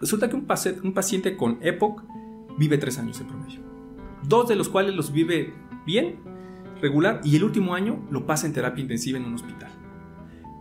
Resulta 0.00 0.30
que 0.30 0.36
un, 0.36 0.46
paciente 0.46 1.36
con 1.36 1.58
EPOC 1.60 2.04
vive 2.56 2.78
tres 2.78 2.98
años 2.98 3.20
en 3.20 3.28
promedio. 3.28 3.60
Dos 4.22 4.48
de 4.48 4.56
los 4.56 4.68
cuales 4.68 4.94
los 4.94 5.12
vive 5.12 5.52
bien, 5.84 6.16
regular, 6.80 7.20
y 7.22 7.36
el 7.36 7.44
último 7.44 7.74
año 7.74 8.06
lo 8.10 8.26
pasa 8.26 8.46
en 8.46 8.54
terapia 8.54 8.80
intensiva 8.80 9.18
en 9.18 9.26
un 9.26 9.34
hospital. 9.34 9.70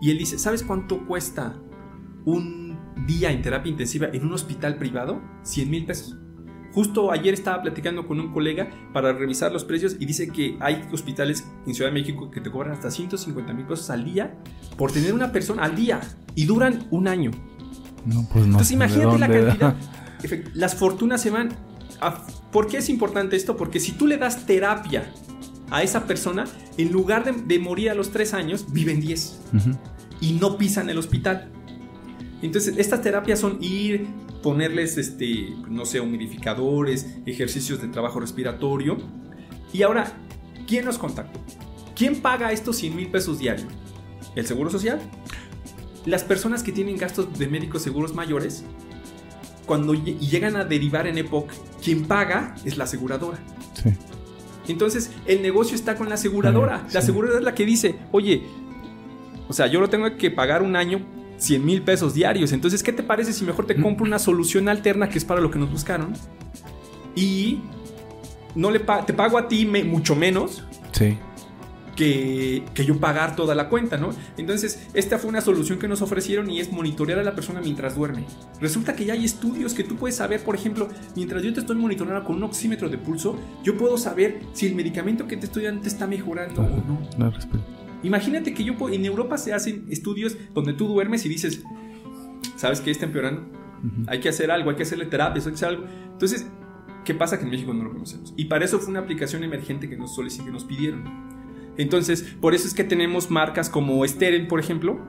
Y 0.02 0.12
él 0.12 0.17
dice, 0.17 0.38
¿sabes 0.38 0.63
cuánto 0.63 1.05
cuesta 1.05 1.57
un 2.25 2.78
día 3.07 3.31
en 3.31 3.41
terapia 3.41 3.70
intensiva 3.70 4.07
en 4.12 4.25
un 4.25 4.33
hospital 4.33 4.78
privado? 4.78 5.21
100 5.44 5.70
mil 5.70 5.86
pesos. 5.86 6.18
Justo 6.74 7.12
ayer 7.12 7.34
estaba 7.34 7.62
platicando 7.62 8.08
con 8.08 8.20
un 8.20 8.32
colega 8.32 8.70
para 8.94 9.12
revisar 9.14 9.52
los 9.52 9.64
precios 9.64 9.96
y 10.00 10.06
dice 10.06 10.30
que 10.30 10.58
hay 10.60 10.88
hospitales 10.92 11.50
en 11.66 11.74
Ciudad 11.74 11.90
de 11.90 12.00
México 12.00 12.30
que 12.30 12.42
te 12.42 12.52
cobran 12.52 12.74
hasta 12.74 12.92
150 12.92 13.54
mil 13.54 13.66
pesos 13.66 13.90
al 13.90 14.06
día 14.06 14.38
por 14.78 14.92
tener 14.92 15.14
una 15.14 15.32
persona 15.32 15.64
al 15.64 15.76
día 15.76 16.00
y 16.36 16.46
duran 16.46 16.88
un 16.92 17.08
año. 17.08 17.32
No, 18.05 18.27
pues 18.31 18.45
no. 18.45 18.52
Entonces 18.52 18.71
imagínate 18.71 19.18
la 19.18 19.27
cantidad. 19.27 19.75
Las 20.54 20.75
fortunas 20.75 21.21
se 21.21 21.29
van. 21.29 21.50
¿Por 22.51 22.68
qué 22.68 22.78
es 22.78 22.89
importante 22.89 23.36
esto? 23.36 23.57
Porque 23.57 23.79
si 23.79 23.91
tú 23.91 24.07
le 24.07 24.18
das 24.18 24.46
terapia 24.46 25.11
a 25.69 25.83
esa 25.83 26.05
persona, 26.05 26.46
en 26.77 26.91
lugar 26.91 27.24
de, 27.24 27.60
morir 27.60 27.89
a 27.89 27.93
los 27.93 28.11
tres 28.11 28.33
años, 28.33 28.71
viven 28.71 29.00
10 29.00 29.39
y 30.21 30.33
no 30.33 30.57
pisan 30.57 30.89
el 30.89 30.97
hospital. 30.97 31.51
Entonces, 32.41 32.75
estas 32.77 33.02
terapias 33.02 33.39
son 33.39 33.58
ir, 33.61 34.08
ponerles, 34.41 34.97
este, 34.97 35.53
no 35.69 35.86
sé, 35.86 36.00
humidificadores, 36.00 37.17
ejercicios 37.25 37.81
de 37.81 37.89
trabajo 37.89 38.19
respiratorio. 38.19 38.97
Y 39.73 39.83
ahora, 39.83 40.13
¿quién 40.67 40.86
nos 40.86 40.97
contactó? 40.97 41.39
¿Quién 41.95 42.22
paga 42.22 42.52
estos 42.52 42.77
100 42.77 42.95
mil 42.95 43.11
pesos 43.11 43.39
diarios? 43.39 43.67
¿El 44.36 44.45
Seguro 44.47 44.69
Social? 44.69 45.00
Las 46.06 46.23
personas 46.23 46.64
que 46.64 46.72
tienen 46.72 46.98
gastos 46.98 47.38
de 47.38 47.48
médicos 47.48 47.81
seguros 47.81 48.14
mayores, 48.14 48.64
cuando 49.66 49.94
llegan 49.94 50.56
a 50.56 50.66
derivar 50.66 51.08
en 51.08 51.17
EPOC, 51.17 51.52
quien 51.84 52.06
paga 52.06 52.56
es 52.66 52.78
la 52.78 52.86
aseguradora. 52.86 53.38
Sí. 53.81 53.91
Entonces, 54.67 55.11
el 55.25 55.41
negocio 55.41 55.75
está 55.75 55.95
con 55.95 56.09
la 56.09 56.16
aseguradora. 56.16 56.88
La 56.94 57.00
aseguradora 57.00 57.39
es 57.39 57.45
la 57.45 57.56
que 57.56 57.66
dice, 57.66 57.95
oye, 58.11 58.44
o 59.47 59.53
sea, 59.53 59.67
yo 59.67 59.80
lo 59.80 59.89
tengo 59.89 60.16
que 60.17 60.31
pagar 60.31 60.61
un 60.61 60.75
año 60.75 61.02
100 61.38 61.66
mil 61.66 61.81
pesos 61.81 62.13
diarios. 62.13 62.52
Entonces, 62.52 62.84
¿qué 62.84 62.94
te 62.94 63.02
parece 63.02 63.34
si 63.34 63.45
mejor 63.45 63.66
te 63.66 63.75
compro 63.75 64.06
una 64.06 64.19
solución 64.19 64.69
alterna 64.69 65.09
que 65.09 65.17
es 65.17 65.25
para 65.25 65.41
lo 65.41 65.50
que 65.50 65.58
nos 65.58 65.72
buscaron? 65.72 66.13
Y 67.16 67.61
no 68.56 68.72
le 68.72 68.80
te 68.80 69.13
pago 69.13 69.38
a 69.38 69.47
ti 69.47 69.66
mucho 69.66 70.16
menos. 70.16 70.63
Sí. 70.91 71.17
Que, 72.00 72.64
que, 72.73 72.86
yo 72.86 72.97
pagar 72.97 73.36
toda 73.36 73.55
la 73.55 73.67
cuenta, 73.67 73.97
¿no? 73.97 74.11
Entonces, 74.38 74.88
esta 74.94 75.19
fue 75.19 75.30
una 75.30 75.42
solución 75.42 75.80
que 75.80 75.89
nos 75.89 76.02
ofrecieron 76.02 76.50
y 76.50 76.61
es 76.61 76.72
monitorear 76.72 77.19
a 77.19 77.23
la 77.23 77.36
persona 77.36 77.59
mientras 77.59 77.97
duerme. 77.97 78.23
Resulta 78.61 78.95
que 78.95 79.03
ya 79.03 79.16
hay 79.16 79.25
estudios 79.25 79.73
que 79.73 79.83
tú 79.83 79.97
puedes 79.97 80.16
saber, 80.16 80.41
por 80.41 80.56
ejemplo, 80.56 80.88
mientras 81.17 81.44
yo 81.44 81.53
te 81.53 81.59
estoy 81.59 81.75
monitoreando 81.75 82.23
con 82.25 82.38
un 82.38 82.44
oxímetro 82.44 82.88
de 82.88 82.97
pulso, 82.97 83.38
yo 83.66 83.75
puedo 83.75 83.97
saber 83.97 84.39
si 84.53 84.67
el 84.67 84.75
medicamento 84.75 85.28
que 85.28 85.36
te 85.36 85.47
estoy 85.47 85.66
dando 85.66 85.81
te 85.81 85.89
está 85.89 86.08
mejorando 86.08 86.61
o 86.61 86.69
no. 86.69 87.02
No, 87.17 87.31
respeto. 87.31 87.66
Imagínate 88.02 88.53
que 88.53 88.63
yo 88.63 88.75
en 88.89 89.03
Europa 89.03 89.38
se 89.38 89.53
hacen 89.53 89.86
estudios 89.89 90.38
donde 90.53 90.72
tú 90.72 90.88
duermes 90.88 91.25
y 91.25 91.30
dices, 91.30 91.63
¿sabes 92.56 92.80
qué 92.80 92.91
está 92.91 93.08
empeorando? 93.08 93.45
Hay 94.08 94.22
que 94.22 94.30
hacer 94.30 94.52
algo, 94.52 94.69
hay 94.69 94.75
que 94.75 94.84
hacerle 94.84 95.06
terapia, 95.06 95.41
hay 95.41 95.50
que 95.50 95.56
hacer 95.56 95.67
algo. 95.67 95.84
Entonces, 96.13 96.47
¿qué 97.03 97.13
pasa 97.13 97.38
que 97.38 97.44
en 97.44 97.52
México 97.52 97.73
no 97.73 97.84
lo 97.84 97.91
conocemos? 97.91 98.34
Y 98.38 98.45
para 98.45 98.66
eso 98.66 98.80
fue 98.80 98.89
una 98.89 99.00
aplicación 99.00 99.44
emergente 99.44 99.89
que 99.89 99.97
nos 99.97 100.16
solicitaron, 100.16 100.47
que 100.47 100.53
nos 100.53 100.63
pidieron. 100.63 101.38
Entonces, 101.80 102.23
por 102.39 102.53
eso 102.53 102.67
es 102.67 102.73
que 102.73 102.83
tenemos 102.83 103.31
marcas 103.31 103.69
como 103.69 104.05
Steren, 104.05 104.47
por 104.47 104.59
ejemplo, 104.59 104.99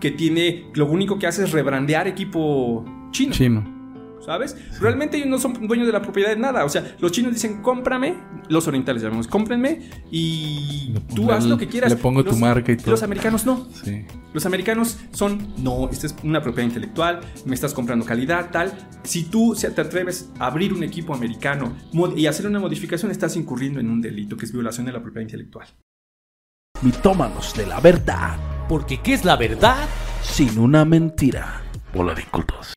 que 0.00 0.10
tiene, 0.10 0.70
lo 0.74 0.86
único 0.86 1.18
que 1.18 1.26
hace 1.26 1.44
es 1.44 1.52
rebrandear 1.52 2.08
equipo 2.08 2.84
chino. 3.10 3.32
Chino. 3.32 3.80
¿sabes? 4.24 4.56
Realmente 4.80 5.16
ellos 5.16 5.28
no 5.28 5.38
son 5.38 5.66
dueños 5.66 5.86
de 5.86 5.92
la 5.92 6.02
propiedad 6.02 6.30
de 6.30 6.36
nada. 6.36 6.64
O 6.64 6.68
sea, 6.68 6.94
los 7.00 7.12
chinos 7.12 7.32
dicen, 7.32 7.62
cómprame, 7.62 8.14
los 8.48 8.66
orientales 8.68 9.02
llamamos, 9.02 9.26
cómprenme 9.26 9.88
y 10.10 10.94
tú 11.14 11.30
haz 11.32 11.46
lo 11.46 11.58
que 11.58 11.66
quieras. 11.66 11.90
Le 11.90 11.96
pongo 11.96 12.24
tu 12.24 12.36
marca 12.36 12.72
y 12.72 12.76
todo. 12.76 12.90
Los 12.92 13.02
americanos 13.02 13.46
no. 13.46 13.68
Sí. 13.82 14.04
Los 14.32 14.46
americanos 14.46 14.98
son, 15.12 15.54
no, 15.58 15.88
esta 15.90 16.06
es 16.06 16.14
una 16.22 16.40
propiedad 16.40 16.68
intelectual, 16.68 17.20
me 17.44 17.54
estás 17.54 17.74
comprando 17.74 18.04
calidad, 18.04 18.50
tal. 18.50 18.72
Si 19.02 19.24
tú 19.24 19.56
te 19.56 19.80
atreves 19.80 20.30
a 20.38 20.46
abrir 20.46 20.72
un 20.72 20.84
equipo 20.84 21.14
americano 21.14 21.76
y 22.16 22.26
hacer 22.26 22.46
una 22.46 22.60
modificación, 22.60 23.10
estás 23.10 23.36
incurriendo 23.36 23.80
en 23.80 23.90
un 23.90 24.00
delito 24.00 24.36
que 24.36 24.44
es 24.44 24.52
violación 24.52 24.86
de 24.86 24.92
la 24.92 25.02
propiedad 25.02 25.22
intelectual. 25.22 25.66
Mitómanos 26.82 27.52
de 27.54 27.66
la 27.66 27.78
verdad. 27.78 28.38
Porque 28.66 29.00
¿qué 29.02 29.12
es 29.12 29.26
la 29.26 29.36
verdad? 29.36 29.86
Sin 30.22 30.58
una 30.58 30.86
mentira. 30.86 31.60
Hola 31.94 32.14
de 32.14 32.24
cultos. 32.24 32.72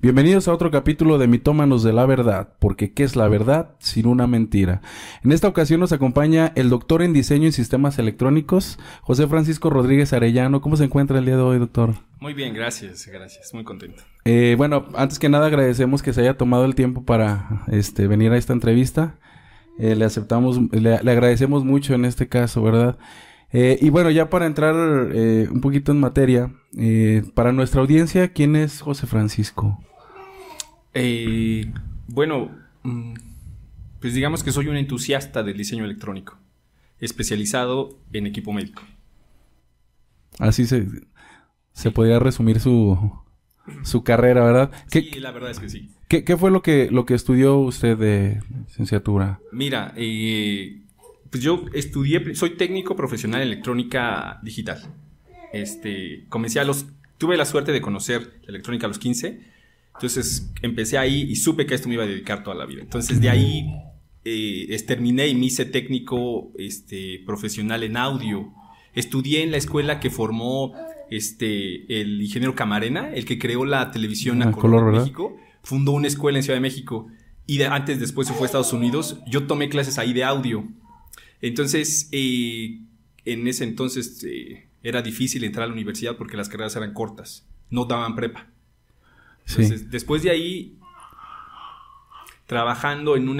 Bienvenidos 0.00 0.48
a 0.48 0.52
otro 0.52 0.72
capítulo 0.72 1.18
de 1.18 1.28
Mitómanos 1.28 1.84
de 1.84 1.92
la 1.92 2.04
Verdad, 2.04 2.54
porque 2.58 2.92
¿qué 2.92 3.04
es 3.04 3.14
la 3.14 3.28
verdad 3.28 3.76
sin 3.78 4.08
una 4.08 4.26
mentira? 4.26 4.82
En 5.22 5.30
esta 5.30 5.46
ocasión 5.46 5.78
nos 5.78 5.92
acompaña 5.92 6.50
el 6.56 6.68
doctor 6.68 7.02
en 7.02 7.12
diseño 7.12 7.46
y 7.46 7.52
sistemas 7.52 8.00
electrónicos, 8.00 8.80
José 9.02 9.28
Francisco 9.28 9.70
Rodríguez 9.70 10.12
Arellano. 10.12 10.60
¿Cómo 10.60 10.76
se 10.76 10.82
encuentra 10.82 11.20
el 11.20 11.24
día 11.24 11.36
de 11.36 11.42
hoy, 11.42 11.60
doctor? 11.60 11.94
Muy 12.18 12.34
bien, 12.34 12.52
gracias, 12.52 13.06
gracias, 13.06 13.54
muy 13.54 13.62
contento. 13.62 14.02
Eh, 14.24 14.56
bueno, 14.58 14.88
antes 14.96 15.20
que 15.20 15.28
nada 15.28 15.46
agradecemos 15.46 16.02
que 16.02 16.12
se 16.12 16.22
haya 16.22 16.36
tomado 16.36 16.64
el 16.64 16.74
tiempo 16.74 17.04
para 17.04 17.62
este, 17.68 18.08
venir 18.08 18.32
a 18.32 18.38
esta 18.38 18.52
entrevista. 18.52 19.20
Eh, 19.78 19.96
le 19.96 20.04
aceptamos, 20.04 20.60
le, 20.72 20.94
agradecemos 20.94 21.64
mucho 21.64 21.94
en 21.94 22.04
este 22.04 22.28
caso, 22.28 22.62
¿verdad? 22.62 22.98
Eh, 23.52 23.78
y 23.80 23.90
bueno, 23.90 24.10
ya 24.10 24.30
para 24.30 24.46
entrar 24.46 24.74
un 24.74 25.60
poquito 25.60 25.92
en 25.92 26.00
materia, 26.00 26.52
para 27.34 27.52
nuestra 27.52 27.80
audiencia, 27.80 28.32
¿quién 28.32 28.56
es 28.56 28.80
José 28.80 29.06
Francisco? 29.06 29.78
Eh, 30.94 31.72
bueno, 32.08 32.50
mm, 32.82 33.14
pues 34.00 34.14
digamos 34.14 34.42
que 34.42 34.52
soy 34.52 34.68
un 34.68 34.76
entusiasta 34.76 35.42
del 35.42 35.56
diseño 35.56 35.84
electrónico, 35.84 36.38
especializado 36.98 37.98
en 38.12 38.26
equipo 38.26 38.52
médico. 38.52 38.82
Así 40.38 40.66
se, 40.66 40.86
se 41.72 41.90
podría 41.90 42.18
resumir 42.18 42.60
su, 42.60 43.12
su 43.84 44.04
carrera, 44.04 44.44
¿verdad? 44.44 44.70
Sí, 44.88 45.10
la 45.18 45.30
verdad 45.30 45.50
es 45.50 45.60
que 45.60 45.68
sí. 45.68 45.90
¿Qué, 46.20 46.36
fue 46.36 46.50
lo 46.50 46.62
que, 46.62 46.90
lo 46.90 47.06
que 47.06 47.14
estudió 47.14 47.56
usted 47.58 47.96
de 47.96 48.40
licenciatura? 48.66 49.40
Mira, 49.50 49.94
eh, 49.96 50.82
pues 51.30 51.42
yo 51.42 51.64
estudié, 51.72 52.34
soy 52.34 52.50
técnico 52.50 52.94
profesional 52.94 53.40
en 53.40 53.48
electrónica 53.48 54.38
digital. 54.42 54.82
Este, 55.52 56.24
comencé 56.28 56.60
a 56.60 56.64
los, 56.64 56.86
tuve 57.18 57.36
la 57.36 57.44
suerte 57.44 57.72
de 57.72 57.80
conocer 57.80 58.34
la 58.42 58.48
electrónica 58.48 58.86
a 58.86 58.88
los 58.88 58.98
15 58.98 59.52
entonces 59.94 60.50
empecé 60.62 60.98
ahí 60.98 61.22
y 61.22 61.36
supe 61.36 61.66
que 61.66 61.74
a 61.74 61.76
esto 61.76 61.88
me 61.88 61.94
iba 61.94 62.04
a 62.04 62.06
dedicar 62.06 62.42
toda 62.42 62.56
la 62.56 62.66
vida. 62.66 62.82
Entonces 62.82 63.20
de 63.20 63.30
ahí 63.30 63.72
eh, 64.24 64.76
terminé 64.86 65.28
y 65.28 65.34
me 65.34 65.46
hice 65.46 65.64
técnico 65.64 66.50
este, 66.58 67.22
profesional 67.26 67.82
en 67.82 67.96
audio. 67.96 68.52
Estudié 68.94 69.42
en 69.42 69.50
la 69.50 69.58
escuela 69.58 70.00
que 70.00 70.10
formó 70.10 70.74
este, 71.10 72.00
el 72.00 72.20
ingeniero 72.20 72.54
Camarena, 72.54 73.12
el 73.14 73.24
que 73.24 73.38
creó 73.38 73.64
la 73.64 73.90
televisión 73.90 74.42
a 74.42 74.48
ah, 74.48 74.52
color, 74.52 74.92
México. 74.92 75.36
Fundó 75.62 75.92
una 75.92 76.08
escuela 76.08 76.38
en 76.38 76.42
Ciudad 76.42 76.56
de 76.56 76.62
México 76.62 77.08
y 77.46 77.62
antes, 77.62 78.00
después 78.00 78.28
se 78.28 78.34
fue 78.34 78.44
a 78.44 78.46
Estados 78.46 78.72
Unidos. 78.72 79.18
Yo 79.26 79.46
tomé 79.46 79.68
clases 79.68 79.98
ahí 79.98 80.12
de 80.12 80.24
audio. 80.24 80.66
Entonces, 81.40 82.08
eh, 82.12 82.80
en 83.24 83.48
ese 83.48 83.64
entonces 83.64 84.24
eh, 84.24 84.68
era 84.82 85.02
difícil 85.02 85.44
entrar 85.44 85.64
a 85.64 85.66
la 85.66 85.72
universidad 85.72 86.16
porque 86.16 86.36
las 86.36 86.48
carreras 86.48 86.76
eran 86.76 86.92
cortas, 86.92 87.46
no 87.70 87.84
daban 87.84 88.14
prepa 88.14 88.52
después 89.90 90.22
de 90.22 90.30
ahí, 90.30 90.78
trabajando 92.46 93.16
en, 93.16 93.28
un, 93.28 93.36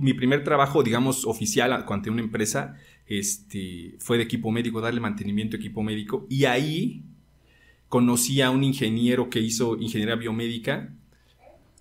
mi 0.00 0.14
primer 0.14 0.44
trabajo, 0.44 0.82
digamos, 0.82 1.26
oficial 1.26 1.72
ante 1.72 2.10
una 2.10 2.22
empresa, 2.22 2.76
este, 3.06 3.96
fue 3.98 4.18
de 4.18 4.24
equipo 4.24 4.50
médico, 4.50 4.80
darle 4.80 5.00
mantenimiento 5.00 5.56
a 5.56 5.58
equipo 5.58 5.82
médico. 5.82 6.26
Y 6.28 6.44
ahí 6.44 7.02
conocí 7.88 8.40
a 8.40 8.50
un 8.50 8.64
ingeniero 8.64 9.30
que 9.30 9.40
hizo 9.40 9.76
ingeniería 9.76 10.14
biomédica 10.14 10.94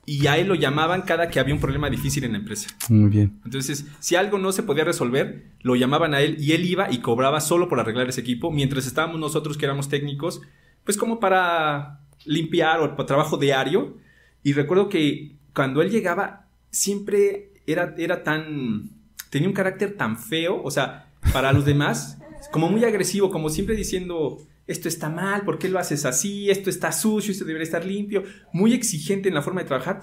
y 0.05 0.27
a 0.27 0.37
él 0.37 0.47
lo 0.47 0.55
llamaban 0.55 1.03
cada 1.03 1.29
que 1.29 1.39
había 1.39 1.53
un 1.53 1.59
problema 1.59 1.89
difícil 1.89 2.23
en 2.23 2.31
la 2.31 2.39
empresa. 2.39 2.69
Muy 2.89 3.09
bien. 3.09 3.39
Entonces, 3.45 3.85
si 3.99 4.15
algo 4.15 4.37
no 4.39 4.51
se 4.51 4.63
podía 4.63 4.83
resolver, 4.83 5.45
lo 5.61 5.75
llamaban 5.75 6.13
a 6.13 6.21
él 6.21 6.37
y 6.39 6.53
él 6.53 6.65
iba 6.65 6.91
y 6.91 6.99
cobraba 6.99 7.41
solo 7.41 7.69
por 7.69 7.79
arreglar 7.79 8.09
ese 8.09 8.21
equipo, 8.21 8.51
mientras 8.51 8.87
estábamos 8.87 9.19
nosotros 9.19 9.57
que 9.57 9.65
éramos 9.65 9.87
técnicos, 9.87 10.41
pues 10.83 10.97
como 10.97 11.19
para 11.19 11.99
limpiar 12.25 12.79
o 12.79 13.05
trabajo 13.05 13.37
diario. 13.37 13.97
Y 14.41 14.53
recuerdo 14.53 14.89
que 14.89 15.35
cuando 15.53 15.81
él 15.81 15.91
llegaba, 15.91 16.47
siempre 16.71 17.51
era, 17.67 17.93
era 17.97 18.23
tan. 18.23 18.89
tenía 19.29 19.47
un 19.47 19.53
carácter 19.53 19.95
tan 19.95 20.17
feo, 20.17 20.61
o 20.63 20.71
sea, 20.71 21.11
para 21.33 21.53
los 21.53 21.65
demás, 21.65 22.17
como 22.51 22.69
muy 22.69 22.83
agresivo, 22.83 23.29
como 23.29 23.49
siempre 23.49 23.75
diciendo. 23.75 24.39
Esto 24.69 24.87
está 24.87 25.09
mal, 25.09 25.43
¿por 25.43 25.57
qué 25.59 25.67
lo 25.67 25.79
haces 25.79 26.05
así? 26.05 26.49
Esto 26.49 26.69
está 26.69 26.91
sucio, 26.91 27.31
esto 27.31 27.43
debería 27.45 27.63
estar 27.65 27.83
limpio. 27.85 28.23
Muy 28.53 28.73
exigente 28.73 29.27
en 29.29 29.35
la 29.35 29.41
forma 29.41 29.61
de 29.61 29.67
trabajar. 29.67 30.01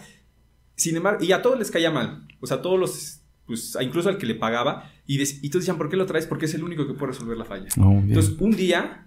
Sin 0.75 0.97
embargo, 0.97 1.25
y 1.25 1.33
a 1.33 1.41
todos 1.41 1.59
les 1.59 1.71
caía 1.71 1.91
mal. 1.91 2.27
O 2.41 2.47
sea, 2.47 2.59
a 2.59 2.63
todos 2.63 2.79
los 2.79 3.23
pues 3.47 3.79
incluso 3.81 4.09
al 4.09 4.19
que 4.19 4.27
le 4.27 4.35
pagaba, 4.35 4.91
y, 5.07 5.23
y 5.23 5.49
todos 5.51 5.63
decían, 5.63 5.79
¿por 5.79 5.89
qué 5.89 5.97
lo 5.97 6.05
traes? 6.05 6.27
Porque 6.27 6.47
es 6.47 6.55
el 6.55 6.65
único 6.65 6.85
que 6.85 6.95
puede 6.95 7.13
resolver 7.13 7.37
la 7.39 7.45
falla. 7.45 7.69
Oh, 7.79 7.93
Entonces, 7.93 8.35
un 8.41 8.51
día 8.57 9.07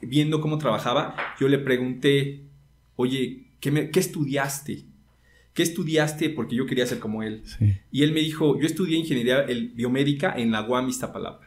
viendo 0.00 0.40
cómo 0.40 0.56
trabajaba, 0.56 1.14
yo 1.38 1.46
le 1.46 1.58
pregunté, 1.58 2.46
oye, 2.96 3.48
¿qué, 3.60 3.70
me- 3.70 3.90
qué 3.90 4.00
estudiaste? 4.00 4.84
¿Qué 5.52 5.62
estudiaste? 5.62 6.30
Porque 6.30 6.56
yo 6.56 6.64
quería 6.64 6.86
ser 6.86 7.00
como 7.00 7.22
él. 7.22 7.42
Sí. 7.44 7.76
Y 7.92 8.02
él 8.02 8.12
me 8.12 8.20
dijo, 8.20 8.58
yo 8.58 8.66
estudié 8.66 8.96
ingeniería 8.96 9.40
el- 9.42 9.68
biomédica 9.74 10.34
en 10.34 10.52
la 10.52 10.62
UAM 10.66 10.88
Iztapalapa. 10.88 11.45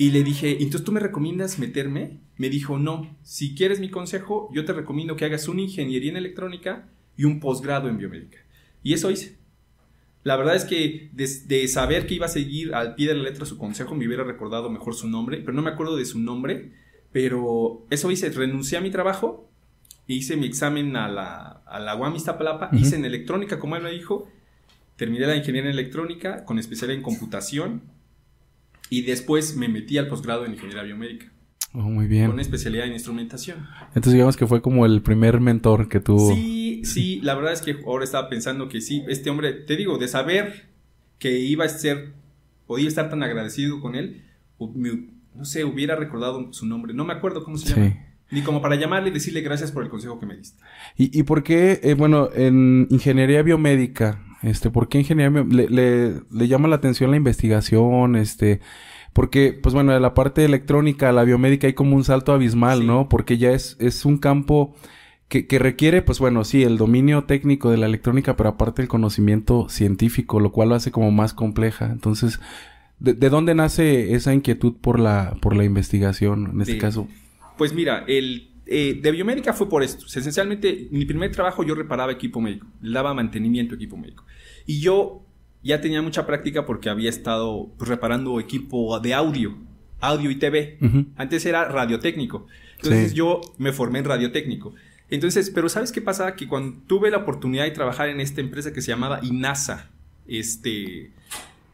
Y 0.00 0.12
le 0.12 0.24
dije, 0.24 0.52
entonces 0.62 0.82
tú 0.82 0.92
me 0.92 1.00
recomiendas 1.00 1.58
meterme? 1.58 2.20
Me 2.38 2.48
dijo, 2.48 2.78
no, 2.78 3.14
si 3.22 3.54
quieres 3.54 3.80
mi 3.80 3.90
consejo, 3.90 4.48
yo 4.50 4.64
te 4.64 4.72
recomiendo 4.72 5.14
que 5.14 5.26
hagas 5.26 5.46
una 5.46 5.60
ingeniería 5.60 6.10
en 6.10 6.16
electrónica 6.16 6.88
y 7.18 7.24
un 7.24 7.38
posgrado 7.38 7.86
en 7.86 7.98
biomédica. 7.98 8.38
Y 8.82 8.94
eso 8.94 9.10
hice. 9.10 9.36
La 10.22 10.36
verdad 10.36 10.56
es 10.56 10.64
que 10.64 11.10
de, 11.12 11.28
de 11.44 11.68
saber 11.68 12.06
que 12.06 12.14
iba 12.14 12.24
a 12.24 12.30
seguir 12.30 12.74
al 12.74 12.94
pie 12.94 13.08
de 13.08 13.14
la 13.14 13.24
letra 13.24 13.44
su 13.44 13.58
consejo, 13.58 13.94
me 13.94 14.06
hubiera 14.06 14.24
recordado 14.24 14.70
mejor 14.70 14.94
su 14.94 15.06
nombre, 15.06 15.36
pero 15.42 15.52
no 15.52 15.60
me 15.60 15.68
acuerdo 15.68 15.98
de 15.98 16.06
su 16.06 16.18
nombre. 16.18 16.72
Pero 17.12 17.86
eso 17.90 18.10
hice, 18.10 18.30
renuncié 18.30 18.78
a 18.78 18.80
mi 18.80 18.90
trabajo, 18.90 19.50
hice 20.06 20.38
mi 20.38 20.46
examen 20.46 20.96
a 20.96 21.08
la, 21.08 21.62
a 21.66 21.78
la 21.78 21.94
UAM 21.94 22.16
Iztapalapa, 22.16 22.70
hice 22.72 22.96
en 22.96 23.04
electrónica, 23.04 23.58
como 23.58 23.76
él 23.76 23.82
me 23.82 23.90
dijo, 23.90 24.30
terminé 24.96 25.26
la 25.26 25.36
ingeniería 25.36 25.70
en 25.70 25.78
electrónica 25.78 26.46
con 26.46 26.58
especialidad 26.58 26.96
en 26.96 27.02
computación 27.02 27.99
y 28.90 29.02
después 29.02 29.56
me 29.56 29.68
metí 29.68 29.96
al 29.96 30.08
posgrado 30.08 30.44
en 30.44 30.52
ingeniería 30.52 30.82
biomédica 30.82 31.32
Oh, 31.72 31.82
muy 31.82 32.06
bien. 32.08 32.26
con 32.28 32.40
especialidad 32.40 32.86
en 32.86 32.92
instrumentación. 32.94 33.64
Entonces 33.88 34.12
digamos 34.14 34.36
que 34.36 34.46
fue 34.46 34.60
como 34.60 34.84
el 34.86 35.02
primer 35.02 35.38
mentor 35.40 35.88
que 35.88 36.00
tuvo. 36.00 36.34
Sí, 36.34 36.82
sí, 36.84 37.20
la 37.22 37.34
verdad 37.36 37.52
es 37.52 37.62
que 37.62 37.76
ahora 37.86 38.02
estaba 38.04 38.28
pensando 38.28 38.68
que 38.68 38.80
sí, 38.80 39.04
este 39.08 39.30
hombre, 39.30 39.52
te 39.52 39.76
digo, 39.76 39.96
de 39.96 40.08
saber 40.08 40.68
que 41.20 41.38
iba 41.38 41.64
a 41.64 41.68
ser, 41.68 42.12
podía 42.66 42.88
estar 42.88 43.08
tan 43.08 43.22
agradecido 43.22 43.80
con 43.80 43.94
él, 43.94 44.24
me- 44.74 45.10
no 45.36 45.44
sé, 45.44 45.64
hubiera 45.64 45.94
recordado 45.94 46.52
su 46.52 46.66
nombre, 46.66 46.92
no 46.92 47.04
me 47.04 47.12
acuerdo 47.12 47.44
cómo 47.44 47.56
se 47.56 47.68
Sí. 47.68 47.74
llama. 47.74 47.96
Ni 48.32 48.42
como 48.42 48.60
para 48.62 48.76
llamarle 48.76 49.10
y 49.10 49.12
decirle 49.12 49.40
gracias 49.40 49.70
por 49.72 49.82
el 49.84 49.88
consejo 49.90 50.18
que 50.20 50.26
me 50.26 50.36
diste. 50.36 50.60
¿Y, 50.96 51.16
y 51.18 51.22
por 51.24 51.42
qué, 51.44 51.80
eh, 51.82 51.94
bueno, 51.94 52.30
en 52.34 52.86
ingeniería 52.90 53.42
biomédica, 53.42 54.24
este, 54.42 54.70
por 54.70 54.88
qué 54.88 54.98
ingeniería 54.98 55.44
le, 55.48 55.68
le, 55.68 56.14
le 56.30 56.48
llama 56.48 56.68
la 56.68 56.76
atención 56.76 57.10
la 57.10 57.16
investigación, 57.16 58.16
este, 58.16 58.60
porque, 59.12 59.52
pues 59.60 59.74
bueno, 59.74 59.92
de 59.92 60.00
la 60.00 60.14
parte 60.14 60.44
electrónica 60.44 61.08
a 61.08 61.12
la 61.12 61.24
biomédica 61.24 61.66
hay 61.66 61.74
como 61.74 61.96
un 61.96 62.04
salto 62.04 62.32
abismal, 62.32 62.80
Sí. 62.80 62.86
¿no? 62.86 63.08
Porque 63.08 63.38
ya 63.38 63.50
es, 63.52 63.76
es 63.80 64.04
un 64.04 64.18
campo 64.18 64.74
que, 65.28 65.46
que 65.46 65.58
requiere, 65.58 66.02
pues 66.02 66.18
bueno, 66.18 66.44
sí, 66.44 66.62
el 66.62 66.76
dominio 66.76 67.24
técnico 67.24 67.70
de 67.70 67.76
la 67.76 67.86
electrónica, 67.86 68.36
pero 68.36 68.48
aparte 68.50 68.82
el 68.82 68.88
conocimiento 68.88 69.68
científico, 69.68 70.40
lo 70.40 70.50
cual 70.52 70.70
lo 70.70 70.74
hace 70.74 70.90
como 70.90 71.10
más 71.12 71.34
compleja. 71.34 71.86
Entonces, 71.86 72.40
¿de, 72.98 73.14
de 73.14 73.28
dónde 73.30 73.54
nace 73.54 74.14
esa 74.14 74.34
inquietud 74.34 74.74
por 74.80 74.98
la, 74.98 75.36
por 75.40 75.54
la 75.54 75.64
investigación, 75.64 76.50
en 76.54 76.60
este 76.62 76.78
caso? 76.78 77.06
Pues 77.58 77.72
mira, 77.74 78.04
el 78.08 78.49
eh, 78.72 78.98
de 79.02 79.10
biomédica 79.10 79.52
fue 79.52 79.68
por 79.68 79.82
esto. 79.82 80.06
Esencialmente, 80.06 80.86
mi 80.92 81.04
primer 81.04 81.32
trabajo 81.32 81.64
yo 81.64 81.74
reparaba 81.74 82.12
equipo 82.12 82.40
médico, 82.40 82.66
le 82.80 82.92
daba 82.94 83.12
mantenimiento 83.12 83.74
a 83.74 83.76
equipo 83.76 83.96
médico. 83.96 84.24
Y 84.64 84.80
yo 84.80 85.24
ya 85.62 85.80
tenía 85.80 86.00
mucha 86.00 86.24
práctica 86.24 86.64
porque 86.64 86.88
había 86.88 87.10
estado 87.10 87.70
pues, 87.76 87.88
reparando 87.88 88.38
equipo 88.40 88.98
de 89.00 89.12
audio, 89.12 89.58
audio 90.00 90.30
y 90.30 90.36
TV. 90.36 90.78
Antes 91.16 91.44
era 91.44 91.64
radiotécnico. 91.66 92.46
Entonces 92.76 93.10
Sí. 93.10 93.16
yo 93.16 93.40
me 93.58 93.72
formé 93.72 93.98
en 93.98 94.06
radiotécnico. 94.06 94.74
Entonces, 95.10 95.50
pero 95.50 95.68
¿sabes 95.68 95.90
qué 95.92 96.00
pasa? 96.00 96.36
Que 96.36 96.46
cuando 96.46 96.80
tuve 96.86 97.10
la 97.10 97.18
oportunidad 97.18 97.64
de 97.64 97.72
trabajar 97.72 98.08
en 98.08 98.20
esta 98.20 98.40
empresa 98.40 98.72
que 98.72 98.80
se 98.80 98.92
llamaba 98.92 99.18
INASA, 99.24 99.90
este, 100.28 101.10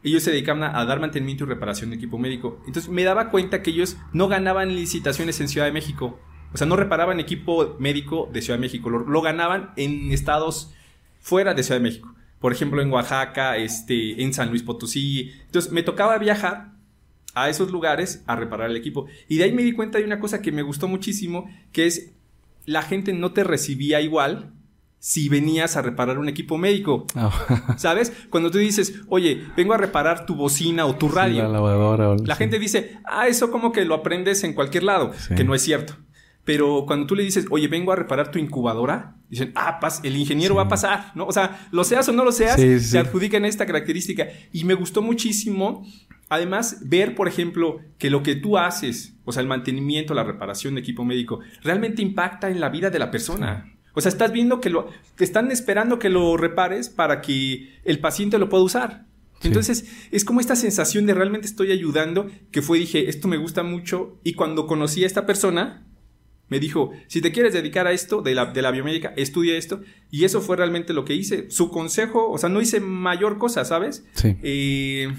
ellos 0.03 0.23
se 0.23 0.31
dedicaban 0.31 0.63
a 0.75 0.83
dar 0.85 0.99
mantenimiento 0.99 1.43
y 1.43 1.47
reparación 1.47 1.91
de 1.91 1.97
equipo 1.97 2.17
médico. 2.17 2.61
Entonces 2.65 2.91
me 2.91 3.03
daba 3.03 3.29
cuenta 3.29 3.61
que 3.61 3.69
ellos 3.69 3.97
no 4.11 4.27
ganaban 4.27 4.75
licitaciones 4.75 5.39
en 5.39 5.47
Ciudad 5.47 5.67
de 5.67 5.71
México. 5.73 6.19
O 6.53 6.57
sea, 6.57 6.65
no 6.67 6.75
reparaban 6.75 7.19
equipo 7.19 7.75
médico 7.79 8.29
de 8.31 8.41
Ciudad 8.41 8.57
de 8.57 8.61
México, 8.61 8.89
lo, 8.89 8.99
lo 8.99 9.21
ganaban 9.21 9.71
en 9.75 10.11
estados 10.11 10.73
fuera 11.19 11.53
de 11.53 11.63
Ciudad 11.63 11.79
de 11.79 11.83
México. 11.83 12.13
Por 12.39 12.51
ejemplo, 12.53 12.81
en 12.81 12.91
Oaxaca, 12.91 13.57
este, 13.57 14.21
en 14.23 14.33
San 14.33 14.49
Luis 14.49 14.63
Potosí. 14.63 15.31
Entonces 15.45 15.71
me 15.71 15.83
tocaba 15.83 16.17
viajar 16.19 16.71
a 17.33 17.49
esos 17.49 17.71
lugares 17.71 18.23
a 18.27 18.35
reparar 18.35 18.69
el 18.69 18.77
equipo. 18.77 19.07
Y 19.27 19.37
de 19.37 19.45
ahí 19.45 19.51
me 19.51 19.63
di 19.63 19.71
cuenta 19.73 19.97
de 19.97 20.05
una 20.05 20.19
cosa 20.19 20.41
que 20.41 20.51
me 20.51 20.61
gustó 20.61 20.87
muchísimo, 20.87 21.49
que 21.71 21.85
es 21.87 22.11
la 22.65 22.81
gente 22.81 23.13
no 23.13 23.31
te 23.33 23.43
recibía 23.43 24.01
igual 24.01 24.53
si 24.99 25.29
venías 25.29 25.77
a 25.77 25.81
reparar 25.81 26.17
un 26.17 26.29
equipo 26.29 26.57
médico. 26.57 27.05
Ah, 27.15 27.75
¿Sabes? 27.77 28.11
Cuando 28.29 28.49
tú 28.51 28.57
dices, 28.57 29.01
oye, 29.09 29.43
vengo 29.55 29.73
a 29.73 29.77
reparar 29.77 30.25
tu 30.25 30.35
bocina 30.35 30.85
o 30.85 30.95
tu 30.95 31.09
sí, 31.09 31.15
radio. 31.15 31.43
la 31.43 31.49
lavadora. 31.49 32.09
o- 32.09 32.15
La 32.25 32.35
sí. 32.35 32.39
gente 32.39 32.57
dice, 32.59 32.97
ah, 33.05 33.27
eso 33.27 33.51
como 33.51 33.71
que 33.71 33.85
lo 33.85 33.95
aprendes 33.95 34.43
en 34.43 34.53
cualquier 34.53 34.83
lado, 34.83 35.11
Sí. 35.17 35.35
que 35.35 35.43
no 35.43 35.53
es 35.55 35.61
cierto. 35.61 35.95
Pero 36.47 36.85
cuando 36.87 37.07
tú 37.07 37.13
le 37.13 37.23
dices, 37.23 37.45
oye, 37.49 37.67
vengo 37.67 37.91
a 37.91 37.97
reparar 37.97 38.31
tu 38.31 38.39
incubadora, 38.39 39.17
dicen, 39.29 39.51
ah, 39.55 39.81
pas 39.81 39.99
el 40.05 40.15
ingeniero 40.15 40.53
Sí. 40.53 40.55
va 40.55 40.63
a 40.63 40.67
pasar, 40.69 41.11
¿no? 41.13 41.25
O 41.25 41.33
sea, 41.33 41.67
lo 41.71 41.83
seas 41.83 42.07
o 42.07 42.13
no 42.13 42.23
lo 42.23 42.31
seas, 42.31 42.55
Sí, 42.55 42.79
sí, 42.79 42.85
se 42.91 42.99
adjudican 42.99 43.43
esta 43.43 43.65
característica. 43.65 44.29
Y 44.53 44.63
me 44.63 44.73
gustó 44.73 45.01
muchísimo, 45.01 45.85
además, 46.29 46.77
ver, 46.85 47.15
por 47.15 47.27
ejemplo, 47.27 47.81
que 47.97 48.09
lo 48.09 48.23
que 48.23 48.35
tú 48.35 48.57
haces, 48.57 49.17
o 49.25 49.33
sea, 49.33 49.41
el 49.41 49.49
mantenimiento, 49.49 50.13
la 50.13 50.23
reparación 50.23 50.75
de 50.75 50.79
equipo 50.79 51.03
médico, 51.03 51.41
realmente 51.63 52.01
impacta 52.01 52.49
en 52.49 52.61
la 52.61 52.69
vida 52.69 52.89
de 52.89 52.99
la 52.99 53.11
persona. 53.11 53.73
O 53.93 53.99
sea, 53.99 54.07
estás 54.07 54.31
viendo 54.31 54.61
que 54.61 54.69
lo, 54.69 54.89
que 55.17 55.25
están 55.25 55.51
esperando 55.51 55.99
que 55.99 56.07
lo 56.09 56.37
repares 56.37 56.87
para 56.87 57.19
que 57.19 57.77
el 57.83 57.99
paciente 57.99 58.39
lo 58.39 58.47
pueda 58.47 58.63
usar. 58.63 59.05
Sí. 59.41 59.49
Entonces, 59.49 59.85
es 60.11 60.23
como 60.23 60.39
esta 60.39 60.55
sensación 60.55 61.05
de 61.07 61.13
realmente 61.13 61.45
estoy 61.45 61.73
ayudando, 61.73 62.27
que 62.51 62.61
fue, 62.61 62.79
dije, 62.79 63.09
esto 63.09 63.27
me 63.27 63.35
gusta 63.35 63.63
mucho. 63.63 64.17
Y 64.23 64.31
cuando 64.31 64.65
conocí 64.65 65.03
a 65.03 65.07
esta 65.07 65.25
persona, 65.25 65.83
me 66.49 66.59
dijo, 66.59 66.91
si 67.07 67.21
te 67.21 67.31
quieres 67.31 67.53
dedicar 67.53 67.87
a 67.87 67.91
esto 67.91 68.21
de 68.21 68.33
la, 68.33 68.47
de 68.47 68.61
la 68.61 68.71
biomédica, 68.71 69.13
estudia 69.17 69.57
esto. 69.57 69.81
Y 70.09 70.23
eso 70.23 70.41
fue 70.41 70.55
realmente 70.55 70.93
lo 70.93 71.05
que 71.05 71.13
hice. 71.13 71.49
Su 71.49 71.69
consejo, 71.69 72.29
o 72.29 72.37
sea, 72.37 72.49
no 72.49 72.61
hice 72.61 72.79
mayor 72.79 73.37
cosa, 73.37 73.65
¿sabes? 73.65 74.05
Sí. 74.13 74.37
Eh, 74.41 75.13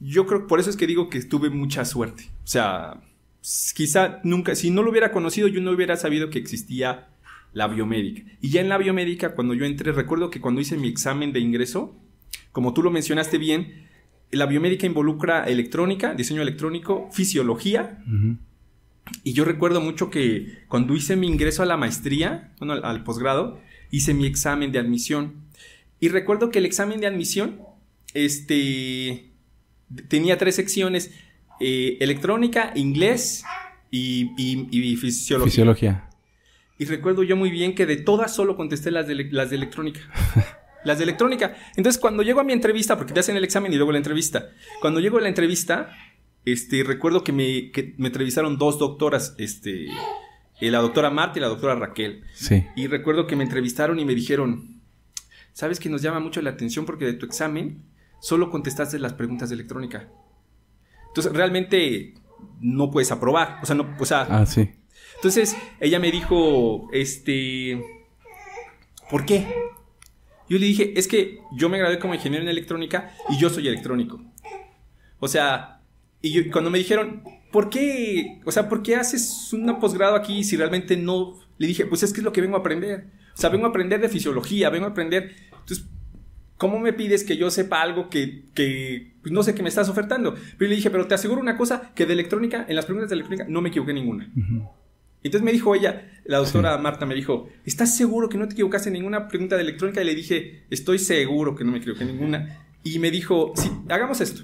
yo 0.00 0.26
creo, 0.26 0.46
por 0.46 0.60
eso 0.60 0.70
es 0.70 0.76
que 0.76 0.86
digo 0.86 1.08
que 1.08 1.22
tuve 1.22 1.50
mucha 1.50 1.84
suerte. 1.84 2.30
O 2.44 2.46
sea, 2.46 3.00
quizá 3.74 4.20
nunca, 4.24 4.54
si 4.54 4.70
no 4.70 4.82
lo 4.82 4.90
hubiera 4.90 5.12
conocido, 5.12 5.48
yo 5.48 5.60
no 5.60 5.70
hubiera 5.70 5.96
sabido 5.96 6.30
que 6.30 6.38
existía 6.38 7.08
la 7.52 7.68
biomédica. 7.68 8.22
Y 8.40 8.50
ya 8.50 8.60
en 8.60 8.68
la 8.68 8.78
biomédica, 8.78 9.34
cuando 9.34 9.54
yo 9.54 9.64
entré, 9.64 9.92
recuerdo 9.92 10.30
que 10.30 10.40
cuando 10.40 10.60
hice 10.60 10.76
mi 10.76 10.88
examen 10.88 11.32
de 11.32 11.40
ingreso, 11.40 11.96
como 12.52 12.74
tú 12.74 12.82
lo 12.82 12.90
mencionaste 12.90 13.38
bien, 13.38 13.86
la 14.30 14.46
biomédica 14.46 14.86
involucra 14.86 15.44
electrónica, 15.44 16.14
diseño 16.14 16.42
electrónico, 16.42 17.08
fisiología. 17.12 18.02
Y 19.22 19.32
yo 19.32 19.44
recuerdo 19.44 19.80
mucho 19.80 20.10
que 20.10 20.64
cuando 20.68 20.94
hice 20.94 21.16
mi 21.16 21.26
ingreso 21.26 21.62
a 21.62 21.66
la 21.66 21.76
maestría, 21.76 22.52
bueno, 22.58 22.74
al, 22.74 22.84
al 22.84 23.04
posgrado, 23.04 23.60
hice 23.90 24.14
mi 24.14 24.26
examen 24.26 24.72
de 24.72 24.78
admisión. 24.78 25.44
Y 26.00 26.08
recuerdo 26.08 26.50
que 26.50 26.58
el 26.58 26.66
examen 26.66 27.00
de 27.00 27.06
admisión, 27.06 27.60
este, 28.14 29.30
tenía 30.08 30.38
tres 30.38 30.56
secciones, 30.56 31.12
eh, 31.60 31.96
electrónica, 32.00 32.72
inglés 32.74 33.44
y, 33.90 34.30
y- 34.36 34.68
y 34.70 34.96
fisiología. 34.96 35.50
Fisiología. 35.50 36.10
Y 36.78 36.84
recuerdo 36.84 37.22
yo 37.22 37.36
muy 37.36 37.50
bien 37.50 37.74
que 37.74 37.86
de 37.86 37.96
todas 37.96 38.34
solo 38.34 38.56
contesté 38.56 38.90
las 38.90 39.06
de, 39.06 39.14
las 39.30 39.50
de 39.50 39.56
electrónica. 39.56 40.00
las 40.84 40.98
de 40.98 41.04
electrónica. 41.04 41.56
Entonces, 41.76 41.98
cuando 42.00 42.22
llego 42.22 42.40
a 42.40 42.44
mi 42.44 42.52
entrevista, 42.52 42.98
porque 42.98 43.12
te 43.14 43.20
hacen 43.20 43.36
el 43.36 43.44
examen 43.44 43.72
y 43.72 43.76
luego 43.76 43.92
la 43.92 43.98
entrevista, 43.98 44.50
cuando 44.80 45.00
llego 45.00 45.18
a 45.18 45.22
la 45.22 45.28
entrevista, 45.28 45.90
este, 46.46 46.82
recuerdo 46.84 47.22
que 47.22 47.32
me, 47.32 47.70
que 47.72 47.94
me 47.98 48.06
entrevistaron 48.06 48.56
dos 48.56 48.78
doctoras, 48.78 49.34
este, 49.38 49.86
eh, 49.86 50.70
la 50.70 50.78
doctora 50.78 51.10
Marta 51.10 51.38
y 51.38 51.42
la 51.42 51.48
doctora 51.48 51.74
Raquel. 51.74 52.22
Sí. 52.34 52.64
Y 52.76 52.86
recuerdo 52.86 53.26
que 53.26 53.36
me 53.36 53.44
entrevistaron 53.44 53.98
y 53.98 54.04
me 54.06 54.14
dijeron, 54.14 54.80
¿sabes 55.52 55.78
que 55.80 55.90
nos 55.90 56.00
llama 56.02 56.20
mucho 56.20 56.40
la 56.40 56.50
atención 56.50 56.86
porque 56.86 57.04
de 57.04 57.12
tu 57.14 57.26
examen 57.26 57.82
solo 58.20 58.50
contestaste 58.50 58.98
las 58.98 59.12
preguntas 59.12 59.50
de 59.50 59.56
electrónica? 59.56 60.08
Entonces, 61.08 61.32
realmente 61.32 62.14
no 62.60 62.90
puedes 62.90 63.10
aprobar. 63.12 63.58
O 63.62 63.66
sea, 63.66 63.74
no, 63.74 63.94
o 63.98 64.04
sea, 64.06 64.22
Ah, 64.30 64.46
sí. 64.46 64.70
entonces 65.16 65.56
ella 65.80 65.98
me 65.98 66.10
dijo, 66.10 66.88
este, 66.92 67.82
¿por 69.10 69.24
qué? 69.26 69.46
Yo 70.48 70.58
le 70.58 70.66
dije, 70.66 70.92
es 70.96 71.08
que 71.08 71.40
yo 71.56 71.68
me 71.68 71.78
gradué 71.78 71.98
como 71.98 72.14
ingeniero 72.14 72.44
en 72.44 72.48
electrónica 72.50 73.10
y 73.28 73.36
yo 73.38 73.50
soy 73.50 73.66
electrónico. 73.66 74.20
O 75.18 75.26
sea, 75.26 75.75
y 76.22 76.32
yo- 76.32 76.50
cuando 76.52 76.70
me 76.70 76.78
dijeron, 76.78 77.22
¿por 77.52 77.70
qué? 77.70 78.40
O 78.44 78.52
sea, 78.52 78.68
¿por 78.68 78.82
qué 78.82 78.96
haces 78.96 79.52
un 79.52 79.78
posgrado 79.80 80.14
aquí 80.16 80.44
si 80.44 80.56
realmente 80.56 80.96
no? 80.96 81.34
Le 81.58 81.66
dije, 81.66 81.86
pues 81.86 82.02
es 82.02 82.12
que 82.12 82.20
es 82.20 82.24
lo 82.24 82.32
que 82.32 82.40
vengo 82.40 82.56
a 82.56 82.60
aprender. 82.60 83.06
O 83.34 83.40
sea, 83.40 83.50
vengo 83.50 83.66
a 83.66 83.70
aprender 83.70 84.00
de 84.00 84.08
fisiología, 84.08 84.70
vengo 84.70 84.86
a 84.86 84.90
aprender. 84.90 85.34
Entonces, 85.60 85.86
¿cómo 86.56 86.78
me 86.78 86.92
pides 86.92 87.22
que 87.24 87.36
yo 87.36 87.50
sepa 87.50 87.82
algo 87.82 88.08
que, 88.08 88.44
que 88.54 89.12
pues, 89.22 89.32
no 89.32 89.42
sé 89.42 89.54
qué 89.54 89.62
me 89.62 89.68
estás 89.68 89.88
ofertando? 89.88 90.34
Pero 90.58 90.68
le 90.70 90.76
dije, 90.76 90.90
pero 90.90 91.06
te 91.06 91.14
aseguro 91.14 91.40
una 91.40 91.56
cosa, 91.56 91.92
que 91.94 92.06
de 92.06 92.12
electrónica, 92.14 92.64
en 92.68 92.76
las 92.76 92.84
preguntas 92.86 93.10
de 93.10 93.14
electrónica, 93.14 93.46
no 93.48 93.60
me 93.60 93.68
equivoqué 93.68 93.92
ninguna. 93.92 94.30
Ujú. 94.36 94.68
Entonces 95.22 95.44
me 95.44 95.52
dijo 95.52 95.74
ella, 95.74 96.08
la 96.24 96.38
doctora 96.38 96.78
Marta 96.78 97.04
me 97.04 97.14
dijo, 97.14 97.48
¿estás 97.64 97.96
seguro 97.96 98.28
que 98.28 98.38
no 98.38 98.46
te 98.46 98.52
equivocaste 98.54 98.90
en 98.90 98.94
ninguna 98.94 99.26
pregunta 99.28 99.56
de 99.56 99.62
electrónica? 99.62 100.00
Y 100.00 100.04
le 100.06 100.14
dije, 100.14 100.64
estoy 100.70 100.98
seguro 100.98 101.56
que 101.56 101.64
no 101.64 101.72
me 101.72 101.78
equivoqué 101.78 102.02
en 102.04 102.08
ninguna. 102.12 102.64
Y 102.84 103.00
me 103.00 103.10
dijo, 103.10 103.52
sí, 103.56 103.68
hagamos 103.88 104.20
esto. 104.20 104.42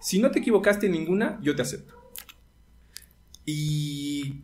Si 0.00 0.18
no 0.18 0.30
te 0.30 0.38
equivocaste 0.38 0.86
en 0.86 0.92
ninguna, 0.92 1.38
yo 1.42 1.54
te 1.56 1.62
acepto. 1.62 1.94
Y, 3.44 4.42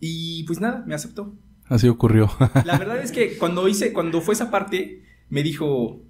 y 0.00 0.44
pues 0.44 0.60
nada, 0.60 0.82
me 0.86 0.94
aceptó. 0.94 1.34
Así 1.66 1.88
ocurrió. 1.88 2.30
La 2.64 2.78
verdad 2.78 3.02
es 3.02 3.12
que 3.12 3.36
cuando 3.38 3.68
hice, 3.68 3.92
cuando 3.92 4.20
fue 4.20 4.34
esa 4.34 4.50
parte, 4.50 5.02
me 5.28 5.42
dijo, 5.42 6.02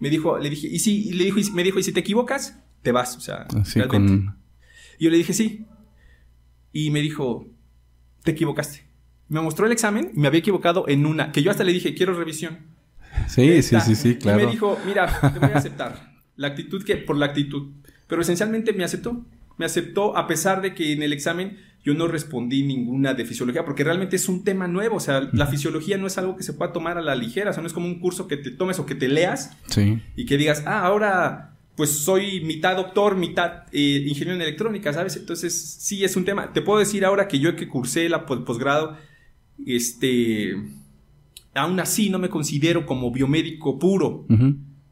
me 0.00 0.10
dijo, 0.10 0.38
le 0.38 0.50
dije, 0.50 0.68
y 0.68 0.78
si, 0.78 1.08
y 1.08 1.12
le 1.12 1.24
dijo, 1.24 1.38
y 1.38 1.50
me 1.52 1.62
dijo, 1.62 1.78
y 1.78 1.82
si 1.82 1.92
te 1.92 2.00
equivocas, 2.00 2.58
te 2.82 2.92
vas, 2.92 3.16
o 3.16 3.20
sea, 3.20 3.46
Así 3.60 3.78
realmente. 3.78 4.24
con... 4.24 4.38
Y 4.98 5.04
yo 5.04 5.10
le 5.10 5.16
dije, 5.16 5.32
sí. 5.32 5.66
Y 6.72 6.90
me 6.90 7.00
dijo, 7.00 7.46
te 8.22 8.32
equivocaste. 8.32 8.86
Me 9.28 9.40
mostró 9.40 9.66
el 9.66 9.72
examen 9.72 10.10
y 10.14 10.18
me 10.18 10.28
había 10.28 10.40
equivocado 10.40 10.88
en 10.88 11.06
una, 11.06 11.32
que 11.32 11.42
yo 11.42 11.50
hasta 11.50 11.64
le 11.64 11.72
dije, 11.72 11.94
quiero 11.94 12.14
revisión. 12.14 12.58
Sí, 13.28 13.62
sí, 13.62 13.80
sí, 13.80 13.94
sí, 13.94 14.16
claro. 14.16 14.40
Y 14.40 14.44
me 14.46 14.50
dijo, 14.52 14.78
mira, 14.86 15.32
te 15.32 15.38
voy 15.38 15.50
a 15.50 15.58
aceptar. 15.58 16.12
La 16.36 16.48
actitud 16.48 16.82
que, 16.84 16.96
por 16.96 17.16
la 17.16 17.26
actitud. 17.26 17.72
Pero 18.12 18.20
esencialmente 18.20 18.74
me 18.74 18.84
aceptó. 18.84 19.24
Me 19.56 19.64
aceptó 19.64 20.14
a 20.18 20.26
pesar 20.26 20.60
de 20.60 20.74
que 20.74 20.92
en 20.92 21.02
el 21.02 21.14
examen 21.14 21.56
yo 21.82 21.94
no 21.94 22.08
respondí 22.08 22.62
ninguna 22.62 23.14
de 23.14 23.24
fisiología, 23.24 23.64
porque 23.64 23.84
realmente 23.84 24.16
es 24.16 24.28
un 24.28 24.44
tema 24.44 24.68
nuevo. 24.68 24.96
O 24.96 25.00
sea, 25.00 25.30
la 25.32 25.46
fisiología 25.46 25.96
no 25.96 26.06
es 26.06 26.18
algo 26.18 26.36
que 26.36 26.42
se 26.42 26.52
pueda 26.52 26.72
tomar 26.74 26.98
a 26.98 27.00
la 27.00 27.14
ligera. 27.14 27.48
O 27.50 27.52
sea, 27.54 27.62
no 27.62 27.66
es 27.68 27.72
como 27.72 27.86
un 27.86 28.00
curso 28.00 28.28
que 28.28 28.36
te 28.36 28.50
tomes 28.50 28.78
o 28.78 28.84
que 28.84 28.94
te 28.94 29.08
leas 29.08 29.56
Sí. 29.68 29.98
y 30.14 30.26
que 30.26 30.36
digas, 30.36 30.62
ah, 30.66 30.80
ahora 30.84 31.56
pues 31.74 31.90
soy 31.90 32.42
mitad 32.44 32.76
doctor, 32.76 33.16
mitad 33.16 33.64
eh, 33.72 34.04
ingeniero 34.06 34.34
en 34.34 34.42
electrónica, 34.42 34.92
¿sabes? 34.92 35.16
Entonces, 35.16 35.58
sí, 35.80 36.04
es 36.04 36.14
un 36.16 36.26
tema. 36.26 36.52
Te 36.52 36.60
puedo 36.60 36.78
decir 36.78 37.02
ahora 37.06 37.26
que 37.28 37.38
yo 37.38 37.56
que 37.56 37.66
cursé 37.66 38.10
la 38.10 38.26
pos- 38.26 38.40
posgrado, 38.44 38.98
este, 39.66 40.54
aún 41.54 41.80
así 41.80 42.10
no 42.10 42.18
me 42.18 42.28
considero 42.28 42.84
como 42.86 43.10
biomédico 43.10 43.78
puro. 43.78 44.26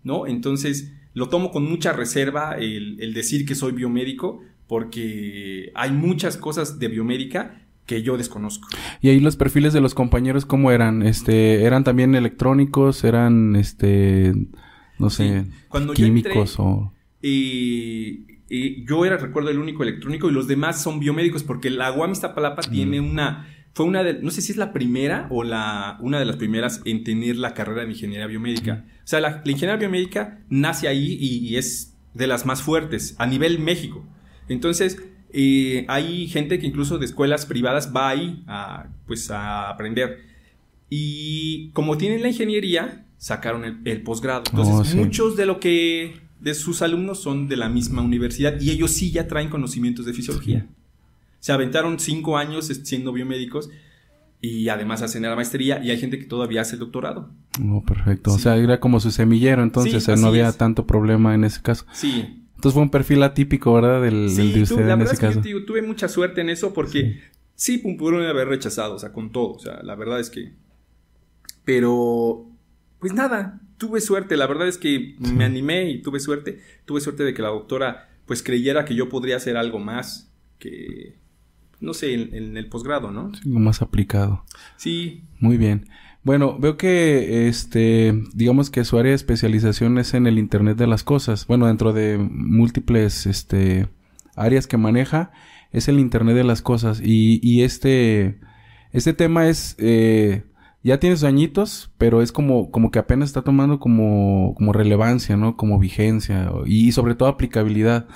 ¿no? 0.02 0.26
Entonces, 0.26 0.92
lo 1.14 1.28
tomo 1.28 1.50
con 1.50 1.68
mucha 1.68 1.92
reserva 1.92 2.56
el, 2.58 3.00
el 3.00 3.14
decir 3.14 3.44
que 3.44 3.54
soy 3.54 3.72
biomédico, 3.72 4.40
porque 4.66 5.72
hay 5.74 5.90
muchas 5.92 6.36
cosas 6.36 6.78
de 6.78 6.88
biomédica 6.88 7.62
que 7.86 8.02
yo 8.02 8.16
desconozco. 8.16 8.68
Y 9.00 9.08
ahí 9.08 9.18
los 9.18 9.36
perfiles 9.36 9.72
de 9.72 9.80
los 9.80 9.94
compañeros, 9.94 10.46
¿cómo 10.46 10.70
eran? 10.70 11.02
Este, 11.02 11.64
¿eran 11.64 11.82
también 11.82 12.14
electrónicos? 12.14 13.02
¿Eran, 13.02 13.56
este, 13.56 14.32
no 14.98 15.10
sé, 15.10 15.42
Sí. 15.44 15.50
Cuando 15.68 15.92
yo 15.94 16.06
entré- 16.06 16.22
químicos 16.30 16.54
o...? 16.60 16.92
Y, 17.22 18.26
y 18.48 18.84
yo 18.86 19.04
era, 19.04 19.16
recuerdo, 19.16 19.50
el 19.50 19.58
único 19.58 19.82
electrónico 19.82 20.30
y 20.30 20.32
los 20.32 20.46
demás 20.46 20.82
son 20.82 21.00
biomédicos 21.00 21.42
porque 21.42 21.68
la 21.70 21.92
UAM 21.92 22.12
Iztapalapa 22.12 22.62
tiene 22.62 23.00
una, 23.00 23.46
fue 23.80 23.88
una 23.88 24.02
de, 24.02 24.20
no 24.22 24.30
sé 24.30 24.42
si 24.42 24.52
es 24.52 24.58
la 24.58 24.74
primera 24.74 25.26
o 25.30 25.42
la, 25.42 25.96
una 26.02 26.18
de 26.18 26.26
las 26.26 26.36
primeras 26.36 26.82
en 26.84 27.02
tener 27.02 27.36
la 27.36 27.54
carrera 27.54 27.82
de 27.86 27.90
ingeniería 27.92 28.26
biomédica. 28.26 28.84
O 28.98 29.06
sea, 29.06 29.20
la, 29.20 29.40
la 29.42 29.50
ingeniería 29.50 29.76
biomédica 29.76 30.38
nace 30.50 30.86
ahí 30.86 31.16
y, 31.18 31.38
y 31.48 31.56
es 31.56 31.96
de 32.12 32.26
las 32.26 32.44
más 32.44 32.60
fuertes 32.60 33.14
a 33.18 33.26
nivel 33.26 33.58
México. 33.58 34.06
Entonces, 34.50 35.02
eh, 35.32 35.86
hay 35.88 36.26
gente 36.28 36.58
que 36.58 36.66
incluso 36.66 36.98
de 36.98 37.06
escuelas 37.06 37.46
privadas 37.46 37.90
va 37.96 38.10
ahí 38.10 38.44
a, 38.46 38.88
pues, 39.06 39.30
a 39.30 39.70
aprender. 39.70 40.18
Y 40.90 41.70
como 41.70 41.96
tienen 41.96 42.20
la 42.20 42.28
ingeniería, 42.28 43.06
sacaron 43.16 43.64
el, 43.64 43.78
el 43.86 44.02
posgrado. 44.02 44.42
Entonces, 44.50 44.74
Oh, 44.74 44.84
sí. 44.84 44.96
muchos 44.98 45.36
de 45.38 45.46
lo 45.46 45.58
que 45.58 46.20
de 46.38 46.52
sus 46.54 46.82
alumnos 46.82 47.22
son 47.22 47.48
de 47.48 47.56
la 47.56 47.70
misma 47.70 48.02
universidad 48.02 48.60
y 48.60 48.72
ellos 48.72 48.90
sí 48.90 49.10
ya 49.10 49.26
traen 49.26 49.48
conocimientos 49.48 50.04
de 50.04 50.12
fisiología. 50.12 50.66
Se 51.40 51.52
aventaron 51.52 51.98
cinco 51.98 52.38
años 52.38 52.66
siendo 52.84 53.12
biomédicos 53.12 53.70
y 54.40 54.68
además 54.68 55.02
hacen 55.02 55.22
la 55.22 55.34
maestría 55.34 55.82
y 55.84 55.90
hay 55.90 55.98
gente 55.98 56.18
que 56.18 56.24
todavía 56.26 56.60
hace 56.62 56.74
el 56.76 56.80
doctorado. 56.80 57.30
Oh, 57.68 57.82
perfecto. 57.84 58.32
O 58.32 58.38
sea, 58.38 58.56
era 58.56 58.78
como 58.80 59.00
su 59.00 59.10
semillero, 59.10 59.62
entonces 59.62 60.04
Sí, 60.04 60.12
no 60.16 60.28
había 60.28 60.48
es. 60.48 60.56
tanto 60.56 60.86
problema 60.86 61.34
en 61.34 61.44
ese 61.44 61.60
caso. 61.60 61.84
Sí, 61.92 62.44
Entonces 62.54 62.74
fue 62.74 62.82
un 62.82 62.90
perfil 62.90 63.22
atípico, 63.22 63.74
¿verdad? 63.74 64.00
Del, 64.02 64.28
del 64.28 64.30
sí, 64.30 64.48
de 64.52 64.66
tu- 64.66 64.74
usted 64.74 64.86
la 64.86 64.92
en 64.92 64.98
verdad 65.00 65.04
ese 65.06 65.14
es 65.14 65.20
que 65.20 65.26
yo 65.26 65.30
caso. 65.30 65.40
te 65.42 65.48
digo, 65.48 65.64
tuve 65.64 65.82
mucha 65.82 66.08
suerte 66.08 66.40
en 66.42 66.50
eso 66.50 66.72
porque 66.72 67.20
sí, 67.54 67.78
pudieron 67.78 68.22
haber 68.26 68.48
rechazado, 68.48 68.94
o 68.94 68.98
sea, 68.98 69.12
con 69.12 69.32
todo, 69.32 69.52
o 69.54 69.58
sea, 69.58 69.82
la 69.82 69.94
verdad 69.94 70.20
es 70.20 70.30
que... 70.30 70.52
Pero, 71.64 72.46
pues 72.98 73.12
nada, 73.12 73.60
tuve 73.78 74.00
suerte, 74.00 74.36
la 74.36 74.46
verdad 74.46 74.68
es 74.68 74.78
que 74.78 75.16
me 75.18 75.44
animé 75.44 75.90
y 75.90 76.02
tuve 76.02 76.20
suerte, 76.20 76.60
tuve 76.84 77.00
suerte 77.00 77.22
de 77.24 77.34
que 77.34 77.42
la 77.42 77.48
doctora 77.48 78.08
pues 78.26 78.42
creyera 78.42 78.84
que 78.84 78.94
yo 78.94 79.08
podría 79.08 79.36
hacer 79.36 79.56
algo 79.56 79.78
más 79.78 80.32
que, 80.58 81.18
no 81.80 81.94
sé, 81.94 82.14
en, 82.14 82.34
en 82.34 82.56
el 82.56 82.68
posgrado, 82.68 83.10
¿no? 83.10 83.32
Sí, 83.34 83.48
más 83.48 83.82
aplicado. 83.82 84.44
Sí, 84.76 85.22
Muy 85.38 85.56
bien. 85.56 85.86
Bueno, 86.22 86.58
veo 86.58 86.76
que 86.76 87.48
este, 87.48 88.14
digamos 88.34 88.68
que 88.68 88.84
su 88.84 88.98
área 88.98 89.10
de 89.10 89.16
especialización 89.16 89.96
es 89.98 90.12
en 90.12 90.26
el 90.26 90.38
Internet 90.38 90.76
de 90.76 90.86
las 90.86 91.02
cosas. 91.02 91.46
Bueno, 91.46 91.66
dentro 91.66 91.94
de 91.94 92.18
múltiples 92.18 93.26
este 93.26 93.88
áreas 94.36 94.66
que 94.66 94.76
maneja, 94.76 95.32
es 95.72 95.88
el 95.88 95.98
Internet 95.98 96.36
de 96.36 96.44
las 96.44 96.60
cosas. 96.60 97.00
Y, 97.02 97.40
y 97.42 97.62
este, 97.62 98.38
este 98.92 99.14
tema 99.14 99.48
es, 99.48 99.76
eh, 99.78 100.44
ya 100.82 100.98
tiene 100.98 101.16
sus 101.16 101.24
añitos, 101.24 101.90
pero 101.98 102.22
es 102.22 102.32
como, 102.32 102.70
como 102.70 102.90
que 102.90 102.98
apenas 102.98 103.28
está 103.28 103.42
tomando 103.42 103.78
como, 103.78 104.54
como 104.56 104.72
relevancia, 104.72 105.36
¿no? 105.36 105.56
Como 105.56 105.78
vigencia 105.78 106.50
y 106.66 106.92
sobre 106.92 107.14
todo 107.14 107.28
aplicabilidad. 107.28 108.06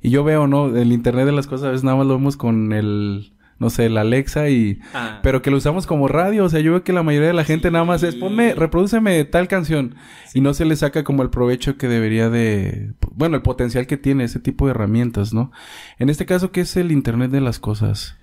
Y 0.00 0.10
yo 0.10 0.24
veo, 0.24 0.46
¿no? 0.46 0.76
El 0.76 0.92
Internet 0.92 1.26
de 1.26 1.32
las 1.32 1.46
cosas 1.46 1.66
a 1.66 1.70
veces 1.70 1.84
nada 1.84 1.96
más 1.96 2.06
lo 2.06 2.14
vemos 2.14 2.36
con 2.36 2.72
el, 2.72 3.32
no 3.58 3.70
sé, 3.70 3.86
el 3.86 3.96
Alexa 3.96 4.50
y, 4.50 4.80
Ah, 4.94 5.20
pero 5.22 5.42
que 5.42 5.50
lo 5.50 5.56
usamos 5.56 5.86
como 5.86 6.08
radio. 6.08 6.44
O 6.44 6.48
sea, 6.48 6.60
yo 6.60 6.72
veo 6.72 6.84
que 6.84 6.92
la 6.92 7.02
mayoría 7.02 7.28
de 7.28 7.34
la 7.34 7.44
gente 7.44 7.70
nada 7.70 7.84
más 7.84 8.02
es 8.02 8.14
ponme, 8.16 8.54
reprodúceme 8.54 9.24
tal 9.24 9.48
canción. 9.48 9.96
Y 10.34 10.40
no 10.40 10.54
se 10.54 10.64
le 10.64 10.76
saca 10.76 11.04
como 11.04 11.22
el 11.22 11.30
provecho 11.30 11.76
que 11.76 11.88
debería 11.88 12.28
de. 12.30 12.94
Bueno, 13.12 13.36
el 13.36 13.42
potencial 13.42 13.86
que 13.86 13.96
tiene 13.96 14.24
ese 14.24 14.40
tipo 14.40 14.66
de 14.66 14.72
herramientas, 14.72 15.32
¿no? 15.32 15.50
En 15.98 16.08
este 16.08 16.26
caso, 16.26 16.52
¿qué 16.52 16.62
es 16.62 16.76
el 16.76 16.92
Internet 16.92 17.30
de 17.30 17.40
las 17.40 17.58
cosas? 17.58 18.16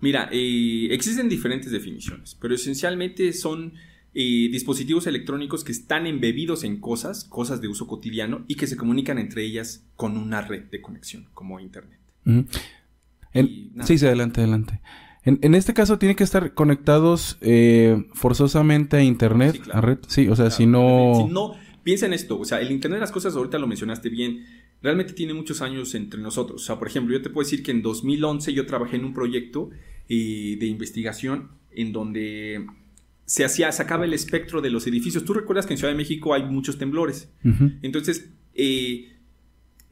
Mira, 0.00 0.28
eh, 0.32 0.88
existen 0.90 1.28
diferentes 1.28 1.70
definiciones, 1.72 2.36
pero 2.40 2.54
esencialmente 2.54 3.32
son 3.32 3.72
eh, 4.14 4.48
dispositivos 4.52 5.06
electrónicos 5.06 5.64
que 5.64 5.72
están 5.72 6.06
embebidos 6.06 6.62
en 6.64 6.78
cosas, 6.80 7.24
cosas 7.24 7.60
de 7.60 7.68
uso 7.68 7.86
cotidiano, 7.86 8.44
y 8.48 8.54
que 8.56 8.66
se 8.66 8.76
comunican 8.76 9.18
entre 9.18 9.44
ellas 9.44 9.86
con 9.96 10.16
una 10.16 10.40
red 10.42 10.64
de 10.70 10.80
conexión, 10.80 11.26
como 11.34 11.58
Internet. 11.60 11.98
En- 13.32 13.72
sí, 13.84 13.98
sí, 13.98 14.06
adelante, 14.06 14.40
adelante. 14.40 14.80
En, 15.24 15.38
en 15.42 15.54
este 15.54 15.72
caso, 15.72 15.98
¿tienen 15.98 16.16
que 16.16 16.24
estar 16.24 16.52
conectados 16.54 17.38
eh, 17.40 18.04
forzosamente 18.12 18.98
a 18.98 19.02
Internet? 19.02 19.52
Sí, 19.54 19.60
claro. 19.60 19.78
a 19.78 19.80
red? 19.80 19.98
Sí, 20.06 20.28
o 20.28 20.36
sea, 20.36 20.46
Claro, 20.46 20.56
si 20.56 20.66
no. 20.66 21.12
Si 21.26 21.32
no, 21.32 21.54
piensa 21.82 22.06
en 22.06 22.12
esto, 22.12 22.38
o 22.38 22.44
sea, 22.44 22.60
el 22.60 22.70
Internet 22.70 22.98
de 22.98 23.00
las 23.00 23.12
cosas, 23.12 23.34
ahorita 23.34 23.58
lo 23.58 23.66
mencionaste 23.66 24.10
bien, 24.10 24.44
realmente 24.84 25.14
tiene 25.14 25.34
muchos 25.34 25.60
años 25.62 25.94
entre 25.96 26.20
nosotros. 26.20 26.62
O 26.62 26.64
sea, 26.64 26.78
por 26.78 26.86
ejemplo, 26.86 27.12
yo 27.12 27.22
te 27.22 27.30
puedo 27.30 27.44
decir 27.44 27.64
que 27.64 27.72
en 27.72 27.82
2011 27.82 28.52
yo 28.52 28.66
trabajé 28.66 28.96
en 28.96 29.04
un 29.04 29.14
proyecto 29.14 29.70
eh, 30.08 30.56
de 30.60 30.66
investigación 30.66 31.50
en 31.72 31.92
donde 31.92 32.66
se 33.24 33.44
hacía, 33.44 33.72
sacaba 33.72 34.04
el 34.04 34.12
espectro 34.12 34.60
de 34.60 34.70
los 34.70 34.86
edificios. 34.86 35.24
Tú 35.24 35.34
recuerdas 35.34 35.66
que 35.66 35.72
en 35.72 35.78
Ciudad 35.78 35.92
de 35.92 35.96
México 35.96 36.34
hay 36.34 36.44
muchos 36.44 36.78
temblores. 36.78 37.32
Entonces, 37.82 38.30
eh, 38.54 39.14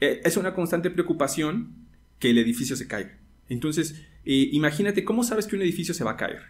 eh, 0.00 0.20
es 0.24 0.36
una 0.36 0.54
constante 0.54 0.90
preocupación 0.90 1.74
que 2.18 2.30
el 2.30 2.38
edificio 2.38 2.76
se 2.76 2.86
caiga. 2.86 3.18
Entonces, 3.48 4.02
eh, 4.24 4.48
imagínate, 4.52 5.04
¿cómo 5.04 5.24
sabes 5.24 5.46
que 5.46 5.56
un 5.56 5.62
edificio 5.62 5.94
se 5.94 6.04
va 6.04 6.12
a 6.12 6.16
caer? 6.16 6.40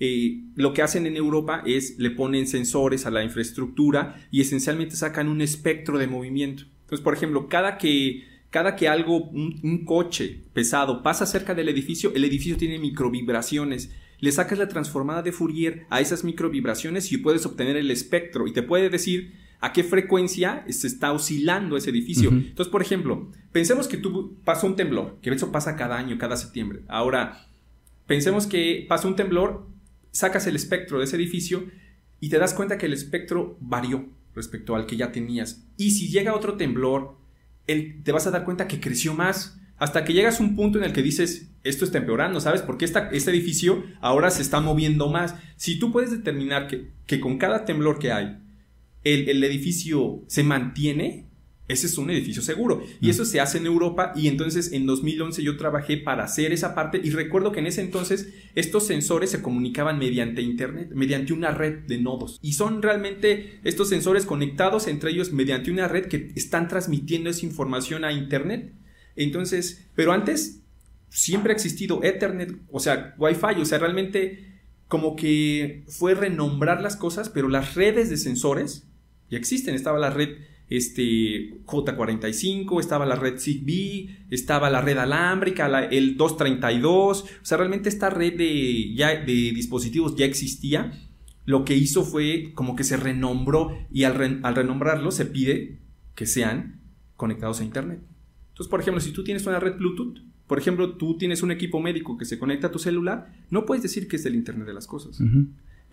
Eh, 0.00 0.42
lo 0.56 0.72
que 0.72 0.82
hacen 0.82 1.06
en 1.06 1.16
Europa 1.16 1.62
es 1.64 1.98
le 1.98 2.10
ponen 2.10 2.46
sensores 2.46 3.06
a 3.06 3.10
la 3.10 3.22
infraestructura 3.22 4.26
y 4.30 4.40
esencialmente 4.40 4.96
sacan 4.96 5.28
un 5.28 5.40
espectro 5.40 5.98
de 5.98 6.06
movimiento. 6.06 6.64
Entonces, 6.94 7.04
por 7.04 7.14
ejemplo, 7.14 7.48
cada 7.48 7.76
que, 7.76 8.24
cada 8.50 8.76
que 8.76 8.86
algo, 8.86 9.24
un, 9.24 9.58
un 9.64 9.84
coche 9.84 10.42
pesado 10.52 11.02
pasa 11.02 11.26
cerca 11.26 11.54
del 11.54 11.68
edificio, 11.68 12.12
el 12.14 12.22
edificio 12.22 12.56
tiene 12.56 12.78
microvibraciones. 12.78 13.92
Le 14.20 14.30
sacas 14.30 14.58
la 14.58 14.68
transformada 14.68 15.22
de 15.22 15.32
Fourier 15.32 15.86
a 15.90 16.00
esas 16.00 16.22
microvibraciones 16.22 17.10
y 17.10 17.18
puedes 17.18 17.44
obtener 17.46 17.76
el 17.76 17.90
espectro 17.90 18.46
y 18.46 18.52
te 18.52 18.62
puede 18.62 18.90
decir 18.90 19.34
a 19.58 19.72
qué 19.72 19.82
frecuencia 19.82 20.64
se 20.68 20.86
está 20.86 21.10
oscilando 21.10 21.76
ese 21.76 21.90
edificio. 21.90 22.30
Entonces, 22.30 22.70
por 22.70 22.80
ejemplo, 22.80 23.28
pensemos 23.50 23.88
que 23.88 23.96
tú 23.96 24.36
pasó 24.44 24.68
un 24.68 24.76
temblor, 24.76 25.18
que 25.20 25.30
eso 25.30 25.50
pasa 25.50 25.74
cada 25.74 25.98
año, 25.98 26.16
cada 26.16 26.36
septiembre. 26.36 26.82
Ahora, 26.86 27.48
pensemos 28.06 28.46
que 28.46 28.86
pasó 28.88 29.08
un 29.08 29.16
temblor, 29.16 29.66
sacas 30.12 30.46
el 30.46 30.54
espectro 30.54 30.98
de 30.98 31.06
ese 31.06 31.16
edificio 31.16 31.64
y 32.20 32.28
te 32.28 32.38
das 32.38 32.54
cuenta 32.54 32.78
que 32.78 32.86
el 32.86 32.92
espectro 32.92 33.56
varió 33.60 34.06
respecto 34.34 34.74
al 34.76 34.86
que 34.86 34.96
ya 34.96 35.12
tenías. 35.12 35.64
Y 35.76 35.92
si 35.92 36.08
llega 36.08 36.34
otro 36.34 36.56
temblor, 36.56 37.16
el- 37.66 38.02
te 38.02 38.12
vas 38.12 38.26
a 38.26 38.30
dar 38.30 38.44
cuenta 38.44 38.68
que 38.68 38.80
creció 38.80 39.14
más. 39.14 39.58
Hasta 39.76 40.04
que 40.04 40.12
llegas 40.12 40.38
a 40.38 40.42
un 40.44 40.54
punto 40.54 40.78
en 40.78 40.84
el 40.84 40.92
que 40.92 41.02
dices, 41.02 41.48
esto 41.64 41.84
está 41.84 41.98
empeorando, 41.98 42.40
¿sabes? 42.40 42.62
Porque 42.62 42.84
esta, 42.84 43.10
este 43.10 43.30
edificio 43.32 43.82
ahora 44.00 44.30
se 44.30 44.42
está 44.42 44.60
moviendo 44.60 45.08
más. 45.10 45.34
Si 45.56 45.78
tú 45.78 45.90
puedes 45.90 46.10
determinar 46.12 46.68
que, 46.68 46.90
que 47.06 47.18
con 47.20 47.38
cada 47.38 47.64
temblor 47.64 47.98
que 47.98 48.12
hay, 48.12 48.38
el, 49.02 49.28
el 49.28 49.42
edificio 49.44 50.22
se 50.28 50.44
mantiene, 50.44 51.26
ese 51.66 51.86
es 51.86 51.96
un 51.96 52.10
edificio 52.10 52.42
seguro. 52.42 52.84
Y 53.00 53.10
eso 53.10 53.24
se 53.24 53.40
hace 53.40 53.58
en 53.58 53.66
Europa 53.66 54.12
y 54.14 54.28
entonces 54.28 54.72
en 54.72 54.86
2011 54.86 55.42
yo 55.42 55.56
trabajé 55.56 55.96
para 55.96 56.24
hacer 56.24 56.52
esa 56.52 56.74
parte 56.74 57.00
y 57.02 57.10
recuerdo 57.10 57.52
que 57.52 57.60
en 57.60 57.66
ese 57.66 57.80
entonces 57.80 58.34
estos 58.54 58.86
sensores 58.86 59.30
se 59.30 59.40
comunicaban 59.40 59.98
mediante 59.98 60.42
Internet, 60.42 60.90
mediante 60.94 61.32
una 61.32 61.52
red 61.52 61.78
de 61.86 61.98
nodos. 61.98 62.38
Y 62.42 62.52
son 62.52 62.82
realmente 62.82 63.60
estos 63.64 63.88
sensores 63.88 64.26
conectados 64.26 64.86
entre 64.86 65.10
ellos 65.10 65.32
mediante 65.32 65.70
una 65.70 65.88
red 65.88 66.06
que 66.06 66.32
están 66.34 66.68
transmitiendo 66.68 67.30
esa 67.30 67.46
información 67.46 68.04
a 68.04 68.12
Internet. 68.12 68.72
Entonces, 69.16 69.86
pero 69.94 70.12
antes 70.12 70.60
siempre 71.08 71.52
ha 71.52 71.56
existido 71.56 72.02
Ethernet, 72.02 72.56
o 72.70 72.80
sea, 72.80 73.14
Wi-Fi, 73.18 73.60
o 73.60 73.64
sea, 73.64 73.78
realmente 73.78 74.52
como 74.88 75.16
que 75.16 75.84
fue 75.88 76.14
renombrar 76.14 76.82
las 76.82 76.96
cosas, 76.96 77.30
pero 77.30 77.48
las 77.48 77.74
redes 77.74 78.10
de 78.10 78.16
sensores 78.16 78.86
ya 79.30 79.38
existen. 79.38 79.74
Estaba 79.74 79.98
la 79.98 80.10
red 80.10 80.36
este, 80.76 81.54
J45, 81.64 82.80
estaba 82.80 83.06
la 83.06 83.16
red 83.16 83.38
Zigbee, 83.38 84.26
estaba 84.30 84.70
la 84.70 84.80
red 84.80 84.98
alámbrica, 84.98 85.84
el 85.84 86.16
232. 86.16 87.22
O 87.22 87.26
sea, 87.42 87.58
realmente 87.58 87.88
esta 87.88 88.10
red 88.10 88.36
de, 88.36 88.94
ya, 88.94 89.16
de 89.16 89.52
dispositivos 89.52 90.16
ya 90.16 90.26
existía. 90.26 90.92
Lo 91.46 91.64
que 91.64 91.76
hizo 91.76 92.04
fue 92.04 92.52
como 92.54 92.74
que 92.76 92.84
se 92.84 92.96
renombró 92.96 93.76
y 93.90 94.04
al, 94.04 94.40
al 94.42 94.54
renombrarlo 94.54 95.10
se 95.10 95.26
pide 95.26 95.80
que 96.14 96.26
sean 96.26 96.80
conectados 97.16 97.60
a 97.60 97.64
Internet. 97.64 98.00
Entonces, 98.48 98.70
por 98.70 98.80
ejemplo, 98.80 99.00
si 99.00 99.12
tú 99.12 99.24
tienes 99.24 99.46
una 99.46 99.60
red 99.60 99.76
Bluetooth, 99.76 100.18
por 100.46 100.58
ejemplo, 100.58 100.96
tú 100.96 101.16
tienes 101.16 101.42
un 101.42 101.50
equipo 101.50 101.80
médico 101.80 102.18
que 102.18 102.24
se 102.24 102.38
conecta 102.38 102.66
a 102.66 102.70
tu 102.70 102.78
celular, 102.78 103.32
no 103.50 103.64
puedes 103.64 103.82
decir 103.82 104.08
que 104.08 104.16
es 104.16 104.24
del 104.24 104.34
Internet 104.34 104.66
de 104.66 104.74
las 104.74 104.86
Cosas. 104.86 105.18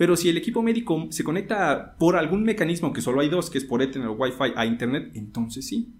Pero 0.01 0.17
si 0.17 0.29
el 0.29 0.37
equipo 0.37 0.63
médico 0.63 1.09
se 1.11 1.23
conecta 1.23 1.95
por 1.99 2.15
algún 2.15 2.41
mecanismo, 2.41 2.91
que 2.91 3.03
solo 3.03 3.21
hay 3.21 3.29
dos, 3.29 3.51
que 3.51 3.59
es 3.59 3.63
por 3.63 3.83
Ethernet 3.83 4.09
o 4.09 4.13
Wi-Fi 4.13 4.53
a 4.55 4.65
Internet, 4.65 5.11
entonces 5.13 5.67
sí. 5.67 5.93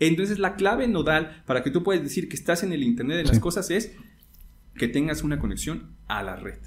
Entonces 0.00 0.40
la 0.40 0.56
clave 0.56 0.88
nodal 0.88 1.44
para 1.46 1.62
que 1.62 1.70
tú 1.70 1.84
puedas 1.84 2.02
decir 2.02 2.28
que 2.28 2.34
estás 2.34 2.64
en 2.64 2.72
el 2.72 2.82
Internet 2.82 3.18
de 3.18 3.22
las 3.22 3.38
Cosas 3.38 3.70
es 3.70 3.94
que 4.74 4.88
tengas 4.88 5.22
una 5.22 5.38
conexión 5.38 5.92
a 6.08 6.24
la 6.24 6.34
red. 6.34 6.58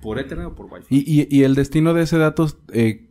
Por 0.00 0.20
Ethernet 0.20 0.46
o 0.46 0.54
por 0.54 0.66
Wi-Fi. 0.66 0.86
¿Y, 1.28 1.42
el 1.42 1.56
destino 1.56 1.94
de 1.94 2.04
ese 2.04 2.18
dato 2.18 2.46
eh, 2.72 3.08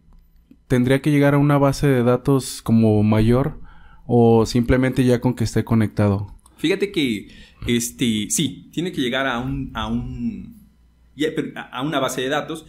tendría 0.69 1.01
que 1.01 1.11
llegar 1.11 1.33
a 1.33 1.39
una 1.39 1.57
base 1.57 1.87
de 1.87 2.03
datos 2.03 2.61
como 2.61 3.03
mayor 3.03 3.59
o 4.07 4.45
simplemente 4.45 5.03
ya 5.03 5.19
con 5.19 5.33
que 5.33 5.43
esté 5.43 5.65
conectado? 5.65 6.33
Fíjate 6.55 6.93
que, 6.93 7.27
este, 7.67 8.29
sí, 8.29 8.69
tiene 8.71 8.93
que 8.93 9.01
llegar 9.01 9.27
a 9.27 9.39
un, 9.39 9.71
a 9.73 9.87
un, 9.87 10.58
a 11.55 11.81
una 11.81 11.99
base 11.99 12.21
de 12.21 12.29
datos. 12.29 12.65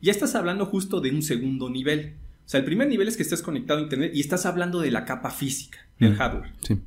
Ya 0.00 0.12
estás 0.12 0.34
hablando 0.34 0.66
justo 0.66 1.00
de 1.00 1.10
un 1.10 1.22
segundo 1.22 1.70
nivel. 1.70 2.14
O 2.44 2.48
sea, 2.48 2.60
el 2.60 2.66
primer 2.66 2.88
nivel 2.88 3.08
es 3.08 3.16
que 3.16 3.22
estés 3.22 3.42
conectado 3.42 3.78
a 3.78 3.82
Internet 3.82 4.12
y 4.14 4.20
estás 4.20 4.46
hablando 4.46 4.80
de 4.80 4.90
la 4.90 5.04
capa 5.04 5.30
física 5.30 5.78
del 5.98 6.14
mm, 6.14 6.16
hardware. 6.16 6.52
Sí. 6.60 6.78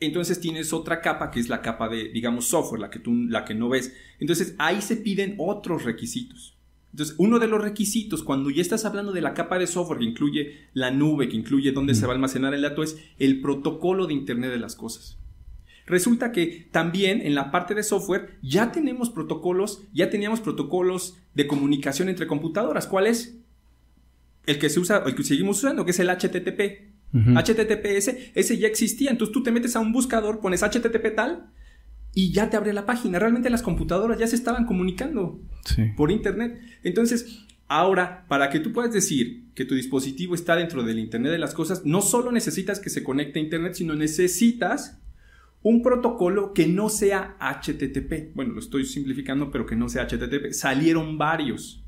Entonces 0.00 0.40
tienes 0.40 0.72
otra 0.72 1.00
capa 1.00 1.30
que 1.30 1.40
es 1.40 1.48
la 1.48 1.62
capa 1.62 1.88
de, 1.88 2.08
digamos, 2.08 2.48
software, 2.48 2.80
la 2.80 2.90
que 2.90 2.98
tú, 2.98 3.14
la 3.28 3.44
que 3.44 3.54
no 3.54 3.68
ves. 3.68 3.94
Entonces 4.18 4.54
ahí 4.58 4.82
se 4.82 4.96
piden 4.96 5.36
otros 5.38 5.84
requisitos. 5.84 6.56
Entonces, 6.92 7.14
uno 7.18 7.38
de 7.38 7.46
los 7.46 7.62
requisitos 7.62 8.22
cuando 8.22 8.50
ya 8.50 8.60
estás 8.60 8.84
hablando 8.84 9.12
de 9.12 9.22
la 9.22 9.32
capa 9.32 9.58
de 9.58 9.66
software 9.66 10.00
que 10.00 10.04
incluye 10.04 10.68
la 10.74 10.90
nube, 10.90 11.28
que 11.28 11.36
incluye 11.36 11.72
dónde 11.72 11.94
se 11.94 12.02
mm. 12.02 12.04
va 12.04 12.10
a 12.10 12.14
almacenar 12.16 12.52
el 12.52 12.62
dato, 12.62 12.82
es 12.82 12.98
el 13.18 13.40
protocolo 13.40 14.06
de 14.06 14.12
Internet 14.12 14.50
de 14.50 14.58
las 14.58 14.76
cosas. 14.76 15.18
Resulta 15.86 16.32
que 16.32 16.68
también 16.70 17.20
en 17.20 17.34
la 17.34 17.50
parte 17.50 17.74
de 17.74 17.82
software 17.82 18.38
ya 18.42 18.72
tenemos 18.72 19.10
protocolos, 19.10 19.82
ya 19.92 20.10
teníamos 20.10 20.40
protocolos 20.40 21.16
de 21.34 21.46
comunicación 21.46 22.08
entre 22.08 22.26
computadoras. 22.26 22.86
¿Cuál 22.86 23.06
es? 23.06 23.36
El 24.46 24.58
que 24.58 24.70
se 24.70 24.80
usa, 24.80 25.02
el 25.06 25.14
que 25.14 25.24
seguimos 25.24 25.58
usando, 25.58 25.84
que 25.84 25.90
es 25.90 25.98
el 25.98 26.08
HTTP. 26.08 26.92
HTTPS, 27.12 28.16
ese 28.34 28.58
ya 28.58 28.66
existía. 28.66 29.10
Entonces 29.10 29.32
tú 29.32 29.42
te 29.42 29.52
metes 29.52 29.76
a 29.76 29.80
un 29.80 29.92
buscador, 29.92 30.40
pones 30.40 30.62
HTTP 30.62 31.14
tal 31.14 31.50
y 32.14 32.32
ya 32.32 32.50
te 32.50 32.56
abre 32.56 32.72
la 32.72 32.86
página. 32.86 33.18
Realmente 33.18 33.50
las 33.50 33.62
computadoras 33.62 34.18
ya 34.18 34.26
se 34.26 34.36
estaban 34.36 34.64
comunicando 34.66 35.40
por 35.96 36.10
internet. 36.10 36.58
Entonces, 36.82 37.44
ahora, 37.68 38.24
para 38.28 38.50
que 38.50 38.60
tú 38.60 38.72
puedas 38.72 38.92
decir 38.92 39.44
que 39.54 39.64
tu 39.64 39.74
dispositivo 39.74 40.34
está 40.34 40.56
dentro 40.56 40.82
del 40.82 40.98
Internet 40.98 41.32
de 41.32 41.38
las 41.38 41.54
Cosas, 41.54 41.84
no 41.84 42.00
solo 42.00 42.32
necesitas 42.32 42.80
que 42.80 42.90
se 42.90 43.02
conecte 43.02 43.38
a 43.38 43.42
Internet, 43.42 43.74
sino 43.74 43.94
necesitas 43.94 45.01
un 45.62 45.82
protocolo 45.82 46.52
que 46.52 46.66
no 46.66 46.88
sea 46.88 47.36
HTTP. 47.40 48.34
Bueno, 48.34 48.54
lo 48.54 48.60
estoy 48.60 48.84
simplificando, 48.84 49.50
pero 49.50 49.66
que 49.66 49.76
no 49.76 49.88
sea 49.88 50.06
HTTP. 50.06 50.52
Salieron 50.52 51.18
varios. 51.18 51.84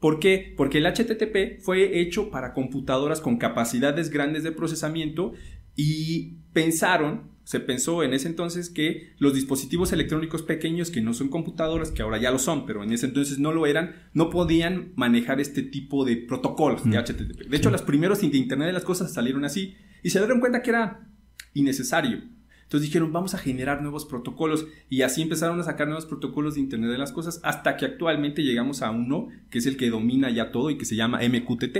¿Por 0.00 0.18
qué? 0.20 0.54
Porque 0.56 0.78
el 0.78 0.86
HTTP 0.86 1.60
fue 1.60 2.00
hecho 2.00 2.30
para 2.30 2.54
computadoras 2.54 3.20
con 3.20 3.36
capacidades 3.36 4.10
grandes 4.10 4.44
de 4.44 4.52
procesamiento 4.52 5.32
y 5.74 6.36
pensaron, 6.52 7.32
se 7.42 7.60
pensó 7.60 8.02
en 8.02 8.14
ese 8.14 8.28
entonces 8.28 8.70
que 8.70 9.14
los 9.18 9.34
dispositivos 9.34 9.92
electrónicos 9.92 10.42
pequeños 10.42 10.90
que 10.90 11.00
no 11.00 11.14
son 11.14 11.28
computadoras, 11.28 11.90
que 11.90 12.02
ahora 12.02 12.18
ya 12.18 12.30
lo 12.30 12.38
son, 12.38 12.64
pero 12.64 12.84
en 12.84 12.92
ese 12.92 13.06
entonces 13.06 13.38
no 13.38 13.52
lo 13.52 13.66
eran, 13.66 14.08
no 14.12 14.30
podían 14.30 14.92
manejar 14.94 15.40
este 15.40 15.62
tipo 15.62 16.04
de 16.04 16.16
protocolos 16.16 16.84
de 16.84 16.96
HTTP. 16.96 17.48
De 17.48 17.56
hecho, 17.56 17.70
los 17.70 17.82
primeros 17.82 18.20
de 18.20 18.36
Internet 18.36 18.68
de 18.68 18.72
las 18.72 18.84
cosas 18.84 19.12
salieron 19.12 19.44
así 19.44 19.74
y 20.02 20.10
se 20.10 20.18
dieron 20.18 20.40
cuenta 20.40 20.62
que 20.62 20.70
era 20.70 21.08
innecesario 21.54 22.37
entonces 22.68 22.90
dijeron, 22.90 23.14
vamos 23.14 23.32
a 23.32 23.38
generar 23.38 23.80
nuevos 23.80 24.04
protocolos 24.04 24.66
y 24.90 25.00
así 25.00 25.22
empezaron 25.22 25.58
a 25.58 25.62
sacar 25.62 25.86
nuevos 25.86 26.04
protocolos 26.04 26.56
de 26.56 26.60
Internet 26.60 26.90
de 26.90 26.98
las 26.98 27.12
Cosas 27.12 27.40
hasta 27.42 27.78
que 27.78 27.86
actualmente 27.86 28.42
llegamos 28.42 28.82
a 28.82 28.90
uno 28.90 29.28
que 29.48 29.56
es 29.56 29.64
el 29.64 29.78
que 29.78 29.88
domina 29.88 30.28
ya 30.28 30.52
todo 30.52 30.68
y 30.68 30.76
que 30.76 30.84
se 30.84 30.94
llama 30.94 31.20
MQTT. 31.26 31.78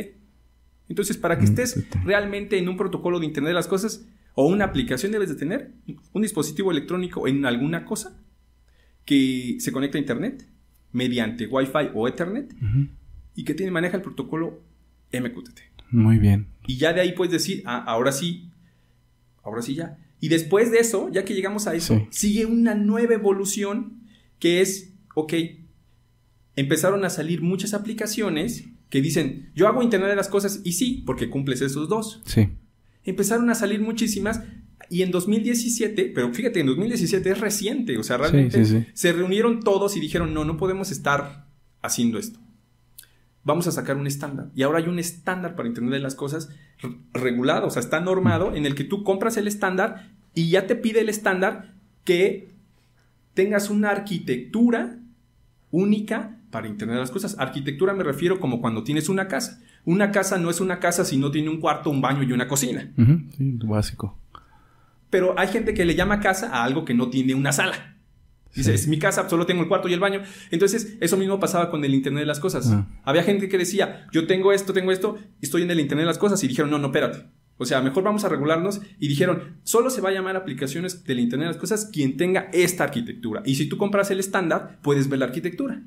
Entonces, 0.89 1.19
para 1.19 1.39
que 1.39 1.45
estés 1.45 1.85
realmente 2.07 2.57
en 2.57 2.71
un 2.71 2.79
protocolo 2.79 3.21
de 3.21 3.27
Internet 3.27 3.51
de 3.51 3.55
las 3.55 3.69
Cosas 3.69 4.09
o 4.33 4.47
una 4.47 4.65
aplicación 4.65 5.13
debes 5.13 5.29
de 5.29 5.35
tener 5.35 5.73
un 6.15 6.23
dispositivo 6.23 6.71
electrónico 6.71 7.29
en 7.29 7.45
alguna 7.45 7.85
cosa 7.85 8.19
que 9.05 9.59
se 9.61 9.73
conecta 9.73 9.99
a 9.99 10.01
Internet 10.01 10.49
mediante 10.93 11.47
Wi-Fi 11.49 11.91
o 11.93 12.09
Ethernet 12.09 12.55
y 13.35 13.45
que 13.45 13.53
tiene, 13.53 13.71
maneja 13.73 13.99
el 13.99 14.03
protocolo 14.03 14.63
MQTT. 15.13 15.61
Muy 15.91 16.17
bien. 16.17 16.47
Y 16.67 16.79
ya 16.79 16.95
de 16.95 17.03
ahí 17.03 17.13
puedes 17.13 17.33
decir, 17.33 17.63
ah, 17.67 17.85
ahora 17.87 18.11
sí, 18.11 18.51
ahora 19.43 19.61
sí 19.61 19.75
ya 19.75 19.99
y 20.21 20.29
después 20.29 20.71
de 20.71 20.79
eso, 20.79 21.09
ya 21.13 21.25
que 21.25 21.35
llegamos 21.35 21.67
a 21.67 21.75
eso, 21.75 22.07
sigue 22.11 22.47
una 22.47 22.75
nueva 22.75 23.15
evolución 23.15 24.03
que 24.39 24.61
es, 24.61 24.95
ok, 25.15 25.35
empezaron 26.57 27.05
a 27.05 27.11
salir 27.11 27.43
muchas 27.43 27.75
aplicaciones 27.75 28.65
que 28.91 29.01
dicen, 29.01 29.51
yo 29.55 29.69
hago 29.69 29.83
Internet 29.83 30.11
de 30.11 30.17
las 30.17 30.29
Cosas 30.29 30.61
y 30.65 30.73
sí, 30.73 31.03
porque 31.07 31.31
cumples 31.31 31.61
esos 31.61 31.89
dos. 31.89 32.21
Sí. 32.25 32.49
Empezaron 33.05 33.49
a 33.51 33.55
salir 33.55 33.81
muchísimas 33.81 34.43
y 34.91 35.03
en 35.03 35.11
2017, 35.11 36.13
pero 36.15 36.33
fíjate, 36.33 36.61
en 36.61 36.67
2017 36.67 37.31
es 37.31 37.41
reciente, 37.41 37.99
o 37.99 38.03
sea, 38.03 38.17
realmente 38.17 38.87
se 38.93 39.13
reunieron 39.13 39.61
todos 39.61 39.97
y 39.97 40.01
dijeron, 40.01 40.33
no, 40.33 40.45
no 40.45 40.57
podemos 40.57 40.91
estar 40.91 41.47
haciendo 41.83 42.19
esto. 42.19 42.41
Vamos 43.49 43.67
a 43.67 43.73
sacar 43.73 43.97
un 43.97 44.07
estándar. 44.07 44.51
Y 44.55 44.63
ahora 44.63 44.81
hay 44.81 44.89
un 44.89 44.99
estándar 44.99 45.57
para 45.57 45.69
Internet 45.69 45.95
de 45.95 46.01
las 46.01 46.15
Cosas 46.15 46.51
regulado, 47.15 47.69
o 47.69 47.71
sea, 47.71 47.81
está 47.81 47.99
normado 47.99 48.55
en 48.55 48.67
el 48.67 48.75
que 48.75 48.85
tú 48.85 49.05
compras 49.05 49.39
el 49.39 49.49
estándar 49.49 50.11
y 50.35 50.51
ya 50.51 50.67
te 50.67 50.77
pide 50.77 51.01
el 51.01 51.09
estándar 51.09 51.73
que 52.05 52.51
tengas 53.33 53.71
una 53.71 53.89
arquitectura 53.89 54.99
única 55.71 56.37
para 56.51 56.69
Internet 56.69 56.97
de 56.97 57.01
las 57.01 57.11
Cosas. 57.11 57.37
Arquitectura 57.39 57.95
me 57.95 58.05
refiero 58.05 58.39
como 58.39 58.61
cuando 58.61 58.85
tienes 58.85 59.09
una 59.09 59.29
casa. 59.29 59.63
Una 59.87 60.11
casa 60.11 60.37
no 60.37 60.51
es 60.51 60.61
una 60.61 60.79
casa 60.79 61.07
si 61.07 61.17
no 61.17 61.31
tiene 61.31 61.49
un 61.49 61.59
cuarto, 61.59 61.89
un 61.89 62.03
baño 62.03 62.23
y 62.25 62.33
una 62.33 62.49
cocina. 62.49 62.93
sí, 63.35 63.59
básico. 63.65 64.19
Pero 65.09 65.39
hay 65.39 65.49
gente 65.49 65.73
que 65.73 65.87
le 65.87 65.95
llama 65.95 66.21
casa 66.21 66.51
a 66.51 66.65
algo 66.65 66.85
que 66.85 66.93
no 66.93 67.09
tiene 67.09 67.35
una 67.35 67.53
sala. 67.53 67.97
Dice, 68.55 68.75
es 68.75 68.89
mi 68.89 68.99
casa, 68.99 69.29
solo 69.29 69.47
tengo 69.47 69.63
el 69.63 69.69
cuarto 69.69 69.89
y 69.89 69.93
el 69.93 70.01
baño. 70.01 70.23
Entonces, 70.51 70.97
eso 71.01 71.17
mismo 71.17 71.39
pasaba 71.39 71.71
con 71.71 71.85
el 71.85 71.95
Internet 71.95 72.23
de 72.23 72.27
las 72.27 72.41
Cosas. 72.41 72.69
Ah. 72.71 72.87
Había 73.05 73.23
gente 73.23 73.49
que 73.49 73.59
decía, 73.59 74.07
yo 74.13 74.27
tengo 74.27 74.53
esto, 74.53 74.73
tengo 74.73 74.91
esto, 74.91 75.19
estoy 75.41 75.63
en 75.63 75.71
el 75.71 75.81
Internet 75.81 76.05
de 76.05 76.09
las 76.09 76.19
Cosas. 76.19 76.43
Y 76.43 76.49
dijeron, 76.49 76.71
no, 76.71 76.79
no, 76.79 76.87
espérate. 76.87 77.27
O 77.59 77.67
sea, 77.67 77.81
mejor 77.83 78.05
vamos 78.05 78.25
a 78.25 78.29
regularnos. 78.29 78.81
Y 78.99 79.09
dijeron, 79.09 79.59
solo 79.65 79.91
se 79.91 80.01
va 80.01 80.09
a 80.09 80.13
llamar 80.13 80.37
aplicaciones 80.37 81.05
del 81.05 81.21
Internet 81.21 81.49
de 81.49 81.53
las 81.53 81.61
Cosas 81.61 81.91
quien 81.93 82.17
tenga 82.17 82.49
esta 82.53 82.85
arquitectura. 82.85 83.43
Y 83.45 83.57
si 83.57 83.69
tú 83.69 83.77
compras 83.77 84.11
el 84.11 84.19
estándar, 84.19 84.81
puedes 84.83 85.09
ver 85.09 85.21
la 85.21 85.27
arquitectura. 85.27 85.83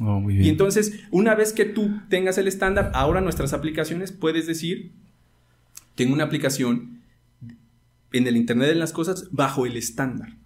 Oh, 0.00 0.20
muy 0.20 0.34
bien. 0.34 0.46
Y 0.46 0.48
entonces, 0.48 1.00
una 1.10 1.34
vez 1.34 1.52
que 1.52 1.64
tú 1.64 2.00
tengas 2.08 2.38
el 2.38 2.48
estándar, 2.48 2.90
ahora 2.94 3.20
nuestras 3.20 3.52
aplicaciones 3.52 4.12
puedes 4.12 4.46
decir, 4.46 4.92
tengo 5.94 6.14
una 6.14 6.24
aplicación 6.24 7.00
en 8.12 8.26
el 8.26 8.36
Internet 8.36 8.68
de 8.68 8.74
las 8.76 8.92
Cosas 8.92 9.28
bajo 9.30 9.66
el 9.66 9.76
estándar. 9.76 10.36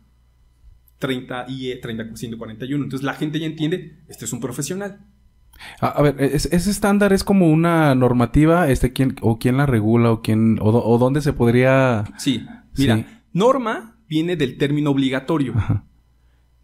30 1.02 1.46
IE 1.48 1.76
30141. 1.76 2.84
Entonces 2.84 3.04
la 3.04 3.14
gente 3.14 3.40
ya 3.40 3.46
entiende, 3.46 3.98
este 4.08 4.24
es 4.24 4.32
un 4.32 4.38
profesional. 4.38 5.00
A, 5.80 6.00
ver, 6.00 6.16
ese 6.18 6.56
estándar 6.56 7.12
es 7.12 7.24
como 7.24 7.50
una 7.50 7.94
normativa, 7.94 8.70
este, 8.70 8.92
¿quién, 8.92 9.16
o 9.20 9.38
quién 9.38 9.56
la 9.56 9.66
regula, 9.66 10.12
o 10.12 10.22
quién, 10.22 10.58
o, 10.60 10.98
dónde 10.98 11.20
se 11.20 11.32
podría... 11.32 12.04
Sí, 12.18 12.46
mira, 12.76 13.22
norma 13.32 13.98
viene 14.08 14.36
del 14.36 14.56
término 14.58 14.90
obligatorio. 14.90 15.54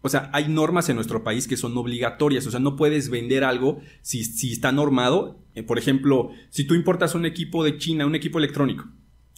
O 0.01 0.07
sea, 0.07 0.29
hay 0.31 0.47
normas 0.47 0.87
en 0.87 0.95
nuestro 0.95 1.25
país 1.25 1.45
que 1.45 1.57
son 1.57 1.75
obligatorias, 1.77 2.47
o 2.47 2.51
sea, 2.51 2.61
no 2.61 2.77
puedes 2.77 3.09
vender 3.09 3.43
algo 3.43 3.81
si, 4.01 4.23
si 4.23 4.53
está 4.53 4.71
normado. 4.71 5.43
Eh, 5.55 5.63
por 5.63 5.77
ejemplo, 5.77 6.29
si 6.49 6.63
tú 6.63 6.73
importas 6.73 7.15
un 7.15 7.25
equipo 7.25 7.65
de 7.65 7.77
China, 7.77 8.05
un 8.05 8.15
equipo 8.15 8.39
electrónico, 8.39 8.85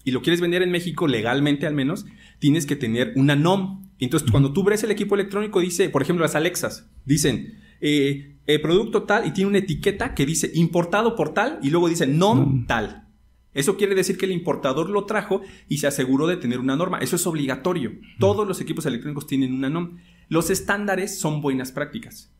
y 0.03 0.11
lo 0.11 0.21
quieres 0.21 0.39
vender 0.39 0.61
en 0.61 0.69
México 0.69 1.07
legalmente 1.07 1.65
al 1.65 1.73
menos, 1.73 2.05
tienes 2.37 2.67
que 2.67 2.75
tener 2.75 3.13
una 3.15 3.35
NOM. 3.35 3.89
Entonces, 4.05 4.29
cuando 4.31 4.51
tú 4.51 4.63
ves 4.63 4.83
el 4.83 4.91
equipo 4.91 5.15
electrónico, 5.15 5.61
dice, 5.61 5.89
por 5.89 6.01
ejemplo, 6.01 6.25
las 6.25 6.35
Alexas, 6.35 6.89
dicen, 7.05 7.59
eh, 7.79 8.35
eh, 8.47 8.59
producto 8.59 9.03
tal, 9.03 9.27
y 9.27 9.31
tiene 9.31 9.49
una 9.49 9.59
etiqueta 9.59 10.15
que 10.15 10.25
dice 10.25 10.51
importado 10.55 11.15
por 11.15 11.33
tal, 11.33 11.59
y 11.61 11.69
luego 11.69 11.87
dice 11.87 12.07
NOM 12.07 12.65
tal. 12.65 13.07
Eso 13.53 13.77
quiere 13.77 13.95
decir 13.95 14.17
que 14.17 14.25
el 14.25 14.31
importador 14.31 14.89
lo 14.89 15.05
trajo 15.05 15.41
y 15.67 15.77
se 15.77 15.87
aseguró 15.87 16.25
de 16.25 16.37
tener 16.37 16.59
una 16.59 16.75
norma. 16.75 16.99
Eso 16.99 17.15
es 17.15 17.27
obligatorio. 17.27 17.91
Todos 18.17 18.47
los 18.47 18.61
equipos 18.61 18.85
electrónicos 18.85 19.27
tienen 19.27 19.53
una 19.53 19.69
NOM. 19.69 19.97
Los 20.29 20.49
estándares 20.49 21.19
son 21.19 21.41
buenas 21.41 21.71
prácticas. 21.71 22.33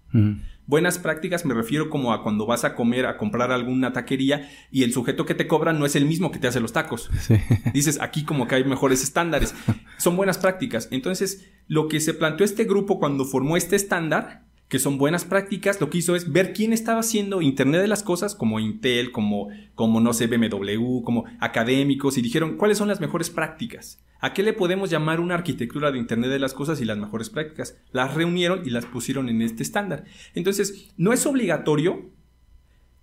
Buenas 0.71 0.99
prácticas 0.99 1.43
me 1.43 1.53
refiero 1.53 1.89
como 1.89 2.13
a 2.13 2.23
cuando 2.23 2.45
vas 2.45 2.63
a 2.63 2.75
comer, 2.75 3.05
a 3.05 3.17
comprar 3.17 3.51
alguna 3.51 3.91
taquería 3.91 4.49
y 4.71 4.83
el 4.83 4.93
sujeto 4.93 5.25
que 5.25 5.35
te 5.35 5.45
cobra 5.45 5.73
no 5.73 5.85
es 5.85 5.97
el 5.97 6.05
mismo 6.05 6.31
que 6.31 6.39
te 6.39 6.47
hace 6.47 6.61
los 6.61 6.71
tacos. 6.71 7.09
Dices, 7.73 7.99
aquí 7.99 8.23
como 8.23 8.47
que 8.47 8.55
hay 8.55 8.63
mejores 8.63 9.03
estándares. 9.03 9.53
Son 9.97 10.15
buenas 10.15 10.37
prácticas. 10.37 10.87
Entonces, 10.91 11.45
lo 11.67 11.89
que 11.89 11.99
se 11.99 12.13
planteó 12.13 12.45
este 12.45 12.63
grupo 12.63 12.99
cuando 12.99 13.25
formó 13.25 13.57
este 13.57 13.75
estándar 13.75 14.45
que 14.71 14.79
son 14.79 14.97
buenas 14.97 15.25
prácticas, 15.25 15.81
lo 15.81 15.89
que 15.89 15.97
hizo 15.97 16.15
es 16.15 16.31
ver 16.31 16.53
quién 16.53 16.71
estaba 16.71 17.01
haciendo 17.01 17.41
Internet 17.41 17.81
de 17.81 17.89
las 17.89 18.03
cosas, 18.03 18.35
como 18.35 18.57
Intel, 18.57 19.11
como, 19.11 19.49
como 19.75 19.99
no 19.99 20.13
sé, 20.13 20.27
BMW, 20.27 21.01
como 21.03 21.25
académicos, 21.41 22.17
y 22.17 22.21
dijeron 22.21 22.55
cuáles 22.55 22.77
son 22.77 22.87
las 22.87 23.01
mejores 23.01 23.29
prácticas. 23.29 24.01
¿A 24.21 24.31
qué 24.31 24.43
le 24.43 24.53
podemos 24.53 24.89
llamar 24.89 25.19
una 25.19 25.35
arquitectura 25.35 25.91
de 25.91 25.97
Internet 25.97 26.31
de 26.31 26.39
las 26.39 26.53
cosas 26.53 26.79
y 26.79 26.85
las 26.85 26.97
mejores 26.97 27.29
prácticas? 27.29 27.77
Las 27.91 28.13
reunieron 28.13 28.61
y 28.65 28.69
las 28.69 28.85
pusieron 28.85 29.27
en 29.27 29.41
este 29.41 29.61
estándar. 29.61 30.05
Entonces, 30.35 30.93
no 30.95 31.11
es 31.11 31.25
obligatorio 31.25 32.09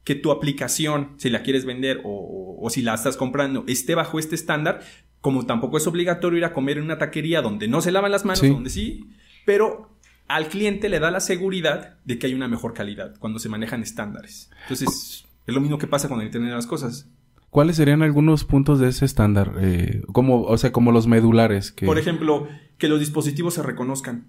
que 0.04 0.14
tu 0.14 0.30
aplicación, 0.30 1.16
si 1.18 1.28
la 1.28 1.42
quieres 1.42 1.66
vender 1.66 2.00
o, 2.02 2.66
si 2.70 2.80
la 2.80 2.94
estás 2.94 3.18
comprando, 3.18 3.64
esté 3.66 3.94
bajo 3.94 4.18
este 4.18 4.36
estándar, 4.36 4.80
como 5.20 5.44
tampoco 5.44 5.76
es 5.76 5.86
obligatorio 5.86 6.38
ir 6.38 6.46
a 6.46 6.54
comer 6.54 6.78
en 6.78 6.84
una 6.84 6.96
taquería 6.96 7.42
donde 7.42 7.68
no 7.68 7.82
se 7.82 7.92
lavan 7.92 8.10
las 8.10 8.24
manos, 8.24 8.40
donde 8.40 8.70
sí, 8.70 9.10
pero 9.44 9.97
al 10.28 10.48
cliente 10.48 10.88
le 10.88 11.00
da 11.00 11.10
la 11.10 11.20
seguridad 11.20 11.98
de 12.04 12.18
que 12.18 12.26
hay 12.26 12.34
una 12.34 12.48
mejor 12.48 12.74
calidad 12.74 13.16
cuando 13.18 13.38
se 13.38 13.48
manejan 13.48 13.82
estándares. 13.82 14.50
Entonces, 14.62 15.24
es 15.46 15.54
lo 15.54 15.60
mismo 15.60 15.78
que 15.78 15.86
pasa 15.86 16.08
con 16.08 16.20
el 16.20 16.26
Internet 16.26 16.50
de 16.50 16.56
las 16.56 16.66
cosas. 16.66 17.08
¿Cuáles 17.50 17.76
serían 17.76 18.02
algunos 18.02 18.44
puntos 18.44 18.78
de 18.78 18.88
ese 18.88 19.06
estándar? 19.06 19.54
Eh, 19.60 20.02
como, 20.12 20.42
o 20.42 20.58
sea, 20.58 20.70
como 20.70 20.92
los 20.92 21.06
medulares. 21.06 21.72
Que... 21.72 21.86
Por 21.86 21.98
ejemplo, 21.98 22.46
que 22.76 22.88
los 22.88 23.00
dispositivos 23.00 23.54
se 23.54 23.62
reconozcan. 23.62 24.26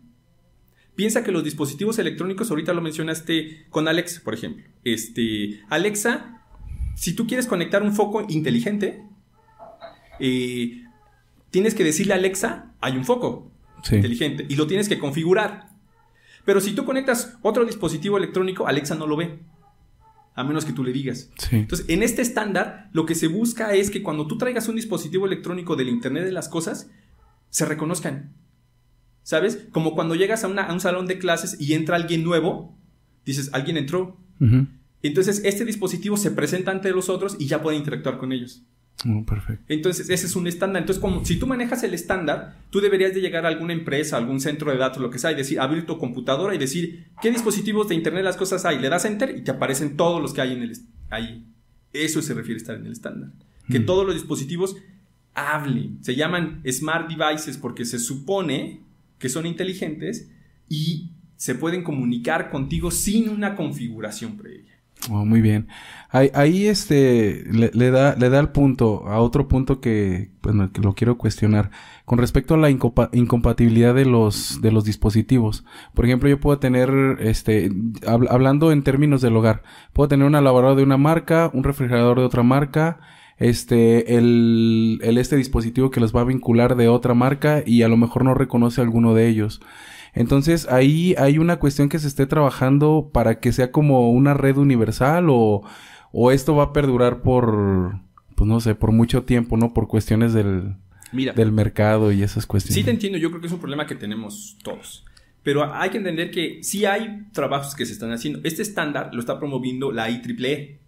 Piensa 0.95 1.23
que 1.23 1.31
los 1.31 1.43
dispositivos 1.43 1.99
electrónicos, 1.99 2.49
ahorita 2.49 2.73
lo 2.73 2.81
mencionaste 2.81 3.67
con 3.69 3.87
Alexa, 3.87 4.21
por 4.23 4.33
ejemplo. 4.33 4.65
Este, 4.83 5.61
Alexa, 5.69 6.41
si 6.95 7.13
tú 7.13 7.27
quieres 7.27 7.45
conectar 7.45 7.83
un 7.83 7.93
foco 7.93 8.25
inteligente, 8.29 9.03
eh, 10.19 10.83
tienes 11.51 11.75
que 11.75 11.83
decirle 11.83 12.13
a 12.13 12.17
Alexa, 12.17 12.73
hay 12.81 12.97
un 12.97 13.05
foco 13.05 13.51
inteligente, 13.91 14.45
y 14.49 14.55
lo 14.55 14.67
tienes 14.67 14.89
que 14.89 14.99
configurar. 14.99 15.68
Pero 16.45 16.61
si 16.61 16.73
tú 16.73 16.85
conectas 16.85 17.37
otro 17.41 17.65
dispositivo 17.65 18.17
electrónico, 18.17 18.67
Alexa 18.67 18.95
no 18.95 19.07
lo 19.07 19.17
ve. 19.17 19.39
A 20.35 20.43
menos 20.43 20.65
que 20.65 20.73
tú 20.73 20.83
le 20.83 20.93
digas. 20.93 21.29
Entonces, 21.51 21.87
en 21.89 22.01
este 22.01 22.21
estándar, 22.21 22.89
lo 22.93 23.05
que 23.05 23.15
se 23.15 23.27
busca 23.27 23.73
es 23.73 23.91
que 23.91 24.01
cuando 24.01 24.25
tú 24.25 24.37
traigas 24.37 24.67
un 24.69 24.75
dispositivo 24.75 25.25
electrónico 25.25 25.75
del 25.75 25.89
Internet 25.89 26.23
de 26.23 26.31
las 26.31 26.47
Cosas, 26.47 26.89
se 27.49 27.65
reconozcan. 27.65 28.33
¿Sabes? 29.23 29.67
Como 29.71 29.95
cuando 29.95 30.15
llegas 30.15 30.43
a, 30.43 30.47
un 30.47 30.79
salón 30.79 31.07
de 31.07 31.19
clases 31.19 31.59
y 31.59 31.73
entra 31.73 31.97
alguien 31.97 32.23
nuevo, 32.23 32.77
dices, 33.25 33.49
alguien 33.53 33.77
entró. 33.77 34.17
Entonces, 35.01 35.41
este 35.43 35.65
dispositivo 35.65 36.15
se 36.17 36.31
presenta 36.31 36.71
ante 36.71 36.91
los 36.91 37.09
otros 37.09 37.35
y 37.37 37.47
ya 37.47 37.61
puede 37.61 37.77
interactuar 37.77 38.17
con 38.17 38.31
ellos. 38.31 38.63
Oh, 39.07 39.25
perfecto. 39.25 39.63
Entonces, 39.69 40.09
ese 40.09 40.25
es 40.25 40.35
un 40.35 40.47
estándar. 40.47 40.81
Entonces, 40.81 40.99
como 40.99 41.23
si 41.23 41.37
tú 41.37 41.47
manejas 41.47 41.83
el 41.83 41.93
estándar, 41.93 42.57
tú 42.69 42.81
deberías 42.81 43.13
de 43.13 43.21
llegar 43.21 43.45
a 43.45 43.47
alguna 43.47 43.73
empresa, 43.73 44.17
algún 44.17 44.41
centro 44.41 44.71
de 44.71 44.77
datos, 44.77 45.01
lo 45.01 45.09
que 45.09 45.19
sea, 45.19 45.31
y 45.31 45.35
decir, 45.35 45.59
abrir 45.59 45.85
tu 45.85 45.97
computadora 45.97 46.53
y 46.53 46.57
decir, 46.57 47.07
¿qué 47.21 47.31
dispositivos 47.31 47.87
de 47.87 47.95
Internet 47.95 48.25
las 48.25 48.35
cosas 48.35 48.65
hay? 48.65 48.79
Le 48.79 48.89
das 48.89 49.05
Enter 49.05 49.35
y 49.37 49.41
te 49.41 49.51
aparecen 49.51 49.95
todos 49.95 50.21
los 50.21 50.33
que 50.33 50.41
hay 50.41 50.53
en 50.53 50.63
el 50.63 50.77
ahí. 51.09 51.45
Eso 51.93 52.21
se 52.21 52.33
refiere 52.33 52.55
a 52.55 52.61
estar 52.61 52.75
en 52.75 52.85
el 52.85 52.91
estándar. 52.91 53.31
Que 53.69 53.79
mm. 53.79 53.85
todos 53.85 54.05
los 54.05 54.15
dispositivos 54.15 54.75
hablen. 55.33 56.03
Se 56.03 56.15
llaman 56.15 56.61
smart 56.69 57.09
devices 57.09 57.57
porque 57.57 57.85
se 57.85 57.99
supone 57.99 58.81
que 59.17 59.29
son 59.29 59.45
inteligentes 59.45 60.29
y 60.67 61.11
se 61.37 61.55
pueden 61.55 61.83
comunicar 61.83 62.49
contigo 62.49 62.91
sin 62.91 63.29
una 63.29 63.55
configuración 63.55 64.35
previa. 64.35 64.78
Oh, 65.07 65.23
muy 65.25 65.39
bien. 65.39 65.67
Ahí, 66.11 66.67
este 66.67 67.45
le, 67.51 67.91
da 67.91 68.15
le 68.15 68.29
da 68.29 68.39
el 68.39 68.49
punto 68.49 69.07
a 69.07 69.19
otro 69.21 69.47
punto 69.47 69.79
que 69.79 70.31
bueno, 70.41 70.71
que 70.73 70.81
lo 70.81 70.93
quiero 70.93 71.17
cuestionar 71.17 71.71
con 72.03 72.17
respecto 72.17 72.55
a 72.55 72.57
la 72.57 72.69
incompatibilidad 72.69 73.95
de 73.95 74.05
los 74.05 74.59
de 74.61 74.71
los 74.71 74.83
dispositivos. 74.83 75.63
Por 75.93 76.05
ejemplo, 76.05 76.27
yo 76.27 76.39
puedo 76.39 76.59
tener 76.59 77.17
este 77.21 77.71
hablando 78.05 78.71
en 78.73 78.83
términos 78.83 79.21
del 79.21 79.37
hogar, 79.37 79.63
puedo 79.93 80.09
tener 80.09 80.27
una 80.27 80.41
lavadora 80.41 80.75
de 80.75 80.83
una 80.83 80.97
marca, 80.97 81.49
un 81.53 81.63
refrigerador 81.63 82.19
de 82.19 82.25
otra 82.25 82.43
marca, 82.43 82.99
este 83.37 84.17
el, 84.17 84.99
el 85.01 85.17
este 85.17 85.37
dispositivo 85.37 85.91
que 85.91 86.01
los 86.01 86.13
va 86.13 86.21
a 86.21 86.25
vincular 86.25 86.75
de 86.75 86.89
otra 86.89 87.13
marca 87.13 87.63
y 87.65 87.83
a 87.83 87.87
lo 87.87 87.95
mejor 87.97 88.25
no 88.25 88.33
reconoce 88.33 88.81
alguno 88.81 89.13
de 89.13 89.27
ellos. 89.29 89.61
Entonces 90.13 90.67
ahí 90.69 91.15
hay 91.17 91.37
una 91.37 91.57
cuestión 91.57 91.89
que 91.89 91.99
se 91.99 92.07
esté 92.07 92.25
trabajando 92.25 93.09
para 93.13 93.39
que 93.39 93.51
sea 93.51 93.71
como 93.71 94.11
una 94.11 94.33
red 94.33 94.57
universal 94.57 95.27
o, 95.29 95.63
o 96.11 96.31
esto 96.31 96.55
va 96.55 96.65
a 96.65 96.73
perdurar 96.73 97.21
por, 97.21 97.99
pues 98.35 98.47
no 98.47 98.59
sé, 98.59 98.75
por 98.75 98.91
mucho 98.91 99.23
tiempo, 99.23 99.57
¿no? 99.57 99.73
Por 99.73 99.87
cuestiones 99.87 100.33
del, 100.33 100.75
del 101.11 101.51
mercado 101.51 102.11
y 102.11 102.23
esas 102.23 102.45
cuestiones. 102.45 102.75
Sí 102.75 102.83
te 102.83 102.91
entiendo, 102.91 103.17
yo 103.17 103.29
creo 103.29 103.41
que 103.41 103.47
es 103.47 103.53
un 103.53 103.59
problema 103.59 103.85
que 103.85 103.95
tenemos 103.95 104.57
todos. 104.63 105.05
Pero 105.43 105.73
hay 105.73 105.89
que 105.89 105.97
entender 105.97 106.31
que 106.31 106.59
sí 106.63 106.85
hay 106.85 107.27
trabajos 107.31 107.75
que 107.75 107.85
se 107.85 107.93
están 107.93 108.11
haciendo. 108.11 108.39
Este 108.43 108.61
estándar 108.61 109.11
lo 109.13 109.19
está 109.19 109.39
promoviendo 109.39 109.91
la 109.91 110.09
IEEE. 110.09 110.79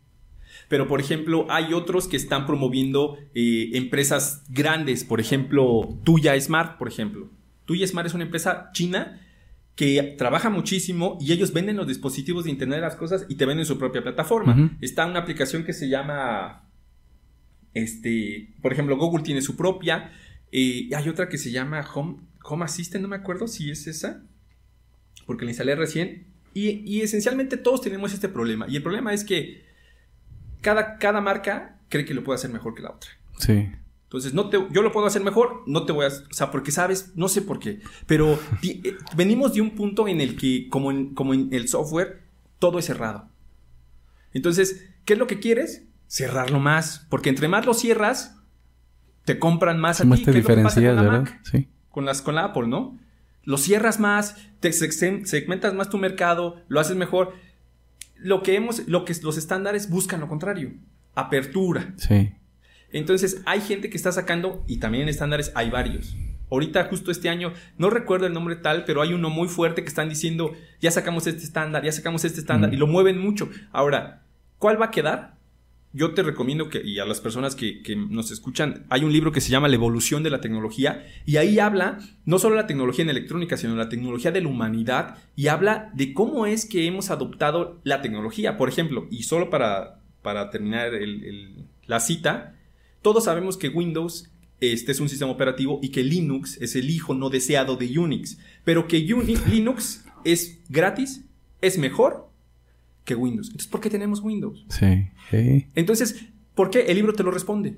Pero, 0.67 0.87
por 0.87 0.99
ejemplo, 0.99 1.47
hay 1.49 1.73
otros 1.73 2.07
que 2.07 2.17
están 2.17 2.45
promoviendo 2.45 3.17
eh, 3.33 3.71
empresas 3.73 4.43
grandes. 4.49 5.03
Por 5.03 5.19
ejemplo, 5.19 5.97
Tuya 6.03 6.39
Smart, 6.39 6.77
por 6.77 6.87
ejemplo. 6.87 7.29
Smart 7.85 8.07
es 8.07 8.13
una 8.13 8.23
empresa 8.23 8.69
china 8.73 9.19
que 9.75 10.15
trabaja 10.17 10.49
muchísimo 10.49 11.17
y 11.19 11.31
ellos 11.31 11.53
venden 11.53 11.77
los 11.77 11.87
dispositivos 11.87 12.45
de 12.45 12.51
Internet 12.51 12.77
de 12.77 12.81
las 12.81 12.95
cosas 12.95 13.25
y 13.29 13.35
te 13.35 13.45
venden 13.45 13.65
su 13.65 13.77
propia 13.77 14.03
plataforma. 14.03 14.77
Está 14.81 15.05
una 15.05 15.19
aplicación 15.19 15.63
que 15.63 15.73
se 15.73 15.89
llama, 15.89 16.69
este, 17.73 18.53
por 18.61 18.73
ejemplo, 18.73 18.97
Google 18.97 19.23
tiene 19.23 19.41
su 19.41 19.55
propia. 19.55 20.11
Eh, 20.51 20.89
hay 20.95 21.09
otra 21.09 21.29
que 21.29 21.37
se 21.37 21.51
llama 21.51 21.85
Home, 21.93 22.17
Home 22.43 22.65
Assistant, 22.65 23.01
no 23.01 23.07
me 23.07 23.15
acuerdo 23.15 23.47
si 23.47 23.71
es 23.71 23.87
esa, 23.87 24.23
porque 25.25 25.45
la 25.45 25.51
instalé 25.51 25.75
recién. 25.75 26.27
Y, 26.53 26.69
y, 26.85 27.01
esencialmente 27.01 27.55
todos 27.55 27.81
tenemos 27.81 28.13
este 28.13 28.27
problema. 28.27 28.67
Y 28.67 28.75
el 28.75 28.83
problema 28.83 29.13
es 29.13 29.23
que 29.23 29.63
cada, 30.59 30.97
cada 30.97 31.21
marca 31.21 31.79
cree 31.87 32.03
que 32.03 32.13
lo 32.13 32.23
puede 32.23 32.35
hacer 32.35 32.51
mejor 32.51 32.75
que 32.75 32.81
la 32.81 32.91
otra. 32.91 33.09
Sí. 33.37 33.69
Entonces, 34.11 34.33
no 34.33 34.49
te, 34.49 34.57
yo 34.71 34.81
lo 34.81 34.91
puedo 34.91 35.07
hacer 35.07 35.23
mejor, 35.23 35.63
no 35.67 35.85
te 35.85 35.93
voy 35.93 36.03
a... 36.03 36.09
O 36.09 36.33
sea, 36.33 36.51
porque 36.51 36.73
sabes, 36.73 37.13
no 37.15 37.29
sé 37.29 37.41
por 37.41 37.59
qué, 37.59 37.79
pero 38.07 38.37
eh, 38.61 38.97
venimos 39.15 39.53
de 39.53 39.61
un 39.61 39.69
punto 39.69 40.05
en 40.09 40.19
el 40.19 40.35
que, 40.35 40.67
como 40.67 40.91
en, 40.91 41.13
como 41.13 41.33
en 41.33 41.47
el 41.53 41.69
software, 41.69 42.21
todo 42.59 42.77
es 42.77 42.83
cerrado. 42.83 43.29
Entonces, 44.33 44.89
¿qué 45.05 45.13
es 45.13 45.19
lo 45.19 45.27
que 45.27 45.39
quieres? 45.39 45.85
Cerrarlo 46.07 46.59
más, 46.59 47.07
porque 47.09 47.29
entre 47.29 47.47
más 47.47 47.65
lo 47.65 47.73
cierras, 47.73 48.35
te 49.23 49.39
compran 49.39 49.79
más 49.79 50.01
a 50.01 50.03
ti. 50.03 50.25
te 50.25 50.33
diferencias, 50.33 50.93
¿verdad? 50.93 51.29
sí. 51.43 51.69
Con, 51.89 52.03
las, 52.03 52.21
con 52.21 52.35
la 52.35 52.43
Apple, 52.43 52.67
¿no? 52.67 52.99
Lo 53.43 53.57
cierras 53.57 53.97
más, 54.01 54.35
te 54.59 54.73
segmentas 54.73 55.73
más 55.73 55.89
tu 55.89 55.97
mercado, 55.97 56.61
lo 56.67 56.81
haces 56.81 56.97
mejor. 56.97 57.33
Lo 58.17 58.43
que 58.43 58.57
hemos, 58.57 58.85
lo 58.89 59.05
que 59.05 59.15
los 59.23 59.37
estándares 59.37 59.89
buscan 59.89 60.19
lo 60.19 60.27
contrario, 60.27 60.73
apertura. 61.15 61.93
Sí. 61.95 62.33
Entonces 62.93 63.41
hay 63.45 63.61
gente 63.61 63.89
que 63.89 63.97
está 63.97 64.11
sacando, 64.11 64.63
y 64.67 64.77
también 64.77 65.03
en 65.03 65.09
estándares 65.09 65.51
hay 65.55 65.69
varios. 65.69 66.15
Ahorita 66.51 66.83
justo 66.85 67.11
este 67.11 67.29
año, 67.29 67.53
no 67.77 67.89
recuerdo 67.89 68.27
el 68.27 68.33
nombre 68.33 68.57
tal, 68.57 68.83
pero 68.83 69.01
hay 69.01 69.13
uno 69.13 69.29
muy 69.29 69.47
fuerte 69.47 69.83
que 69.83 69.87
están 69.87 70.09
diciendo, 70.09 70.51
ya 70.81 70.91
sacamos 70.91 71.25
este 71.25 71.43
estándar, 71.43 71.83
ya 71.83 71.93
sacamos 71.93 72.25
este 72.25 72.41
estándar, 72.41 72.73
y 72.73 72.77
lo 72.77 72.87
mueven 72.87 73.17
mucho. 73.17 73.49
Ahora, 73.71 74.23
¿cuál 74.57 74.79
va 74.79 74.87
a 74.87 74.91
quedar? 74.91 75.39
Yo 75.93 76.13
te 76.13 76.23
recomiendo 76.23 76.69
que, 76.69 76.81
y 76.81 76.99
a 76.99 77.05
las 77.05 77.21
personas 77.21 77.55
que, 77.55 77.81
que, 77.81 77.95
nos 77.95 78.31
escuchan, 78.31 78.85
hay 78.89 79.03
un 79.03 79.13
libro 79.13 79.31
que 79.31 79.41
se 79.41 79.49
llama 79.49 79.69
La 79.69 79.75
evolución 79.75 80.23
de 80.23 80.29
la 80.29 80.41
tecnología, 80.41 81.05
y 81.25 81.37
ahí 81.37 81.57
habla 81.57 81.99
no 82.25 82.37
solo 82.37 82.55
la 82.55 82.67
tecnología 82.67 83.03
en 83.03 83.09
electrónica, 83.09 83.55
sino 83.55 83.75
la 83.75 83.87
tecnología 83.87 84.31
de 84.31 84.41
la 84.41 84.49
humanidad, 84.49 85.17
y 85.37 85.47
habla 85.47 85.89
de 85.93 86.13
cómo 86.13 86.45
es 86.45 86.65
que 86.65 86.85
hemos 86.85 87.11
adoptado 87.11 87.79
la 87.83 88.01
tecnología. 88.01 88.57
Por 88.57 88.67
ejemplo, 88.67 89.07
y 89.09 89.23
solo 89.23 89.49
para, 89.49 90.01
para 90.21 90.49
terminar 90.49 90.91
la 91.87 91.99
cita, 92.01 92.55
todos 93.01 93.25
sabemos 93.25 93.57
que 93.57 93.69
Windows 93.69 94.29
este 94.61 94.91
es 94.91 94.99
un 94.99 95.09
sistema 95.09 95.31
operativo 95.31 95.79
y 95.81 95.89
que 95.89 96.03
Linux 96.03 96.57
es 96.61 96.75
el 96.75 96.89
hijo 96.89 97.15
no 97.15 97.29
deseado 97.29 97.75
de 97.75 97.97
Unix, 97.97 98.37
pero 98.63 98.87
que 98.87 98.99
Linux 98.99 100.05
es 100.23 100.59
gratis, 100.69 101.25
es 101.61 101.79
mejor 101.79 102.29
que 103.03 103.15
Windows. 103.15 103.47
Entonces, 103.47 103.71
¿por 103.71 103.81
qué 103.81 103.89
tenemos 103.89 104.21
Windows? 104.21 104.65
Sí. 104.69 105.07
Entonces, 105.73 106.27
¿por 106.53 106.69
qué? 106.69 106.81
El 106.81 106.95
libro 106.95 107.13
te 107.13 107.23
lo 107.23 107.31
responde 107.31 107.75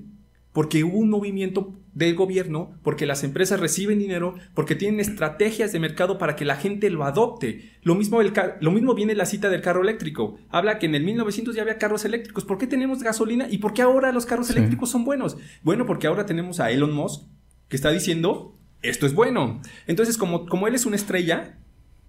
porque 0.54 0.84
hubo 0.84 0.98
un 0.98 1.10
movimiento 1.10 1.74
del 1.94 2.14
gobierno, 2.14 2.78
porque 2.84 3.06
las 3.06 3.24
empresas 3.24 3.58
reciben 3.58 3.98
dinero, 3.98 4.36
porque 4.54 4.76
tienen 4.76 5.00
estrategias 5.00 5.72
de 5.72 5.80
mercado 5.80 6.16
para 6.16 6.36
que 6.36 6.44
la 6.44 6.54
gente 6.54 6.90
lo 6.90 7.04
adopte. 7.04 7.72
Lo 7.82 7.96
mismo, 7.96 8.20
el 8.20 8.32
lo 8.60 8.70
mismo 8.70 8.94
viene 8.94 9.16
la 9.16 9.26
cita 9.26 9.50
del 9.50 9.62
carro 9.62 9.82
eléctrico. 9.82 10.38
Habla 10.50 10.78
que 10.78 10.86
en 10.86 10.94
el 10.94 11.02
1900 11.02 11.56
ya 11.56 11.62
había 11.62 11.76
carros 11.76 12.04
eléctricos. 12.04 12.44
¿Por 12.44 12.56
qué 12.56 12.68
tenemos 12.68 13.02
gasolina 13.02 13.48
y 13.50 13.58
por 13.58 13.74
qué 13.74 13.82
ahora 13.82 14.12
los 14.12 14.26
carros 14.26 14.48
eléctricos 14.48 14.90
son 14.90 15.04
buenos? 15.04 15.36
Bueno, 15.64 15.86
porque 15.86 16.06
ahora 16.06 16.24
tenemos 16.24 16.60
a 16.60 16.70
Elon 16.70 16.92
Musk 16.92 17.24
que 17.66 17.74
está 17.74 17.90
diciendo, 17.90 18.56
esto 18.80 19.06
es 19.06 19.14
bueno. 19.14 19.60
Entonces, 19.88 20.16
como, 20.16 20.46
como 20.46 20.68
él 20.68 20.76
es 20.76 20.86
una 20.86 20.94
estrella, 20.94 21.58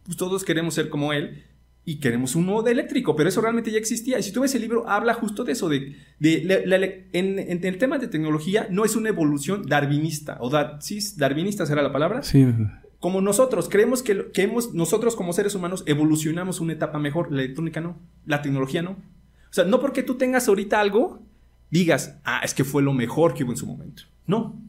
pues 0.04 0.18
todos 0.18 0.44
queremos 0.46 0.76
ser 0.76 0.90
como 0.90 1.14
él. 1.14 1.46
Y 1.86 2.00
queremos 2.00 2.36
uno 2.36 2.64
de 2.64 2.72
eléctrico, 2.72 3.16
pero 3.16 3.30
eso 3.30 3.42
realmente 3.42 3.72
ya 3.72 3.78
existía. 3.78 4.18
Y 4.18 4.24
si 4.24 4.32
tú 4.32 4.42
ves 4.42 4.56
el 4.56 4.62
libro, 4.62 4.90
habla 4.90 5.14
justo 5.14 5.44
de 5.44 5.52
eso, 5.52 5.70
de, 5.70 5.96
de 6.20 7.08
en, 7.14 7.64
el 7.64 7.78
tema 7.78 8.00
de 8.00 8.08
tecnología 8.08 8.68
no 8.72 8.86
es 8.86 8.96
una 8.96 9.10
evolución 9.10 9.68
darwinista, 9.68 10.38
o 10.42 10.50
da, 10.50 10.82
¿sí? 10.82 11.00
darwinista 11.16 11.66
será 11.68 11.84
la 11.84 11.94
palabra. 11.94 12.24
Sí. 12.24 12.44
Como 13.00 13.22
nosotros, 13.22 13.70
creemos 13.70 14.02
que, 14.02 14.32
que 14.34 14.42
hemos, 14.42 14.74
nosotros 14.74 15.16
como 15.16 15.32
seres 15.32 15.54
humanos 15.54 15.84
evolucionamos 15.86 16.60
una 16.60 16.74
etapa 16.74 16.98
mejor, 16.98 17.32
la 17.32 17.44
electrónica 17.44 17.82
no, 17.82 18.00
la 18.26 18.42
tecnología 18.42 18.82
no. 18.82 18.92
O 18.92 19.54
sea, 19.56 19.64
no 19.64 19.80
porque 19.80 20.02
tú 20.02 20.16
tengas 20.16 20.48
ahorita 20.48 20.82
algo, 20.82 21.22
digas, 21.70 22.20
ah, 22.24 22.42
es 22.44 22.56
que 22.56 22.64
fue 22.64 22.82
lo 22.82 22.94
mejor 22.94 23.36
que 23.36 23.44
hubo 23.44 23.52
en 23.52 23.58
su 23.58 23.68
momento. 23.68 24.04
No, 24.26 24.60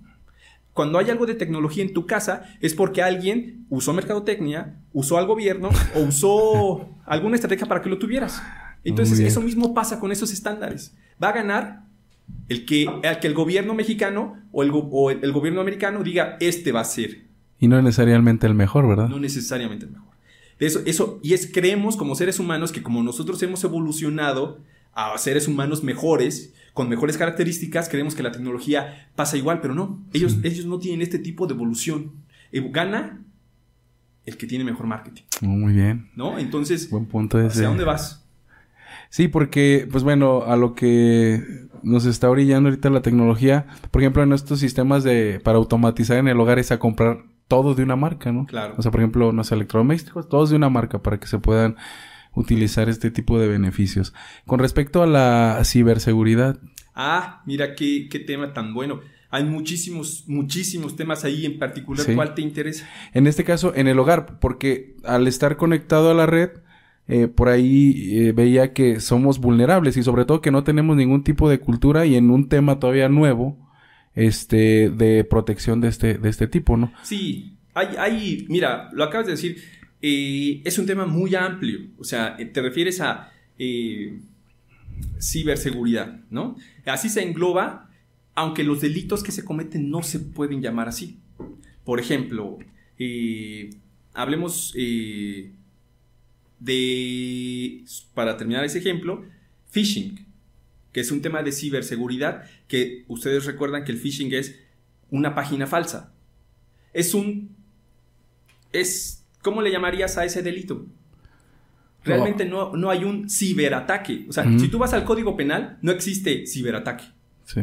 cuando 0.76 0.98
hay 0.98 1.08
algo 1.08 1.24
de 1.24 1.34
tecnología 1.34 1.82
en 1.82 1.94
tu 1.94 2.04
casa 2.04 2.54
es 2.60 2.74
porque 2.74 3.02
alguien 3.02 3.64
usó 3.70 3.94
mercadotecnia, 3.94 4.76
usó 4.92 5.16
al 5.16 5.26
gobierno 5.26 5.70
o 5.94 6.00
usó 6.00 6.90
alguna 7.06 7.36
estrategia 7.36 7.66
para 7.66 7.80
que 7.80 7.88
lo 7.88 7.96
tuvieras. 7.96 8.42
Entonces, 8.84 9.18
eso 9.20 9.40
mismo 9.40 9.72
pasa 9.72 9.98
con 9.98 10.12
esos 10.12 10.34
estándares. 10.34 10.94
Va 11.20 11.30
a 11.30 11.32
ganar 11.32 11.84
el 12.50 12.66
que, 12.66 12.86
el, 13.02 13.18
que 13.20 13.26
el 13.26 13.32
gobierno 13.32 13.72
mexicano 13.72 14.36
o, 14.52 14.62
el, 14.62 14.68
el, 15.22 15.32
gobierno 15.32 15.62
americano 15.62 16.02
diga, 16.02 16.36
este 16.40 16.72
va 16.72 16.80
a 16.80 16.84
ser. 16.84 17.22
Y 17.58 17.68
no 17.68 17.80
necesariamente 17.80 18.46
el 18.46 18.54
mejor, 18.54 18.86
¿verdad? 18.86 19.08
No 19.08 19.18
necesariamente 19.18 19.86
el 19.86 19.92
mejor. 19.92 20.12
Eso, 20.58 20.82
eso, 20.84 21.20
y 21.22 21.32
es 21.32 21.50
creemos 21.50 21.96
como 21.96 22.14
seres 22.16 22.38
humanos 22.38 22.70
que 22.70 22.82
como 22.82 23.02
nosotros 23.02 23.42
hemos 23.42 23.64
evolucionado 23.64 24.60
a 24.92 25.16
seres 25.16 25.48
humanos 25.48 25.82
mejores, 25.82 26.52
con 26.76 26.90
mejores 26.90 27.16
características, 27.16 27.88
creemos 27.88 28.14
que 28.14 28.22
la 28.22 28.30
tecnología 28.30 29.08
pasa 29.14 29.38
igual, 29.38 29.62
pero 29.62 29.74
no. 29.74 30.04
Ellos, 30.12 30.36
ellos 30.42 30.66
no 30.66 30.78
tienen 30.78 31.00
este 31.00 31.18
tipo 31.18 31.46
de 31.46 31.54
evolución. 31.54 32.12
Eh, 32.52 32.60
gana 32.70 33.24
el 34.26 34.36
que 34.36 34.46
tiene 34.46 34.62
mejor 34.62 34.86
marketing. 34.86 35.22
Muy 35.40 35.72
bien. 35.72 36.10
¿No? 36.14 36.38
Entonces, 36.38 36.90
Buen 36.90 37.06
punto 37.06 37.38
ese. 37.40 37.46
¿hacia 37.46 37.68
dónde 37.68 37.84
vas? 37.84 38.28
Sí, 39.08 39.26
porque, 39.26 39.88
pues 39.90 40.04
bueno, 40.04 40.42
a 40.42 40.58
lo 40.58 40.74
que 40.74 41.42
nos 41.82 42.04
está 42.04 42.28
orillando 42.28 42.68
ahorita 42.68 42.90
la 42.90 43.00
tecnología, 43.00 43.64
por 43.90 44.02
ejemplo, 44.02 44.22
en 44.22 44.34
estos 44.34 44.60
sistemas 44.60 45.02
de 45.02 45.40
para 45.42 45.56
automatizar 45.56 46.18
en 46.18 46.28
el 46.28 46.38
hogar 46.38 46.58
es 46.58 46.72
a 46.72 46.78
comprar 46.78 47.24
todo 47.48 47.74
de 47.74 47.84
una 47.84 47.96
marca, 47.96 48.32
¿no? 48.32 48.44
Claro. 48.44 48.74
O 48.76 48.82
sea, 48.82 48.90
por 48.90 49.00
ejemplo, 49.00 49.32
no 49.32 49.44
sé, 49.44 49.54
electrodomésticos, 49.54 50.28
todos 50.28 50.50
de 50.50 50.56
una 50.56 50.68
marca 50.68 51.02
para 51.02 51.18
que 51.18 51.26
se 51.26 51.38
puedan 51.38 51.76
utilizar 52.36 52.88
este 52.88 53.10
tipo 53.10 53.40
de 53.40 53.48
beneficios. 53.48 54.14
Con 54.46 54.60
respecto 54.60 55.02
a 55.02 55.06
la 55.06 55.60
ciberseguridad. 55.64 56.60
Ah, 56.94 57.42
mira 57.46 57.74
qué, 57.74 58.08
qué 58.08 58.20
tema 58.20 58.52
tan 58.52 58.72
bueno. 58.72 59.00
Hay 59.30 59.44
muchísimos, 59.44 60.24
muchísimos 60.28 60.94
temas 60.94 61.24
ahí 61.24 61.44
en 61.44 61.58
particular. 61.58 62.06
¿Cuál 62.14 62.34
te 62.34 62.42
interesa? 62.42 62.88
En 63.12 63.26
este 63.26 63.42
caso, 63.42 63.74
en 63.74 63.88
el 63.88 63.98
hogar, 63.98 64.38
porque 64.38 64.94
al 65.04 65.26
estar 65.26 65.56
conectado 65.56 66.10
a 66.10 66.14
la 66.14 66.26
red, 66.26 66.50
eh, 67.08 67.26
por 67.26 67.48
ahí 67.48 68.18
eh, 68.18 68.32
veía 68.32 68.72
que 68.72 69.00
somos 69.00 69.38
vulnerables 69.38 69.96
y 69.96 70.02
sobre 70.02 70.24
todo 70.24 70.40
que 70.40 70.50
no 70.50 70.64
tenemos 70.64 70.96
ningún 70.96 71.24
tipo 71.24 71.48
de 71.48 71.58
cultura 71.58 72.06
y 72.06 72.14
en 72.14 72.30
un 72.30 72.48
tema 72.48 72.78
todavía 72.78 73.08
nuevo, 73.08 73.58
este, 74.14 74.90
de 74.90 75.24
protección 75.24 75.80
de 75.80 75.88
este, 75.88 76.14
de 76.14 76.28
este 76.28 76.46
tipo, 76.46 76.76
¿no? 76.76 76.92
Sí, 77.02 77.56
hay, 77.74 77.88
hay, 77.98 78.46
mira, 78.48 78.90
lo 78.92 79.04
acabas 79.04 79.26
de 79.26 79.32
decir, 79.32 79.62
eh, 80.02 80.62
es 80.64 80.78
un 80.78 80.86
tema 80.86 81.06
muy 81.06 81.34
amplio. 81.34 81.80
O 81.98 82.04
sea, 82.04 82.36
te 82.36 82.62
refieres 82.62 83.00
a 83.00 83.32
eh, 83.58 84.18
ciberseguridad, 85.20 86.20
¿no? 86.30 86.56
Así 86.84 87.08
se 87.08 87.22
engloba, 87.22 87.90
aunque 88.34 88.64
los 88.64 88.80
delitos 88.80 89.22
que 89.22 89.32
se 89.32 89.44
cometen 89.44 89.90
no 89.90 90.02
se 90.02 90.20
pueden 90.20 90.60
llamar 90.60 90.88
así. 90.88 91.18
Por 91.84 92.00
ejemplo, 92.00 92.58
eh, 92.98 93.70
hablemos 94.12 94.72
de, 94.74 95.52
para 98.14 98.36
terminar 98.36 98.64
ese 98.64 98.78
ejemplo, 98.78 99.24
phishing, 99.70 100.26
que 100.92 101.00
es 101.00 101.10
un 101.10 101.22
tema 101.22 101.42
de 101.42 101.52
ciberseguridad, 101.52 102.44
que 102.68 103.04
ustedes 103.08 103.44
recuerdan 103.44 103.84
que 103.84 103.92
el 103.92 103.98
phishing 103.98 104.32
es 104.32 104.58
una 105.10 105.34
página 105.34 105.66
falsa. 105.66 106.12
Es 106.92 107.14
un... 107.14 107.54
Es 108.72 109.15
¿Cómo 109.46 109.62
le 109.62 109.70
llamarías 109.70 110.18
a 110.18 110.24
ese 110.24 110.42
delito? 110.42 110.86
Realmente 112.02 112.44
no, 112.44 112.74
no 112.74 112.90
hay 112.90 113.04
un 113.04 113.30
ciberataque. 113.30 114.26
O 114.28 114.32
sea, 114.32 114.42
si 114.58 114.66
tú 114.66 114.76
vas 114.76 114.92
al 114.92 115.04
código 115.04 115.36
penal, 115.36 115.78
no 115.82 115.92
existe 115.92 116.48
ciberataque. 116.48 117.04
Sí. 117.44 117.60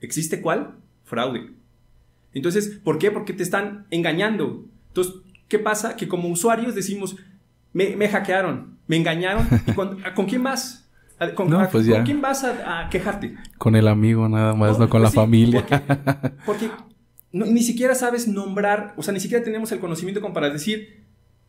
¿Existe 0.00 0.40
cuál? 0.40 0.76
Fraude. 1.04 1.50
Entonces, 2.32 2.80
¿por 2.82 2.98
qué? 2.98 3.10
Porque 3.10 3.34
te 3.34 3.42
están 3.42 3.86
engañando. 3.90 4.64
Entonces, 4.88 5.12
¿qué 5.46 5.58
pasa? 5.58 5.94
Que 5.94 6.08
como 6.08 6.30
usuarios 6.30 6.74
decimos, 6.74 7.16
me, 7.74 8.08
hackearon, 8.08 8.78
me 8.86 8.96
engañaron. 8.96 9.46
¿Con 10.14 10.24
quién 10.24 10.42
vas? 10.42 10.88
¿Con, 11.34 11.50
pues 11.70 11.86
quién 12.06 12.22
vas 12.22 12.44
a, 12.44 12.88
quejarte? 12.90 13.36
Con 13.58 13.76
el 13.76 13.88
amigo 13.88 14.26
nada 14.26 14.54
más, 14.54 14.78
no, 14.78 14.88
con 14.88 15.02
la 15.02 15.08
pues 15.08 15.16
familia. 15.16 15.66
Porque, 16.46 16.70
ni 17.32 17.62
siquiera 17.62 17.94
sabes 17.94 18.26
nombrar, 18.26 18.94
o 18.96 19.02
sea, 19.02 19.12
ni 19.12 19.20
siquiera 19.20 19.44
tenemos 19.44 19.70
el 19.72 19.80
conocimiento 19.80 20.22
como 20.22 20.32
para 20.32 20.48
decir, 20.48 21.04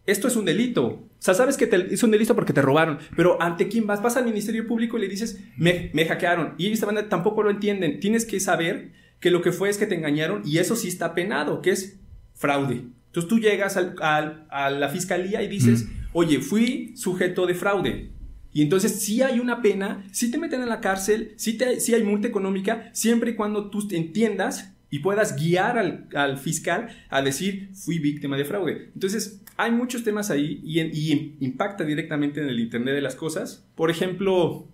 esto 0.08 0.28
es 0.28 0.36
un 0.36 0.46
delito. 0.46 0.86
O 0.86 1.10
sea, 1.20 1.34
sabes 1.34 1.58
que 1.58 1.70
es 1.92 2.02
un 2.02 2.12
delito 2.12 2.36
porque 2.36 2.54
te 2.54 2.62
robaron, 2.62 2.98
pero 3.16 3.42
¿ante 3.42 3.68
quién 3.68 3.86
vas? 3.86 4.02
Vas 4.02 4.18
al 4.18 4.26
Ministerio 4.26 4.66
Público 4.66 4.98
y 4.98 5.02
le 5.02 5.08
dices, 5.08 5.40
me, 5.58 5.92
hackearon. 6.06 6.56
Y 6.58 6.66
ellos 6.66 6.84
tampoco 7.10 7.44
lo 7.44 7.52
entienden. 7.52 8.00
Tienes 8.00 8.26
que 8.26 8.40
saber 8.40 8.92
que 9.20 9.30
lo 9.30 9.42
que 9.42 9.52
fue 9.52 9.70
es 9.70 9.78
que 9.78 9.86
te 9.86 9.96
engañaron 9.96 10.42
y 10.46 10.58
eso 10.58 10.76
sí 10.76 10.88
está 10.88 11.14
penado, 11.14 11.62
que 11.62 11.72
es 11.72 12.00
fraude. 12.34 12.84
Entonces 13.08 13.30
tú 13.30 13.40
llegas 13.40 13.78
a 13.78 14.70
la 14.70 14.90
fiscalía 14.90 15.42
y 15.44 15.48
dices, 15.48 15.88
oye, 16.14 16.40
fui 16.40 16.96
sujeto 16.96 17.46
de 17.46 17.56
fraude. 17.56 18.12
Y 18.58 18.62
entonces 18.64 19.02
sí 19.02 19.22
hay 19.22 19.40
una 19.40 19.62
pena, 19.62 20.04
sí 20.12 20.32
te 20.32 20.38
meten 20.40 20.62
en 20.62 20.70
la 20.70 20.82
cárcel, 20.82 21.34
sí, 21.38 21.58
te, 21.58 21.80
sí 21.80 21.94
hay 21.94 22.04
multa 22.04 22.28
económica, 22.28 22.90
siempre 22.92 23.32
y 23.32 23.36
cuando 23.36 23.70
tú 23.70 23.88
entiendas 23.92 24.74
y 24.90 25.00
puedas 25.00 25.36
guiar 25.36 25.78
al, 25.78 26.38
fiscal 26.40 26.90
a 27.10 27.22
decir 27.22 27.70
fui 27.76 28.00
víctima 28.00 28.38
de 28.38 28.46
fraude. 28.46 28.90
Entonces, 28.94 29.42
hay 29.58 29.72
muchos 29.72 30.04
temas 30.04 30.30
ahí 30.30 30.62
y, 30.64 31.36
impacta 31.44 31.84
directamente 31.84 32.42
en 32.42 32.48
el 32.48 32.60
Internet 32.60 32.94
de 32.94 33.02
las 33.02 33.16
Cosas. 33.16 33.68
Por 33.76 33.90
ejemplo, 33.90 34.68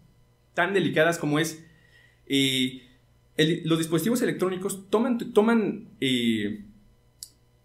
tan 0.53 0.73
delicadas 0.73 1.17
como 1.17 1.39
es 1.39 1.65
eh, 2.27 2.81
los 3.63 3.77
dispositivos 3.79 4.21
electrónicos 4.21 4.89
toman, 4.89 5.17
toman 5.33 5.87
eh, 6.01 6.65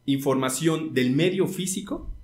información 0.06 0.94
del 0.94 1.10
medio 1.10 1.48
físico, 1.48 2.14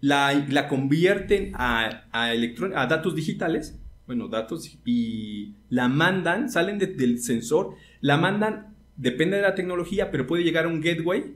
la, 0.00 0.68
convierten 0.68 1.52
a, 1.54 2.04
a, 2.12 2.86
datos 2.86 3.16
digitales, 3.16 3.80
bueno, 4.06 4.28
datos, 4.28 4.78
y 4.84 5.54
la 5.70 5.88
mandan, 5.88 6.50
salen 6.50 6.78
del 6.78 7.18
sensor, 7.18 7.74
la 8.00 8.18
mandan 8.18 8.76
depende 8.96 9.36
de 9.36 9.42
la 9.42 9.54
tecnología, 9.54 10.10
pero 10.10 10.26
puede 10.26 10.44
llegar 10.44 10.66
a 10.66 10.68
un 10.68 10.80
gateway, 10.80 11.34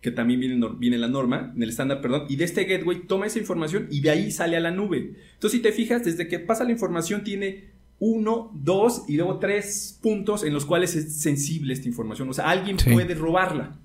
que 0.00 0.10
también 0.10 0.40
viene, 0.40 0.68
viene 0.78 0.96
en 0.96 1.02
la 1.02 1.08
norma, 1.08 1.52
en 1.54 1.62
el 1.62 1.68
estándar, 1.68 2.00
perdón, 2.00 2.26
y 2.28 2.36
de 2.36 2.44
este 2.44 2.64
gateway 2.64 3.06
toma 3.06 3.26
esa 3.26 3.38
información 3.38 3.88
y 3.90 4.00
de 4.00 4.10
ahí 4.10 4.30
sale 4.30 4.56
a 4.56 4.60
la 4.60 4.70
nube. 4.70 5.14
Entonces, 5.34 5.58
si 5.58 5.62
te 5.62 5.72
fijas, 5.72 6.04
desde 6.04 6.28
que 6.28 6.38
pasa 6.38 6.64
la 6.64 6.72
información 6.72 7.24
tiene 7.24 7.64
uno, 7.98 8.50
dos 8.54 9.04
y 9.08 9.16
luego 9.16 9.38
tres 9.38 9.98
puntos 10.02 10.44
en 10.44 10.52
los 10.52 10.66
cuales 10.66 10.94
es 10.94 11.20
sensible 11.20 11.72
esta 11.72 11.88
información. 11.88 12.28
O 12.28 12.32
sea, 12.32 12.50
alguien 12.50 12.76
puede 12.76 13.14
robarla, 13.14 13.78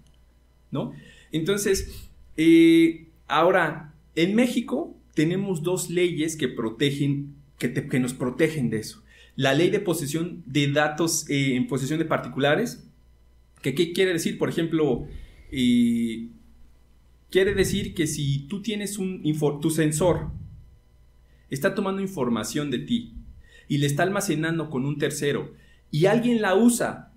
¿no? 0.70 0.94
Entonces, 1.32 2.10
eh, 2.38 3.08
ahora, 3.28 3.94
en 4.16 4.36
México 4.36 4.96
tenemos 5.14 5.64
dos 5.64 5.90
leyes 5.90 6.36
que 6.36 6.50
protegen, 6.50 7.36
que, 7.58 7.74
que 7.74 8.00
nos 8.00 8.14
protegen 8.14 8.70
de 8.70 8.80
eso 8.80 9.02
la 9.36 9.54
ley 9.54 9.70
de 9.70 9.80
posesión 9.80 10.44
de 10.46 10.72
datos 10.72 11.30
eh, 11.30 11.56
en 11.56 11.68
posesión 11.68 12.00
de 12.00 12.06
particulares. 12.06 12.84
¿Qué, 13.62 13.74
quiere 13.74 14.14
decir? 14.14 14.38
Por 14.38 14.50
ejemplo, 14.50 15.08
eh, 15.52 16.30
quiere 17.30 17.54
decir 17.54 17.94
que 17.94 18.08
si 18.08 18.48
tú 18.48 18.62
tienes 18.62 18.98
un 18.98 19.22
tu 19.62 19.70
sensor, 19.70 20.32
está 21.50 21.76
tomando 21.76 22.02
información 22.02 22.72
de 22.72 22.80
ti 22.80 23.14
y 23.68 23.78
le 23.78 23.88
está 23.88 24.04
almacenando 24.04 24.70
con 24.70 24.86
un 24.86 24.98
tercero 24.98 25.54
y 25.92 26.06
alguien 26.06 26.42
la 26.42 26.56
usa 26.56 27.12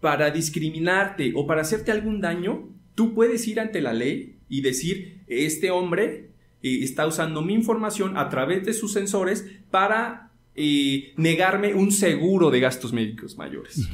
para 0.00 0.30
discriminarte 0.30 1.32
o 1.34 1.46
para 1.46 1.62
hacerte 1.62 1.90
algún 1.90 2.20
daño, 2.20 2.68
tú 2.94 3.14
puedes 3.14 3.46
ir 3.48 3.60
ante 3.60 3.80
la 3.80 3.92
ley 3.92 4.38
y 4.48 4.60
decir, 4.60 5.22
este 5.26 5.70
hombre 5.70 6.30
eh, 6.62 6.78
está 6.82 7.06
usando 7.06 7.42
mi 7.42 7.54
información 7.54 8.16
a 8.16 8.28
través 8.28 8.64
de 8.64 8.72
sus 8.72 8.92
sensores 8.92 9.46
para 9.70 10.30
y 10.54 11.08
negarme 11.16 11.74
un 11.74 11.92
seguro 11.92 12.50
de 12.50 12.60
gastos 12.60 12.92
médicos 12.92 13.36
mayores. 13.36 13.88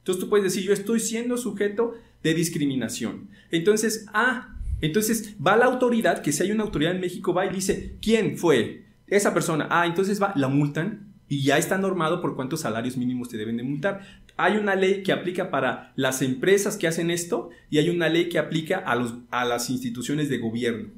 Entonces 0.00 0.24
tú 0.24 0.28
puedes 0.28 0.44
decir, 0.44 0.64
yo 0.64 0.72
estoy 0.72 1.00
siendo 1.00 1.36
sujeto 1.36 1.94
de 2.22 2.34
discriminación. 2.34 3.28
Entonces, 3.50 4.06
ah, 4.12 4.56
entonces 4.80 5.36
va 5.44 5.56
la 5.56 5.66
autoridad, 5.66 6.22
que 6.22 6.32
si 6.32 6.42
hay 6.42 6.52
una 6.52 6.64
autoridad 6.64 6.94
en 6.94 7.00
México, 7.00 7.34
va 7.34 7.46
y 7.46 7.50
dice, 7.50 7.96
¿quién 8.00 8.38
fue? 8.38 8.84
Esa 9.06 9.34
persona. 9.34 9.68
Ah, 9.70 9.86
entonces 9.86 10.20
va, 10.22 10.32
la 10.36 10.48
multan 10.48 11.12
y 11.28 11.42
ya 11.42 11.58
está 11.58 11.78
normado 11.78 12.20
por 12.20 12.34
cuántos 12.34 12.60
salarios 12.60 12.96
mínimos 12.96 13.28
te 13.28 13.36
deben 13.36 13.56
de 13.56 13.62
multar. 13.62 14.00
Hay 14.36 14.56
una 14.56 14.74
ley 14.74 15.02
que 15.02 15.12
aplica 15.12 15.50
para 15.50 15.92
las 15.96 16.22
empresas 16.22 16.76
que 16.76 16.88
hacen 16.88 17.10
esto 17.10 17.50
y 17.68 17.78
hay 17.78 17.90
una 17.90 18.08
ley 18.08 18.28
que 18.28 18.38
aplica 18.38 18.78
a, 18.78 18.96
los, 18.96 19.14
a 19.30 19.44
las 19.44 19.68
instituciones 19.68 20.28
de 20.28 20.38
gobierno. 20.38 20.88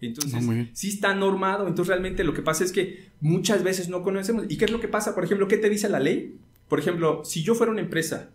Entonces, 0.00 0.46
bien. 0.46 0.70
sí 0.72 0.88
está 0.88 1.14
normado. 1.14 1.68
Entonces, 1.68 1.88
realmente 1.88 2.24
lo 2.24 2.34
que 2.34 2.42
pasa 2.42 2.64
es 2.64 2.72
que 2.72 3.10
muchas 3.20 3.62
veces 3.62 3.88
no 3.88 4.02
conocemos. 4.02 4.46
¿Y 4.48 4.56
qué 4.56 4.64
es 4.64 4.70
lo 4.70 4.80
que 4.80 4.88
pasa? 4.88 5.14
Por 5.14 5.24
ejemplo, 5.24 5.46
¿qué 5.46 5.56
te 5.56 5.70
dice 5.70 5.88
la 5.88 6.00
ley? 6.00 6.36
Por 6.68 6.78
ejemplo, 6.78 7.24
si 7.24 7.42
yo 7.42 7.54
fuera 7.54 7.72
una 7.72 7.80
empresa 7.80 8.30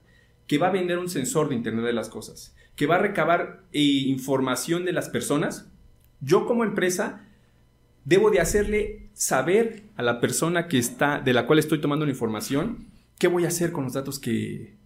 que 0.48 0.58
va 0.58 0.68
a 0.68 0.72
vender 0.72 0.98
un 0.98 1.10
sensor 1.10 1.50
de 1.50 1.56
Internet 1.56 1.86
de 1.86 1.94
las 1.94 2.10
Cosas, 2.10 2.56
que 2.76 2.88
va 2.88 2.96
a 2.96 3.00
recabar 3.00 3.64
eh, 3.72 3.82
información 3.82 4.86
de 4.86 4.94
las 4.94 5.10
personas, 5.10 5.70
yo 6.22 6.46
como 6.46 6.64
empresa 6.64 7.26
debo 8.06 8.32
de 8.32 8.40
hacerle 8.40 9.10
saber 9.14 9.84
a 9.96 10.04
la 10.04 10.20
persona 10.20 10.68
que 10.68 10.78
está, 10.78 11.20
de 11.20 11.34
la 11.34 11.46
cual 11.46 11.60
estoy 11.60 11.82
tomando 11.82 12.06
la 12.06 12.12
información, 12.12 12.88
qué 13.20 13.28
voy 13.28 13.46
a 13.46 13.50
hacer 13.50 13.72
con 13.72 13.84
los 13.84 13.94
datos 13.94 14.18
que, 14.18 14.78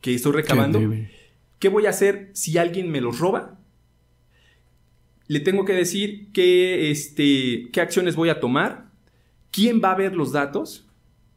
que 0.00 0.14
estoy 0.14 0.32
recabando. 0.32 0.78
Debe. 0.78 1.10
¿Qué 1.58 1.68
voy 1.68 1.86
a 1.86 1.90
hacer 1.90 2.30
si 2.34 2.58
alguien 2.58 2.90
me 2.90 3.00
los 3.00 3.18
roba? 3.18 3.58
Le 5.26 5.40
tengo 5.40 5.64
que 5.64 5.72
decir 5.72 6.30
qué, 6.32 6.90
este, 6.90 7.68
qué 7.72 7.80
acciones 7.80 8.14
voy 8.14 8.28
a 8.28 8.40
tomar, 8.40 8.90
quién 9.50 9.80
va 9.82 9.92
a 9.92 9.96
ver 9.96 10.14
los 10.14 10.32
datos, 10.32 10.85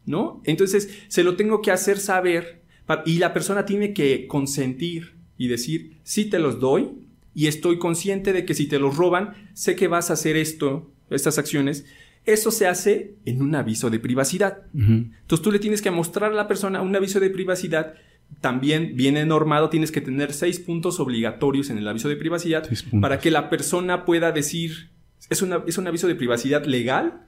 ¿no? 0.10 0.42
Entonces, 0.44 0.90
se 1.08 1.24
lo 1.24 1.36
tengo 1.36 1.62
que 1.62 1.72
hacer 1.72 2.00
saber 2.00 2.64
y 3.06 3.20
la 3.20 3.32
persona 3.34 3.66
tiene 3.66 3.94
que 3.94 4.26
consentir 4.28 5.16
y 5.38 5.48
decir, 5.48 6.00
sí 6.04 6.26
te 6.26 6.40
los 6.40 6.60
doy 6.60 6.90
y 7.36 7.46
estoy 7.48 7.78
consciente 7.78 8.34
de 8.34 8.44
que 8.44 8.56
si 8.56 8.68
te 8.68 8.80
los 8.80 8.98
roban, 8.98 9.34
sé 9.54 9.76
que 9.76 9.88
vas 9.88 10.10
a 10.10 10.14
hacer 10.14 10.36
esto, 10.36 10.92
estas 11.12 11.38
acciones. 11.38 11.86
Eso 12.26 12.50
se 12.52 12.66
hace 12.68 13.16
en 13.26 13.42
un 13.42 13.54
aviso 13.56 13.90
de 13.90 14.00
privacidad. 14.00 14.64
Entonces 14.74 15.42
tú 15.44 15.52
le 15.52 15.60
tienes 15.60 15.82
que 15.82 15.92
mostrar 15.92 16.32
a 16.32 16.36
la 16.36 16.48
persona 16.48 16.82
un 16.82 16.96
aviso 16.96 17.20
de 17.20 17.30
privacidad. 17.30 17.94
También 18.42 18.94
viene 18.96 19.26
normado, 19.26 19.70
tienes 19.70 19.92
que 19.92 20.02
tener 20.02 20.34
seis 20.34 20.60
puntos 20.60 21.00
obligatorios 21.00 21.70
en 21.70 21.78
el 21.78 21.88
aviso 21.88 22.10
de 22.10 22.16
privacidad 22.16 22.64
para 23.02 23.20
que 23.20 23.32
la 23.32 23.50
persona 23.50 24.04
pueda 24.06 24.32
decir, 24.32 24.90
es, 25.30 25.42
una- 25.44 25.64
es 25.68 25.78
un 25.78 25.88
aviso 25.88 26.08
de 26.08 26.16
privacidad 26.16 26.66
legal 26.66 27.28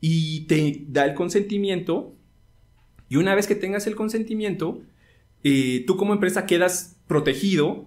y 0.00 0.46
te 0.46 0.84
da 0.88 1.04
el 1.04 1.14
consentimiento. 1.14 2.16
Y 3.12 3.16
una 3.16 3.34
vez 3.34 3.46
que 3.46 3.54
tengas 3.54 3.86
el 3.86 3.94
consentimiento, 3.94 4.80
eh, 5.44 5.84
tú 5.86 5.98
como 5.98 6.14
empresa 6.14 6.46
quedas 6.46 6.96
protegido 7.06 7.84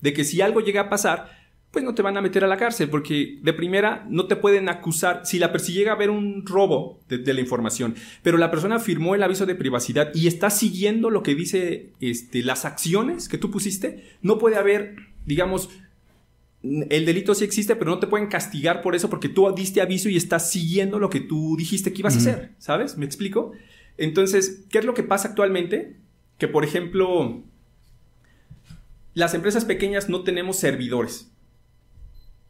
de 0.00 0.12
que 0.12 0.24
si 0.24 0.40
algo 0.40 0.58
llega 0.58 0.80
a 0.80 0.90
pasar, 0.90 1.30
pues 1.70 1.84
no 1.84 1.94
te 1.94 2.02
van 2.02 2.16
a 2.16 2.22
meter 2.22 2.42
a 2.42 2.48
la 2.48 2.56
cárcel, 2.56 2.90
porque 2.90 3.38
de 3.40 3.52
primera 3.52 4.04
no 4.10 4.26
te 4.26 4.34
pueden 4.34 4.68
acusar 4.68 5.20
si 5.26 5.38
la 5.38 5.56
si 5.60 5.72
llega 5.72 5.92
a 5.92 5.94
haber 5.94 6.10
un 6.10 6.44
robo 6.44 6.98
de, 7.08 7.18
de 7.18 7.34
la 7.34 7.40
información, 7.40 7.94
pero 8.24 8.36
la 8.36 8.50
persona 8.50 8.80
firmó 8.80 9.14
el 9.14 9.22
aviso 9.22 9.46
de 9.46 9.54
privacidad 9.54 10.10
y 10.12 10.26
está 10.26 10.50
siguiendo 10.50 11.08
lo 11.08 11.22
que 11.22 11.36
dice 11.36 11.92
este, 12.00 12.42
las 12.42 12.64
acciones 12.64 13.28
que 13.28 13.38
tú 13.38 13.48
pusiste, 13.48 14.02
no 14.22 14.38
puede 14.38 14.56
haber, 14.56 14.96
digamos, 15.24 15.70
el 16.64 17.06
delito 17.06 17.36
sí 17.36 17.44
existe, 17.44 17.76
pero 17.76 17.92
no 17.92 18.00
te 18.00 18.08
pueden 18.08 18.26
castigar 18.26 18.82
por 18.82 18.96
eso 18.96 19.08
porque 19.08 19.28
tú 19.28 19.48
diste 19.54 19.80
aviso 19.80 20.08
y 20.08 20.16
estás 20.16 20.50
siguiendo 20.50 20.98
lo 20.98 21.10
que 21.10 21.20
tú 21.20 21.54
dijiste 21.56 21.92
que 21.92 22.00
ibas 22.00 22.16
a 22.16 22.18
hacer, 22.18 22.54
¿sabes? 22.58 22.98
¿Me 22.98 23.06
explico? 23.06 23.52
Entonces, 23.96 24.64
¿qué 24.70 24.78
es 24.78 24.84
lo 24.84 24.94
que 24.94 25.02
pasa 25.02 25.28
actualmente? 25.28 25.96
Que, 26.38 26.48
por 26.48 26.64
ejemplo, 26.64 27.42
las 29.14 29.34
empresas 29.34 29.64
pequeñas 29.64 30.08
no 30.08 30.22
tenemos 30.22 30.56
servidores 30.56 31.30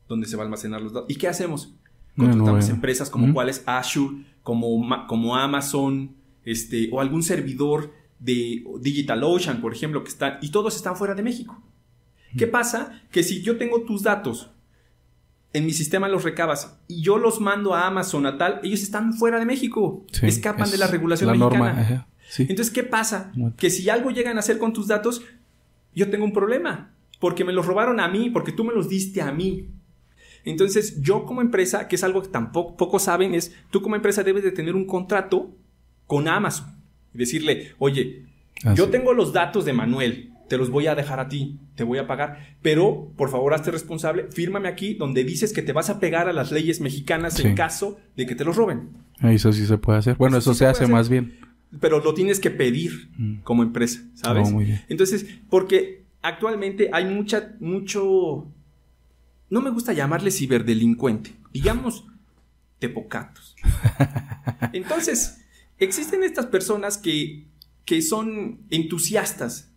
donde 0.08 0.26
se 0.26 0.36
va 0.36 0.42
a 0.42 0.46
almacenar 0.46 0.80
los 0.80 0.92
datos. 0.92 1.10
¿Y 1.10 1.16
qué 1.16 1.28
hacemos? 1.28 1.74
Contratamos 2.16 2.68
empresas 2.68 3.08
como 3.08 3.24
Ujú. 3.24 3.34
cuáles 3.34 3.62
Azure, 3.66 4.24
como, 4.42 5.06
como 5.06 5.36
Amazon, 5.36 6.14
este, 6.44 6.90
o 6.92 7.00
algún 7.00 7.22
servidor 7.22 7.92
de 8.18 8.64
DigitalOcean, 8.80 9.60
por 9.60 9.72
ejemplo, 9.72 10.04
que 10.04 10.10
están, 10.10 10.38
y 10.42 10.50
todos 10.50 10.76
están 10.76 10.96
fuera 10.96 11.14
de 11.14 11.22
México. 11.22 11.60
¿Qué 12.36 12.46
pasa? 12.46 13.02
Que 13.10 13.22
si 13.22 13.42
yo 13.42 13.58
tengo 13.58 13.82
tus 13.82 14.02
datos, 14.02 14.50
en 15.52 15.66
mi 15.66 15.72
sistema 15.72 16.08
los 16.08 16.24
recabas 16.24 16.78
y 16.88 17.02
yo 17.02 17.18
los 17.18 17.40
mando 17.40 17.74
a 17.74 17.86
Amazon 17.86 18.26
a 18.26 18.38
tal, 18.38 18.60
ellos 18.62 18.82
están 18.82 19.12
fuera 19.12 19.38
de 19.38 19.44
México, 19.46 20.04
Sí, 20.12 20.26
escapan 20.26 20.64
es 20.66 20.72
de 20.72 20.78
la 20.78 20.86
regulación 20.86 21.26
la 21.28 21.34
mexicana. 21.34 21.72
norma, 21.74 22.06
sí. 22.28 22.46
Entonces, 22.48 22.72
¿qué 22.72 22.82
pasa? 22.84 23.32
Que 23.56 23.68
si 23.70 23.88
algo 23.90 24.10
llegan 24.10 24.36
a 24.36 24.40
hacer 24.40 24.58
con 24.58 24.72
tus 24.72 24.86
datos, 24.88 25.22
yo 25.94 26.08
tengo 26.10 26.24
un 26.24 26.32
problema, 26.32 26.94
porque 27.20 27.44
me 27.44 27.52
los 27.52 27.66
robaron 27.66 28.00
a 28.00 28.08
mí, 28.08 28.30
porque 28.30 28.52
tú 28.52 28.64
me 28.64 28.72
los 28.72 28.88
diste 28.88 29.20
a 29.20 29.30
mí. 29.32 29.68
Entonces, 30.44 31.00
yo 31.02 31.24
como 31.24 31.40
empresa, 31.40 31.86
que 31.86 31.96
es 31.96 32.02
algo 32.04 32.22
que 32.22 32.28
tampoco 32.28 32.76
pocos 32.76 33.02
saben, 33.04 33.34
es 33.34 33.54
tú 33.70 33.80
como 33.82 33.94
empresa 33.96 34.24
debes 34.24 34.42
de 34.42 34.50
tener 34.52 34.74
un 34.74 34.86
contrato 34.86 35.54
con 36.06 36.26
Amazon 36.28 36.74
y 37.14 37.18
decirle, 37.18 37.74
oye, 37.78 38.26
Ah, 38.64 38.74
yo 38.74 38.84
sí. 38.84 38.90
tengo 38.92 39.12
los 39.12 39.32
datos 39.32 39.64
de 39.64 39.72
Manuel, 39.72 40.31
te 40.52 40.58
los 40.58 40.68
voy 40.68 40.86
a 40.86 40.94
dejar 40.94 41.18
a 41.18 41.30
ti, 41.30 41.58
te 41.76 41.82
voy 41.82 41.96
a 41.96 42.06
pagar, 42.06 42.58
pero 42.60 43.10
por 43.16 43.30
favor 43.30 43.54
hazte 43.54 43.70
responsable, 43.70 44.26
fírmame 44.30 44.68
aquí 44.68 44.92
donde 44.92 45.24
dices 45.24 45.50
que 45.54 45.62
te 45.62 45.72
vas 45.72 45.88
a 45.88 45.98
pegar 45.98 46.28
a 46.28 46.34
las 46.34 46.52
leyes 46.52 46.82
mexicanas 46.82 47.40
en 47.40 47.54
caso 47.54 47.98
de 48.18 48.26
que 48.26 48.34
te 48.34 48.44
los 48.44 48.54
roben. 48.54 48.90
Eso 49.22 49.50
sí 49.54 49.64
se 49.64 49.78
puede 49.78 50.00
hacer. 50.00 50.16
Bueno, 50.18 50.36
Eso 50.36 50.50
eso 50.50 50.52
sí 50.52 50.58
se 50.58 50.64
se 50.66 50.70
hace 50.70 50.82
hacer. 50.84 50.94
más 50.94 51.08
bien. 51.08 51.38
pero 51.80 52.00
lo 52.04 52.12
tienes 52.12 52.38
que 52.38 52.50
pedir 52.50 53.08
Mm. 53.16 53.36
como 53.44 53.62
empresa, 53.62 54.02
¿sabes? 54.12 54.48
Oh, 54.48 54.52
muy 54.52 54.66
bien. 54.66 54.82
Entonces, 54.90 55.24
porque 55.48 56.04
actualmente 56.20 56.90
hay 56.92 57.06
mucha, 57.06 57.54
mucho, 57.60 58.46
no 59.48 59.60
me 59.62 59.70
gusta 59.70 59.94
llamarle 59.94 60.30
ciberdelincuente, 60.30 61.32
digamos 61.50 62.04
tepocatos. 62.78 63.56
Entonces, 64.74 65.38
existen 65.78 66.22
estas 66.24 66.44
personas 66.44 66.98
que, 66.98 67.46
que 67.86 68.02
son 68.02 68.58
entusiastas, 68.68 69.71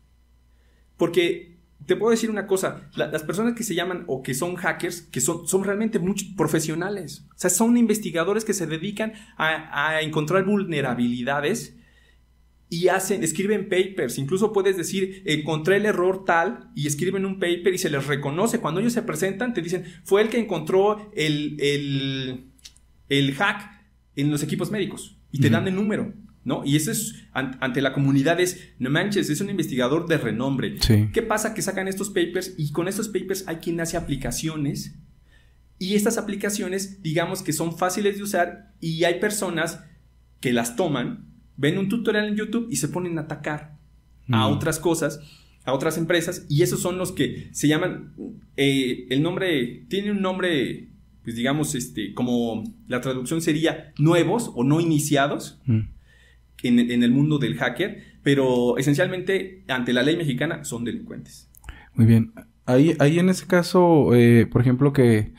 porque 0.97 1.55
te 1.85 1.95
puedo 1.95 2.11
decir 2.11 2.29
una 2.31 2.47
cosa, 2.47 2.89
la- 2.95 3.07
las 3.07 3.23
personas 3.23 3.53
que 3.53 3.63
se 3.63 3.75
llaman 3.75 4.05
o 4.07 4.23
que 4.23 4.33
son 4.33 4.55
hackers, 4.55 5.01
que 5.01 5.21
son, 5.21 5.47
son 5.47 5.63
realmente 5.63 5.99
muchos 5.99 6.29
profesionales, 6.35 7.25
o 7.29 7.37
sea, 7.37 7.49
son 7.49 7.77
investigadores 7.77 8.43
que 8.45 8.53
se 8.53 8.65
dedican 8.65 9.13
a, 9.37 9.89
a 9.89 10.01
encontrar 10.01 10.45
vulnerabilidades 10.45 11.75
y 12.67 12.87
hacen, 12.87 13.23
escriben 13.23 13.69
papers, 13.69 14.17
incluso 14.17 14.51
puedes 14.51 14.75
decir, 14.75 15.21
encontré 15.25 15.77
el 15.77 15.85
error 15.85 16.25
tal 16.25 16.71
y 16.75 16.87
escriben 16.87 17.23
un 17.25 17.35
paper 17.39 17.73
y 17.73 17.77
se 17.77 17.91
les 17.91 18.07
reconoce. 18.07 18.59
Cuando 18.59 18.79
ellos 18.79 18.93
se 18.93 19.03
presentan, 19.03 19.53
te 19.53 19.61
dicen, 19.61 19.85
fue 20.03 20.23
el 20.23 20.29
que 20.29 20.39
encontró 20.39 21.11
el, 21.15 21.57
el, 21.59 22.45
el 23.09 23.35
hack 23.35 23.83
en 24.15 24.31
los 24.31 24.41
equipos 24.41 24.71
médicos 24.71 25.15
y 25.31 25.39
te 25.39 25.47
Ujú. 25.47 25.53
dan 25.53 25.67
el 25.67 25.75
número, 25.75 26.11
¿no? 26.45 26.63
Y 26.63 26.75
eso 26.77 26.91
es, 26.91 27.15
an- 27.33 27.57
ante 27.59 27.81
la 27.81 27.91
comunidad 27.91 28.39
es, 28.39 28.69
no 28.79 28.89
manches, 28.89 29.29
es 29.29 29.41
un 29.41 29.49
investigador 29.49 30.07
de 30.07 30.17
renombre. 30.17 30.77
Sí. 30.81 31.09
¿Qué 31.11 31.21
pasa? 31.21 31.53
Que 31.53 31.61
sacan 31.61 31.87
estos 31.89 32.09
papers 32.09 32.53
y 32.57 32.71
con 32.71 32.87
estos 32.87 33.09
papers 33.09 33.43
hay 33.47 33.57
quien 33.57 33.81
hace 33.81 33.97
aplicaciones 33.97 34.95
y 35.77 35.95
estas 35.95 36.17
aplicaciones, 36.17 37.01
digamos 37.03 37.41
que 37.43 37.51
son 37.51 37.77
fáciles 37.77 38.15
de 38.17 38.23
usar 38.23 38.71
y 38.79 39.03
hay 39.03 39.19
personas 39.19 39.83
que 40.39 40.53
las 40.53 40.75
toman, 40.77 41.25
ven 41.57 41.77
un 41.77 41.89
tutorial 41.89 42.27
en 42.29 42.35
YouTube 42.37 42.67
y 42.71 42.77
se 42.77 42.87
ponen 42.87 43.17
a 43.17 43.21
atacar 43.21 43.77
a 44.29 44.47
Mm. 44.47 44.53
otras 44.53 44.79
cosas, 44.79 45.19
a 45.65 45.73
otras 45.73 45.97
empresas 45.97 46.45
y 46.49 46.61
esos 46.61 46.79
son 46.79 46.97
los 46.97 47.11
que 47.11 47.49
se 47.51 47.67
llaman, 47.67 48.13
eh, 48.55 49.07
el 49.09 49.21
nombre, 49.23 49.85
tiene 49.89 50.11
un 50.11 50.21
nombre, 50.21 50.89
pues 51.23 51.35
digamos, 51.35 51.73
este, 51.75 52.13
como 52.13 52.63
la 52.87 53.01
traducción 53.01 53.41
sería 53.41 53.91
nuevos 53.97 54.51
o 54.55 54.63
no 54.63 54.79
iniciados 54.79 55.59
Mm. 55.65 55.79
En, 56.67 56.79
en 56.79 57.03
el 57.03 57.11
mundo 57.11 57.37
del 57.37 57.55
hacker, 57.57 58.03
pero 58.23 58.77
esencialmente 58.77 59.63
ante 59.67 59.93
la 59.93 60.03
ley 60.03 60.17
mexicana 60.17 60.63
son 60.63 60.83
delincuentes. 60.83 61.49
Muy 61.93 62.05
bien. 62.05 62.31
Ahí, 62.65 62.95
ahí 62.99 63.19
en 63.19 63.29
ese 63.29 63.45
caso, 63.45 64.13
eh, 64.15 64.47
por 64.47 64.61
ejemplo, 64.61 64.91
que 64.91 65.33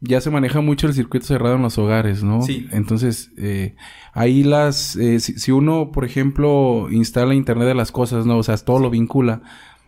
ya 0.00 0.20
se 0.20 0.30
maneja 0.30 0.60
mucho 0.60 0.86
el 0.86 0.94
circuito 0.94 1.26
cerrado 1.26 1.56
en 1.56 1.62
los 1.62 1.76
hogares, 1.76 2.22
¿no? 2.22 2.42
Sí. 2.42 2.68
Entonces, 2.70 3.32
eh, 3.36 3.74
ahí 4.12 4.44
las, 4.44 4.94
eh, 4.94 5.18
si, 5.18 5.32
si 5.40 5.50
uno, 5.50 5.90
por 5.90 6.04
ejemplo, 6.04 6.86
instala 6.92 7.34
Internet 7.34 7.66
de 7.66 7.74
las 7.74 7.90
cosas, 7.90 8.24
¿no? 8.24 8.38
O 8.38 8.42
sea, 8.44 8.56
todo 8.58 8.78
lo 8.78 8.90
vincula. 8.90 9.42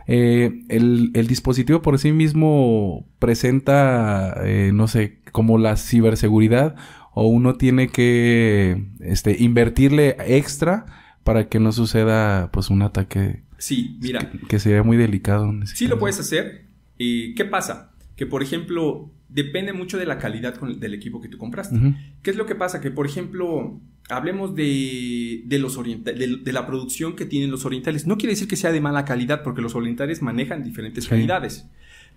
eh, 0.06 0.64
el, 0.68 1.12
el 1.14 1.26
dispositivo 1.28 1.82
por 1.82 1.96
sí 2.00 2.10
mismo 2.10 3.06
presenta, 3.20 4.34
eh, 4.44 4.72
no 4.74 4.88
sé, 4.88 5.20
como 5.30 5.56
la 5.56 5.76
ciberseguridad 5.76 6.74
o 7.12 7.26
uno 7.26 7.54
tiene 7.56 7.88
que, 7.88 8.84
este, 9.00 9.36
invertirle 9.42 10.16
extra 10.26 10.86
para 11.24 11.48
que 11.48 11.58
no 11.60 11.72
suceda, 11.72 12.50
pues, 12.52 12.70
un 12.70 12.82
ataque 12.82 13.42
Sí, 13.58 13.98
mira, 14.00 14.30
que 14.48 14.58
sería 14.58 14.82
muy 14.82 14.96
delicado. 14.96 15.52
sí 15.66 15.86
lo 15.86 15.98
puedes 15.98 16.18
hacer. 16.20 16.64
Eh, 16.98 17.34
¿Qué 17.36 17.44
pasa? 17.44 17.92
Que, 18.16 18.26
por 18.26 18.42
ejemplo, 18.42 19.10
depende 19.28 19.72
mucho 19.72 19.98
de 19.98 20.06
la 20.06 20.18
calidad 20.18 20.54
con- 20.56 20.80
del 20.80 20.94
equipo 20.94 21.20
que 21.20 21.28
tú 21.28 21.36
compraste. 21.38 21.76
¿Qué 22.22 22.30
es 22.30 22.36
lo 22.36 22.46
que 22.46 22.54
pasa? 22.54 22.80
Que, 22.80 22.90
por 22.90 23.06
ejemplo, 23.06 23.78
hablemos 24.08 24.54
de, 24.54 25.42
de 25.46 25.58
los 25.58 25.82
de, 25.82 26.38
de 26.42 26.52
la 26.52 26.66
producción 26.66 27.14
que 27.16 27.26
tienen 27.26 27.50
los 27.50 27.64
orientales. 27.64 28.06
No 28.06 28.16
quiere 28.18 28.32
decir 28.32 28.48
que 28.48 28.56
sea 28.56 28.72
de 28.72 28.80
mala 28.80 29.04
calidad, 29.04 29.42
porque 29.42 29.62
los 29.62 29.74
orientales 29.74 30.20
manejan 30.22 30.62
diferentes 30.64 31.04
Sí. 31.04 31.10
calidades. 31.10 31.66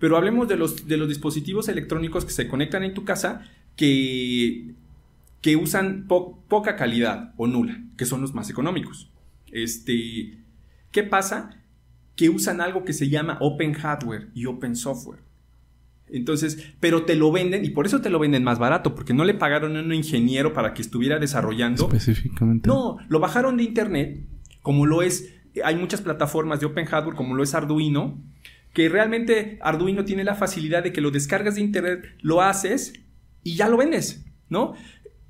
Pero 0.00 0.16
hablemos 0.16 0.48
de 0.48 0.56
los, 0.56 0.86
de 0.88 0.96
los 0.96 1.08
dispositivos 1.08 1.68
electrónicos 1.68 2.24
que 2.24 2.32
se 2.32 2.48
conectan 2.48 2.82
en 2.84 2.94
tu 2.94 3.04
casa 3.04 3.42
que, 3.76 4.72
que 5.44 5.56
usan 5.56 6.06
po- 6.08 6.42
poca 6.48 6.74
calidad 6.74 7.34
o 7.36 7.46
nula, 7.46 7.78
que 7.98 8.06
son 8.06 8.22
los 8.22 8.32
más 8.32 8.48
económicos. 8.48 9.10
Este, 9.52 10.38
¿Qué 10.90 11.02
pasa? 11.02 11.50
Que 12.16 12.30
usan 12.30 12.62
algo 12.62 12.84
que 12.86 12.94
se 12.94 13.10
llama 13.10 13.36
Open 13.42 13.74
Hardware 13.74 14.30
y 14.34 14.46
Open 14.46 14.74
Software. 14.74 15.20
Entonces, 16.08 16.72
pero 16.80 17.04
te 17.04 17.14
lo 17.14 17.30
venden 17.30 17.62
y 17.62 17.70
por 17.70 17.84
eso 17.84 18.00
te 18.00 18.08
lo 18.08 18.18
venden 18.18 18.42
más 18.42 18.58
barato, 18.58 18.94
porque 18.94 19.12
no 19.12 19.26
le 19.26 19.34
pagaron 19.34 19.76
a 19.76 19.82
un 19.82 19.92
ingeniero 19.92 20.54
para 20.54 20.72
que 20.72 20.80
estuviera 20.80 21.18
desarrollando. 21.18 21.84
Específicamente. 21.88 22.66
No, 22.66 22.96
lo 23.08 23.20
bajaron 23.20 23.58
de 23.58 23.64
internet, 23.64 24.26
como 24.62 24.86
lo 24.86 25.02
es, 25.02 25.34
hay 25.62 25.76
muchas 25.76 26.00
plataformas 26.00 26.60
de 26.60 26.66
Open 26.66 26.86
Hardware, 26.86 27.16
como 27.16 27.34
lo 27.34 27.42
es 27.42 27.54
Arduino, 27.54 28.18
que 28.72 28.88
realmente 28.88 29.58
Arduino 29.60 30.06
tiene 30.06 30.24
la 30.24 30.36
facilidad 30.36 30.82
de 30.82 30.92
que 30.94 31.02
lo 31.02 31.10
descargas 31.10 31.56
de 31.56 31.60
internet, 31.60 32.16
lo 32.22 32.40
haces 32.40 32.94
y 33.42 33.56
ya 33.56 33.68
lo 33.68 33.76
vendes, 33.76 34.24
¿no? 34.48 34.74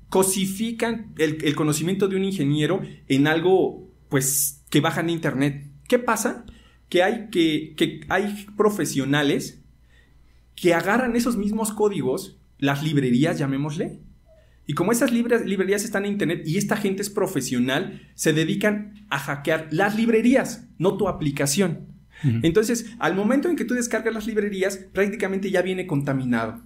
Cosifican 0.09 1.13
el, 1.17 1.37
el 1.43 1.55
conocimiento 1.55 2.07
de 2.07 2.15
un 2.15 2.23
ingeniero 2.23 2.81
en 3.07 3.27
algo, 3.27 3.91
pues, 4.09 4.63
que 4.69 4.81
bajan 4.81 5.07
de 5.07 5.13
internet. 5.13 5.71
¿Qué 5.87 5.99
pasa? 5.99 6.45
Que 6.89 7.03
hay, 7.03 7.29
que, 7.31 7.73
que 7.75 8.01
hay 8.09 8.47
profesionales 8.55 9.63
que 10.55 10.73
agarran 10.73 11.15
esos 11.15 11.37
mismos 11.37 11.71
códigos, 11.71 12.39
las 12.57 12.83
librerías, 12.83 13.37
llamémosle, 13.37 13.99
y 14.67 14.73
como 14.73 14.91
esas 14.91 15.11
librerías 15.11 15.83
están 15.83 16.05
en 16.05 16.13
internet 16.13 16.43
y 16.45 16.57
esta 16.57 16.75
gente 16.75 17.01
es 17.03 17.09
profesional, 17.09 18.01
se 18.15 18.33
dedican 18.33 19.05
a 19.09 19.19
hackear 19.19 19.67
las 19.71 19.95
librerías, 19.95 20.67
no 20.79 20.97
tu 20.97 21.07
aplicación. 21.07 21.93
Entonces, 22.23 22.95
al 22.97 23.13
momento 23.13 23.49
en 23.49 23.55
que 23.55 23.65
tú 23.65 23.75
descargas 23.75 24.13
las 24.13 24.25
librerías, 24.25 24.77
prácticamente 24.77 25.51
ya 25.51 25.61
viene 25.61 25.85
contaminado. 25.85 26.63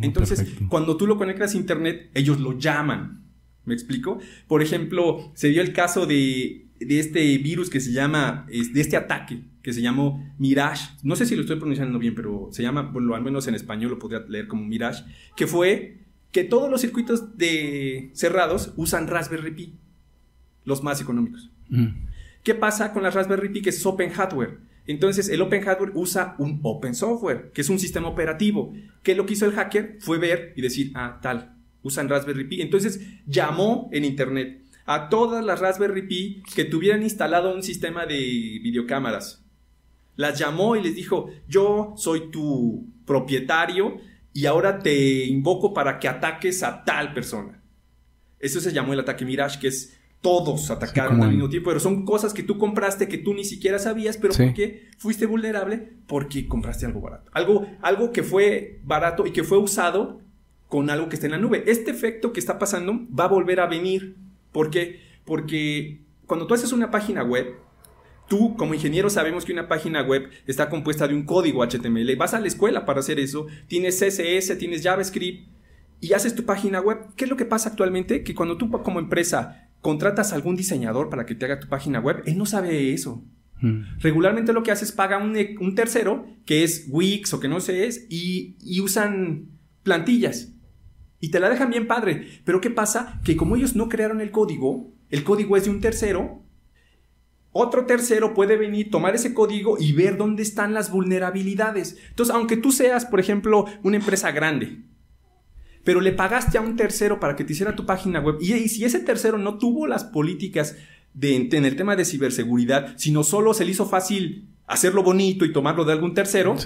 Entonces, 0.00 0.46
cuando 0.68 0.96
tú 0.96 1.06
lo 1.06 1.18
conectas 1.18 1.54
a 1.54 1.56
internet, 1.56 2.10
ellos 2.14 2.40
lo 2.40 2.58
llaman. 2.58 3.24
¿Me 3.64 3.74
explico? 3.74 4.18
Por 4.48 4.62
ejemplo, 4.62 5.32
se 5.34 5.48
dio 5.48 5.62
el 5.62 5.72
caso 5.72 6.06
de, 6.06 6.66
de 6.78 6.98
este 6.98 7.38
virus 7.38 7.70
que 7.70 7.80
se 7.80 7.92
llama, 7.92 8.46
de 8.48 8.80
este 8.80 8.96
ataque 8.96 9.44
que 9.62 9.72
se 9.72 9.80
llamó 9.80 10.28
Mirage. 10.38 10.90
No 11.02 11.16
sé 11.16 11.24
si 11.24 11.36
lo 11.36 11.42
estoy 11.42 11.56
pronunciando 11.56 11.98
bien, 11.98 12.14
pero 12.14 12.48
se 12.50 12.62
llama, 12.62 12.82
bueno, 12.82 13.14
al 13.14 13.22
menos 13.22 13.46
en 13.46 13.54
español 13.54 13.92
lo 13.92 13.98
podría 13.98 14.20
leer 14.28 14.48
como 14.48 14.64
Mirage, 14.64 15.04
que 15.36 15.46
fue 15.46 15.98
que 16.32 16.44
todos 16.44 16.70
los 16.70 16.80
circuitos 16.80 17.36
de 17.38 18.10
cerrados 18.14 18.72
usan 18.76 19.06
Raspberry 19.06 19.52
Pi, 19.52 19.78
los 20.64 20.82
más 20.82 21.00
económicos. 21.00 21.50
Mm. 21.68 22.08
¿Qué 22.42 22.54
pasa 22.54 22.92
con 22.92 23.04
la 23.04 23.10
Raspberry 23.10 23.50
Pi 23.50 23.62
que 23.62 23.70
es 23.70 23.86
Open 23.86 24.10
Hardware? 24.10 24.58
Entonces, 24.86 25.28
el 25.28 25.40
Open 25.42 25.62
Hardware 25.62 25.92
usa 25.94 26.34
un 26.38 26.60
Open 26.62 26.94
Software, 26.94 27.50
que 27.52 27.60
es 27.60 27.68
un 27.68 27.78
sistema 27.78 28.08
operativo. 28.08 28.74
¿Qué 29.02 29.14
lo 29.14 29.26
que 29.26 29.34
hizo 29.34 29.46
el 29.46 29.52
hacker? 29.52 29.98
Fue 30.00 30.18
ver 30.18 30.52
y 30.56 30.62
decir, 30.62 30.92
ah, 30.94 31.20
tal, 31.22 31.56
usan 31.82 32.08
Raspberry 32.08 32.48
Pi. 32.48 32.62
Entonces, 32.62 33.00
llamó 33.26 33.88
en 33.92 34.04
Internet 34.04 34.62
a 34.84 35.08
todas 35.08 35.44
las 35.44 35.60
Raspberry 35.60 36.06
Pi 36.08 36.42
que 36.54 36.64
tuvieran 36.64 37.02
instalado 37.02 37.54
un 37.54 37.62
sistema 37.62 38.06
de 38.06 38.16
videocámaras 38.62 39.42
las 40.16 40.38
llamó 40.38 40.76
y 40.76 40.82
les 40.82 40.94
dijo, 40.94 41.30
yo 41.48 41.94
soy 41.96 42.30
tu 42.30 42.86
propietario 43.06 43.98
y 44.32 44.46
ahora 44.46 44.78
te 44.78 45.24
invoco 45.26 45.72
para 45.72 45.98
que 45.98 46.08
ataques 46.08 46.62
a 46.62 46.84
tal 46.84 47.12
persona. 47.14 47.62
Eso 48.38 48.60
se 48.60 48.72
llamó 48.72 48.92
el 48.92 49.00
ataque 49.00 49.24
Mirage, 49.24 49.58
que 49.58 49.68
es 49.68 49.98
todos 50.22 50.70
atacaron 50.70 51.20
al 51.22 51.30
mismo 51.30 51.48
tiempo, 51.48 51.68
pero 51.68 51.80
son 51.80 52.04
cosas 52.04 52.32
que 52.32 52.44
tú 52.44 52.56
compraste 52.56 53.08
que 53.08 53.18
tú 53.18 53.34
ni 53.34 53.44
siquiera 53.44 53.78
sabías, 53.80 54.16
pero 54.16 54.32
¿por 54.32 54.54
qué 54.54 54.88
fuiste 54.96 55.26
vulnerable? 55.26 55.94
Porque 56.06 56.46
compraste 56.46 56.86
algo 56.86 57.00
barato. 57.00 57.30
Algo, 57.34 57.66
algo 57.82 58.12
que 58.12 58.22
fue 58.22 58.80
barato 58.84 59.26
y 59.26 59.32
que 59.32 59.42
fue 59.42 59.58
usado 59.58 60.20
con 60.68 60.88
algo 60.90 61.08
que 61.08 61.16
está 61.16 61.26
en 61.26 61.32
la 61.32 61.38
nube. 61.38 61.64
Este 61.66 61.90
efecto 61.90 62.32
que 62.32 62.40
está 62.40 62.58
pasando 62.58 63.00
va 63.18 63.24
a 63.24 63.28
volver 63.28 63.58
a 63.58 63.66
venir. 63.66 64.16
¿Por 64.52 64.70
qué? 64.70 65.00
Porque 65.24 66.02
cuando 66.26 66.46
tú 66.46 66.54
haces 66.54 66.72
una 66.72 66.90
página 66.90 67.22
web, 67.22 67.56
Tú, 68.28 68.56
como 68.56 68.72
ingeniero, 68.72 69.10
sabemos 69.10 69.44
que 69.44 69.52
una 69.52 69.68
página 69.68 70.00
web 70.00 70.30
está 70.46 70.70
compuesta 70.70 71.06
de 71.06 71.14
un 71.14 71.24
código 71.24 71.62
HTML. 71.66 72.16
Vas 72.16 72.32
a 72.32 72.40
la 72.40 72.46
escuela 72.46 72.86
para 72.86 73.00
hacer 73.00 73.20
eso. 73.20 73.46
Tienes 73.66 74.00
CSS, 74.00 74.56
tienes 74.56 74.82
JavaScript 74.82 75.50
y 76.00 76.14
haces 76.14 76.34
tu 76.34 76.44
página 76.44 76.80
web. 76.80 76.98
¿Qué 77.14 77.24
es 77.24 77.30
lo 77.30 77.36
que 77.36 77.44
pasa 77.44 77.68
actualmente? 77.68 78.24
Que 78.24 78.34
cuando 78.34 78.56
tú 78.56 78.70
como 78.70 79.00
empresa 79.00 79.68
contratas 79.82 80.32
a 80.32 80.36
algún 80.36 80.56
diseñador 80.56 81.10
para 81.10 81.26
que 81.26 81.34
te 81.34 81.44
haga 81.44 81.60
tu 81.60 81.68
página 81.68 82.00
web, 82.00 82.22
él 82.24 82.38
no 82.38 82.46
sabe 82.46 82.94
eso. 82.94 83.22
Hmm. 83.60 83.82
Regularmente 83.98 84.54
lo 84.54 84.62
que 84.62 84.70
hace 84.70 84.86
es 84.86 84.92
paga 84.92 85.18
un, 85.18 85.74
tercero, 85.74 86.26
que 86.46 86.64
es 86.64 86.86
Wix 86.88 87.34
o 87.34 87.40
que 87.40 87.48
no 87.48 87.60
sé 87.60 87.86
es, 87.86 88.06
y, 88.08 88.56
y 88.60 88.80
usan 88.80 89.48
plantillas. 89.82 90.52
Y 91.20 91.30
te 91.30 91.40
la 91.40 91.50
dejan 91.50 91.70
bien 91.70 91.86
padre. 91.86 92.26
Pero 92.44 92.60
¿qué 92.60 92.70
pasa? 92.70 93.20
Que 93.24 93.36
como 93.36 93.56
ellos 93.56 93.76
no 93.76 93.88
crearon 93.88 94.20
el 94.20 94.30
código, 94.30 94.92
el 95.10 95.24
código 95.24 95.56
es 95.56 95.64
de 95.64 95.70
un 95.70 95.80
tercero, 95.80 96.42
otro 97.52 97.84
tercero 97.84 98.32
puede 98.32 98.56
venir, 98.56 98.90
tomar 98.90 99.14
ese 99.14 99.34
código 99.34 99.76
y 99.78 99.92
ver 99.92 100.16
dónde 100.16 100.42
están 100.42 100.72
las 100.72 100.90
vulnerabilidades. 100.90 101.98
Entonces, 102.08 102.34
aunque 102.34 102.56
tú 102.56 102.72
seas, 102.72 103.04
por 103.04 103.20
ejemplo, 103.20 103.66
una 103.82 103.98
empresa 103.98 104.30
grande, 104.32 104.84
pero 105.84 106.00
le 106.00 106.12
pagaste 106.12 106.58
a 106.58 106.60
un 106.60 106.76
tercero 106.76 107.18
para 107.18 107.36
que 107.36 107.44
te 107.44 107.52
hiciera 107.52 107.74
tu 107.74 107.86
página 107.86 108.20
web, 108.20 108.36
y, 108.40 108.68
si 108.68 108.84
ese 108.84 109.00
tercero 109.00 109.38
no 109.38 109.58
tuvo 109.58 109.86
las 109.86 110.04
políticas 110.04 110.76
de, 111.14 111.36
en 111.36 111.64
el 111.64 111.76
tema 111.76 111.96
de 111.96 112.04
ciberseguridad, 112.04 112.94
sino 112.96 113.24
solo 113.24 113.54
se 113.54 113.64
le 113.64 113.72
hizo 113.72 113.88
fácil 113.88 114.48
hacerlo 114.66 115.02
bonito 115.02 115.44
y 115.44 115.52
tomarlo 115.52 115.84
de 115.84 115.92
algún 115.92 116.14
tercero, 116.14 116.56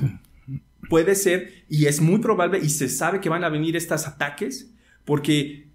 puede 0.89 1.15
ser, 1.15 1.65
y 1.69 1.87
es 1.87 2.01
muy 2.01 2.19
probable, 2.21 2.59
y 2.63 2.69
se 2.69 2.89
sabe 2.89 3.21
que 3.21 3.29
van 3.29 3.45
a 3.45 3.49
venir 3.49 3.77
estos 3.77 4.07
ataques, 4.07 4.71
porque 5.05 5.67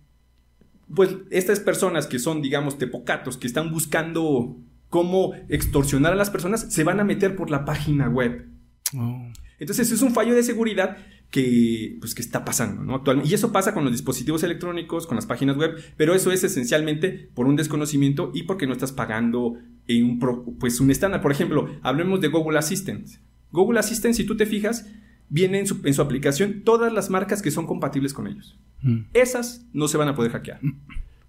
pues 0.94 1.16
estas 1.30 1.60
personas 1.60 2.06
que 2.08 2.20
son, 2.20 2.42
digamos, 2.42 2.78
tepocatos, 2.78 3.38
que 3.38 3.48
están 3.48 3.72
buscando 3.72 4.58
cómo 4.90 5.34
extorsionar 5.48 6.14
a 6.14 6.18
las 6.18 6.30
personas, 6.30 6.68
se 6.70 6.84
van 6.84 7.00
a 7.00 7.06
meter 7.06 7.36
por 7.36 7.50
la 7.50 7.64
página 7.64 8.10
web. 8.10 8.48
Oh. 8.96 9.32
Entonces 9.58 9.92
es 9.92 10.02
un 10.02 10.14
fallo 10.14 10.36
de 10.36 10.44
seguridad 10.44 10.98
que, 11.32 11.98
pues, 12.00 12.14
que 12.14 12.22
está 12.22 12.46
pasando 12.46 12.84
¿no? 12.84 12.96
actualmente. 12.96 13.32
Y 13.32 13.34
eso 13.34 13.52
pasa 13.52 13.74
con 13.74 13.84
los 13.84 13.94
dispositivos 13.94 14.44
electrónicos, 14.44 15.08
con 15.08 15.16
las 15.16 15.26
páginas 15.26 15.58
web, 15.58 15.76
pero 15.98 16.14
eso 16.14 16.32
es 16.32 16.44
esencialmente 16.44 17.32
por 17.34 17.48
un 17.48 17.56
desconocimiento 17.56 18.32
y 18.36 18.44
porque 18.44 18.68
no 18.68 18.74
estás 18.74 18.92
pagando 18.92 19.56
en 19.88 20.06
un, 20.06 20.58
pues, 20.60 20.80
un 20.82 20.92
estándar. 20.92 21.22
Por 21.22 21.32
ejemplo, 21.32 21.70
hablemos 21.82 22.20
de 22.20 22.28
Google 22.28 22.60
Assistant. 22.60 23.08
Google 23.52 23.80
Assistant, 23.80 24.14
si 24.14 24.26
tú 24.26 24.36
te 24.36 24.46
fijas, 24.46 24.86
viene 25.30 25.60
en 25.60 25.66
su, 25.66 26.02
aplicación 26.02 26.64
todas 26.64 26.92
las 26.92 27.10
marcas 27.10 27.42
que 27.42 27.50
son 27.50 27.66
compatibles 27.66 28.14
con 28.14 28.28
ellos. 28.28 28.60
Mm. 28.82 29.06
Esas 29.14 29.66
no 29.72 29.88
se 29.88 29.98
van 29.98 30.10
a 30.10 30.16
poder 30.16 30.34
hackear. 30.34 30.60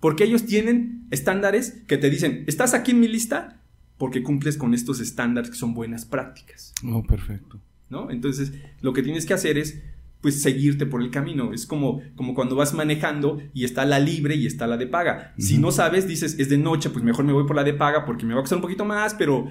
Porque 0.00 0.24
ellos 0.24 0.44
tienen 0.44 1.06
estándares 1.12 1.84
que 1.86 1.96
te 1.96 2.10
dicen, 2.10 2.42
estás 2.48 2.74
aquí 2.74 2.90
en 2.90 3.00
mi 3.00 3.06
lista 3.06 3.62
porque 3.98 4.24
cumples 4.24 4.56
con 4.56 4.74
estos 4.74 4.98
estándares 4.98 5.48
que 5.48 5.56
son 5.56 5.74
buenas 5.74 6.04
prácticas. 6.04 6.74
Oh, 6.84 7.04
perfecto. 7.04 7.60
¿No? 7.92 8.10
Entonces, 8.10 8.54
lo 8.80 8.94
que 8.94 9.02
tienes 9.02 9.26
que 9.26 9.34
hacer 9.34 9.58
es 9.58 9.82
pues 10.22 10.40
seguirte 10.40 10.86
por 10.86 11.02
el 11.02 11.10
camino. 11.10 11.52
Es 11.52 11.66
como, 11.66 12.00
como 12.14 12.34
cuando 12.34 12.56
vas 12.56 12.72
manejando 12.72 13.42
y 13.52 13.64
está 13.64 13.84
la 13.84 13.98
libre 13.98 14.34
y 14.34 14.46
está 14.46 14.66
la 14.66 14.78
de 14.78 14.86
paga. 14.86 15.34
Si 15.36 15.58
no 15.58 15.72
sabes, 15.72 16.08
dices, 16.08 16.38
es 16.38 16.48
de 16.48 16.56
noche, 16.56 16.88
pues 16.88 17.04
mejor 17.04 17.26
me 17.26 17.34
voy 17.34 17.44
por 17.44 17.56
la 17.56 17.64
de 17.64 17.74
paga 17.74 18.06
porque 18.06 18.24
me 18.24 18.32
va 18.32 18.40
a 18.40 18.42
costar 18.44 18.56
un 18.56 18.62
poquito 18.62 18.86
más, 18.86 19.12
pero 19.12 19.46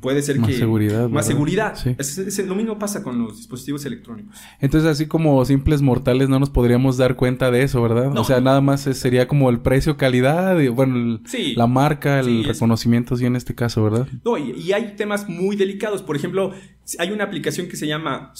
puede 0.00 0.22
ser 0.22 0.38
más 0.38 0.50
que... 0.50 0.56
Seguridad, 0.56 1.08
más 1.08 1.26
seguridad. 1.26 1.74
Sí. 1.76 2.42
lo 2.42 2.54
mismo 2.54 2.78
pasa 2.78 3.02
con 3.02 3.18
los 3.18 3.36
dispositivos 3.36 3.84
electrónicos. 3.84 4.36
Entonces, 4.60 4.90
así 4.90 5.06
como 5.06 5.44
simples 5.44 5.82
mortales 5.82 6.28
no 6.28 6.38
nos 6.38 6.50
podríamos 6.50 6.96
dar 6.96 7.16
cuenta 7.16 7.50
de 7.50 7.62
eso, 7.62 7.82
¿verdad? 7.82 8.16
O 8.16 8.24
sea, 8.24 8.40
nada 8.40 8.60
más 8.60 8.82
sería 8.82 9.28
como 9.28 9.50
el 9.50 9.60
precio, 9.60 9.96
calidad, 9.96 10.58
y, 10.60 10.68
bueno, 10.68 11.20
la 11.56 11.66
marca, 11.66 12.20
el 12.20 12.44
reconocimiento, 12.44 13.16
sí, 13.16 13.26
en 13.26 13.36
este 13.36 13.54
caso, 13.54 13.82
¿verdad? 13.82 14.08
No, 14.24 14.38
y, 14.38 14.72
hay 14.72 14.94
temas 14.96 15.28
muy 15.28 15.56
delicados. 15.56 16.02
Por 16.02 16.16
ejemplo, 16.16 16.52
hay 16.98 17.10
una 17.10 17.24
aplicación 17.24 17.68
que 17.68 17.76
se 17.76 17.86
llama, 17.86 18.32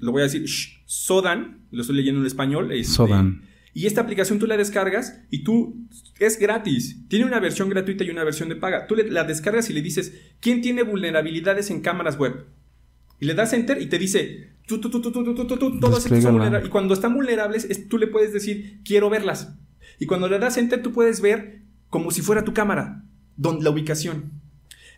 lo 0.00 0.12
voy 0.12 0.22
a 0.22 0.24
decir, 0.24 0.44
Sodan, 0.86 1.66
lo 1.70 1.82
estoy 1.82 1.96
leyendo 1.96 2.20
en 2.20 2.26
español. 2.26 2.72
Este, 2.72 2.92
Sodan. 2.92 3.47
Y 3.74 3.86
esta 3.86 4.00
aplicación 4.00 4.38
tú 4.38 4.46
la 4.46 4.56
descargas 4.56 5.20
y 5.30 5.44
tú 5.44 5.76
es 6.18 6.38
gratis. 6.38 6.96
Tiene 7.08 7.26
una 7.26 7.40
versión 7.40 7.68
gratuita 7.68 8.04
y 8.04 8.10
una 8.10 8.24
versión 8.24 8.48
de 8.48 8.56
paga. 8.56 8.86
Tú 8.86 8.96
la 8.96 9.24
descargas 9.24 9.70
y 9.70 9.72
le 9.72 9.82
dices, 9.82 10.12
¿quién 10.40 10.62
tiene 10.62 10.82
vulnerabilidades 10.82 11.70
en 11.70 11.80
cámaras 11.80 12.18
web? 12.18 12.46
Y 13.20 13.26
le 13.26 13.34
das 13.34 13.52
enter 13.52 13.80
y 13.82 13.86
te 13.86 13.98
dice, 13.98 14.52
tú, 14.66 14.80
tú, 14.80 14.90
tú, 14.90 15.00
tú, 15.00 15.12
tú, 15.12 15.34
tú, 15.34 15.46
tú, 15.46 15.80
todas 15.80 16.04
estas 16.04 16.22
son 16.22 16.34
vulnerables. 16.34 16.68
Y 16.68 16.70
cuando 16.70 16.94
están 16.94 17.14
vulnerables, 17.14 17.88
tú 17.88 17.98
le 17.98 18.06
puedes 18.06 18.32
decir, 18.32 18.80
quiero 18.84 19.10
verlas. 19.10 19.54
Y 19.98 20.06
cuando 20.06 20.28
le 20.28 20.38
das 20.38 20.56
enter, 20.56 20.82
tú 20.82 20.92
puedes 20.92 21.20
ver 21.20 21.62
como 21.90 22.10
si 22.10 22.22
fuera 22.22 22.44
tu 22.44 22.54
cámara, 22.54 23.04
donde, 23.36 23.64
la 23.64 23.70
ubicación. 23.70 24.32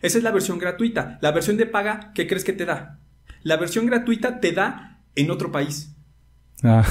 Esa 0.01 0.17
es 0.17 0.23
la 0.23 0.31
versión 0.31 0.59
gratuita. 0.59 1.19
La 1.21 1.31
versión 1.31 1.57
de 1.57 1.65
paga, 1.65 2.11
¿qué 2.13 2.27
crees 2.27 2.43
que 2.43 2.53
te 2.53 2.65
da? 2.65 2.99
La 3.43 3.57
versión 3.57 3.85
gratuita 3.85 4.39
te 4.39 4.51
da 4.51 5.01
en 5.15 5.31
otro 5.31 5.51
país. 5.51 5.95
Ah. 6.63 6.85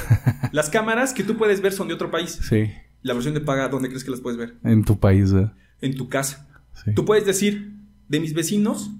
Las 0.53 0.71
cámaras 0.71 1.13
que 1.13 1.25
tú 1.25 1.37
puedes 1.37 1.61
ver 1.61 1.73
son 1.73 1.89
de 1.89 1.95
otro 1.95 2.11
país. 2.11 2.39
Sí. 2.43 2.71
La 3.03 3.15
versión 3.15 3.35
de 3.35 3.41
paga, 3.41 3.69
¿dónde 3.69 3.89
crees 3.89 4.05
que 4.05 4.11
las 4.11 4.21
puedes 4.21 4.39
ver? 4.39 4.57
En 4.65 4.85
tu 4.85 4.99
país, 4.99 5.33
¿eh? 5.33 5.51
En 5.81 5.95
tu 5.97 6.09
casa. 6.09 6.49
Tú 6.95 7.05
puedes 7.05 7.27
decir, 7.27 7.75
de 8.09 8.21
mis 8.21 8.35
vecinos, 8.35 8.91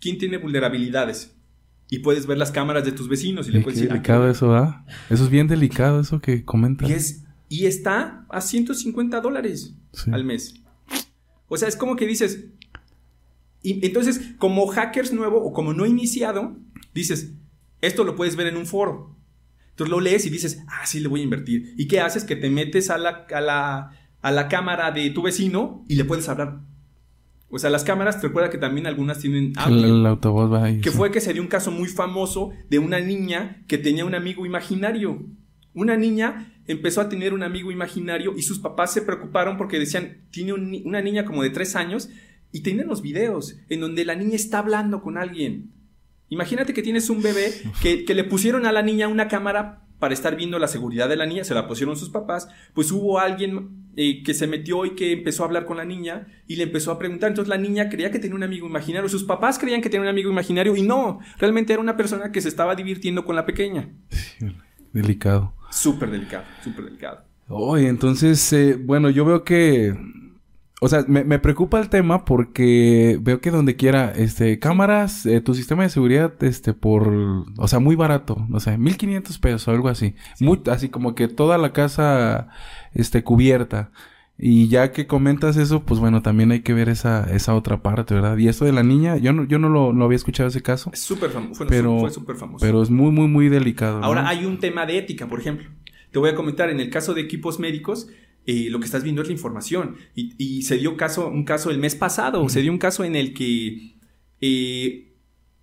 ¿quién 0.00 0.18
tiene 0.18 0.38
vulnerabilidades? 0.38 1.34
Y 1.90 2.00
puedes 2.00 2.26
ver 2.26 2.36
las 2.36 2.50
cámaras 2.50 2.84
de 2.84 2.92
tus 2.92 3.08
vecinos 3.08 3.48
y 3.48 3.52
le 3.52 3.60
puedes 3.60 3.78
decir. 3.78 3.90
delicado 3.90 4.28
eso, 4.28 4.54
¿ah? 4.54 4.84
Eso 5.08 5.24
es 5.24 5.30
bien 5.30 5.48
delicado, 5.48 6.00
eso 6.00 6.20
que 6.20 6.44
comentas. 6.44 6.88
Y, 6.88 6.92
es, 6.92 7.24
y 7.48 7.66
está 7.66 8.26
a 8.28 8.40
150 8.40 9.20
dólares 9.20 9.74
al 10.10 10.24
mes. 10.24 10.54
O 11.48 11.56
sea, 11.56 11.68
es 11.68 11.76
como 11.76 11.96
que 11.96 12.06
dices. 12.06 12.46
Y 13.62 13.84
entonces, 13.84 14.20
como 14.38 14.66
hackers 14.66 15.12
nuevo 15.12 15.42
o 15.42 15.52
como 15.52 15.72
no 15.72 15.86
iniciado, 15.86 16.56
dices, 16.94 17.32
Esto 17.80 18.04
lo 18.04 18.16
puedes 18.16 18.36
ver 18.36 18.48
en 18.48 18.56
un 18.56 18.66
foro. 18.66 19.16
Entonces 19.78 19.92
lo 19.92 20.00
lees 20.00 20.26
y 20.26 20.30
dices, 20.30 20.64
ah, 20.66 20.84
sí, 20.86 20.98
le 20.98 21.06
voy 21.06 21.20
a 21.20 21.22
invertir. 21.22 21.72
¿Y 21.76 21.86
qué 21.86 22.00
haces? 22.00 22.24
Que 22.24 22.34
te 22.34 22.50
metes 22.50 22.90
a 22.90 22.98
la, 22.98 23.28
a 23.32 23.40
la, 23.40 23.92
a 24.20 24.32
la 24.32 24.48
cámara 24.48 24.90
de 24.90 25.08
tu 25.10 25.22
vecino 25.22 25.84
y 25.86 25.94
le 25.94 26.04
puedes 26.04 26.28
hablar. 26.28 26.62
O 27.48 27.60
sea, 27.60 27.70
las 27.70 27.84
cámaras, 27.84 28.20
te 28.20 28.26
recuerda 28.26 28.50
que 28.50 28.58
también 28.58 28.88
algunas 28.88 29.20
tienen 29.20 29.52
audio. 29.54 29.86
El, 29.86 30.04
autobús 30.04 30.52
va 30.52 30.64
ahí. 30.64 30.80
Que 30.80 30.90
fue 30.90 31.12
que 31.12 31.20
se 31.20 31.32
dio 31.32 31.40
un 31.40 31.46
caso 31.46 31.70
muy 31.70 31.86
famoso 31.86 32.50
de 32.68 32.80
una 32.80 32.98
niña 32.98 33.62
que 33.68 33.78
tenía 33.78 34.04
un 34.04 34.16
amigo 34.16 34.44
imaginario. 34.44 35.24
Una 35.74 35.96
niña 35.96 36.52
empezó 36.66 37.00
a 37.00 37.08
tener 37.08 37.32
un 37.32 37.44
amigo 37.44 37.70
imaginario 37.70 38.34
y 38.36 38.42
sus 38.42 38.58
papás 38.58 38.92
se 38.92 39.02
preocuparon 39.02 39.56
porque 39.56 39.78
decían, 39.78 40.24
tiene 40.32 40.54
una 40.54 41.02
niña 41.02 41.24
como 41.24 41.44
de 41.44 41.50
tres 41.50 41.76
años 41.76 42.08
y 42.50 42.62
tienen 42.62 42.88
los 42.88 43.00
videos 43.00 43.60
en 43.68 43.78
donde 43.78 44.04
la 44.04 44.16
niña 44.16 44.34
está 44.34 44.58
hablando 44.58 45.02
con 45.02 45.18
alguien. 45.18 45.70
Imagínate 46.30 46.74
que 46.74 46.82
tienes 46.82 47.08
un 47.10 47.22
bebé 47.22 47.52
que, 47.82 48.14
le 48.14 48.24
pusieron 48.24 48.66
a 48.66 48.72
la 48.72 48.82
niña 48.82 49.08
una 49.08 49.28
cámara 49.28 49.82
para 49.98 50.14
estar 50.14 50.36
viendo 50.36 50.58
la 50.58 50.68
seguridad 50.68 51.08
de 51.08 51.16
la 51.16 51.26
niña, 51.26 51.42
se 51.42 51.54
la 51.54 51.66
pusieron 51.66 51.96
sus 51.96 52.10
papás, 52.10 52.48
pues 52.72 52.92
hubo 52.92 53.18
alguien 53.18 53.88
eh, 53.96 54.22
que 54.22 54.34
se 54.34 54.46
metió 54.46 54.84
y 54.84 54.94
que 54.94 55.12
empezó 55.12 55.42
a 55.42 55.46
hablar 55.46 55.64
con 55.64 55.76
la 55.76 55.84
niña 55.84 56.28
y 56.46 56.56
le 56.56 56.64
empezó 56.64 56.92
a 56.92 56.98
preguntar, 56.98 57.30
entonces 57.30 57.48
la 57.48 57.58
niña 57.58 57.88
creía 57.88 58.12
que 58.12 58.18
tenía 58.18 58.36
un 58.36 58.44
amigo 58.44 58.66
imaginario, 58.68 59.08
sus 59.08 59.24
papás 59.24 59.58
creían 59.58 59.80
que 59.80 59.88
tenía 59.88 60.02
un 60.02 60.08
amigo 60.08 60.30
imaginario 60.30 60.76
y 60.76 60.82
no, 60.82 61.18
realmente 61.38 61.72
era 61.72 61.82
una 61.82 61.96
persona 61.96 62.30
que 62.30 62.40
se 62.40 62.48
estaba 62.48 62.76
divirtiendo 62.76 63.24
con 63.24 63.34
la 63.34 63.44
pequeña. 63.44 63.88
Delicado. 64.92 65.54
Súper 65.70 66.10
delicado, 66.10 66.44
súper 66.62 66.84
delicado. 66.84 67.24
Oye, 67.48 67.88
entonces, 67.88 68.52
eh, 68.52 68.76
bueno, 68.76 69.10
yo 69.10 69.24
veo 69.24 69.42
que 69.42 69.94
o 70.80 70.88
sea, 70.88 71.04
me, 71.08 71.38
preocupa 71.40 71.80
el 71.80 71.88
tema 71.88 72.24
porque 72.24 73.18
veo 73.20 73.40
que 73.40 73.50
donde 73.50 73.74
quiera, 73.74 74.12
este, 74.12 74.60
cámaras, 74.60 75.26
eh, 75.26 75.40
tu 75.40 75.54
sistema 75.54 75.82
de 75.82 75.88
seguridad, 75.88 76.32
este, 76.44 76.72
por, 76.72 77.08
o 77.56 77.66
sea, 77.66 77.80
muy 77.80 77.96
barato, 77.96 78.46
o 78.52 78.60
sea, 78.60 78.78
1500 78.78 79.38
pesos 79.38 79.66
o 79.66 79.70
algo 79.72 79.88
así. 79.88 80.14
Muy, 80.38 80.60
así 80.70 80.88
como 80.88 81.16
que 81.16 81.26
toda 81.26 81.58
la 81.58 81.72
casa, 81.72 82.48
este, 82.94 83.24
cubierta. 83.24 83.90
Y 84.40 84.68
ya 84.68 84.92
que 84.92 85.08
comentas 85.08 85.56
eso, 85.56 85.82
pues 85.84 85.98
bueno, 85.98 86.22
también 86.22 86.52
hay 86.52 86.60
que 86.60 86.72
ver 86.72 86.88
esa, 86.88 87.28
esa 87.34 87.56
otra 87.56 87.82
parte, 87.82 88.14
¿verdad? 88.14 88.36
Y 88.36 88.46
esto 88.46 88.64
de 88.64 88.72
la 88.72 88.84
niña, 88.84 89.16
yo 89.16 89.32
no, 89.32 89.42
yo 89.44 89.58
no 89.58 89.68
lo, 89.68 90.04
había 90.04 90.14
escuchado 90.14 90.48
ese 90.48 90.62
caso. 90.62 90.90
Es 90.92 91.00
súper 91.00 91.30
famoso, 91.30 91.54
fue, 91.56 91.66
pero, 91.66 92.08
súper 92.08 92.36
famoso. 92.36 92.64
Pero 92.64 92.80
es 92.82 92.90
muy, 92.90 93.10
muy, 93.10 93.26
muy 93.26 93.48
delicado. 93.48 94.00
Ahora 94.04 94.28
hay 94.28 94.44
un 94.44 94.60
tema 94.60 94.86
de 94.86 94.98
ética, 94.98 95.26
por 95.26 95.40
ejemplo. 95.40 95.68
Te 96.12 96.20
voy 96.20 96.30
a 96.30 96.36
comentar, 96.36 96.70
en 96.70 96.78
el 96.78 96.88
caso 96.88 97.14
de 97.14 97.22
equipos 97.22 97.58
médicos, 97.58 98.08
eh, 98.50 98.70
lo 98.70 98.80
que 98.80 98.86
estás 98.86 99.02
viendo 99.02 99.20
es 99.20 99.28
la 99.28 99.34
información. 99.34 99.96
Y, 100.14 100.62
se 100.62 100.78
dio 100.78 100.96
caso, 100.96 101.28
un 101.28 101.44
caso 101.44 101.70
el 101.70 101.76
mes 101.76 101.94
pasado, 101.94 102.48
se 102.48 102.62
dio 102.62 102.72
un 102.72 102.78
caso 102.78 103.04
en 103.04 103.14
el 103.14 103.34
que 103.34 103.96
eh, 104.40 105.12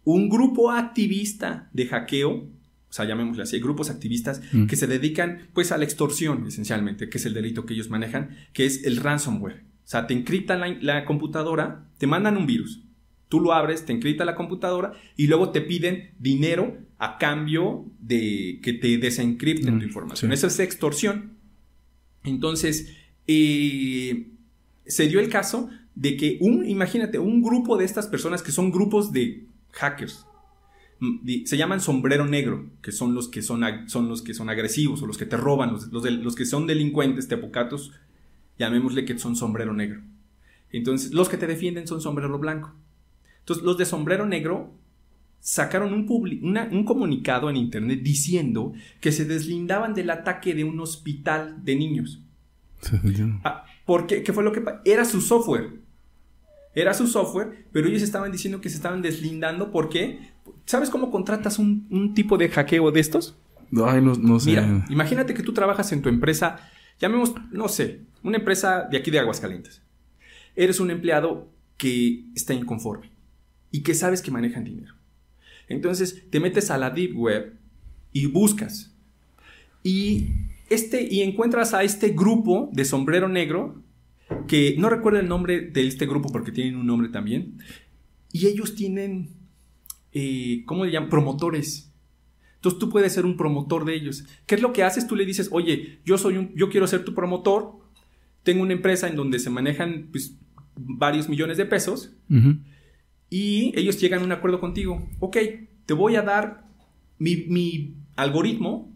un 0.04 0.30
grupo 0.30 0.70
activista 0.70 1.68
de 1.74 1.88
hackeo, 1.88 2.32
o 2.32 2.94
sea, 2.94 3.06
llamémosle 3.06 3.42
así, 3.42 3.60
grupos 3.60 3.90
activistas 3.90 4.40
que 4.70 4.76
se 4.76 4.86
dedican 4.86 5.50
pues 5.54 5.72
a 5.72 5.80
la 5.80 5.84
extorsión 5.84 6.46
esencialmente, 6.46 7.10
que 7.10 7.18
es 7.18 7.26
el 7.26 7.34
delito 7.34 7.66
que 7.66 7.74
ellos 7.74 7.90
manejan, 7.90 8.38
que 8.54 8.68
es 8.68 8.86
el 8.86 8.98
ransomware. 8.98 9.64
O 9.84 9.88
sea, 9.88 10.06
te 10.06 10.14
encriptan 10.14 10.60
la, 10.60 10.78
la 10.80 11.06
computadora, 11.06 11.90
te 11.98 12.06
mandan 12.06 12.38
un 12.38 12.46
virus, 12.46 12.84
tú 13.30 13.40
lo 13.40 13.54
abres, 13.54 13.86
te 13.86 13.94
encripta 13.94 14.26
la 14.26 14.36
computadora 14.36 14.94
y 15.18 15.26
luego 15.26 15.50
te 15.50 15.62
piden 15.62 16.12
dinero 16.20 16.78
a 17.00 17.18
cambio 17.18 17.86
de 18.00 18.60
que 18.62 18.74
te 18.74 19.00
desencripten 19.00 19.80
tu 19.80 19.86
información. 19.86 20.32
Esa 20.32 20.46
es 20.48 20.60
extorsión. 20.60 21.35
Entonces, 22.26 22.96
eh, 23.28 24.32
se 24.86 25.08
dio 25.08 25.20
el 25.20 25.30
caso 25.30 25.70
de 25.96 26.18
que 26.18 26.38
un, 26.42 26.68
imagínate, 26.68 27.20
un 27.20 27.42
grupo 27.42 27.78
de 27.78 27.86
estas 27.86 28.08
personas 28.08 28.44
que 28.44 28.52
son 28.52 28.72
grupos 28.72 29.12
de 29.12 29.48
hackers, 29.72 30.26
mm, 31.00 31.46
se 31.46 31.58
llaman 31.58 31.82
sombrero 31.82 32.26
negro, 32.26 32.70
que 32.82 32.92
son 32.92 33.16
los 33.16 33.28
que 33.28 33.42
son, 33.42 33.64
son, 33.88 34.10
los 34.10 34.22
que 34.22 34.34
son 34.34 34.50
agresivos 34.50 35.02
o 35.02 35.08
los 35.08 35.18
que 35.18 35.26
te 35.26 35.38
roban, 35.38 35.72
los, 35.72 35.92
los, 35.92 36.36
que 36.36 36.46
son 36.46 36.68
delincuentes, 36.68 37.28
tepocatos, 37.28 37.94
llamémosle 38.60 39.06
que 39.06 39.18
son 39.18 39.36
sombrero 39.36 39.74
negro. 39.74 40.02
Entonces, 40.72 41.14
los 41.14 41.30
que 41.30 41.38
te 41.38 41.48
defienden 41.48 41.88
son 41.88 42.02
sombrero 42.02 42.38
blanco. 42.38 42.74
Entonces, 43.40 43.64
los 43.64 43.78
de 43.78 43.86
sombrero 43.86 44.26
negro 44.26 44.74
sacaron 45.46 45.94
un, 45.94 46.58
un, 46.72 46.86
comunicado 46.86 47.52
en 47.52 47.56
internet 47.56 48.00
diciendo 48.02 48.74
que 49.00 49.12
se 49.12 49.26
deslindaban 49.26 49.94
del 49.94 50.10
ataque 50.10 50.56
de 50.56 50.64
un 50.64 50.80
hospital 50.80 51.64
de 51.64 51.76
niños. 51.76 52.20
Ah, 53.44 53.64
porque, 53.86 54.24
¿qué 54.24 54.34
fue 54.34 54.44
lo 54.44 54.52
que 54.52 54.64
Era 54.86 55.06
su 55.06 55.22
software. 55.22 55.82
Era 56.74 56.96
su 56.96 57.06
software, 57.06 57.68
pero 57.72 57.88
ellos 57.88 58.02
estaban 58.02 58.32
diciendo 58.32 58.60
que 58.60 58.72
se 58.72 58.78
estaban 58.78 59.04
deslindando 59.04 59.72
porque, 59.72 60.32
¿sabes 60.66 60.90
cómo 60.90 61.12
contratas 61.12 61.60
un, 61.60 62.14
tipo 62.16 62.40
de 62.40 62.50
hackeo 62.50 62.92
de 62.92 63.00
estos? 63.00 63.38
Ay, 63.86 64.02
no, 64.02 64.16
no 64.16 64.40
sé. 64.40 64.50
Mira, 64.50 64.86
imagínate 64.90 65.36
que 65.36 65.44
tú 65.44 65.54
trabajas 65.54 65.92
en 65.92 66.02
tu 66.02 66.10
empresa, 66.10 66.58
llamemos, 67.00 67.36
no 67.52 67.68
sé, 67.68 68.02
una 68.24 68.38
empresa 68.38 68.88
de 68.90 68.98
aquí 68.98 69.12
de 69.12 69.20
Aguascalientes. 69.20 69.84
Eres 70.56 70.80
un 70.80 70.90
empleado 70.90 71.48
que 71.78 72.26
está 72.34 72.56
inconforme 72.56 73.12
y 73.70 73.84
que 73.84 73.94
sabes 73.94 74.24
que 74.24 74.32
manejan 74.32 74.64
dinero 74.64 74.96
entonces 75.68 76.24
te 76.30 76.40
metes 76.40 76.72
a 76.72 76.78
la 76.78 76.90
Deep 76.90 77.18
Web 77.18 77.54
y 78.12 78.28
buscas. 78.28 78.96
Y, 79.84 80.28
este, 80.70 81.08
y 81.10 81.22
encuentras 81.22 81.74
a 81.74 81.84
este 81.84 82.10
grupo 82.10 82.70
de 82.74 82.86
sombrero 82.86 83.28
negro, 83.28 83.84
que 84.48 84.76
no 84.78 84.90
recuerdo 84.90 85.20
el 85.20 85.28
nombre 85.28 85.62
de 85.62 85.88
este 85.88 86.06
grupo 86.06 86.30
porque 86.32 86.52
tienen 86.52 86.76
un 86.76 86.88
nombre 86.88 87.10
también. 87.10 87.60
Y 88.32 88.48
ellos 88.48 88.76
tienen, 88.76 89.30
eh, 90.12 90.64
¿cómo 90.66 90.86
le 90.86 90.92
llaman? 90.92 91.10
Promotores. 91.10 91.92
Entonces 92.56 92.80
tú 92.80 92.90
puedes 92.90 93.14
ser 93.14 93.26
un 93.26 93.38
promotor 93.38 93.86
de 93.86 93.96
ellos. 93.96 94.26
¿Qué 94.48 94.56
es 94.56 94.62
lo 94.62 94.74
que 94.74 94.84
haces? 94.84 95.06
Tú 95.08 95.16
le 95.16 95.26
dices, 95.26 95.50
oye, 95.52 96.00
yo, 96.04 96.18
soy 96.18 96.52
yo 96.56 96.70
quiero 96.70 96.88
ser 96.88 97.06
tu 97.06 97.14
promotor, 97.14 97.74
tengo 98.42 98.64
una 98.64 98.74
empresa 98.74 99.08
en 99.08 99.16
donde 99.16 99.40
se 99.40 99.50
manejan 99.50 100.08
pues, 100.12 100.36
varios 100.76 101.30
millones 101.30 101.58
de 101.58 101.66
pesos 101.66 102.16
y 103.30 103.78
ellos 103.80 104.00
llegan 104.00 104.22
a 104.22 104.26
un 104.26 104.32
acuerdo 104.32 104.60
contigo. 104.60 105.08
Ok, 105.20 105.38
te 105.86 105.94
voy 105.94 106.16
a 106.16 106.22
dar 106.22 106.66
mi, 107.18 107.96
algoritmo, 108.16 108.94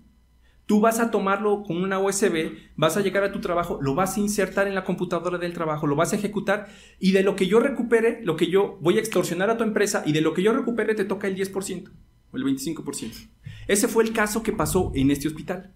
tú 0.65 0.79
vas 0.79 0.99
a 0.99 1.11
tomarlo 1.11 1.63
con 1.63 1.77
una 1.77 1.99
USB, 1.99 2.53
vas 2.75 2.95
a 2.95 3.01
llegar 3.01 3.23
a 3.23 3.31
tu 3.31 3.41
trabajo, 3.41 3.79
lo 3.81 3.95
vas 3.95 4.15
a 4.15 4.19
insertar 4.19 4.67
en 4.67 4.75
la 4.75 4.83
computadora 4.83 5.37
del 5.37 5.53
trabajo, 5.53 5.87
lo 5.87 5.95
vas 5.95 6.13
a 6.13 6.15
ejecutar 6.15 6.67
y 6.99 7.11
de 7.11 7.23
lo 7.23 7.35
que 7.35 7.47
yo 7.47 7.59
recupere, 7.59 8.21
lo 8.23 8.35
que 8.35 8.47
yo 8.47 8.77
voy 8.81 8.97
a 8.97 8.99
extorsionar 8.99 9.49
a 9.49 9.57
tu 9.57 9.63
empresa 9.63 10.03
y 10.05 10.13
de 10.13 10.21
lo 10.21 10.33
que 10.33 10.43
yo 10.43 10.53
recupere 10.53 10.95
te 10.95 11.05
toca 11.05 11.27
el 11.27 11.35
10% 11.35 11.91
o 12.31 12.37
el 12.37 12.43
25%. 12.43 13.29
Ese 13.67 13.87
fue 13.87 14.03
el 14.03 14.13
caso 14.13 14.43
que 14.43 14.53
pasó 14.53 14.91
en 14.95 15.11
este 15.11 15.27
hospital. 15.27 15.73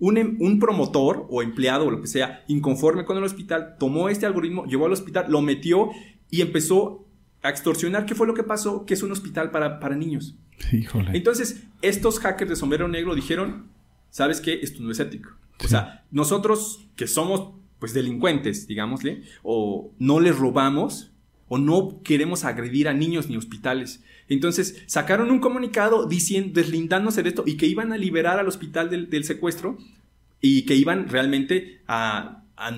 Un, 0.00 0.16
em, 0.16 0.36
un, 0.40 0.60
promotor 0.60 1.26
o 1.28 1.42
empleado 1.42 1.86
o 1.86 1.90
lo 1.90 2.00
que 2.00 2.06
sea 2.06 2.44
inconforme 2.46 3.04
con 3.04 3.16
el 3.16 3.24
hospital 3.24 3.76
tomó 3.80 4.08
este 4.08 4.26
algoritmo, 4.26 4.64
llevó 4.64 4.86
al 4.86 4.92
hospital, 4.92 5.26
lo 5.28 5.42
metió 5.42 5.90
y 6.30 6.40
empezó 6.40 7.07
a 7.42 7.50
extorsionar. 7.50 8.06
¿Qué 8.06 8.14
fue 8.14 8.26
lo 8.26 8.34
que 8.34 8.42
pasó? 8.42 8.84
Que 8.84 8.94
es 8.94 9.02
un 9.02 9.12
hospital 9.12 9.50
para, 9.50 9.80
para 9.80 9.96
niños. 9.96 10.36
Híjole. 10.72 11.10
Entonces, 11.14 11.64
estos 11.82 12.18
hackers 12.18 12.50
de 12.50 12.56
sombrero 12.56 12.88
negro 12.88 13.14
dijeron, 13.14 13.66
¿sabes 14.10 14.40
qué? 14.40 14.60
Esto 14.62 14.82
no 14.82 14.90
es 14.90 15.00
ético. 15.00 15.30
O 15.64 15.68
sea, 15.68 16.04
nosotros 16.10 16.86
que 16.96 17.06
somos 17.06 17.54
pues 17.78 17.94
delincuentes, 17.94 18.66
digámosle, 18.66 19.22
o 19.42 19.92
no 19.98 20.20
les 20.20 20.36
robamos, 20.36 21.12
o 21.48 21.58
no 21.58 22.02
queremos 22.02 22.44
agredir 22.44 22.88
a 22.88 22.92
niños 22.92 23.28
ni 23.28 23.36
hospitales. 23.36 24.02
Entonces 24.28 24.82
sacaron 24.86 25.30
un 25.30 25.40
comunicado 25.40 26.06
diciendo, 26.06 26.52
deslindándose 26.54 27.22
de 27.22 27.30
esto 27.30 27.44
y 27.46 27.56
que 27.56 27.66
iban 27.66 27.92
a 27.92 27.96
liberar 27.96 28.38
al 28.38 28.48
hospital 28.48 28.90
del, 28.90 29.08
del 29.08 29.24
secuestro 29.24 29.78
y 30.40 30.62
que 30.62 30.74
iban 30.74 31.08
realmente 31.08 31.80
a, 31.86 32.44
a, 32.56 32.76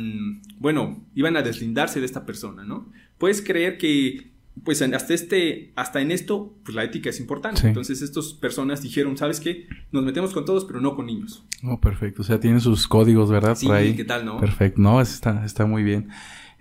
bueno, 0.58 1.04
iban 1.14 1.36
a 1.36 1.42
deslindarse 1.42 1.98
de 2.00 2.06
esta 2.06 2.24
persona, 2.24 2.64
¿no? 2.64 2.90
Puedes 3.18 3.42
creer 3.42 3.76
que 3.76 4.30
pues 4.64 4.82
hasta 4.82 5.14
este, 5.14 5.72
hasta 5.76 6.00
en 6.00 6.10
esto, 6.10 6.54
pues 6.64 6.74
la 6.74 6.84
ética 6.84 7.10
es 7.10 7.20
importante. 7.20 7.66
Entonces 7.66 8.02
estas 8.02 8.32
personas 8.34 8.82
dijeron, 8.82 9.16
¿sabes 9.16 9.40
qué? 9.40 9.66
Nos 9.92 10.04
metemos 10.04 10.32
con 10.32 10.44
todos, 10.44 10.64
pero 10.64 10.80
no 10.80 10.94
con 10.94 11.06
niños. 11.06 11.44
Oh, 11.62 11.80
perfecto. 11.80 12.22
O 12.22 12.24
sea, 12.24 12.40
tienen 12.40 12.60
sus 12.60 12.86
códigos, 12.86 13.30
¿verdad? 13.30 13.54
Sí, 13.54 13.68
¿qué 13.96 14.04
tal, 14.04 14.24
no? 14.24 14.38
Perfecto. 14.38 14.80
No, 14.80 15.00
está, 15.00 15.44
está 15.44 15.66
muy 15.66 15.82
bien. 15.82 16.08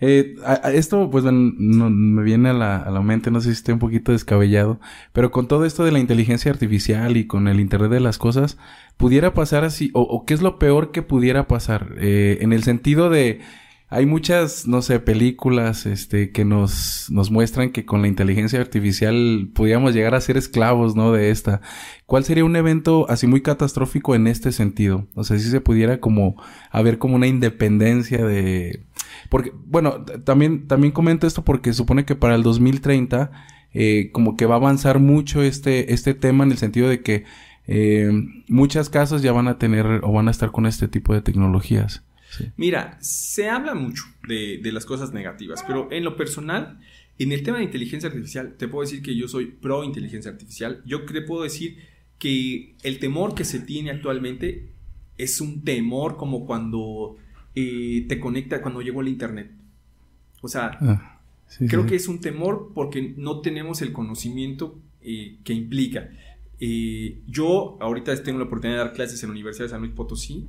Eh, 0.02 0.36
esto, 0.74 1.10
pues, 1.12 1.26
me 1.26 2.24
viene 2.24 2.50
a 2.50 2.54
la, 2.54 2.78
a 2.78 2.90
la 2.90 3.02
mente, 3.02 3.32
no 3.32 3.42
sé 3.42 3.48
si 3.48 3.54
esté 3.54 3.74
un 3.74 3.80
poquito 3.80 4.14
descabellado, 4.14 4.80
pero 5.12 5.30
con 5.32 5.48
todo 5.48 5.66
esto 5.66 5.84
de 5.84 5.92
la 5.92 6.00
inteligencia 6.00 6.52
artificial 6.52 7.18
y 7.18 7.28
con 7.28 7.48
el 7.50 7.60
Internet 7.60 7.92
de 7.92 8.00
las 8.00 8.18
cosas, 8.18 8.58
pudiera 8.96 9.34
pasar 9.34 9.66
así, 9.66 9.92
o, 9.94 10.26
qué 10.26 10.34
es 10.34 10.42
lo 10.42 10.58
peor 10.58 10.92
que 10.92 11.02
pudiera 11.02 11.48
pasar, 11.48 11.96
eh, 11.98 12.38
en 12.42 12.54
el 12.54 12.64
sentido 12.64 13.10
de 13.10 13.42
hay 13.92 14.06
muchas, 14.06 14.68
no 14.68 14.84
sé, 14.84 15.00
películas 15.00 15.88
este, 15.88 16.32
que 16.32 16.46
nos, 16.46 17.08
nos 17.10 17.32
muestran 17.32 17.72
que 17.72 17.86
con 17.86 18.02
la 18.04 18.08
inteligencia 18.08 18.62
artificial 18.62 19.50
podríamos 19.54 19.96
llegar 19.96 20.14
a 20.14 20.22
ser 20.22 20.38
esclavos, 20.38 20.96
¿no? 20.96 21.12
De 21.12 21.32
esta. 21.32 21.62
¿Cuál 22.06 22.24
sería 22.24 22.46
un 22.46 22.56
evento 22.56 23.08
así 23.10 23.26
muy 23.26 23.42
catastrófico 23.42 24.14
en 24.14 24.28
este 24.28 24.52
sentido? 24.52 25.08
O 25.16 25.24
sea, 25.24 25.40
si 25.40 25.50
se 25.50 25.62
pudiera 25.62 26.00
como 26.00 26.36
haber 26.70 27.00
como 27.00 27.16
una 27.16 27.28
independencia 27.28 28.24
de... 28.24 28.86
Porque, 29.30 29.52
bueno, 29.66 30.06
también, 30.24 30.68
también 30.68 30.94
comento 30.94 31.26
esto 31.26 31.44
porque 31.44 31.74
supone 31.74 32.06
que 32.06 32.16
para 32.16 32.36
el 32.36 32.44
2030 32.44 33.32
eh, 33.74 34.10
como 34.12 34.36
que 34.36 34.46
va 34.46 34.56
a 34.56 34.58
avanzar 34.58 35.00
mucho 35.00 35.44
este, 35.44 35.94
este 35.94 36.14
tema 36.14 36.44
en 36.44 36.52
el 36.52 36.58
sentido 36.58 36.90
de 36.90 37.02
que 37.02 37.26
eh, 37.68 38.12
muchas 38.48 38.90
casas 38.90 39.22
ya 39.22 39.32
van 39.32 39.48
a 39.48 39.58
tener 39.60 40.02
o 40.04 40.12
van 40.12 40.28
a 40.28 40.32
estar 40.32 40.52
con 40.52 40.66
este 40.66 40.88
tipo 40.88 41.14
de 41.14 41.22
tecnologías. 41.22 42.04
Mira, 42.58 42.98
se 43.02 43.50
habla 43.50 43.76
mucho 43.76 44.04
de, 44.28 44.62
las 44.72 44.86
cosas 44.86 45.14
negativas, 45.14 45.64
pero 45.66 45.92
en 45.92 46.04
lo 46.04 46.16
personal, 46.16 46.80
en 47.18 47.32
el 47.32 47.44
tema 47.44 47.58
de 47.58 47.64
inteligencia 47.64 48.10
artificial, 48.10 48.56
te 48.58 48.68
puedo 48.68 48.84
decir 48.84 49.02
que 49.02 49.16
yo 49.16 49.28
soy 49.28 49.46
pro 49.46 49.84
inteligencia 49.84 50.32
artificial. 50.32 50.82
Yo 50.86 51.06
te 51.06 51.22
puedo 51.22 51.44
decir 51.44 51.78
que 52.18 52.76
el 52.84 53.00
temor 53.00 53.34
que 53.34 53.46
se 53.46 53.60
tiene 53.60 53.92
actualmente 53.92 54.70
es 55.18 55.42
un 55.42 55.64
temor 55.64 56.18
como 56.18 56.46
cuando 56.46 57.18
eh, 57.56 58.06
te 58.08 58.20
conecta, 58.20 58.62
cuando 58.62 58.82
llegó 58.82 59.02
el 59.02 59.08
Internet. 59.08 59.52
O 60.42 60.48
sea, 60.48 60.78
ah, 60.82 61.22
creo 61.68 61.86
que 61.86 61.96
es 61.96 62.08
un 62.08 62.22
temor 62.22 62.72
porque 62.74 63.14
no 63.18 63.42
tenemos 63.42 63.82
el 63.82 63.92
conocimiento 63.92 64.80
eh, 65.02 65.38
que 65.44 65.54
implica. 65.54 66.10
Eh, 66.60 67.22
yo 67.28 67.78
ahorita 67.82 68.22
tengo 68.22 68.38
la 68.38 68.46
oportunidad 68.46 68.80
de 68.80 68.86
dar 68.86 68.94
clases 68.94 69.22
en 69.24 69.30
la 69.30 69.32
Universidad 69.32 69.66
de 69.66 69.70
San 69.70 69.82
Luis 69.82 69.94
Potosí 69.94 70.48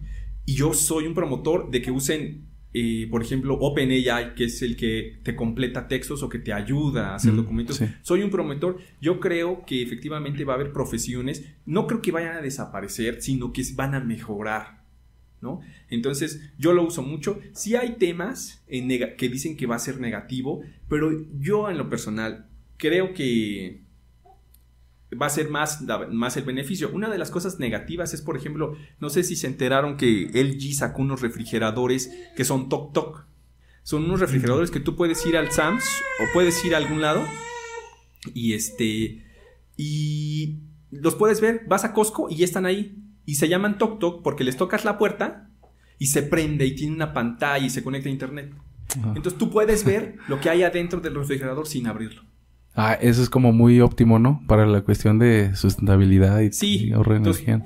y 0.50 0.54
yo 0.54 0.74
soy 0.74 1.06
un 1.06 1.14
promotor 1.14 1.70
de 1.70 1.80
que 1.80 1.92
usen, 1.92 2.48
eh, 2.74 3.06
por 3.08 3.22
ejemplo, 3.22 3.54
OpenAI, 3.54 4.34
que 4.34 4.46
es 4.46 4.60
el 4.62 4.74
que 4.74 5.20
te 5.22 5.36
completa 5.36 5.86
textos 5.86 6.24
o 6.24 6.28
que 6.28 6.40
te 6.40 6.52
ayuda 6.52 7.10
a 7.10 7.14
hacer 7.14 7.36
documentos. 7.36 7.80
Soy 8.02 8.24
un 8.24 8.30
promotor. 8.30 8.80
Yo 9.00 9.20
creo 9.20 9.64
que 9.64 9.80
efectivamente 9.80 10.44
va 10.44 10.54
a 10.54 10.56
haber 10.56 10.72
profesiones, 10.72 11.44
no 11.66 11.86
creo 11.86 12.02
que 12.02 12.10
vayan 12.10 12.36
a 12.36 12.40
desaparecer, 12.40 13.22
sino 13.22 13.52
que 13.52 13.62
van 13.76 13.94
a 13.94 14.00
mejorar. 14.00 14.80
¿No? 15.40 15.60
Entonces, 15.88 16.52
yo 16.58 16.72
lo 16.72 16.82
uso 16.82 17.02
mucho. 17.02 17.38
Sí 17.52 17.76
hay 17.76 17.94
temas 17.94 18.64
que 18.66 19.28
dicen 19.28 19.56
que 19.56 19.66
va 19.66 19.76
a 19.76 19.78
ser 19.78 20.00
negativo, 20.00 20.62
pero 20.88 21.12
yo 21.38 21.70
en 21.70 21.78
lo 21.78 21.88
personal 21.88 22.48
creo 22.76 23.14
que 23.14 23.84
va 25.20 25.26
a 25.26 25.30
ser 25.30 25.48
más, 25.48 25.82
más 26.10 26.36
el 26.36 26.44
beneficio. 26.44 26.90
Una 26.92 27.08
de 27.08 27.18
las 27.18 27.30
cosas 27.30 27.58
negativas 27.58 28.14
es, 28.14 28.22
por 28.22 28.36
ejemplo, 28.36 28.76
no 29.00 29.10
sé 29.10 29.22
si 29.24 29.36
se 29.36 29.46
enteraron 29.46 29.96
que 29.96 30.30
LG 30.32 30.74
sacó 30.74 31.02
unos 31.02 31.20
refrigeradores 31.20 32.10
que 32.36 32.44
son 32.44 32.68
Tok 32.68 32.92
Tok. 32.92 33.26
Son 33.82 34.04
unos 34.04 34.20
refrigeradores 34.20 34.70
que 34.70 34.80
tú 34.80 34.94
puedes 34.94 35.24
ir 35.26 35.36
al 35.36 35.50
Sams 35.50 35.84
o 36.20 36.32
puedes 36.32 36.64
ir 36.64 36.74
a 36.74 36.78
algún 36.78 37.00
lado 37.00 37.24
y 38.34 38.52
este 38.52 39.24
y 39.76 40.58
los 40.90 41.14
puedes 41.14 41.40
ver, 41.40 41.62
vas 41.66 41.84
a 41.84 41.92
Costco 41.94 42.28
y 42.28 42.36
ya 42.36 42.44
están 42.44 42.66
ahí 42.66 43.02
y 43.24 43.36
se 43.36 43.48
llaman 43.48 43.78
Tok 43.78 43.98
Tok 43.98 44.22
porque 44.22 44.44
les 44.44 44.56
tocas 44.56 44.84
la 44.84 44.98
puerta 44.98 45.50
y 45.98 46.06
se 46.06 46.22
prende 46.22 46.66
y 46.66 46.74
tiene 46.74 46.94
una 46.94 47.12
pantalla 47.12 47.64
y 47.64 47.70
se 47.70 47.82
conecta 47.82 48.08
a 48.08 48.12
internet. 48.12 48.54
Entonces 49.14 49.38
tú 49.38 49.50
puedes 49.50 49.84
ver 49.84 50.16
lo 50.28 50.40
que 50.40 50.50
hay 50.50 50.62
adentro 50.62 51.00
del 51.00 51.14
refrigerador 51.14 51.66
sin 51.66 51.86
abrirlo. 51.86 52.22
Ah, 52.82 52.94
eso 52.94 53.22
es 53.22 53.28
como 53.28 53.52
muy 53.52 53.78
óptimo, 53.82 54.18
¿no? 54.18 54.42
Para 54.46 54.64
la 54.64 54.80
cuestión 54.80 55.18
de 55.18 55.54
sustentabilidad 55.54 56.40
y, 56.40 56.50
sí, 56.50 56.90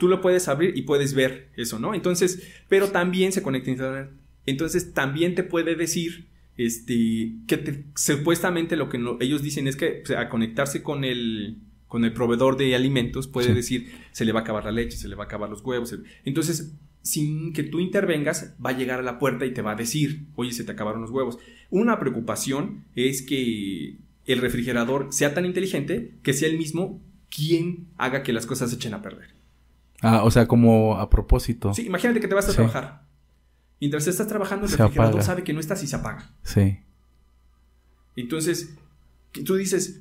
Tú 0.01 0.09
lo 0.09 0.21
puedes 0.21 0.49
abrir 0.49 0.77
y 0.77 0.83
puedes 0.83 1.15
ver 1.15 1.51
eso, 1.57 1.79
¿no? 1.79 1.95
Entonces, 1.95 2.43
pero 2.69 2.89
también 2.89 3.31
se 3.31 3.41
conecta 3.41 3.71
a 3.71 3.73
internet. 3.75 4.11
Entonces, 4.45 4.93
también 4.93 5.37
te 5.37 5.45
puede 5.45 5.77
decir, 5.77 6.27
este, 6.57 7.33
que 7.47 7.85
supuestamente 7.95 8.75
lo 8.75 8.89
que 8.89 9.01
ellos 9.21 9.41
dicen 9.41 9.69
es 9.69 9.77
que 9.77 10.03
a 10.19 10.29
conectarse 10.29 10.83
con 10.83 11.05
el, 11.05 11.59
con 11.87 12.05
el 12.05 12.13
proveedor 12.13 12.57
de 12.57 12.75
alimentos 12.75 13.29
puede 13.29 13.55
decir, 13.55 13.93
se 14.11 14.25
le 14.25 14.33
va 14.33 14.41
a 14.41 14.43
acabar 14.43 14.65
la 14.65 14.73
leche, 14.73 14.97
se 14.97 15.07
le 15.07 15.15
va 15.15 15.23
a 15.23 15.27
acabar 15.27 15.49
los 15.49 15.63
huevos. 15.63 15.97
Entonces, 16.25 16.75
sin 17.03 17.53
que 17.53 17.63
tú 17.63 17.79
intervengas, 17.79 18.57
va 18.65 18.71
a 18.71 18.77
llegar 18.77 18.99
a 18.99 19.03
la 19.03 19.21
puerta 19.21 19.47
y 19.47 19.55
te 19.55 19.63
va 19.63 19.73
a 19.73 19.77
decir, 19.77 20.25
oye, 20.35 20.51
se 20.51 20.65
te 20.65 20.73
acabaron 20.73 21.03
los 21.03 21.13
huevos. 21.13 21.39
Una 21.71 22.01
preocupación 22.01 22.83
es 22.97 23.23
que 23.23 23.99
el 24.27 24.41
refrigerador 24.41 25.09
sea 25.11 25.35
tan 25.35 25.45
inteligente 25.45 26.15
que 26.23 26.33
sea 26.33 26.49
el 26.49 26.59
mismo 26.59 27.01
quien 27.31 27.89
haga 27.99 28.23
que 28.23 28.33
las 28.33 28.47
cosas 28.47 28.71
se 28.71 28.77
echen 28.77 28.95
a 28.95 29.03
perder. 29.03 29.35
Ah, 30.01 30.23
o 30.25 30.31
sea, 30.31 30.47
como 30.47 30.97
a 30.99 31.11
propósito. 31.11 31.73
Sí, 31.75 31.87
imagínate 31.87 32.21
que 32.21 32.29
te 32.29 32.35
vas 32.35 32.49
a 32.49 32.53
trabajar. 32.53 33.05
Mientras 33.81 34.07
estás 34.07 34.29
trabajando, 34.29 34.67
el 34.67 34.73
refrigerador 34.73 35.23
sabe 35.23 35.45
que 35.45 35.53
no 35.53 35.61
estás 35.61 35.83
y 35.83 35.87
se 35.87 35.97
apaga. 35.97 36.31
Sí. 36.43 36.79
Entonces, 38.17 38.75
tú 39.45 39.57
dices, 39.57 40.01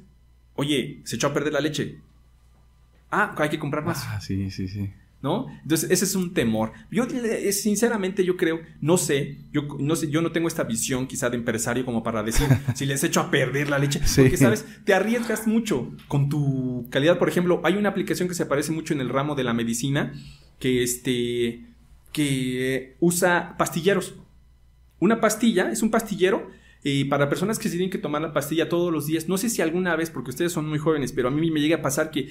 oye, 0.55 1.01
se 1.05 1.15
echó 1.15 1.27
a 1.27 1.33
perder 1.33 1.53
la 1.53 1.61
leche. 1.61 1.99
Ah, 3.11 3.35
hay 3.37 3.49
que 3.49 3.59
comprar 3.59 3.83
más. 3.83 4.03
Ah, 4.07 4.21
sí, 4.21 4.51
sí, 4.51 4.67
sí. 4.67 4.91
¿No? 5.23 5.47
Entonces, 5.61 5.89
ese 5.89 6.03
es 6.03 6.15
un 6.15 6.33
temor. 6.33 6.73
Yo, 6.91 7.07
sinceramente, 7.51 8.25
yo 8.25 8.35
creo, 8.35 8.59
no 8.81 8.97
sé, 8.97 9.37
yo 9.53 9.63
no 9.79 9.95
sé, 9.95 10.11
yo 10.11 10.21
no 10.21 10.33
tengo 10.33 10.49
esta 10.49 10.65
visión 10.65 11.07
quizá 11.07 11.29
de 11.29 11.37
empresario 11.37 11.85
como 11.85 12.03
para 12.03 12.21
decir 12.23 12.45
si 12.75 12.85
les 12.85 13.03
echo 13.05 13.21
a 13.21 13.31
perder 13.31 13.69
la 13.69 13.79
leche. 13.79 14.01
Porque, 14.17 14.35
¿sabes? 14.35 14.65
Te 14.83 14.93
arriesgas 14.93 15.47
mucho 15.47 15.93
con 16.09 16.27
tu 16.27 16.87
calidad. 16.89 17.17
Por 17.17 17.29
ejemplo, 17.29 17.61
hay 17.63 17.75
una 17.75 17.89
aplicación 17.89 18.27
que 18.27 18.35
se 18.35 18.43
aparece 18.43 18.73
mucho 18.73 18.93
en 18.93 18.99
el 18.99 19.07
ramo 19.07 19.33
de 19.33 19.45
la 19.45 19.53
medicina 19.53 20.13
que 20.59 20.83
este, 20.83 21.67
que 22.11 22.97
usa 22.99 23.55
pastilleros. 23.57 24.15
Una 24.99 25.21
pastilla, 25.21 25.71
es 25.71 25.81
un 25.81 25.89
pastillero 25.89 26.49
y 26.83 27.05
para 27.05 27.29
personas 27.29 27.59
que 27.59 27.69
se 27.69 27.77
tienen 27.77 27.89
que 27.89 27.97
tomar 27.97 28.21
la 28.21 28.33
pastilla 28.33 28.67
todos 28.67 28.91
los 28.91 29.07
días, 29.07 29.29
no 29.29 29.37
sé 29.37 29.49
si 29.49 29.61
alguna 29.61 29.95
vez, 29.95 30.09
porque 30.09 30.31
ustedes 30.31 30.51
son 30.51 30.67
muy 30.67 30.79
jóvenes, 30.79 31.13
pero 31.13 31.29
a 31.29 31.31
mí 31.31 31.49
me 31.49 31.61
llega 31.61 31.77
a 31.77 31.81
pasar 31.81 32.11
que 32.11 32.29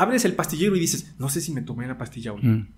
abres 0.00 0.24
el 0.24 0.34
pastillero 0.34 0.76
y 0.76 0.80
dices, 0.80 1.14
no 1.18 1.28
sé 1.28 1.40
si 1.40 1.52
me 1.52 1.62
tomé 1.62 1.86
la 1.86 1.98
pastilla 1.98 2.32
hoy. 2.32 2.42
Mm. 2.42 2.68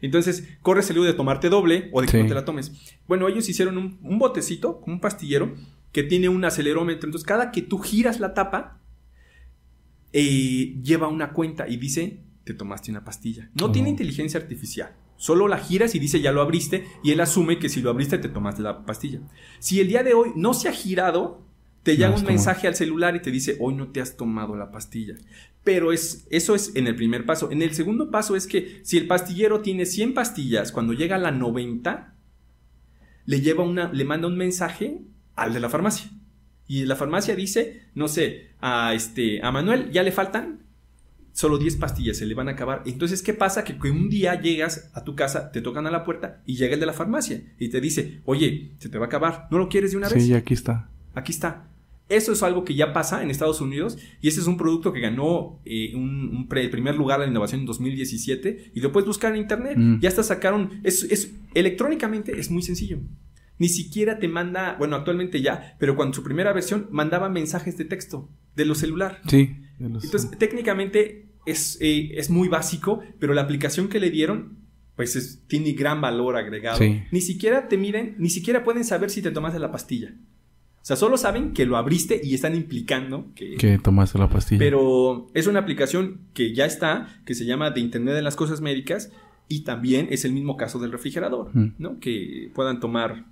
Entonces, 0.00 0.48
corres 0.62 0.88
el 0.90 0.96
riesgo 0.96 1.10
de 1.10 1.16
tomarte 1.16 1.48
doble 1.48 1.88
o 1.92 2.00
de 2.00 2.06
que 2.06 2.22
no 2.22 2.28
te 2.28 2.34
la 2.34 2.44
tomes. 2.44 2.72
Bueno, 3.08 3.26
ellos 3.28 3.48
hicieron 3.48 3.78
un, 3.78 4.18
botecito, 4.18 4.82
un 4.86 5.00
pastillero, 5.00 5.54
que 5.92 6.02
tiene 6.02 6.28
un 6.28 6.44
acelerómetro. 6.44 7.08
Entonces, 7.08 7.26
cada 7.26 7.50
que 7.50 7.62
tú 7.62 7.78
giras 7.78 8.20
la 8.20 8.34
tapa, 8.34 8.80
eh, 10.12 10.76
lleva 10.82 11.08
una 11.08 11.32
cuenta 11.32 11.66
y 11.68 11.78
dice, 11.78 12.20
te 12.44 12.54
tomaste 12.54 12.90
una 12.90 13.04
pastilla. 13.04 13.50
No 13.54 13.72
tiene 13.72 13.88
inteligencia 13.88 14.38
artificial. 14.38 14.94
Solo 15.16 15.48
la 15.48 15.58
giras 15.58 15.96
y 15.96 15.98
dice, 15.98 16.20
ya 16.20 16.30
lo 16.30 16.42
abriste, 16.42 16.86
y 17.02 17.10
él 17.10 17.20
asume 17.20 17.58
que 17.58 17.68
si 17.68 17.80
lo 17.80 17.90
abriste, 17.90 18.18
te 18.18 18.28
tomaste 18.28 18.62
la 18.62 18.84
pastilla. 18.84 19.20
Si 19.58 19.80
el 19.80 19.88
día 19.88 20.04
de 20.04 20.14
hoy 20.14 20.30
no 20.36 20.54
se 20.54 20.68
ha 20.68 20.72
girado, 20.72 21.47
te 21.88 21.96
llega 21.96 22.14
un 22.14 22.24
mensaje 22.26 22.68
al 22.68 22.74
celular 22.74 23.16
y 23.16 23.22
te 23.22 23.30
dice, 23.30 23.56
hoy 23.60 23.74
no 23.74 23.88
te 23.88 24.02
has 24.02 24.18
tomado 24.18 24.54
la 24.56 24.70
pastilla. 24.70 25.14
Pero 25.64 25.90
es, 25.90 26.26
eso 26.28 26.54
es 26.54 26.76
en 26.76 26.86
el 26.86 26.94
primer 26.94 27.24
paso. 27.24 27.50
En 27.50 27.62
el 27.62 27.72
segundo 27.72 28.10
paso 28.10 28.36
es 28.36 28.46
que 28.46 28.82
si 28.82 28.98
el 28.98 29.06
pastillero 29.06 29.62
tiene 29.62 29.86
100 29.86 30.12
pastillas, 30.12 30.70
cuando 30.70 30.92
llega 30.92 31.16
a 31.16 31.18
la 31.18 31.30
90, 31.30 32.14
le, 33.24 33.40
lleva 33.40 33.64
una, 33.64 33.90
le 33.90 34.04
manda 34.04 34.28
un 34.28 34.36
mensaje 34.36 35.00
al 35.34 35.54
de 35.54 35.60
la 35.60 35.70
farmacia. 35.70 36.10
Y 36.66 36.84
la 36.84 36.94
farmacia 36.94 37.34
dice, 37.34 37.84
no 37.94 38.06
sé, 38.06 38.50
a, 38.60 38.92
este, 38.92 39.42
a 39.42 39.50
Manuel 39.50 39.90
ya 39.90 40.02
le 40.02 40.12
faltan 40.12 40.66
solo 41.32 41.56
10 41.56 41.76
pastillas, 41.76 42.18
se 42.18 42.26
le 42.26 42.34
van 42.34 42.48
a 42.48 42.52
acabar. 42.52 42.82
Entonces, 42.84 43.22
¿qué 43.22 43.32
pasa? 43.32 43.64
Que, 43.64 43.72
un 43.90 44.10
día 44.10 44.38
llegas 44.42 44.90
a 44.92 45.04
tu 45.04 45.16
casa, 45.16 45.52
te 45.52 45.62
tocan 45.62 45.86
a 45.86 45.90
la 45.90 46.04
puerta 46.04 46.42
y 46.44 46.56
llega 46.56 46.74
el 46.74 46.80
de 46.80 46.86
la 46.86 46.92
farmacia 46.92 47.40
y 47.58 47.70
te 47.70 47.80
dice, 47.80 48.20
oye, 48.26 48.72
se 48.76 48.90
te 48.90 48.98
va 48.98 49.06
a 49.06 49.08
acabar, 49.08 49.48
¿no 49.50 49.56
lo 49.56 49.70
quieres 49.70 49.92
de 49.92 49.96
una 49.96 50.10
vez? 50.10 50.22
Sí, 50.22 50.34
aquí 50.34 50.52
está. 50.52 50.90
Aquí 51.14 51.32
está. 51.32 51.64
Eso 52.08 52.32
es 52.32 52.42
algo 52.42 52.64
que 52.64 52.74
ya 52.74 52.92
pasa 52.92 53.22
en 53.22 53.30
Estados 53.30 53.60
Unidos 53.60 53.98
y 54.20 54.28
ese 54.28 54.40
es 54.40 54.46
un 54.46 54.56
producto 54.56 54.92
que 54.92 55.00
ganó 55.00 55.60
eh, 55.64 55.94
un, 55.94 56.48
primer 56.48 56.94
lugar 56.94 57.20
en 57.20 57.26
la 57.26 57.30
innovación 57.30 57.60
en 57.60 57.66
2017 57.66 58.72
y 58.74 58.80
lo 58.80 58.92
puedes 58.92 59.06
buscar 59.06 59.34
en 59.34 59.42
internet. 59.42 59.76
Mm. 59.76 60.00
Ya 60.00 60.08
hasta 60.08 60.22
sacaron, 60.22 60.80
es, 60.84 61.34
electrónicamente 61.54 62.38
es 62.38 62.50
muy 62.50 62.62
sencillo. 62.62 63.00
Ni 63.58 63.68
siquiera 63.68 64.18
te 64.18 64.28
manda, 64.28 64.76
bueno, 64.78 64.96
actualmente 64.96 65.42
ya, 65.42 65.76
pero 65.78 65.96
cuando 65.96 66.14
su 66.14 66.22
primera 66.22 66.52
versión 66.52 66.88
mandaba 66.90 67.28
mensajes 67.28 67.76
de 67.76 67.84
texto 67.84 68.30
de 68.54 68.64
los 68.64 68.78
celular. 68.78 69.20
Sí. 69.28 69.56
Entonces, 69.78 70.30
técnicamente 70.38 71.26
es, 71.44 71.76
eh, 71.80 72.12
es 72.14 72.30
muy 72.30 72.48
básico, 72.48 73.00
pero 73.18 73.34
la 73.34 73.42
aplicación 73.42 73.88
que 73.88 74.00
le 74.00 74.10
dieron 74.10 74.58
pues 74.98 75.44
tiene 75.46 75.74
gran 75.74 76.00
valor 76.00 76.36
agregado. 76.36 76.80
Ni 77.12 77.20
siquiera 77.20 77.68
te 77.68 77.76
miden, 77.76 78.16
ni 78.18 78.30
siquiera 78.30 78.64
pueden 78.64 78.84
saber 78.84 79.10
si 79.10 79.22
te 79.22 79.30
tomaste 79.30 79.60
la 79.60 79.70
pastilla. 79.70 80.12
O 80.80 80.84
sea, 80.88 80.96
solo 80.96 81.18
saben 81.18 81.52
que 81.52 81.66
lo 81.66 81.76
abriste 81.76 82.20
y 82.22 82.34
están 82.34 82.54
implicando 82.54 83.32
que... 83.34 83.56
Que 83.56 83.78
tomaste 83.78 84.18
la 84.18 84.30
pastilla. 84.30 84.58
Pero 84.58 85.30
es 85.34 85.46
una 85.46 85.60
aplicación 85.60 86.20
que 86.32 86.54
ya 86.54 86.64
está, 86.64 87.20
que 87.26 87.34
se 87.34 87.44
llama 87.44 87.70
de 87.70 87.80
Internet 87.80 88.14
de 88.14 88.22
las 88.22 88.36
Cosas 88.36 88.60
Médicas 88.60 89.10
y 89.48 89.64
también 89.64 90.08
es 90.10 90.24
el 90.24 90.32
mismo 90.32 90.56
caso 90.56 90.78
del 90.78 90.92
refrigerador, 90.92 91.54
mm. 91.54 91.74
¿no? 91.78 92.00
Que 92.00 92.50
puedan 92.54 92.80
tomar... 92.80 93.26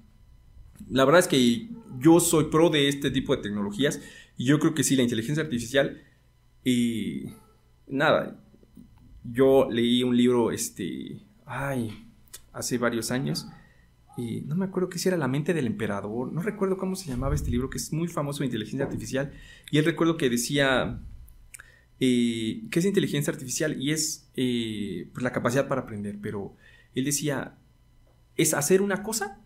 La 0.91 1.07
verdad 1.07 1.21
es 1.21 1.29
que 1.29 1.71
yo 1.99 2.21
soy 2.21 2.45
pro 2.45 2.69
de 2.69 2.89
este 2.89 3.11
tipo 3.11 3.35
de 3.35 3.43
tecnologías 3.43 4.03
y 4.37 4.45
yo 4.45 4.59
creo 4.59 4.75
que 4.75 4.85
sí, 4.85 4.97
la 4.97 5.03
inteligencia 5.03 5.43
artificial... 5.43 6.03
Y 6.63 7.27
nada, 7.87 8.41
yo 9.25 9.69
leí 9.71 10.03
un 10.03 10.17
libro, 10.17 10.51
este... 10.51 11.23
Ay, 11.47 12.07
hace 12.53 12.77
varios 12.77 13.13
años 13.13 13.47
y 14.17 14.43
no 14.43 14.57
me 14.57 14.65
acuerdo 14.65 14.89
qué 14.89 14.99
si 14.99 15.09
era 15.09 15.17
La 15.17 15.29
mente 15.29 15.55
del 15.55 15.67
emperador, 15.67 16.33
no 16.33 16.43
recuerdo 16.43 16.77
cómo 16.77 16.97
se 16.97 17.09
llamaba 17.09 17.35
este 17.35 17.51
libro, 17.51 17.71
que 17.71 17.79
es 17.79 17.93
muy 17.93 18.09
famoso 18.09 18.41
de 18.41 18.47
inteligencia 18.47 18.87
artificial, 18.87 19.33
y 19.71 19.79
él 19.79 19.85
recuerdo 19.85 20.17
que 20.17 20.31
decía 20.31 21.01
eh, 22.01 22.63
que 22.71 22.79
es 22.79 22.85
inteligencia 22.85 23.33
artificial 23.33 23.81
y 23.81 23.93
es 23.93 24.31
eh, 24.37 25.09
pues, 25.13 25.23
la 25.23 25.33
capacidad 25.33 25.69
para 25.69 25.83
aprender, 25.83 26.19
pero 26.21 26.55
él 26.95 27.05
decía, 27.05 27.59
es 28.37 28.55
hacer 28.55 28.83
una 28.83 29.03
cosa 29.03 29.41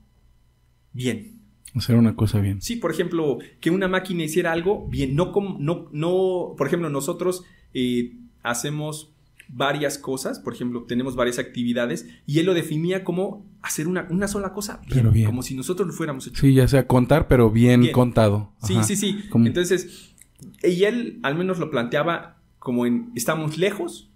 bien. 0.93 1.41
Hacer 1.75 1.97
una 1.97 2.17
cosa 2.17 2.41
bien. 2.41 2.61
Sí, 2.61 2.77
por 2.77 2.91
ejemplo, 2.91 3.39
que 3.61 3.71
una 3.71 3.87
máquina 3.87 4.25
hiciera 4.25 4.53
algo 4.53 4.89
bien, 4.89 5.15
no 5.15 5.33
no, 5.59 5.89
no, 5.93 6.55
por 6.57 6.67
ejemplo, 6.67 6.91
nosotros 6.91 7.45
eh, 7.75 8.17
hacemos 8.43 9.13
varias 9.49 9.99
cosas, 9.99 10.39
por 10.41 10.55
ejemplo, 10.55 10.85
tenemos 10.85 11.17
varias 11.17 11.39
actividades 11.39 12.09
y 12.27 12.39
él 12.39 12.47
lo 12.47 12.55
definía 12.55 13.05
como 13.05 13.47
hacer 13.63 13.89
una, 13.89 14.07
una 14.11 14.29
sola 14.29 14.53
cosa 14.53 14.81
bien, 14.87 15.27
como 15.27 15.43
si 15.43 15.55
nosotros 15.55 15.87
lo 15.89 15.93
fuéramos 15.95 16.27
hecho. 16.27 16.41
Sí, 16.41 16.55
ya 16.55 16.67
sea 16.69 16.87
contar, 16.87 17.29
pero 17.29 17.51
bien, 17.51 17.91
contado. 17.93 18.53
Sí, 18.63 18.77
sí, 18.85 18.97
sí. 18.97 19.25
Entonces, 19.35 20.15
y 20.63 20.85
él 20.85 21.21
al 21.23 21.37
menos 21.37 21.59
lo 21.59 21.71
planteaba 21.71 22.39
como 22.59 22.87
en, 22.87 23.11
estamos 23.15 23.59
lejos 23.59 24.11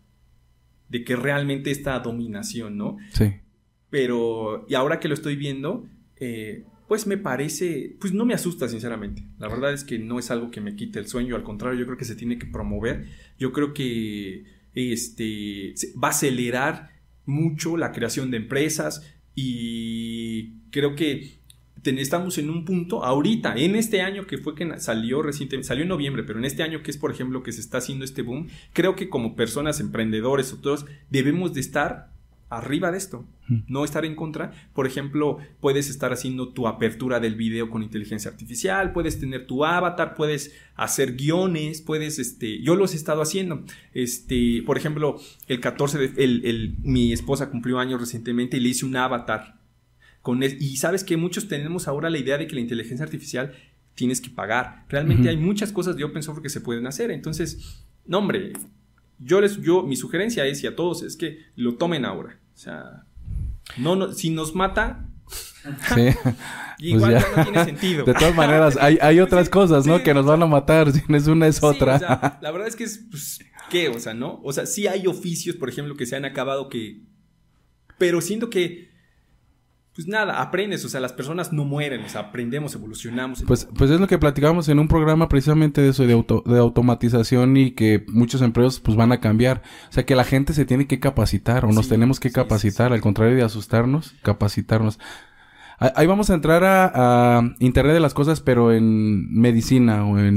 de 0.88 1.04
que 1.04 1.16
realmente 1.16 1.70
esta 1.70 1.98
dominación, 2.00 2.76
¿no? 2.76 2.96
Sí. 3.12 3.34
Pero, 3.90 4.66
y 4.68 4.74
ahora 4.74 5.00
que 5.00 5.08
lo 5.08 5.14
estoy 5.14 5.36
viendo, 5.36 5.86
eh, 6.16 6.64
pues 6.88 7.06
me 7.06 7.16
parece, 7.16 7.96
pues 8.00 8.12
no 8.12 8.24
me 8.24 8.34
asusta 8.34 8.68
sinceramente. 8.68 9.26
La 9.38 9.48
verdad 9.48 9.72
es 9.72 9.84
que 9.84 9.98
no 9.98 10.18
es 10.18 10.30
algo 10.30 10.50
que 10.50 10.60
me 10.60 10.76
quite 10.76 10.98
el 10.98 11.08
sueño, 11.08 11.36
al 11.36 11.42
contrario, 11.42 11.78
yo 11.78 11.86
creo 11.86 11.98
que 11.98 12.04
se 12.04 12.16
tiene 12.16 12.38
que 12.38 12.46
promover. 12.46 13.06
Yo 13.38 13.52
creo 13.52 13.72
que 13.72 14.44
este, 14.74 15.74
va 16.02 16.08
a 16.08 16.10
acelerar 16.10 16.90
mucho 17.26 17.76
la 17.76 17.92
creación 17.92 18.30
de 18.30 18.36
empresas 18.36 19.14
y 19.34 20.52
creo 20.70 20.94
que 20.94 21.38
estamos 21.84 22.38
en 22.38 22.50
un 22.50 22.64
punto 22.64 23.04
ahorita, 23.04 23.54
en 23.56 23.76
este 23.76 24.00
año 24.00 24.26
que 24.26 24.38
fue 24.38 24.54
que 24.54 24.80
salió 24.80 25.22
recientemente, 25.22 25.68
salió 25.68 25.82
en 25.82 25.88
noviembre, 25.88 26.22
pero 26.24 26.38
en 26.38 26.44
este 26.44 26.62
año 26.62 26.82
que 26.82 26.90
es, 26.90 26.96
por 26.96 27.10
ejemplo, 27.10 27.42
que 27.42 27.52
se 27.52 27.60
está 27.60 27.78
haciendo 27.78 28.04
este 28.04 28.22
boom, 28.22 28.48
creo 28.72 28.96
que 28.96 29.08
como 29.08 29.36
personas 29.36 29.80
emprendedores 29.80 30.52
o 30.52 30.58
todos 30.58 30.86
debemos 31.10 31.52
de 31.52 31.60
estar 31.60 32.13
arriba 32.58 32.90
de 32.90 32.98
esto, 32.98 33.24
no 33.68 33.84
estar 33.84 34.04
en 34.04 34.14
contra. 34.14 34.52
Por 34.72 34.86
ejemplo, 34.86 35.38
puedes 35.60 35.90
estar 35.90 36.12
haciendo 36.12 36.48
tu 36.48 36.66
apertura 36.66 37.20
del 37.20 37.34
video 37.34 37.70
con 37.70 37.82
inteligencia 37.82 38.30
artificial, 38.30 38.92
puedes 38.92 39.18
tener 39.18 39.46
tu 39.46 39.64
avatar, 39.64 40.14
puedes 40.14 40.54
hacer 40.74 41.14
guiones, 41.14 41.80
puedes, 41.80 42.18
este, 42.18 42.60
yo 42.62 42.76
los 42.76 42.94
he 42.94 42.96
estado 42.96 43.22
haciendo. 43.22 43.64
Este, 43.92 44.62
por 44.66 44.76
ejemplo, 44.76 45.20
el 45.48 45.60
14 45.60 45.98
de, 45.98 46.24
el, 46.24 46.76
mi 46.82 47.12
esposa 47.12 47.50
cumplió 47.50 47.78
años 47.78 48.00
recientemente 48.00 48.56
y 48.56 48.60
le 48.60 48.70
hice 48.70 48.86
un 48.86 48.96
avatar. 48.96 49.60
Con 50.22 50.42
y 50.42 50.76
sabes 50.78 51.04
que 51.04 51.18
muchos 51.18 51.48
tenemos 51.48 51.86
ahora 51.86 52.08
la 52.08 52.18
idea 52.18 52.38
de 52.38 52.46
que 52.46 52.54
la 52.54 52.62
inteligencia 52.62 53.04
artificial 53.04 53.52
tienes 53.94 54.20
que 54.20 54.30
pagar. 54.30 54.84
Realmente 54.88 55.28
hay 55.28 55.36
muchas 55.36 55.70
cosas 55.72 55.96
de 55.96 56.04
open 56.04 56.22
source 56.22 56.42
que 56.42 56.48
se 56.48 56.60
pueden 56.60 56.86
hacer. 56.86 57.10
Entonces, 57.10 57.84
no, 58.06 58.18
hombre, 58.18 58.52
yo 59.18 59.40
les, 59.40 59.60
yo, 59.60 59.82
mi 59.82 59.96
sugerencia 59.96 60.46
es, 60.46 60.62
y 60.62 60.66
a 60.66 60.76
todos, 60.76 61.02
es 61.02 61.16
que 61.16 61.38
lo 61.56 61.76
tomen 61.76 62.04
ahora. 62.04 62.38
O 62.54 62.56
sea, 62.56 63.04
no, 63.76 63.96
no 63.96 64.12
si 64.12 64.30
nos 64.30 64.54
mata, 64.54 65.08
Sí. 65.94 66.08
Igual 66.78 67.12
pues 67.12 67.24
ya. 67.24 67.36
no 67.36 67.42
tiene 67.44 67.64
sentido. 67.64 68.04
De 68.04 68.14
todas 68.14 68.34
maneras, 68.34 68.76
hay, 68.80 68.98
hay 69.00 69.20
otras 69.20 69.48
cosas, 69.48 69.86
¿no? 69.86 70.02
que 70.02 70.12
nos 70.12 70.26
van 70.26 70.42
a 70.42 70.46
matar. 70.46 70.92
Si 70.92 71.02
no 71.08 71.16
es 71.16 71.26
una, 71.26 71.46
es 71.46 71.62
otra. 71.62 71.96
O 71.96 71.98
sea, 71.98 72.38
la 72.42 72.50
verdad 72.50 72.68
es 72.68 72.76
que 72.76 72.84
es, 72.84 73.06
pues, 73.10 73.40
¿qué? 73.70 73.88
O 73.88 73.98
sea, 73.98 74.14
¿no? 74.14 74.40
O 74.44 74.52
sea, 74.52 74.66
sí 74.66 74.86
hay 74.86 75.06
oficios, 75.06 75.56
por 75.56 75.68
ejemplo, 75.68 75.96
que 75.96 76.06
se 76.06 76.16
han 76.16 76.24
acabado 76.24 76.68
que. 76.68 77.02
Pero 77.96 78.20
siento 78.20 78.50
que 78.50 78.90
pues 79.94 80.08
nada, 80.08 80.42
aprendes, 80.42 80.84
o 80.84 80.88
sea, 80.88 80.98
las 80.98 81.12
personas 81.12 81.52
no 81.52 81.64
mueren, 81.64 82.02
o 82.02 82.08
sea, 82.08 82.22
aprendemos, 82.22 82.74
evolucionamos. 82.74 83.44
Pues, 83.46 83.68
pues 83.76 83.92
es 83.92 84.00
lo 84.00 84.08
que 84.08 84.18
platicábamos 84.18 84.68
en 84.68 84.80
un 84.80 84.88
programa 84.88 85.28
precisamente 85.28 85.82
de 85.82 85.90
eso, 85.90 86.04
de, 86.04 86.14
auto, 86.14 86.42
de 86.44 86.58
automatización 86.58 87.56
y 87.56 87.70
que 87.72 88.04
muchos 88.08 88.42
empleos 88.42 88.80
pues 88.80 88.96
van 88.96 89.12
a 89.12 89.20
cambiar. 89.20 89.62
O 89.88 89.92
sea, 89.92 90.04
que 90.04 90.16
la 90.16 90.24
gente 90.24 90.52
se 90.52 90.64
tiene 90.64 90.88
que 90.88 90.98
capacitar 90.98 91.64
o 91.64 91.70
nos 91.70 91.88
tenemos 91.88 92.18
que 92.18 92.32
capacitar, 92.32 92.92
al 92.92 93.00
contrario 93.00 93.36
de 93.36 93.44
asustarnos, 93.44 94.16
capacitarnos. 94.22 94.98
Ahí 95.78 96.08
vamos 96.08 96.28
a 96.30 96.34
entrar 96.34 96.64
a, 96.64 97.54
Internet 97.60 97.94
de 97.94 98.00
las 98.00 98.14
Cosas, 98.14 98.40
pero 98.40 98.72
en 98.72 99.32
medicina 99.32 100.04
o 100.06 100.18
en 100.18 100.34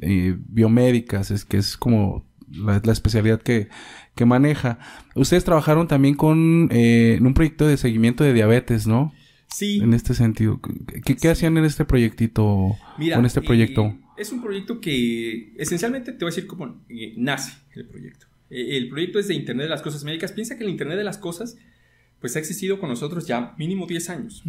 eh, 0.00 0.36
biomédicas, 0.48 1.30
es 1.30 1.44
que 1.44 1.58
es 1.58 1.76
como 1.76 2.26
la, 2.50 2.80
la 2.82 2.92
especialidad 2.92 3.42
que, 3.42 3.68
que 4.14 4.24
maneja. 4.24 4.78
Ustedes 5.14 5.44
trabajaron 5.44 5.88
también 5.88 6.14
con 6.14 6.68
eh, 6.70 7.16
en 7.18 7.26
un 7.26 7.34
proyecto 7.34 7.66
de 7.66 7.76
seguimiento 7.76 8.24
de 8.24 8.32
diabetes, 8.32 8.86
¿no? 8.86 9.12
Sí. 9.48 9.80
En 9.82 9.94
este 9.94 10.14
sentido. 10.14 10.60
¿Qué, 11.04 11.28
hacían 11.28 11.56
en 11.58 11.64
este 11.64 11.84
proyectito? 11.84 12.76
Mira, 12.98 13.16
con 13.16 13.26
este 13.26 13.40
proyecto. 13.40 13.96
es 14.16 14.32
un 14.32 14.42
proyecto 14.42 14.80
que 14.80 15.54
esencialmente 15.58 16.12
te 16.12 16.18
voy 16.24 16.32
a 16.32 16.34
decir 16.34 16.46
cómo 16.46 16.84
eh, 16.88 17.14
nace 17.16 17.52
el 17.74 17.86
proyecto. 17.86 18.26
Eh, 18.50 18.76
el 18.76 18.88
proyecto 18.88 19.18
es 19.18 19.28
de 19.28 19.34
Internet 19.34 19.66
de 19.66 19.70
las 19.70 19.82
Cosas 19.82 20.04
Médicas. 20.04 20.32
Piensa 20.32 20.56
que 20.56 20.64
el 20.64 20.70
Internet 20.70 20.98
de 20.98 21.04
las 21.04 21.18
Cosas 21.18 21.56
pues 22.20 22.36
ha 22.36 22.38
existido 22.38 22.78
con 22.78 22.88
nosotros 22.88 23.26
ya 23.26 23.54
mínimo 23.58 23.86
10 23.86 24.10
años. 24.10 24.42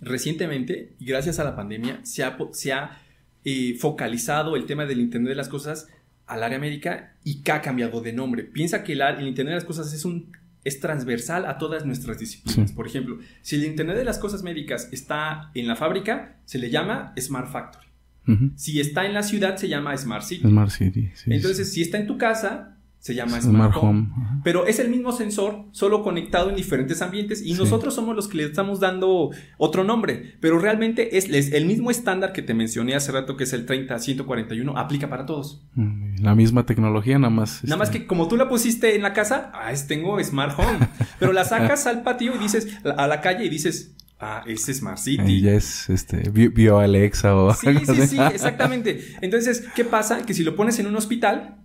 Recientemente, 0.00 0.94
y 0.98 1.06
gracias 1.06 1.38
a 1.38 1.44
la 1.44 1.56
pandemia, 1.56 2.00
se 2.04 2.22
ha, 2.22 2.36
se 2.52 2.72
ha 2.72 3.00
focalizado 3.78 4.56
el 4.56 4.66
tema 4.66 4.84
del 4.84 5.00
Internet 5.00 5.30
de 5.30 5.36
las 5.36 5.48
Cosas 5.48 5.88
al 6.32 6.42
área 6.42 6.58
médica 6.58 7.14
y 7.24 7.42
que 7.42 7.52
ha 7.52 7.60
cambiado 7.60 8.00
de 8.00 8.12
nombre. 8.12 8.44
Piensa 8.44 8.82
que 8.84 8.92
el, 8.92 9.00
Internet 9.26 9.52
de 9.52 9.54
las 9.56 9.64
Cosas 9.64 9.92
es 9.92 10.04
un 10.04 10.32
es 10.64 10.78
transversal 10.78 11.46
a 11.46 11.58
todas 11.58 11.84
nuestras 11.84 12.18
disciplinas. 12.20 12.70
Por 12.70 12.86
ejemplo, 12.86 13.18
si 13.40 13.56
el 13.56 13.64
Internet 13.64 13.96
de 13.96 14.04
las 14.04 14.18
Cosas 14.18 14.44
médicas 14.44 14.88
está 14.92 15.50
en 15.54 15.66
la 15.66 15.74
fábrica, 15.74 16.36
se 16.44 16.58
le 16.58 16.70
llama 16.70 17.12
Smart 17.18 17.50
Factory. 17.50 17.86
Si 18.54 18.80
está 18.80 19.04
en 19.04 19.14
la 19.14 19.24
ciudad, 19.24 19.56
se 19.56 19.68
llama 19.68 19.96
Smart 19.96 20.22
City. 20.22 20.42
Smart 20.46 20.70
City. 20.70 21.10
Entonces, 21.26 21.72
si 21.72 21.82
está 21.82 21.98
en 21.98 22.06
tu 22.06 22.18
casa, 22.18 22.78
se 23.02 23.16
llama 23.16 23.40
Smart, 23.40 23.74
Home. 23.80 24.10
Pero 24.44 24.68
es 24.68 24.78
el 24.78 24.88
mismo 24.88 25.10
sensor, 25.10 25.64
solo 25.72 26.04
conectado 26.04 26.50
en 26.50 26.54
diferentes 26.54 27.02
ambientes 27.02 27.44
y 27.44 27.54
nosotros 27.54 27.96
somos 27.96 28.14
los 28.14 28.28
que 28.28 28.36
le 28.36 28.44
estamos 28.44 28.78
dando 28.78 29.30
otro 29.58 29.82
nombre. 29.82 30.36
Pero 30.38 30.60
realmente 30.60 31.18
es, 31.18 31.28
el 31.28 31.66
mismo 31.66 31.90
estándar 31.90 32.32
que 32.32 32.42
te 32.42 32.54
mencioné 32.54 32.94
hace 32.94 33.10
rato, 33.10 33.36
que 33.36 33.42
es 33.42 33.52
el 33.54 33.66
30-141, 33.66 34.74
aplica 34.76 35.10
para 35.10 35.26
todos. 35.26 35.66
Mm, 35.74 36.22
la 36.22 36.36
misma 36.36 36.64
tecnología, 36.64 37.18
nada 37.18 37.30
más. 37.30 37.64
Nada 37.64 37.76
más 37.76 37.88
este, 37.88 38.02
que 38.02 38.06
como 38.06 38.28
tú 38.28 38.36
la 38.36 38.48
pusiste 38.48 38.94
en 38.94 39.02
la 39.02 39.12
casa, 39.12 39.50
ah, 39.52 39.72
tengo 39.88 40.22
Smart 40.22 40.56
Home. 40.56 40.86
Pero 41.18 41.32
la 41.32 41.44
sacas 41.44 41.88
al 41.88 42.04
patio 42.04 42.36
y 42.36 42.38
dices, 42.38 42.78
a 42.84 43.08
la 43.08 43.20
calle 43.20 43.46
y 43.46 43.48
dices, 43.48 43.96
Ah, 44.24 44.44
es 44.46 44.66
Smart 44.66 44.98
City. 44.98 45.40
ya 45.40 45.50
es 45.50 45.90
este, 45.90 46.30
Bio 46.30 46.78
Alexa 46.78 47.34
o. 47.34 47.52
Sí, 47.54 47.66
sí, 47.84 48.06
sí, 48.06 48.18
exactamente. 48.32 49.16
Entonces, 49.20 49.64
¿qué 49.74 49.84
pasa? 49.84 50.24
Que 50.24 50.32
si 50.32 50.44
lo 50.44 50.54
pones 50.54 50.78
en 50.78 50.86
un 50.86 50.94
hospital, 50.94 51.56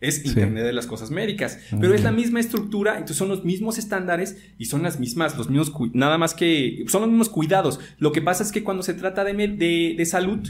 es 0.00 0.24
Internet 0.24 0.64
de 0.64 0.72
las 0.72 0.86
cosas 0.86 1.10
médicas. 1.10 1.58
Pero 1.80 1.94
es 1.94 2.02
la 2.02 2.12
misma 2.12 2.40
estructura, 2.40 2.92
entonces 2.92 3.16
son 3.16 3.28
los 3.28 3.44
mismos 3.44 3.78
estándares 3.78 4.38
y 4.58 4.66
son 4.66 4.82
las 4.82 4.98
mismas, 4.98 5.36
los 5.36 5.50
mismos, 5.50 5.72
nada 5.92 6.18
más 6.18 6.34
que, 6.34 6.84
son 6.88 7.02
los 7.02 7.10
mismos 7.10 7.28
cuidados. 7.28 7.80
Lo 7.98 8.12
que 8.12 8.22
pasa 8.22 8.42
es 8.42 8.52
que 8.52 8.64
cuando 8.64 8.82
se 8.82 8.94
trata 8.94 9.24
de, 9.24 9.34
de, 9.34 9.94
de 9.96 10.06
salud, 10.06 10.40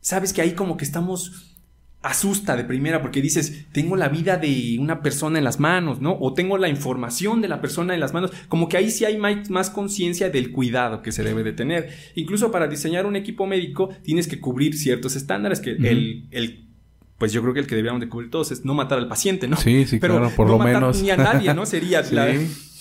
sabes 0.00 0.32
que 0.32 0.42
ahí 0.42 0.52
como 0.52 0.76
que 0.76 0.84
estamos 0.84 1.50
asusta 2.02 2.56
de 2.56 2.64
primera 2.64 3.02
porque 3.02 3.20
dices, 3.20 3.66
tengo 3.72 3.94
la 3.94 4.08
vida 4.08 4.38
de 4.38 4.78
una 4.80 5.02
persona 5.02 5.38
en 5.38 5.44
las 5.44 5.60
manos, 5.60 6.00
¿no? 6.00 6.16
O 6.18 6.32
tengo 6.32 6.56
la 6.56 6.68
información 6.68 7.42
de 7.42 7.48
la 7.48 7.60
persona 7.60 7.92
en 7.92 8.00
las 8.00 8.14
manos, 8.14 8.32
como 8.48 8.68
que 8.68 8.78
ahí 8.78 8.90
sí 8.90 9.04
hay 9.04 9.18
más 9.18 9.70
conciencia 9.70 10.30
del 10.30 10.50
cuidado 10.50 11.02
que 11.02 11.12
se 11.12 11.22
debe 11.22 11.42
de 11.42 11.52
tener. 11.52 11.90
Incluso 12.14 12.50
para 12.50 12.68
diseñar 12.68 13.04
un 13.04 13.16
equipo 13.16 13.46
médico 13.46 13.90
tienes 14.02 14.28
que 14.28 14.40
cubrir 14.40 14.76
ciertos 14.78 15.14
estándares 15.14 15.60
que 15.60 15.72
el, 15.72 16.26
el 16.30 16.69
pues 17.20 17.34
yo 17.34 17.42
creo 17.42 17.52
que 17.52 17.60
el 17.60 17.66
que 17.66 17.74
deberíamos 17.74 18.00
de 18.00 18.08
cubrir 18.08 18.30
todos 18.30 18.50
es 18.50 18.64
no 18.64 18.72
matar 18.72 18.98
al 18.98 19.06
paciente, 19.06 19.46
¿no? 19.46 19.58
Sí, 19.58 19.84
sí, 19.86 19.98
Pero 19.98 20.16
claro, 20.16 20.34
por 20.34 20.48
lo 20.48 20.56
matar 20.56 20.76
menos. 20.76 21.02
Ni 21.02 21.10
a 21.10 21.18
nadie, 21.18 21.52
¿no? 21.52 21.66
Sería 21.66 22.00
la, 22.12 22.32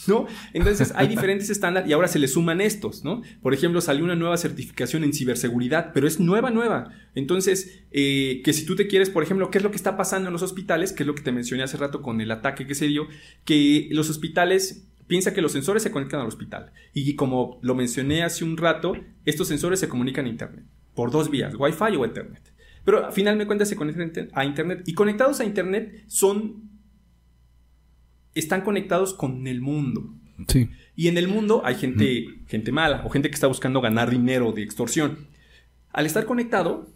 ¿no? 0.07 0.27
Entonces 0.53 0.93
hay 0.95 1.09
diferentes 1.09 1.49
estándares 1.49 1.89
y 1.89 1.91
ahora 1.91 2.07
se 2.07 2.19
le 2.19 2.29
suman 2.29 2.61
estos, 2.61 3.03
¿no? 3.03 3.21
Por 3.41 3.53
ejemplo, 3.53 3.81
salió 3.81 4.05
una 4.05 4.15
nueva 4.15 4.37
certificación 4.37 5.03
en 5.03 5.11
ciberseguridad, 5.11 5.91
pero 5.93 6.07
es 6.07 6.21
nueva, 6.21 6.51
nueva. 6.51 6.89
Entonces, 7.15 7.83
eh, 7.91 8.41
que 8.45 8.53
si 8.53 8.65
tú 8.65 8.77
te 8.77 8.87
quieres, 8.87 9.09
por 9.09 9.23
ejemplo, 9.23 9.51
¿qué 9.51 9.57
es 9.57 9.63
lo 9.63 9.71
que 9.71 9.77
está 9.77 9.97
pasando 9.97 10.29
en 10.29 10.33
los 10.33 10.41
hospitales? 10.41 10.93
Que 10.93 11.03
es 11.03 11.07
lo 11.07 11.15
que 11.15 11.21
te 11.21 11.33
mencioné 11.33 11.63
hace 11.63 11.75
rato 11.75 12.01
con 12.01 12.21
el 12.21 12.31
ataque 12.31 12.65
que 12.65 12.75
se 12.75 12.87
dio, 12.87 13.07
que 13.43 13.89
los 13.91 14.09
hospitales 14.09 14.87
piensa 15.07 15.33
que 15.33 15.41
los 15.41 15.51
sensores 15.51 15.83
se 15.83 15.91
conectan 15.91 16.21
al 16.21 16.27
hospital. 16.27 16.71
Y 16.93 17.15
como 17.15 17.59
lo 17.61 17.75
mencioné 17.75 18.23
hace 18.23 18.45
un 18.45 18.55
rato, 18.55 18.93
estos 19.25 19.49
sensores 19.49 19.81
se 19.81 19.89
comunican 19.89 20.27
a 20.27 20.29
Internet 20.29 20.63
por 20.95 21.11
dos 21.11 21.29
vías, 21.29 21.55
Wi-Fi 21.57 21.95
o 21.97 22.05
Ethernet. 22.05 22.48
Pero 22.89 23.05
al 23.05 23.13
final 23.13 23.37
me 23.37 23.45
cuenta 23.45 23.65
se 23.65 23.75
conectan 23.75 24.29
a 24.33 24.45
Internet. 24.45 24.81
Y 24.87 24.95
conectados 24.95 25.39
a 25.39 25.45
Internet 25.45 26.05
son... 26.07 26.71
Están 28.33 28.61
conectados 28.61 29.13
con 29.13 29.45
el 29.45 29.61
mundo. 29.61 30.15
Sí. 30.47 30.71
Y 30.95 31.07
en 31.07 31.19
el 31.19 31.27
mundo 31.27 31.61
hay 31.63 31.75
gente, 31.75 32.25
gente 32.47 32.71
mala 32.71 33.05
o 33.05 33.11
gente 33.11 33.29
que 33.29 33.35
está 33.35 33.45
buscando 33.45 33.79
ganar 33.79 34.09
dinero 34.09 34.53
de 34.53 34.63
extorsión. 34.63 35.27
Al 35.91 36.07
estar 36.07 36.25
conectado, 36.25 36.91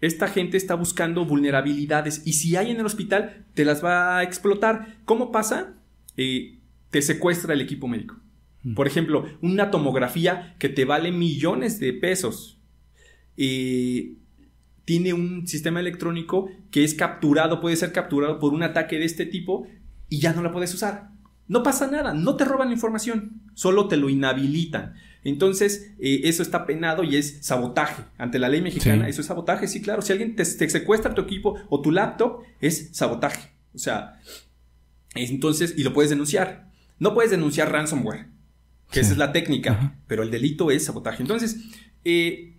esta 0.00 0.26
gente 0.26 0.56
está 0.56 0.74
buscando 0.74 1.24
vulnerabilidades 1.24 2.26
y 2.26 2.32
si 2.32 2.56
hay 2.56 2.72
en 2.72 2.80
el 2.80 2.86
hospital, 2.86 3.46
te 3.54 3.64
las 3.64 3.84
va 3.84 4.18
a 4.18 4.24
explotar. 4.24 4.96
¿Cómo 5.04 5.30
pasa? 5.30 5.76
Eh, 6.16 6.58
te 6.90 7.00
secuestra 7.00 7.54
el 7.54 7.60
equipo 7.60 7.86
médico. 7.86 8.16
Por 8.74 8.88
ejemplo, 8.88 9.24
una 9.40 9.70
tomografía 9.70 10.56
que 10.58 10.68
te 10.68 10.84
vale 10.84 11.12
millones 11.12 11.78
de 11.78 11.92
pesos. 11.92 12.58
Eh, 13.36 14.14
tiene 14.88 15.12
un 15.12 15.46
sistema 15.46 15.80
electrónico 15.80 16.48
que 16.70 16.82
es 16.82 16.94
capturado, 16.94 17.60
puede 17.60 17.76
ser 17.76 17.92
capturado 17.92 18.38
por 18.38 18.54
un 18.54 18.62
ataque 18.62 18.98
de 18.98 19.04
este 19.04 19.26
tipo 19.26 19.66
y 20.08 20.18
ya 20.18 20.32
no 20.32 20.42
la 20.42 20.50
puedes 20.50 20.72
usar. 20.72 21.10
No 21.46 21.62
pasa 21.62 21.88
nada, 21.88 22.14
no 22.14 22.36
te 22.36 22.46
roban 22.46 22.68
la 22.68 22.74
información, 22.74 23.42
solo 23.52 23.86
te 23.86 23.98
lo 23.98 24.08
inhabilitan. 24.08 24.94
Entonces, 25.24 25.92
eh, 25.98 26.22
eso 26.24 26.42
está 26.42 26.64
penado 26.64 27.04
y 27.04 27.16
es 27.16 27.36
sabotaje. 27.42 28.02
Ante 28.16 28.38
la 28.38 28.48
ley 28.48 28.62
mexicana, 28.62 29.10
eso 29.10 29.20
es 29.20 29.26
sabotaje, 29.26 29.68
sí, 29.68 29.82
claro. 29.82 30.00
Si 30.00 30.10
alguien 30.10 30.34
te, 30.36 30.46
secuestra 30.46 31.14
tu 31.14 31.20
equipo 31.20 31.60
o 31.68 31.82
tu 31.82 31.90
laptop, 31.90 32.44
es 32.62 32.88
sabotaje. 32.92 33.50
O 33.74 33.78
sea, 33.78 34.18
entonces, 35.14 35.74
y 35.76 35.82
lo 35.82 35.92
puedes 35.92 36.08
denunciar. 36.08 36.70
No 36.98 37.12
puedes 37.12 37.30
denunciar 37.30 37.70
ransomware, 37.70 38.28
que 38.90 39.00
esa 39.00 39.12
es 39.12 39.18
la 39.18 39.32
técnica, 39.32 40.00
pero 40.06 40.22
el 40.22 40.30
delito 40.30 40.70
es 40.70 40.86
sabotaje. 40.86 41.22
Entonces, 41.22 41.58
eh, 42.06 42.57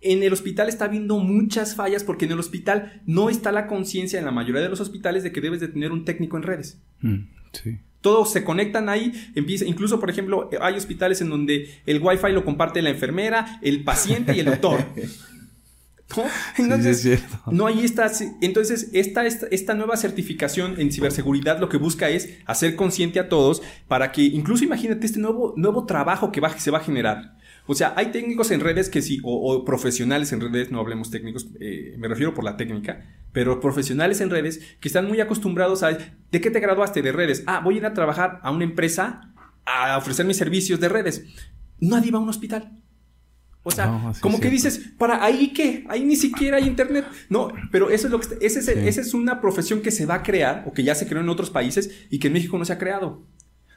en 0.00 0.22
el 0.22 0.32
hospital 0.32 0.68
está 0.68 0.84
habiendo 0.84 1.18
muchas 1.18 1.74
fallas 1.74 2.04
porque 2.04 2.24
en 2.26 2.32
el 2.32 2.38
hospital 2.38 3.02
no 3.06 3.30
está 3.30 3.52
la 3.52 3.66
conciencia 3.66 4.18
en 4.18 4.24
la 4.24 4.30
mayoría 4.30 4.62
de 4.62 4.68
los 4.68 4.80
hospitales 4.80 5.22
de 5.22 5.32
que 5.32 5.40
debes 5.40 5.60
de 5.60 5.68
tener 5.68 5.92
un 5.92 6.04
técnico 6.04 6.36
en 6.36 6.42
redes. 6.44 6.78
Mm, 7.00 7.16
sí. 7.52 7.78
Todos 8.00 8.32
se 8.32 8.44
conectan 8.44 8.88
ahí, 8.88 9.12
empieza, 9.34 9.64
incluso 9.64 9.98
por 9.98 10.08
ejemplo 10.08 10.48
hay 10.60 10.74
hospitales 10.74 11.20
en 11.20 11.30
donde 11.30 11.68
el 11.84 12.00
wifi 12.00 12.30
lo 12.32 12.44
comparte 12.44 12.80
la 12.80 12.90
enfermera, 12.90 13.58
el 13.60 13.82
paciente 13.82 14.36
y 14.36 14.40
el 14.40 14.46
doctor. 14.46 14.84
¿No? 16.16 16.24
Entonces, 16.56 17.20
no 17.50 17.66
hay 17.66 17.84
esta, 17.84 18.10
entonces 18.40 18.88
esta, 18.94 19.26
esta, 19.26 19.74
nueva 19.74 19.94
certificación 19.98 20.80
en 20.80 20.90
ciberseguridad 20.90 21.60
lo 21.60 21.68
que 21.68 21.76
busca 21.76 22.08
es 22.08 22.30
hacer 22.46 22.76
consciente 22.76 23.20
a 23.20 23.28
todos 23.28 23.60
para 23.88 24.10
que 24.10 24.22
incluso 24.22 24.64
imagínate 24.64 25.04
este 25.04 25.18
nuevo, 25.18 25.52
nuevo 25.58 25.84
trabajo 25.84 26.32
que 26.32 26.40
se 26.56 26.70
va 26.70 26.78
a 26.78 26.82
generar. 26.82 27.36
O 27.70 27.74
sea, 27.74 27.92
hay 27.96 28.06
técnicos 28.12 28.50
en 28.50 28.60
redes 28.60 28.88
que 28.88 29.02
sí, 29.02 29.20
o, 29.22 29.62
profesionales 29.62 30.32
en 30.32 30.40
redes, 30.40 30.70
no 30.70 30.80
hablemos 30.80 31.10
técnicos, 31.10 31.48
eh, 31.60 31.94
me 31.98 32.08
refiero 32.08 32.32
por 32.32 32.42
la 32.42 32.56
técnica, 32.56 33.04
pero 33.32 33.60
profesionales 33.60 34.22
en 34.22 34.30
redes 34.30 34.60
que 34.80 34.88
están 34.88 35.06
muy 35.06 35.20
acostumbrados 35.20 35.82
a, 35.82 35.90
¿de 35.90 36.40
qué 36.40 36.50
te 36.50 36.60
graduaste 36.60 37.02
de 37.02 37.12
redes? 37.12 37.44
Ah, 37.46 37.60
voy 37.62 37.74
a 37.74 37.78
ir 37.78 37.86
a 37.86 37.92
trabajar 37.92 38.40
a 38.42 38.50
una 38.50 38.64
empresa 38.64 39.34
a 39.66 39.98
ofrecer 39.98 40.24
mis 40.24 40.38
servicios 40.38 40.80
de 40.80 40.88
redes. 40.88 41.26
Nadie 41.78 42.10
va 42.10 42.18
a 42.18 42.22
un 42.22 42.30
hospital. 42.30 42.72
O 43.62 43.70
sea, 43.70 44.14
como 44.22 44.40
que 44.40 44.48
dices, 44.48 44.92
¿para 44.96 45.22
ahí 45.22 45.52
qué? 45.52 45.84
Ahí 45.90 46.02
ni 46.02 46.16
siquiera 46.16 46.56
hay 46.56 46.66
internet. 46.66 47.04
No, 47.28 47.52
pero 47.70 47.90
eso 47.90 48.06
es 48.06 48.10
lo 48.10 48.18
que 48.18 48.28
ese 48.40 48.60
es, 48.60 48.68
esa 48.68 49.00
es 49.02 49.12
una 49.12 49.42
profesión 49.42 49.82
que 49.82 49.90
se 49.90 50.06
va 50.06 50.14
a 50.14 50.22
crear 50.22 50.64
o 50.66 50.72
que 50.72 50.84
ya 50.84 50.94
se 50.94 51.06
creó 51.06 51.20
en 51.20 51.28
otros 51.28 51.50
países 51.50 52.06
y 52.08 52.18
que 52.18 52.28
en 52.28 52.32
México 52.32 52.56
no 52.56 52.64
se 52.64 52.72
ha 52.72 52.78
creado. 52.78 53.26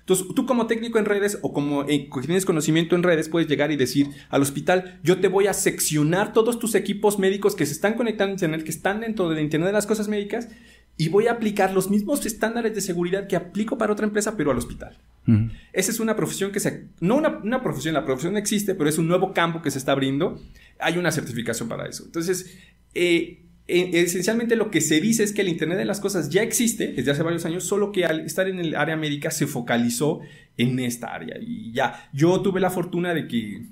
Entonces, 0.01 0.27
tú 0.35 0.45
como 0.45 0.67
técnico 0.67 0.99
en 0.99 1.05
redes 1.05 1.39
o 1.41 1.53
como 1.53 1.83
eh, 1.83 2.09
tienes 2.21 2.45
conocimiento 2.45 2.95
en 2.95 3.03
redes, 3.03 3.29
puedes 3.29 3.47
llegar 3.47 3.71
y 3.71 3.77
decir 3.77 4.09
al 4.29 4.41
hospital, 4.41 4.99
yo 5.03 5.19
te 5.19 5.27
voy 5.27 5.47
a 5.47 5.53
seccionar 5.53 6.33
todos 6.33 6.59
tus 6.59 6.75
equipos 6.75 7.17
médicos 7.19 7.55
que 7.55 7.65
se 7.65 7.73
están 7.73 7.93
conectando 7.93 8.31
a 8.31 8.33
Internet, 8.33 8.63
que 8.63 8.71
están 8.71 9.01
dentro 9.01 9.29
de 9.29 9.41
Internet 9.41 9.67
de 9.67 9.73
las 9.73 9.87
cosas 9.87 10.07
médicas, 10.07 10.49
y 10.97 11.09
voy 11.09 11.27
a 11.27 11.33
aplicar 11.33 11.73
los 11.73 11.89
mismos 11.89 12.25
estándares 12.25 12.75
de 12.75 12.81
seguridad 12.81 13.27
que 13.27 13.35
aplico 13.35 13.77
para 13.77 13.93
otra 13.93 14.05
empresa, 14.05 14.35
pero 14.35 14.51
al 14.51 14.57
hospital. 14.57 14.97
Esa 15.71 15.91
es 15.91 15.99
una 15.99 16.15
profesión 16.15 16.51
que 16.51 16.59
se... 16.59 16.87
No 16.99 17.15
una, 17.15 17.39
una, 17.43 17.63
profesión, 17.63 17.93
la 17.93 18.05
profesión 18.05 18.37
existe, 18.37 18.75
pero 18.75 18.89
es 18.89 18.97
un 18.97 19.07
nuevo 19.07 19.33
campo 19.33 19.61
que 19.61 19.71
se 19.71 19.77
está 19.77 19.93
abriendo. 19.93 20.41
Hay 20.79 20.97
una 20.97 21.11
certificación 21.11 21.69
para 21.69 21.87
eso. 21.87 22.03
Entonces, 22.05 22.57
eh, 22.93 23.45
esencialmente 23.71 24.55
lo 24.55 24.69
que 24.69 24.81
se 24.81 24.99
dice 24.99 25.23
es 25.23 25.33
que 25.33 25.41
el 25.41 25.49
Internet 25.49 25.77
de 25.77 25.85
las 25.85 25.99
Cosas 25.99 26.29
ya 26.29 26.43
existe 26.43 26.87
desde 26.93 27.11
hace 27.11 27.23
varios 27.23 27.45
años, 27.45 27.63
solo 27.63 27.91
que 27.91 28.05
al 28.05 28.21
estar 28.21 28.47
en 28.47 28.59
el 28.59 28.75
área 28.75 28.97
médica 28.97 29.31
se 29.31 29.47
focalizó 29.47 30.21
en 30.57 30.79
esta 30.79 31.13
área. 31.13 31.37
Y 31.39 31.71
ya, 31.71 32.09
yo 32.13 32.41
tuve 32.41 32.59
la 32.59 32.69
fortuna 32.69 33.13
de 33.13 33.27
que 33.27 33.67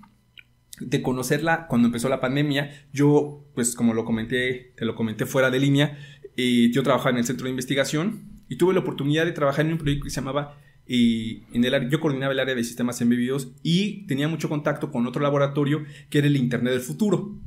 de 0.80 1.02
conocerla 1.02 1.68
cuando 1.68 1.88
empezó 1.88 2.10
la 2.10 2.20
pandemia. 2.20 2.72
Yo, 2.93 3.45
pues 3.54 3.76
como 3.76 3.93
lo 3.93 4.06
comenté, 4.06 4.74
te 4.76 4.86
lo 4.86 4.95
comenté 4.95 5.26
fuera 5.26 5.50
de 5.50 5.60
línea, 5.60 5.97
eh, 6.38 6.70
yo 6.72 6.84
trabajaba 6.84 7.12
en 7.12 7.18
el 7.18 7.26
centro 7.26 7.45
de 7.45 7.52
investigación 7.52 8.41
y 8.47 8.56
tuve 8.58 8.74
la 8.74 8.80
oportunidad 8.80 9.26
de 9.26 9.32
trabajar 9.32 9.66
en 9.66 9.74
un 9.74 9.78
proyecto 9.78 10.06
que 10.06 10.10
se 10.10 10.22
llamaba, 10.22 10.58
eh, 10.88 11.43
en 11.54 11.66
el, 11.66 11.89
yo 11.89 12.00
coordinaba 12.00 12.34
el 12.34 12.39
área 12.39 12.56
de 12.56 12.64
sistemas 12.64 13.02
embebidos 13.02 13.52
y 13.62 14.08
tenía 14.08 14.28
mucho 14.28 14.50
contacto 14.50 14.91
con 14.91 15.06
otro 15.06 15.22
laboratorio 15.22 15.84
que 16.10 16.20
era 16.20 16.28
el 16.28 16.38
Internet 16.38 16.74
del 16.74 16.82
Futuro, 16.82 17.38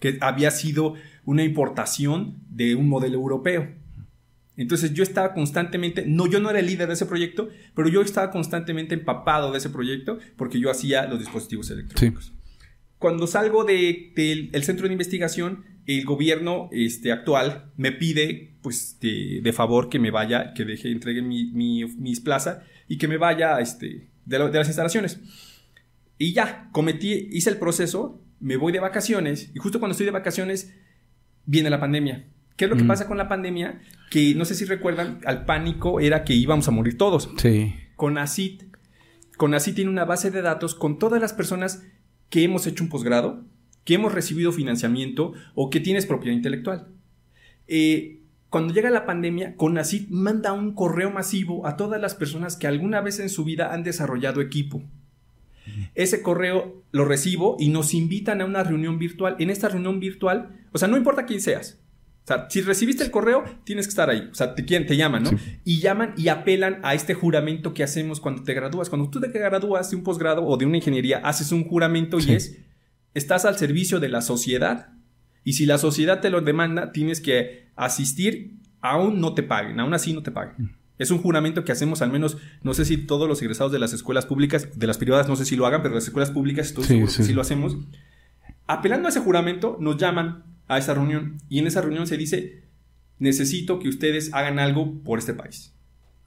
que 0.00 0.18
había 0.20 0.50
sido 0.50 0.94
una 1.28 1.44
importación 1.44 2.38
de 2.48 2.74
un 2.74 2.88
modelo 2.88 3.16
europeo. 3.16 3.68
Entonces 4.56 4.94
yo 4.94 5.02
estaba 5.02 5.34
constantemente, 5.34 6.06
no, 6.06 6.26
yo 6.26 6.40
no 6.40 6.48
era 6.48 6.58
el 6.58 6.64
líder 6.64 6.88
de 6.88 6.94
ese 6.94 7.04
proyecto, 7.04 7.50
pero 7.74 7.90
yo 7.90 8.00
estaba 8.00 8.30
constantemente 8.30 8.94
empapado 8.94 9.52
de 9.52 9.58
ese 9.58 9.68
proyecto 9.68 10.18
porque 10.36 10.58
yo 10.58 10.70
hacía 10.70 11.06
los 11.06 11.18
dispositivos 11.18 11.70
electrónicos. 11.70 12.32
Cuando 12.96 13.26
salgo 13.26 13.64
del 13.64 14.14
de, 14.14 14.62
centro 14.62 14.86
de 14.86 14.94
investigación, 14.94 15.66
el 15.84 16.06
gobierno 16.06 16.70
este, 16.72 17.12
actual 17.12 17.72
me 17.76 17.92
pide, 17.92 18.54
pues, 18.62 18.98
de, 18.98 19.52
favor 19.52 19.90
que 19.90 19.98
me 19.98 20.10
vaya, 20.10 20.54
que 20.54 20.64
deje, 20.64 20.90
entregue 20.90 21.20
mi, 21.20 21.52
mis 21.52 22.20
plazas 22.20 22.60
y 22.88 22.96
que 22.96 23.06
me 23.06 23.18
vaya 23.18 23.60
este, 23.60 24.08
de, 24.24 24.38
de 24.38 24.58
las 24.58 24.66
instalaciones. 24.66 25.20
Y 26.16 26.32
ya, 26.32 26.70
cometí, 26.72 27.28
hice 27.30 27.50
el 27.50 27.58
proceso, 27.58 28.24
me 28.40 28.56
voy 28.56 28.72
de 28.72 28.80
vacaciones 28.80 29.50
y 29.54 29.58
justo 29.58 29.78
cuando 29.78 29.92
estoy 29.92 30.06
de 30.06 30.12
vacaciones 30.12 30.72
viene 31.48 31.70
la 31.70 31.80
pandemia. 31.80 32.26
¿Qué 32.56 32.66
es 32.66 32.70
lo 32.70 32.76
que 32.76 32.84
pasa 32.84 33.06
con 33.06 33.16
la 33.16 33.28
pandemia? 33.28 33.80
Que 34.10 34.34
no 34.34 34.44
sé 34.44 34.54
si 34.54 34.64
recuerdan, 34.64 35.20
al 35.24 35.44
pánico 35.44 36.00
era 36.00 36.24
que 36.24 36.34
íbamos 36.34 36.68
a 36.68 36.72
morir 36.72 36.98
todos. 36.98 37.30
Sí. 37.38 37.74
Con 37.96 38.18
ACID, 38.18 38.62
con 39.36 39.54
ACID 39.54 39.76
tiene 39.76 39.90
una 39.90 40.04
base 40.04 40.30
de 40.30 40.42
datos 40.42 40.74
con 40.74 40.98
todas 40.98 41.20
las 41.20 41.32
personas 41.32 41.84
que 42.28 42.44
hemos 42.44 42.66
hecho 42.66 42.84
un 42.84 42.90
posgrado, 42.90 43.44
que 43.84 43.94
hemos 43.94 44.12
recibido 44.12 44.52
financiamiento 44.52 45.32
o 45.54 45.70
que 45.70 45.80
tienes 45.80 46.04
propiedad 46.04 46.36
intelectual. 46.36 46.88
Eh, 47.66 48.20
cuando 48.50 48.74
llega 48.74 48.90
la 48.90 49.06
pandemia, 49.06 49.56
CONACID 49.56 50.08
manda 50.10 50.52
un 50.52 50.74
correo 50.74 51.10
masivo 51.10 51.66
a 51.66 51.76
todas 51.76 52.00
las 52.00 52.14
personas 52.14 52.56
que 52.56 52.66
alguna 52.66 53.00
vez 53.00 53.20
en 53.20 53.30
su 53.30 53.44
vida 53.44 53.72
han 53.72 53.84
desarrollado 53.84 54.40
equipo. 54.40 54.82
Ese 55.94 56.22
correo 56.22 56.82
lo 56.90 57.04
recibo 57.04 57.56
y 57.58 57.68
nos 57.68 57.94
invitan 57.94 58.40
a 58.40 58.44
una 58.44 58.62
reunión 58.62 58.98
virtual. 58.98 59.36
En 59.38 59.50
esta 59.50 59.68
reunión 59.68 60.00
virtual, 60.00 60.56
o 60.72 60.78
sea, 60.78 60.88
no 60.88 60.96
importa 60.96 61.26
quién 61.26 61.40
seas. 61.40 61.80
O 62.24 62.26
sea, 62.28 62.46
si 62.50 62.60
recibiste 62.60 63.02
el 63.02 63.10
correo, 63.10 63.42
tienes 63.64 63.86
que 63.86 63.90
estar 63.90 64.10
ahí. 64.10 64.28
O 64.30 64.34
sea, 64.34 64.54
te, 64.54 64.62
te 64.62 64.96
llaman, 64.96 65.22
¿no? 65.22 65.30
Y 65.64 65.80
llaman 65.80 66.12
y 66.16 66.28
apelan 66.28 66.78
a 66.82 66.94
este 66.94 67.14
juramento 67.14 67.72
que 67.72 67.82
hacemos 67.82 68.20
cuando 68.20 68.42
te 68.42 68.52
gradúas. 68.52 68.90
Cuando 68.90 69.08
tú 69.08 69.18
te 69.18 69.28
gradúas 69.28 69.90
de 69.90 69.96
un 69.96 70.02
posgrado 70.02 70.44
o 70.44 70.56
de 70.58 70.66
una 70.66 70.76
ingeniería, 70.76 71.18
haces 71.24 71.52
un 71.52 71.64
juramento 71.64 72.18
y 72.18 72.32
es, 72.32 72.58
estás 73.14 73.46
al 73.46 73.56
servicio 73.56 73.98
de 73.98 74.10
la 74.10 74.20
sociedad. 74.20 74.90
Y 75.42 75.54
si 75.54 75.64
la 75.64 75.78
sociedad 75.78 76.20
te 76.20 76.28
lo 76.28 76.42
demanda, 76.42 76.92
tienes 76.92 77.22
que 77.22 77.70
asistir, 77.76 78.58
aún 78.82 79.20
no 79.22 79.32
te 79.32 79.42
paguen, 79.42 79.80
aún 79.80 79.94
así 79.94 80.12
no 80.12 80.22
te 80.22 80.30
paguen. 80.30 80.76
Es 80.98 81.10
un 81.10 81.18
juramento 81.18 81.64
que 81.64 81.72
hacemos 81.72 82.02
al 82.02 82.10
menos, 82.10 82.38
no 82.62 82.74
sé 82.74 82.84
si 82.84 82.96
todos 82.96 83.28
los 83.28 83.40
egresados 83.40 83.72
de 83.72 83.78
las 83.78 83.92
escuelas 83.92 84.26
públicas, 84.26 84.78
de 84.78 84.86
las 84.86 84.98
privadas 84.98 85.28
no 85.28 85.36
sé 85.36 85.44
si 85.44 85.56
lo 85.56 85.66
hagan, 85.66 85.82
pero 85.82 85.94
las 85.94 86.04
escuelas 86.04 86.30
públicas 86.30 86.66
estoy 86.66 86.84
seguro 86.84 87.12
que 87.14 87.22
sí 87.22 87.32
lo 87.32 87.40
hacemos. 87.40 87.76
Apelando 88.66 89.06
a 89.06 89.10
ese 89.10 89.20
juramento, 89.20 89.76
nos 89.80 89.96
llaman 89.96 90.44
a 90.66 90.78
esa 90.78 90.94
reunión 90.94 91.38
y 91.48 91.58
en 91.60 91.66
esa 91.66 91.80
reunión 91.80 92.06
se 92.06 92.16
dice, 92.16 92.64
necesito 93.18 93.78
que 93.78 93.88
ustedes 93.88 94.34
hagan 94.34 94.58
algo 94.58 95.02
por 95.02 95.18
este 95.18 95.34
país. 95.34 95.74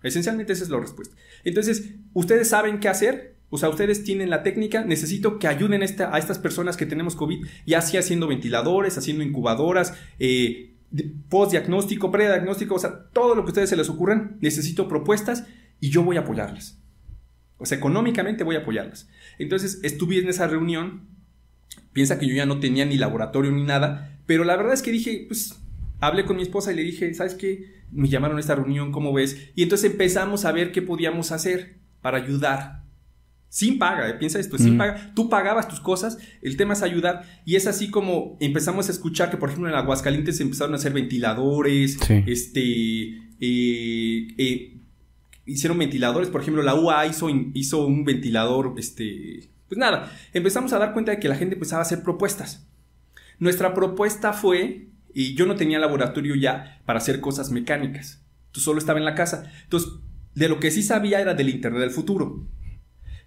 Esencialmente 0.04 0.54
esa 0.54 0.64
es 0.64 0.70
la 0.70 0.80
respuesta. 0.80 1.16
Entonces, 1.44 1.92
ustedes 2.14 2.50
saben 2.50 2.80
qué 2.80 2.90
hacer, 2.90 3.36
o 3.50 3.58
sea, 3.58 3.70
ustedes 3.70 4.04
tienen 4.04 4.30
la 4.30 4.44
técnica, 4.44 4.84
necesito 4.84 5.38
que 5.38 5.48
ayuden 5.48 5.84
a, 5.84 6.18
estas 6.18 6.40
personas 6.40 6.78
que 6.78 6.86
tenemos 6.86 7.16
COVID, 7.16 7.46
ya 7.66 7.82
sea 7.82 8.00
haciendo 8.00 8.28
ventiladores, 8.28 8.98
haciendo 8.98 9.24
incubadoras, 9.24 9.94
eh, 10.20 10.74
post-diagnóstico, 11.30 12.12
pre-diagnóstico, 12.12 12.76
o 12.76 12.80
sea, 12.80 13.10
todo 13.12 13.36
lo 13.36 13.44
que 13.44 13.50
a 13.50 13.52
ustedes 13.52 13.70
se 13.70 13.78
les 13.78 13.90
ocurran, 13.90 14.38
necesito 14.42 14.88
propuestas 14.88 15.46
y 15.80 15.90
yo 15.90 16.04
voy 16.04 16.18
a 16.18 16.22
apoyarlas. 16.22 16.82
O 17.58 17.66
sea, 17.66 17.78
económicamente 17.78 18.44
voy 18.44 18.56
a 18.56 18.60
apoyarlas. 18.60 19.08
Entonces, 19.38 19.80
estuve 19.84 20.20
en 20.20 20.30
esa 20.30 20.48
reunión, 20.48 21.08
piensa 21.94 22.20
que 22.20 22.28
yo 22.28 22.34
ya 22.34 22.46
no 22.46 22.60
tenía 22.60 22.86
ni 22.86 22.98
laboratorio 22.98 23.52
ni 23.52 23.64
nada, 23.64 24.20
pero 24.26 24.44
la 24.44 24.56
verdad 24.56 24.74
es 24.74 24.82
que 24.82 24.92
dije, 24.92 25.26
pues, 25.28 25.62
hablé 26.00 26.26
con 26.26 26.36
mi 26.36 26.42
esposa 26.42 26.72
y 26.72 26.76
le 26.76 26.84
dije, 26.84 27.14
¿sabes 27.14 27.36
qué? 27.36 27.82
Me 27.92 28.10
llamaron 28.10 28.38
a 28.38 28.40
esta 28.40 28.56
reunión, 28.56 28.92
¿cómo 28.92 29.14
ves? 29.14 29.52
Y 29.56 29.64
entonces 29.64 29.92
empezamos 29.92 30.46
a 30.46 30.52
ver 30.52 30.72
qué 30.72 30.82
podíamos 30.82 31.32
hacer 31.32 31.78
para 32.02 32.18
ayudar 32.18 32.81
sin 33.52 33.78
paga, 33.78 34.08
eh, 34.08 34.14
piensa 34.14 34.40
esto, 34.40 34.58
sin 34.58 34.78
paga. 34.78 35.12
Tú 35.14 35.28
pagabas 35.28 35.68
tus 35.68 35.82
cosas, 35.82 36.18
el 36.42 36.56
tema 36.56 36.72
es 36.72 36.84
ayudar. 36.84 37.24
Y 37.44 37.58
es 37.58 37.68
así 37.68 37.90
como 37.90 38.38
empezamos 38.40 38.88
a 38.88 38.94
escuchar 38.94 39.30
que, 39.30 39.36
por 39.36 39.50
ejemplo, 39.50 39.68
en 39.70 39.76
Aguascalientes 39.76 40.40
empezaron 40.40 40.74
a 40.74 40.78
hacer 40.78 40.94
ventiladores, 40.94 41.98
este, 42.28 43.10
eh, 43.42 44.28
eh, 44.38 44.78
hicieron 45.46 45.78
ventiladores. 45.78 46.30
Por 46.30 46.40
ejemplo, 46.40 46.64
la 46.64 46.76
UA 46.76 47.08
hizo, 47.08 47.28
hizo 47.54 47.86
un 47.86 48.06
ventilador, 48.06 48.76
este, 48.78 49.50
pues 49.68 49.78
nada, 49.78 50.10
empezamos 50.32 50.72
a 50.72 50.80
dar 50.80 50.94
cuenta 50.94 51.12
de 51.12 51.20
que 51.20 51.28
la 51.28 51.36
gente 51.36 51.56
empezaba 51.56 51.82
a 51.82 51.86
hacer 51.86 52.04
propuestas. 52.04 52.70
Nuestra 53.38 53.74
propuesta 53.74 54.32
fue, 54.32 54.88
y 55.14 55.36
yo 55.36 55.46
no 55.46 55.58
tenía 55.58 55.78
laboratorio 55.78 56.36
ya 56.36 56.82
para 56.86 57.00
hacer 57.00 57.20
cosas 57.20 57.52
mecánicas. 57.52 58.24
Tú 58.54 58.62
solo 58.62 58.80
estaba 58.80 58.98
en 58.98 59.04
la 59.04 59.16
casa. 59.16 59.52
Entonces, 59.64 59.92
de 60.36 60.48
lo 60.48 60.62
que 60.62 60.72
sí 60.72 60.84
sabía 60.84 61.20
era 61.20 61.34
del 61.34 61.50
Internet 61.50 61.82
del 61.82 61.92
futuro. 61.92 62.48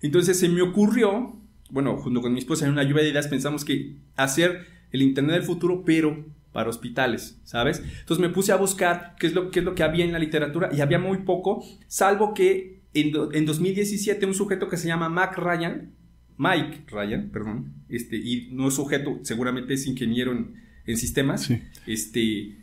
Entonces 0.04 0.38
se 0.38 0.48
me 0.48 0.62
ocurrió, 0.62 1.36
bueno, 1.70 1.96
junto 1.96 2.20
con 2.20 2.32
mi 2.32 2.38
esposa 2.38 2.66
en 2.66 2.72
una 2.72 2.82
lluvia 2.84 3.02
de 3.02 3.10
ideas 3.10 3.26
pensamos 3.28 3.64
que 3.64 3.96
hacer 4.16 4.66
el 4.92 5.02
Internet 5.02 5.34
del 5.36 5.42
futuro, 5.44 5.82
pero 5.84 6.24
para 6.52 6.68
hospitales, 6.70 7.40
¿sabes? 7.44 7.82
Entonces 8.00 8.20
me 8.20 8.28
puse 8.32 8.52
a 8.52 8.56
buscar 8.56 9.16
qué 9.18 9.26
es 9.26 9.34
lo, 9.34 9.50
qué 9.50 9.58
es 9.58 9.64
lo 9.64 9.74
que 9.74 9.82
había 9.82 10.04
en 10.04 10.12
la 10.12 10.18
literatura 10.20 10.70
y 10.72 10.80
había 10.82 10.98
muy 11.00 11.18
poco, 11.18 11.64
salvo 11.88 12.32
que 12.34 12.80
en, 12.94 13.12
en 13.32 13.44
2017 13.44 14.24
un 14.26 14.34
sujeto 14.34 14.68
que 14.68 14.76
se 14.76 14.86
llama 14.86 15.08
Mac 15.08 15.36
Ryan, 15.36 15.90
Mike 16.36 16.84
Ryan, 16.92 17.30
perdón, 17.32 17.72
este, 17.88 18.16
y 18.16 18.50
no 18.52 18.68
es 18.68 18.74
sujeto, 18.74 19.18
seguramente 19.22 19.74
es 19.74 19.86
ingeniero 19.86 20.30
en, 20.32 20.54
en 20.86 20.96
sistemas, 20.96 21.42
Sí. 21.44 21.60
este, 21.86 22.56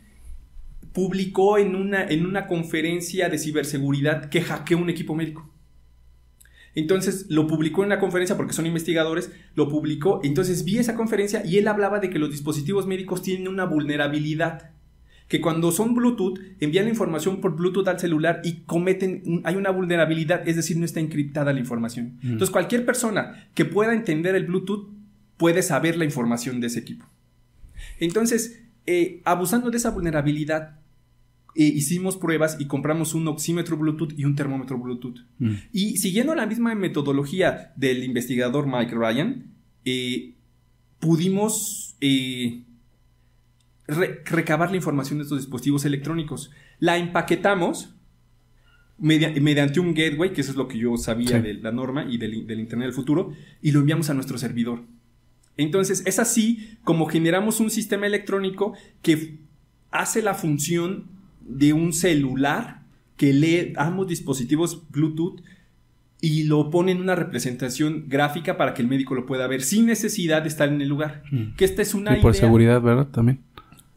publicó 0.92 1.58
en 1.58 1.74
una, 1.74 2.04
en 2.06 2.24
una 2.24 2.46
conferencia 2.46 3.28
de 3.28 3.38
ciberseguridad 3.38 4.28
que 4.30 4.42
hackeó 4.42 4.78
un 4.78 4.90
equipo 4.90 5.14
médico. 5.14 5.51
Entonces 6.74 7.26
lo 7.28 7.46
publicó 7.46 7.82
en 7.82 7.90
la 7.90 7.98
conferencia 7.98 8.36
porque 8.36 8.54
son 8.54 8.66
investigadores, 8.66 9.30
lo 9.54 9.68
publicó, 9.68 10.20
entonces 10.22 10.64
vi 10.64 10.78
esa 10.78 10.94
conferencia 10.94 11.44
y 11.44 11.58
él 11.58 11.68
hablaba 11.68 12.00
de 12.00 12.08
que 12.08 12.18
los 12.18 12.30
dispositivos 12.30 12.86
médicos 12.86 13.22
tienen 13.22 13.48
una 13.48 13.64
vulnerabilidad, 13.64 14.70
que 15.28 15.40
cuando 15.40 15.70
son 15.70 15.94
Bluetooth 15.94 16.38
envían 16.60 16.84
la 16.84 16.90
información 16.90 17.40
por 17.40 17.56
Bluetooth 17.56 17.88
al 17.88 18.00
celular 18.00 18.40
y 18.44 18.62
cometen, 18.62 19.42
hay 19.44 19.56
una 19.56 19.70
vulnerabilidad, 19.70 20.46
es 20.48 20.56
decir, 20.56 20.76
no 20.76 20.84
está 20.84 21.00
encriptada 21.00 21.52
la 21.52 21.60
información. 21.60 22.18
Entonces 22.22 22.50
cualquier 22.50 22.84
persona 22.84 23.48
que 23.54 23.64
pueda 23.64 23.94
entender 23.94 24.34
el 24.34 24.46
Bluetooth 24.46 24.90
puede 25.36 25.62
saber 25.62 25.96
la 25.96 26.04
información 26.04 26.60
de 26.60 26.68
ese 26.68 26.80
equipo. 26.80 27.06
Entonces, 27.98 28.62
eh, 28.86 29.20
abusando 29.24 29.70
de 29.70 29.76
esa 29.76 29.90
vulnerabilidad, 29.90 30.81
eh, 31.54 31.64
hicimos 31.64 32.16
pruebas 32.16 32.56
y 32.58 32.66
compramos 32.66 33.14
un 33.14 33.28
oxímetro 33.28 33.76
Bluetooth 33.76 34.12
y 34.16 34.24
un 34.24 34.34
termómetro 34.34 34.78
Bluetooth. 34.78 35.18
Mm. 35.38 35.52
Y 35.72 35.96
siguiendo 35.98 36.34
la 36.34 36.46
misma 36.46 36.74
metodología 36.74 37.72
del 37.76 38.04
investigador 38.04 38.66
Mike 38.66 38.94
Ryan, 38.94 39.46
eh, 39.84 40.34
pudimos 40.98 41.96
eh, 42.00 42.62
re- 43.86 44.22
recabar 44.24 44.70
la 44.70 44.76
información 44.76 45.18
de 45.18 45.24
estos 45.24 45.38
dispositivos 45.38 45.84
electrónicos. 45.84 46.50
La 46.78 46.96
empaquetamos 46.98 47.94
media- 48.98 49.32
mediante 49.40 49.80
un 49.80 49.94
gateway, 49.94 50.32
que 50.32 50.40
eso 50.42 50.52
es 50.52 50.56
lo 50.56 50.68
que 50.68 50.78
yo 50.78 50.96
sabía 50.96 51.36
Sí. 51.38 51.42
de 51.42 51.54
la 51.54 51.72
norma 51.72 52.06
y 52.08 52.18
del, 52.18 52.46
del 52.46 52.60
Internet 52.60 52.86
del 52.86 52.94
futuro, 52.94 53.32
y 53.60 53.72
lo 53.72 53.80
enviamos 53.80 54.10
a 54.10 54.14
nuestro 54.14 54.38
servidor. 54.38 54.84
Entonces, 55.56 56.02
es 56.06 56.18
así 56.18 56.76
como 56.84 57.06
generamos 57.06 57.60
un 57.60 57.68
sistema 57.70 58.06
electrónico 58.06 58.74
que 59.02 59.40
hace 59.90 60.22
la 60.22 60.34
función 60.34 61.10
de 61.46 61.72
un 61.72 61.92
celular 61.92 62.82
que 63.16 63.32
lee 63.32 63.72
ambos 63.76 64.08
dispositivos 64.08 64.82
Bluetooth 64.90 65.40
y 66.20 66.44
lo 66.44 66.70
pone 66.70 66.92
en 66.92 67.00
una 67.00 67.14
representación 67.16 68.04
gráfica 68.08 68.56
para 68.56 68.74
que 68.74 68.82
el 68.82 68.88
médico 68.88 69.14
lo 69.14 69.26
pueda 69.26 69.46
ver 69.48 69.62
sin 69.62 69.86
necesidad 69.86 70.42
de 70.42 70.48
estar 70.48 70.68
en 70.68 70.80
el 70.80 70.88
lugar. 70.88 71.24
Mm. 71.30 71.54
Que 71.56 71.64
esta 71.64 71.82
es 71.82 71.94
una 71.94 72.16
Y 72.16 72.22
por 72.22 72.32
idea- 72.32 72.40
seguridad, 72.40 72.80
¿verdad? 72.80 73.08
También. 73.08 73.40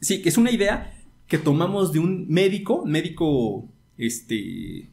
Sí, 0.01 0.21
que 0.21 0.29
es 0.29 0.37
una 0.37 0.51
idea 0.51 0.91
que 1.27 1.37
tomamos 1.37 1.91
de 1.93 1.99
un 1.99 2.27
médico, 2.27 2.83
médico 2.85 3.67
este 3.97 4.89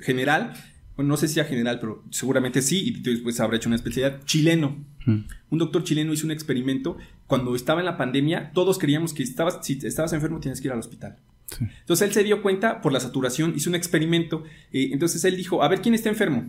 general, 0.00 0.52
bueno, 0.96 1.08
no 1.08 1.16
sé 1.16 1.28
si 1.28 1.34
sea 1.34 1.44
general, 1.44 1.78
pero 1.80 2.04
seguramente 2.10 2.62
sí, 2.62 2.82
y 2.86 3.00
después 3.00 3.40
habrá 3.40 3.56
hecho 3.56 3.68
una 3.68 3.76
especialidad, 3.76 4.20
chileno. 4.24 4.76
Mm. 5.06 5.18
Un 5.50 5.58
doctor 5.58 5.84
chileno 5.84 6.12
hizo 6.12 6.26
un 6.26 6.30
experimento 6.32 6.96
cuando 7.26 7.54
estaba 7.56 7.80
en 7.80 7.86
la 7.86 7.96
pandemia, 7.96 8.52
todos 8.52 8.78
creíamos 8.78 9.12
que 9.12 9.22
estabas, 9.22 9.58
si 9.62 9.78
estabas 9.82 10.12
enfermo 10.12 10.38
tienes 10.40 10.60
que 10.60 10.68
ir 10.68 10.72
al 10.72 10.78
hospital. 10.78 11.16
Entonces 11.60 12.08
él 12.08 12.14
se 12.14 12.24
dio 12.24 12.42
cuenta 12.42 12.80
por 12.80 12.92
la 12.92 13.00
saturación, 13.00 13.54
hizo 13.56 13.70
un 13.70 13.76
experimento, 13.76 14.44
eh, 14.72 14.90
entonces 14.92 15.24
él 15.24 15.36
dijo, 15.36 15.62
a 15.62 15.68
ver, 15.68 15.80
¿quién 15.80 15.94
está 15.94 16.08
enfermo? 16.08 16.46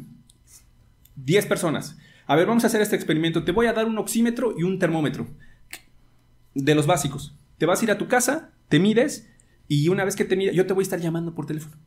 10 1.15 1.45
personas. 1.45 1.97
A 2.27 2.35
ver, 2.35 2.47
vamos 2.47 2.63
a 2.63 2.67
hacer 2.67 2.81
este 2.81 2.95
experimento, 2.95 3.43
te 3.43 3.51
voy 3.51 3.67
a 3.67 3.73
dar 3.73 3.85
un 3.85 3.97
oxímetro 3.97 4.55
y 4.57 4.63
un 4.63 4.79
termómetro, 4.79 5.27
de 6.53 6.75
los 6.75 6.87
básicos. 6.87 7.35
Te 7.57 7.65
vas 7.65 7.81
a 7.81 7.83
ir 7.85 7.91
a 7.91 7.97
tu 7.97 8.07
casa, 8.07 8.51
te 8.69 8.79
mides, 8.79 9.29
y 9.67 9.89
una 9.89 10.05
vez 10.05 10.15
que 10.15 10.25
te 10.25 10.35
mides, 10.35 10.55
yo 10.55 10.65
te 10.65 10.73
voy 10.73 10.81
a 10.81 10.85
estar 10.85 10.99
llamando 10.99 11.35
por 11.35 11.45
teléfono. 11.45 11.77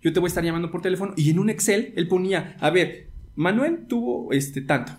Yo 0.00 0.12
te 0.12 0.20
voy 0.20 0.28
a 0.28 0.28
estar 0.28 0.44
llamando 0.44 0.70
por 0.70 0.82
teléfono, 0.82 1.14
y 1.16 1.30
en 1.30 1.38
un 1.38 1.50
Excel 1.50 1.92
él 1.96 2.08
ponía, 2.08 2.56
a 2.60 2.70
ver, 2.70 3.10
Manuel 3.34 3.86
tuvo 3.88 4.32
este 4.32 4.60
tanto 4.60 4.92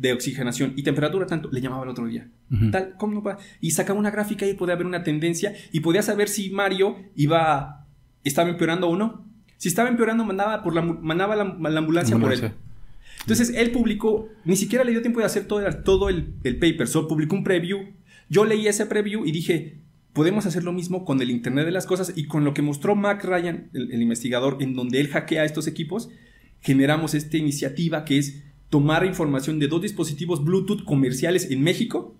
de 0.00 0.12
oxigenación 0.14 0.72
y 0.76 0.82
temperatura 0.82 1.26
tanto, 1.26 1.50
le 1.52 1.60
llamaba 1.60 1.82
el 1.84 1.90
otro 1.90 2.06
día. 2.06 2.26
Tal, 2.70 2.94
¿cómo 2.98 3.12
no 3.14 3.22
va? 3.22 3.36
Y 3.60 3.72
sacaba 3.72 3.98
una 3.98 4.10
gráfica 4.10 4.46
y 4.46 4.54
podía 4.54 4.74
ver 4.74 4.86
una 4.86 5.02
tendencia 5.02 5.52
y 5.72 5.80
podía 5.80 6.00
saber 6.02 6.28
si 6.30 6.48
Mario 6.50 6.96
iba, 7.16 7.86
estaba 8.24 8.48
empeorando 8.48 8.88
o 8.88 8.96
no. 8.96 9.26
Si 9.58 9.68
estaba 9.68 9.90
empeorando, 9.90 10.24
mandaba, 10.24 10.62
por 10.62 10.74
la, 10.74 10.80
mandaba 10.82 11.36
la, 11.36 11.44
la 11.44 11.78
ambulancia 11.78 12.16
por 12.18 12.32
él. 12.32 12.38
Entonces 13.20 13.52
él 13.54 13.70
publicó, 13.72 14.28
ni 14.46 14.56
siquiera 14.56 14.84
le 14.84 14.92
dio 14.92 15.02
tiempo 15.02 15.20
de 15.20 15.26
hacer 15.26 15.44
todo, 15.44 15.66
el- 15.66 15.82
todo 15.82 16.08
el, 16.08 16.32
el 16.44 16.58
paper, 16.58 16.88
solo 16.88 17.06
publicó 17.06 17.36
un 17.36 17.44
preview. 17.44 17.80
Yo 18.30 18.46
leí 18.46 18.66
ese 18.66 18.86
preview 18.86 19.26
y 19.26 19.32
dije, 19.32 19.80
podemos 20.14 20.46
hacer 20.46 20.64
lo 20.64 20.72
mismo 20.72 21.04
con 21.04 21.20
el 21.20 21.30
Internet 21.30 21.66
de 21.66 21.72
las 21.72 21.84
Cosas 21.84 22.14
y 22.16 22.24
con 22.24 22.44
lo 22.44 22.54
que 22.54 22.62
mostró 22.62 22.96
Mac 22.96 23.22
Ryan, 23.22 23.68
el, 23.74 23.92
el 23.92 24.00
investigador, 24.00 24.56
en 24.60 24.74
donde 24.74 24.98
él 25.00 25.08
hackea 25.08 25.44
estos 25.44 25.66
equipos, 25.66 26.08
generamos 26.62 27.12
esta 27.14 27.36
iniciativa 27.36 28.06
que 28.06 28.16
es 28.18 28.44
tomar 28.70 29.04
información 29.04 29.58
de 29.58 29.68
dos 29.68 29.82
dispositivos 29.82 30.42
Bluetooth 30.44 30.84
comerciales 30.84 31.50
en 31.50 31.62
México, 31.62 32.16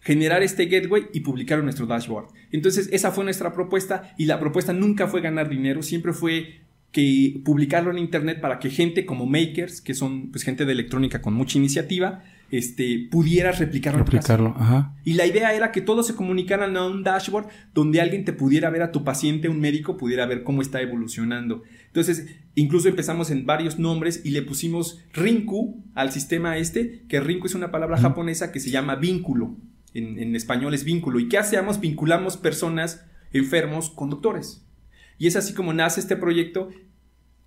generar 0.00 0.42
este 0.42 0.64
gateway 0.64 1.08
y 1.12 1.20
publicar 1.20 1.62
nuestro 1.62 1.86
dashboard. 1.86 2.28
Entonces 2.50 2.88
esa 2.90 3.12
fue 3.12 3.24
nuestra 3.24 3.52
propuesta 3.52 4.14
y 4.18 4.24
la 4.24 4.40
propuesta 4.40 4.72
nunca 4.72 5.06
fue 5.06 5.20
ganar 5.20 5.48
dinero, 5.48 5.82
siempre 5.82 6.12
fue 6.12 6.60
que 6.90 7.40
publicarlo 7.44 7.90
en 7.90 7.98
internet 7.98 8.40
para 8.40 8.58
que 8.58 8.70
gente 8.70 9.06
como 9.06 9.26
makers, 9.26 9.80
que 9.80 9.94
son 9.94 10.30
pues 10.32 10.42
gente 10.42 10.64
de 10.64 10.72
electrónica 10.72 11.22
con 11.22 11.34
mucha 11.34 11.58
iniciativa, 11.58 12.24
este, 12.50 13.08
pudiera 13.10 13.52
replicarlo. 13.52 14.00
en 14.00 14.04
tu 14.04 14.12
casa. 14.12 14.36
Replicarlo. 14.36 14.54
Ajá. 14.60 14.96
Y 15.04 15.14
la 15.14 15.26
idea 15.26 15.54
era 15.54 15.72
que 15.72 15.80
todos 15.80 16.06
se 16.06 16.14
comunicaran 16.14 16.76
a 16.76 16.86
un 16.86 17.02
dashboard 17.02 17.48
donde 17.74 18.00
alguien 18.00 18.24
te 18.24 18.32
pudiera 18.32 18.70
ver 18.70 18.82
a 18.82 18.92
tu 18.92 19.04
paciente, 19.04 19.48
un 19.48 19.60
médico 19.60 19.96
pudiera 19.96 20.26
ver 20.26 20.42
cómo 20.42 20.62
está 20.62 20.80
evolucionando. 20.80 21.62
Entonces, 21.86 22.26
incluso 22.54 22.88
empezamos 22.88 23.30
en 23.30 23.46
varios 23.46 23.78
nombres 23.78 24.22
y 24.24 24.30
le 24.30 24.42
pusimos 24.42 25.00
Rinku 25.12 25.84
al 25.94 26.12
sistema 26.12 26.56
este, 26.56 27.04
que 27.08 27.20
Rinku 27.20 27.46
es 27.46 27.54
una 27.54 27.70
palabra 27.70 27.98
japonesa 27.98 28.52
que 28.52 28.60
se 28.60 28.70
llama 28.70 28.96
vínculo. 28.96 29.56
En, 29.92 30.18
en 30.18 30.36
español 30.36 30.74
es 30.74 30.84
vínculo. 30.84 31.18
¿Y 31.18 31.28
qué 31.28 31.38
hacemos? 31.38 31.80
Vinculamos 31.80 32.36
personas 32.36 33.04
enfermos 33.32 33.90
con 33.90 34.10
doctores. 34.10 34.66
Y 35.18 35.26
es 35.26 35.36
así 35.36 35.52
como 35.52 35.72
nace 35.72 36.00
este 36.00 36.16
proyecto 36.16 36.70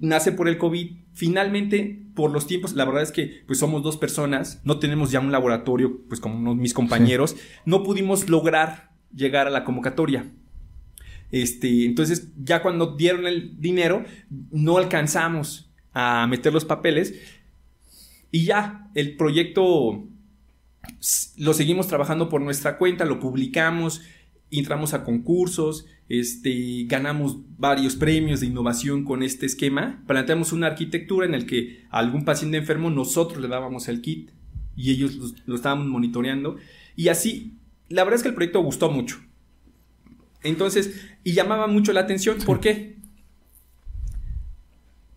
nace 0.04 0.32
por 0.32 0.47
el 0.47 0.58
COVID. 0.58 0.91
Finalmente, 1.14 2.03
por 2.16 2.32
los 2.32 2.45
tiempos, 2.47 2.74
la 2.74 2.86
verdad 2.86 3.01
es 3.03 3.11
que 3.11 3.43
pues 3.47 3.59
somos 3.59 3.82
dos 3.84 3.97
personas, 3.97 4.61
no 4.64 4.80
tenemos 4.80 5.11
ya 5.11 5.20
un 5.20 5.32
laboratorio, 5.32 6.01
pues 6.07 6.20
como 6.20 6.38
unos- 6.38 6.55
mis 6.57 6.74
compañeros, 6.74 7.36
no 7.66 7.84
pudimos 7.84 8.30
lograr 8.30 8.91
llegar 9.16 9.47
a 9.47 9.49
la 9.49 9.64
convocatoria. 9.64 10.32
Este, 11.32 11.86
entonces, 11.86 12.30
ya 12.38 12.61
cuando 12.61 12.95
dieron 12.95 13.26
el 13.26 13.59
dinero, 13.59 14.03
no 14.51 14.78
alcanzamos 14.78 15.72
a 15.93 16.28
meter 16.28 16.53
los 16.53 16.66
papeles 16.66 17.16
y 18.32 18.45
ya 18.45 18.89
el 18.93 19.16
proyecto 19.18 20.07
lo 21.38 21.53
seguimos 21.53 21.88
trabajando 21.88 22.30
por 22.30 22.41
nuestra 22.41 22.78
cuenta, 22.78 23.05
lo 23.05 23.20
publicamos, 23.20 24.01
entramos 24.60 24.93
a 24.93 25.04
concursos, 25.04 25.86
este, 26.10 26.84
ganamos 26.88 27.38
varios 27.58 27.95
premios 27.95 28.39
de 28.41 28.47
innovación 28.47 29.04
con 29.04 29.24
este 29.24 29.45
esquema, 29.45 30.04
planteamos 30.08 30.51
una 30.51 30.68
arquitectura 30.68 31.26
en 31.26 31.34
el 31.34 31.45
que 31.45 31.86
a 31.89 31.99
algún 31.99 32.26
paciente 32.26 32.58
enfermo 32.58 32.89
nosotros 32.89 33.41
le 33.41 33.47
dábamos 33.47 33.88
el 33.88 34.01
kit 34.01 34.32
y 34.76 34.91
ellos 34.91 35.16
los- 35.16 35.36
lo, 35.47 35.56
estaban 35.56 35.88
monitoreando 35.88 36.58
y 36.95 37.08
así, 37.08 37.58
la 37.89 38.04
verdad 38.04 38.18
es 38.18 38.24
que 38.24 38.30
el 38.30 38.36
proyecto 38.36 38.62
gustó 38.62 38.91
mucho. 38.91 39.18
Entonces, 40.43 40.99
y 41.24 41.34
llamaba 41.34 41.68
mucho 41.68 41.93
la 41.93 42.01
atención, 42.01 42.38
¿por 42.45 42.60
qué? 42.60 42.97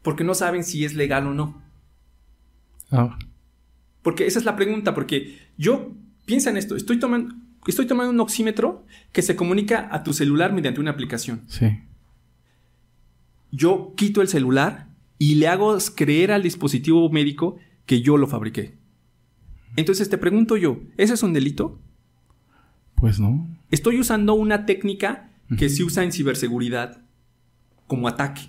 Porque 0.03 0.25
no 0.25 0.35
saben 0.35 0.63
si 0.65 0.85
es 0.85 0.95
legal 0.95 1.27
o 1.27 1.35
no. 1.35 1.63
Ah, 2.91 3.19
Porque 4.03 4.27
esa 4.27 4.39
es 4.39 4.45
la 4.45 4.55
pregunta, 4.55 4.95
porque 4.95 5.37
yo, 5.59 5.93
piensa 6.27 6.51
en 6.51 6.57
esto, 6.59 6.77
estoy 6.77 7.01
tomando, 7.01 7.35
estoy 7.71 7.87
tomando 7.87 8.11
un 8.11 8.21
oxímetro 8.21 8.85
que 9.13 9.23
se 9.23 9.37
comunica 9.37 9.89
a 9.91 10.03
tu 10.03 10.13
celular 10.13 10.53
mediante 10.53 10.81
una 10.81 10.91
aplicación. 10.93 11.43
sí. 11.49 11.81
Yo 13.53 13.95
quito 13.97 14.21
el 14.21 14.29
celular 14.29 14.89
y 15.19 15.37
le 15.37 15.49
hago 15.49 15.79
creer 15.95 16.33
al 16.33 16.43
dispositivo 16.43 17.09
médico 17.11 17.57
que 17.87 18.03
yo 18.03 18.17
lo 18.17 18.27
fabriqué. 18.27 18.75
Entonces 19.77 20.11
te 20.11 20.19
pregunto 20.19 20.57
yo, 20.57 20.81
¿ese 20.97 21.15
es 21.15 21.23
un 21.23 21.33
delito? 21.33 21.81
Pues 22.97 23.21
no. 23.21 23.49
Estoy 23.71 24.01
usando 24.01 24.35
una 24.35 24.67
técnica 24.67 25.31
que 25.57 25.69
se 25.69 25.85
usa 25.85 26.03
en 26.03 26.13
ciberseguridad 26.13 27.03
como 27.87 28.09
ataque, 28.09 28.43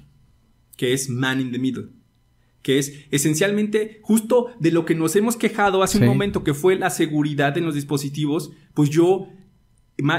que 0.75 0.93
es 0.93 1.09
man 1.09 1.39
in 1.39 1.51
the 1.51 1.59
middle, 1.59 1.89
que 2.61 2.79
es 2.79 3.05
esencialmente 3.11 3.99
justo 4.01 4.47
de 4.59 4.71
lo 4.71 4.85
que 4.85 4.95
nos 4.95 5.15
hemos 5.15 5.37
quejado 5.37 5.83
hace 5.83 5.97
Sí. 5.97 6.03
un 6.03 6.09
momento, 6.09 6.43
que 6.43 6.53
fue 6.53 6.75
la 6.75 6.89
seguridad 6.89 7.57
en 7.57 7.65
los 7.65 7.75
dispositivos, 7.75 8.51
pues 8.73 8.89
yo 8.89 9.29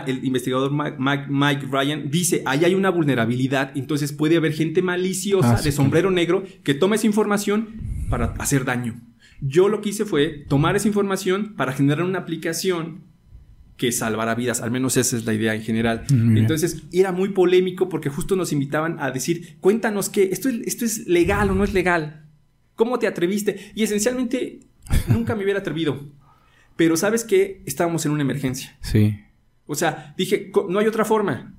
el 0.06 0.24
investigador 0.24 0.72
Mike, 0.72 1.66
Ryan 1.70 2.10
dice, 2.10 2.42
ahí 2.46 2.64
hay 2.64 2.74
una 2.74 2.90
vulnerabilidad, 2.90 3.70
entonces 3.76 4.12
puede 4.12 4.36
haber 4.36 4.52
gente 4.52 4.82
maliciosa 4.82 5.56
ah, 5.58 5.62
de 5.62 5.70
sombrero 5.70 6.10
negro 6.10 6.42
que 6.64 6.74
toma 6.74 6.96
esa 6.96 7.06
información 7.06 8.06
para 8.10 8.34
hacer 8.38 8.64
daño. 8.64 9.00
Yo 9.40 9.68
lo 9.68 9.80
que 9.80 9.90
hice 9.90 10.04
fue 10.04 10.44
tomar 10.48 10.74
esa 10.74 10.88
información 10.88 11.54
para 11.56 11.72
generar 11.72 12.04
una 12.04 12.18
aplicación 12.18 13.04
que 13.76 13.92
salvara 13.92 14.34
vidas, 14.34 14.60
al 14.60 14.72
menos 14.72 14.96
esa 14.96 15.16
es 15.16 15.24
la 15.24 15.32
idea 15.34 15.54
en 15.54 15.62
general. 15.62 16.04
Entonces 16.10 16.82
era 16.90 17.12
muy 17.12 17.28
polémico 17.28 17.88
porque 17.88 18.08
justo 18.08 18.34
nos 18.34 18.52
invitaban 18.52 18.96
a 18.98 19.12
decir, 19.12 19.58
cuéntanos 19.60 20.08
qué, 20.08 20.24
esto, 20.32 20.48
esto 20.48 20.84
es 20.84 21.06
legal 21.06 21.50
o 21.50 21.54
no 21.54 21.62
es 21.62 21.72
legal, 21.72 22.27
¿cómo 22.78 22.98
te 23.00 23.08
atreviste? 23.08 23.72
Y 23.74 23.82
esencialmente 23.82 24.60
nunca 25.08 25.34
me 25.34 25.42
hubiera 25.42 25.60
atrevido, 25.60 26.08
pero 26.76 26.96
sabes 26.96 27.24
que 27.24 27.60
estábamos 27.66 28.06
en 28.06 28.12
una 28.12 28.22
emergencia. 28.22 28.78
Sí. 28.80 29.18
O 29.66 29.74
sea, 29.74 30.14
dije, 30.16 30.50
no 30.68 30.78
hay 30.78 30.86
otra 30.86 31.04
forma. 31.04 31.54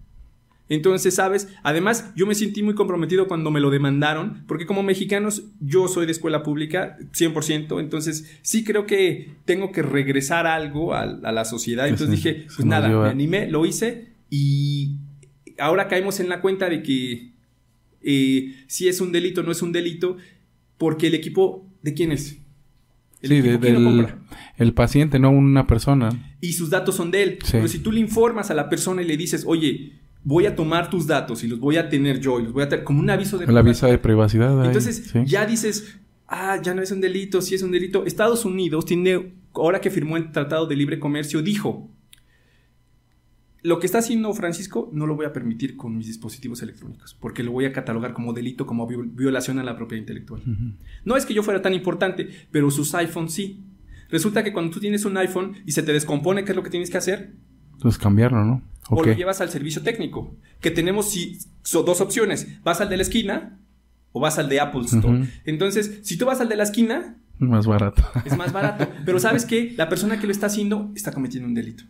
Entonces, 0.69 1.15
¿sabes? 1.15 1.49
Además, 1.61 2.13
yo 2.15 2.25
me 2.25 2.35
sentí 2.35 2.63
muy 2.63 2.73
comprometido 2.73 3.27
cuando 3.27 3.51
me 3.51 3.59
lo 3.59 3.69
demandaron, 3.69 4.45
porque 4.47 4.65
como 4.65 4.81
mexicanos, 4.81 5.43
yo 5.59 5.87
soy 5.87 6.05
de 6.05 6.11
escuela 6.13 6.41
pública 6.41 6.97
100%, 7.11 7.79
entonces 7.79 8.39
sí 8.41 8.63
creo 8.63 8.85
que 8.85 9.31
tengo 9.45 9.71
que 9.71 9.81
regresar 9.81 10.47
algo 10.47 10.93
a, 10.93 11.05
la 11.05 11.43
sociedad. 11.43 11.87
Entonces 11.87 12.11
dije, 12.11 12.45
pues 12.55 12.65
nada, 12.65 12.87
me 12.87 13.09
animé, 13.09 13.49
lo 13.49 13.65
hice 13.65 14.13
y 14.29 14.95
ahora 15.57 15.87
caemos 15.87 16.19
en 16.19 16.29
la 16.29 16.39
cuenta 16.39 16.69
de 16.69 16.81
que 16.81 17.33
eh, 18.01 18.55
si 18.67 18.87
es 18.87 19.01
un 19.01 19.11
delito, 19.11 19.43
no 19.43 19.51
es 19.51 19.61
un 19.61 19.71
delito, 19.71 20.17
porque 20.79 21.07
el 21.07 21.13
equipo, 21.13 21.67
¿de 21.83 21.93
quién 21.93 22.11
es? 22.11 22.39
El 23.21 23.29
sí, 23.29 23.41
del, 23.41 24.07
el 24.57 24.73
paciente, 24.73 25.19
no 25.19 25.29
una 25.29 25.67
persona. 25.67 26.37
Y 26.39 26.53
sus 26.53 26.69
datos 26.69 26.95
son 26.95 27.11
de 27.11 27.21
él. 27.21 27.37
Pero 27.51 27.67
si 27.67 27.79
tú 27.79 27.91
le 27.91 27.99
informas 27.99 28.49
a 28.49 28.53
la 28.53 28.69
persona 28.69 29.01
y 29.01 29.05
le 29.05 29.17
dices, 29.17 29.43
oye, 29.45 29.99
voy 30.23 30.45
a 30.45 30.55
tomar 30.55 30.89
tus 30.89 31.05
datos 31.05 31.43
y 31.43 31.47
los 31.49 31.59
voy 31.59 31.75
a 31.75 31.89
tener 31.89 32.21
yo 32.21 32.39
y 32.39 32.43
los 32.43 32.53
voy 32.53 32.63
a 32.63 32.69
tener 32.69 32.85
como 32.85 33.01
un 33.01 33.09
aviso 33.09 33.37
de 33.37 33.45
El 33.45 33.57
aviso 33.57 33.87
de 33.87 33.97
privacidad. 33.97 34.65
Entonces 34.65 35.13
ya 35.25 35.45
dices, 35.45 35.99
ah, 36.27 36.61
ya 36.63 36.73
no 36.73 36.81
es 36.81 36.91
un 36.91 37.01
delito, 37.01 37.41
sí 37.41 37.55
es 37.55 37.61
un 37.61 37.71
delito. 37.71 38.05
Estados 38.05 38.45
Unidos 38.45 38.85
tiene, 38.85 39.33
ahora 39.53 39.81
que 39.81 39.91
firmó 39.91 40.15
el 40.15 40.31
Tratado 40.31 40.65
de 40.65 40.77
Libre 40.77 40.97
Comercio, 40.97 41.41
dijo, 41.41 41.91
lo 43.61 43.79
que 43.79 43.85
está 43.85 43.99
haciendo 43.99 44.33
Francisco 44.33 44.89
no 44.93 45.05
lo 45.05 45.15
voy 45.15 45.25
a 45.25 45.33
permitir 45.33 45.75
con 45.75 45.97
mis 45.97 46.07
dispositivos 46.07 46.61
electrónicos, 46.61 47.13
porque 47.19 47.43
lo 47.43 47.51
voy 47.51 47.65
a 47.65 47.73
catalogar 47.73 48.13
como 48.13 48.33
delito, 48.33 48.65
como 48.65 48.87
violación 48.87 49.59
a 49.59 49.63
la 49.63 49.75
propiedad 49.75 49.99
intelectual. 49.99 50.41
No 51.05 51.17
es 51.17 51.25
que 51.25 51.33
yo 51.33 51.43
fuera 51.43 51.61
tan 51.61 51.73
importante, 51.73 52.29
pero 52.51 52.71
sus 52.71 52.93
iPhones 52.95 53.33
sí. 53.33 53.63
Resulta 54.09 54.43
que 54.43 54.53
cuando 54.53 54.71
tú 54.71 54.79
tienes 54.79 55.05
un 55.05 55.17
iPhone 55.17 55.57
y 55.65 55.73
se 55.73 55.83
te 55.83 55.93
descompone, 55.93 56.43
¿qué 56.43 56.51
es 56.51 56.55
lo 56.55 56.63
que 56.63 56.69
tienes 56.69 56.89
que 56.89 56.97
hacer? 56.97 57.33
Pues 57.81 57.97
cambiarlo, 57.97 58.43
¿no? 58.43 58.61
O 58.89 59.03
lo 59.03 59.13
llevas 59.13 59.39
al 59.41 59.49
servicio 59.49 59.83
técnico. 59.83 60.35
Que 60.61 60.71
tenemos 60.71 61.13
dos 61.71 62.01
opciones. 62.01 62.47
Vas 62.63 62.81
al 62.81 62.89
de 62.89 62.97
la 62.97 63.03
esquina 63.03 63.59
o 64.11 64.19
vas 64.19 64.39
al 64.39 64.49
de 64.49 64.59
Apple 64.59 64.85
Store. 64.85 65.27
Entonces, 65.45 65.99
si 66.01 66.17
tú 66.17 66.25
vas 66.25 66.41
al 66.41 66.49
de 66.49 66.55
la 66.55 66.63
esquina... 66.63 67.17
Más 67.37 67.67
barato. 67.67 68.03
Es 68.25 68.35
más 68.35 68.51
barato. 68.51 68.87
Pero 69.05 69.19
sabes 69.19 69.45
que 69.45 69.73
la 69.77 69.87
persona 69.89 70.19
que 70.19 70.25
lo 70.25 70.31
está 70.31 70.47
haciendo 70.47 70.91
está 70.95 71.11
cometiendo 71.11 71.47
un 71.47 71.53
delito. 71.53 71.83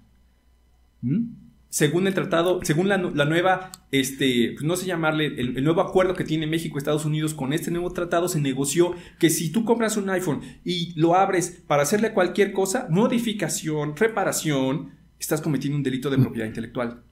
¿Mm? 1.02 1.49
Según 1.70 2.08
el 2.08 2.16
tratado, 2.16 2.60
según 2.64 2.90
la, 2.90 2.98
nueva, 2.98 3.72
este, 3.92 4.54
pues 4.54 4.64
no 4.64 4.76
sé 4.76 4.88
llamarle, 4.88 5.28
el, 5.28 5.56
el, 5.56 5.64
nuevo 5.64 5.82
acuerdo 5.82 6.16
que 6.16 6.24
tiene 6.24 6.48
México 6.48 6.78
y 6.78 6.80
Estados 6.80 7.06
Unidos 7.06 7.36
con 7.36 7.54
este 7.54 7.70
nuevo 7.70 7.92
tratado, 7.92 8.28
se 8.28 8.42
negoció 8.42 8.96
que 9.20 9.30
si 9.30 9.52
tú 9.52 9.66
compras 9.66 9.96
un 9.96 10.10
iPhone 10.10 10.42
y 10.66 11.00
lo 11.00 11.14
abres 11.14 11.62
para 11.68 11.84
hacerle 11.84 12.12
cualquier 12.12 12.54
cosa, 12.54 12.88
modificación, 12.90 13.96
reparación, 13.96 14.94
estás 15.20 15.42
cometiendo 15.42 15.78
un 15.78 15.84
delito 15.84 16.10
de 16.10 16.18
propiedad 16.18 16.48
intelectual. 16.48 17.04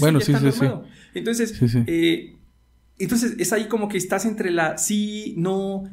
bueno, 0.00 0.20
sí, 0.20 0.34
sí, 0.34 0.52
sí. 0.52 0.66
Entonces, 1.14 1.60
eh, 1.86 2.36
entonces 2.98 3.36
es 3.38 3.52
ahí 3.52 3.66
como 3.66 3.88
que 3.88 3.98
estás 3.98 4.24
entre 4.24 4.50
la 4.50 4.78
sí, 4.78 5.34
no. 5.36 5.84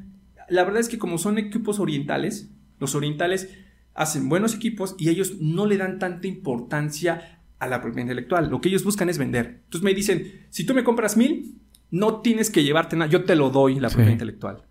La 0.48 0.64
verdad 0.64 0.80
es 0.80 0.90
que 0.90 0.98
como 0.98 1.18
son 1.18 1.38
equipos 1.38 1.80
orientales, 1.80 2.50
los 2.80 2.96
orientales 2.96 3.50
hacen 3.94 4.30
buenos 4.30 4.56
equipos 4.56 4.96
y 4.98 5.10
ellos 5.10 5.40
no 5.40 5.66
le 5.66 5.78
dan 5.78 6.00
tanta 6.00 6.28
importancia 6.28 7.39
a 7.60 7.68
la 7.68 7.82
propiedad 7.82 8.04
intelectual. 8.04 8.50
Lo 8.50 8.62
que 8.62 8.70
ellos 8.70 8.84
buscan 8.84 9.10
es 9.10 9.18
vender. 9.18 9.62
Entonces 9.66 9.84
me 9.84 9.94
dicen, 9.94 10.46
si 10.50 10.66
tú 10.66 10.74
me 10.74 10.84
compras 10.84 11.18
mil, 11.18 11.56
no 11.92 12.22
tienes 12.22 12.50
que 12.50 12.64
llevarte 12.64 12.96
nada, 12.96 13.12
yo 13.12 13.26
te 13.26 13.36
lo 13.36 13.50
doy 13.50 13.80
la 13.80 13.90
propiedad 13.90 14.12
intelectual. 14.12 14.64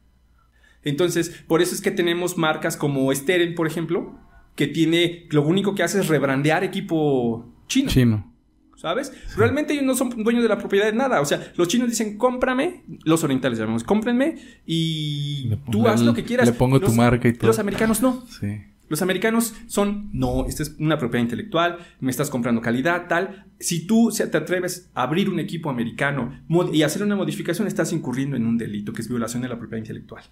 Entonces, 0.82 1.44
por 1.46 1.60
eso 1.60 1.74
es 1.74 1.80
que 1.80 1.90
tenemos 1.90 2.38
marcas 2.38 2.76
como 2.76 3.12
Steren, 3.14 3.54
por 3.54 3.66
ejemplo, 3.66 4.18
que 4.54 4.66
tiene, 4.66 5.26
lo 5.30 5.42
único 5.42 5.74
que 5.74 5.82
hace 5.82 6.00
es 6.00 6.08
rebrandear 6.08 6.64
equipo 6.64 7.52
chino. 7.66 7.90
Chino. 7.90 8.34
¿Sabes? 8.76 9.12
Realmente 9.36 9.72
ellos 9.72 9.84
no 9.84 9.96
son 9.96 10.10
dueños 10.22 10.44
de 10.44 10.48
la 10.48 10.56
propiedad 10.56 10.86
de 10.86 10.92
nada. 10.92 11.20
O 11.20 11.24
sea, 11.24 11.52
los 11.56 11.66
chinos 11.66 11.88
dicen, 11.88 12.16
cómprame, 12.16 12.84
los 13.04 13.24
orientales 13.24 13.58
llamamos, 13.58 13.82
cómprenme 13.82 14.36
y 14.64 15.50
tú 15.72 15.88
haz 15.88 16.00
lo 16.00 16.14
que 16.14 16.22
quieras. 16.22 16.46
Le 16.46 16.54
pongo 16.54 16.78
tu 16.78 16.92
marca 16.92 17.26
y 17.26 17.32
todo. 17.32 17.48
Los 17.48 17.58
americanos 17.58 18.00
no. 18.00 18.24
Sí. 18.26 18.62
Los 18.88 19.02
americanos 19.02 19.54
son, 19.66 20.10
no, 20.12 20.46
esta 20.46 20.62
es 20.62 20.76
una 20.78 20.98
propiedad 20.98 21.22
intelectual, 21.22 21.78
me 22.00 22.10
estás 22.10 22.30
comprando 22.30 22.60
calidad, 22.60 23.06
tal. 23.08 23.46
Si 23.60 23.86
tú 23.86 24.10
te 24.10 24.36
atreves 24.36 24.90
a 24.94 25.02
abrir 25.02 25.28
un 25.28 25.40
equipo 25.40 25.70
americano 25.70 26.32
y 26.72 26.82
hacer 26.82 27.02
una 27.02 27.16
modificación, 27.16 27.66
estás 27.68 27.92
incurriendo 27.92 28.36
en 28.36 28.46
un 28.46 28.56
delito 28.56 28.92
que 28.92 29.02
es 29.02 29.08
violación 29.08 29.42
de 29.42 29.48
la 29.48 29.58
propiedad 29.58 29.78
intelectual. 29.78 30.24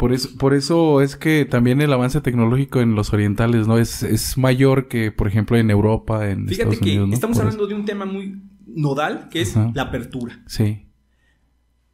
Por 0.00 0.14
eso, 0.14 0.30
por 0.38 0.54
eso 0.54 1.02
es 1.02 1.14
que 1.16 1.44
también 1.44 1.82
el 1.82 1.92
avance 1.92 2.22
tecnológico 2.22 2.80
en 2.80 2.94
los 2.94 3.12
orientales, 3.12 3.68
¿no? 3.68 3.76
Es, 3.76 4.02
es 4.02 4.38
mayor 4.38 4.88
que, 4.88 5.12
por 5.12 5.28
ejemplo, 5.28 5.58
en 5.58 5.70
Europa, 5.70 6.30
en 6.30 6.48
Fíjate 6.48 6.70
Estados 6.70 6.80
Unidos, 6.80 7.08
que 7.10 7.14
estamos 7.14 7.38
hablando 7.38 7.66
de 7.66 7.74
un 7.74 7.84
tema 7.84 8.06
muy 8.06 8.40
nodal, 8.66 9.28
que 9.30 9.42
es 9.42 9.56
la 9.74 9.82
apertura. 9.82 10.42
Sí. 10.46 10.86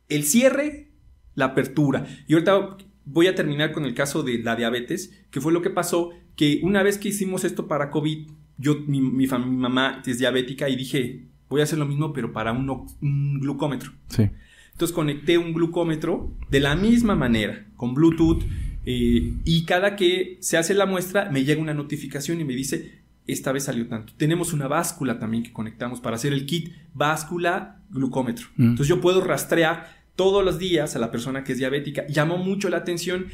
El 0.08 0.22
cierre, 0.22 0.92
la 1.34 1.46
apertura. 1.46 2.06
Y 2.28 2.34
ahorita 2.34 2.76
voy 3.06 3.28
a 3.28 3.34
terminar 3.34 3.72
con 3.72 3.84
el 3.86 3.94
caso 3.94 4.22
de 4.22 4.38
la 4.38 4.56
diabetes, 4.56 5.14
que 5.30 5.40
fue 5.40 5.52
lo 5.52 5.62
que 5.62 5.70
pasó, 5.70 6.10
que 6.34 6.60
una 6.62 6.82
vez 6.82 6.98
que 6.98 7.08
hicimos 7.08 7.44
esto 7.44 7.66
para 7.66 7.90
COVID, 7.90 8.26
yo, 8.58 8.80
mi, 8.86 9.00
mi, 9.00 9.26
mi 9.26 9.56
mamá 9.56 10.02
es 10.04 10.18
diabética 10.18 10.68
y 10.68 10.76
dije, 10.76 11.24
voy 11.48 11.60
a 11.60 11.64
hacer 11.64 11.78
lo 11.78 11.86
mismo, 11.86 12.12
pero 12.12 12.32
para 12.32 12.52
un, 12.52 12.68
un 12.68 13.40
glucómetro. 13.40 13.92
Sí. 14.08 14.28
Entonces 14.72 14.94
conecté 14.94 15.38
un 15.38 15.54
glucómetro 15.54 16.36
de 16.50 16.60
la 16.60 16.76
misma 16.76 17.14
manera, 17.14 17.66
con 17.76 17.94
Bluetooth, 17.94 18.42
eh, 18.84 19.32
y 19.44 19.64
cada 19.64 19.96
que 19.96 20.36
se 20.40 20.58
hace 20.58 20.74
la 20.74 20.86
muestra 20.86 21.30
me 21.30 21.44
llega 21.44 21.60
una 21.60 21.74
notificación 21.74 22.40
y 22.40 22.44
me 22.44 22.54
dice, 22.54 23.02
esta 23.26 23.52
vez 23.52 23.64
salió 23.64 23.88
tanto. 23.88 24.12
Tenemos 24.16 24.52
una 24.52 24.68
báscula 24.68 25.18
también 25.18 25.42
que 25.42 25.52
conectamos 25.52 26.00
para 26.00 26.16
hacer 26.16 26.32
el 26.32 26.46
kit 26.46 26.72
báscula 26.94 27.80
glucómetro. 27.90 28.48
Mm. 28.56 28.62
Entonces 28.70 28.88
yo 28.88 29.00
puedo 29.00 29.22
rastrear 29.22 29.88
todos 30.16 30.44
los 30.44 30.58
días 30.58 30.96
a 30.96 30.98
la 30.98 31.10
persona 31.10 31.44
que 31.44 31.52
es 31.52 31.58
diabética. 31.58 32.06
Llamó 32.08 32.38
mucho 32.38 32.68
la 32.68 32.78
atención. 32.78 33.26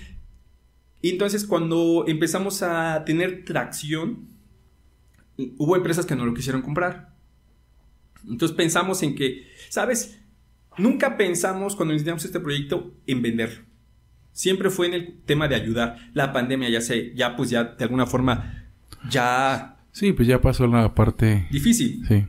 Y 1.01 1.11
entonces 1.11 1.47
cuando 1.47 2.05
empezamos 2.07 2.63
a 2.63 3.05
tener 3.05 3.45
tracción, 3.45 4.29
hubo 5.59 5.77
empresas 5.77 6.07
que 6.07 6.17
no 6.17 6.27
lo 6.27 6.35
quisieron 6.35 6.63
comprar. 6.63 7.15
Entonces 8.29 8.57
pensamos 8.57 9.03
en 9.03 9.15
que, 9.15 9.49
¿sabes? 9.69 10.21
Nunca 10.79 11.17
pensamos 11.17 11.77
cuando 11.77 11.95
iniciamos 11.95 12.25
este 12.25 12.41
proyecto 12.41 12.95
en 13.07 13.23
vender. 13.23 13.65
Siempre 14.33 14.71
fue 14.71 14.87
en 14.87 14.95
el 14.95 15.21
tema 15.25 15.49
de 15.49 15.57
ayudar. 15.57 15.97
La 16.15 16.33
pandemia 16.33 16.71
ya 16.71 16.81
se, 16.81 17.15
ya 17.15 17.37
pues 17.37 17.51
ya 17.51 17.65
de 17.65 17.85
alguna 17.85 18.07
forma 18.07 18.71
ya... 19.11 19.77
Sí, 19.93 20.13
pues 20.13 20.27
ya 20.27 20.41
pasó 20.41 20.67
la 20.67 20.95
parte... 20.95 21.47
Difícil. 21.51 22.03
Sí. 22.07 22.25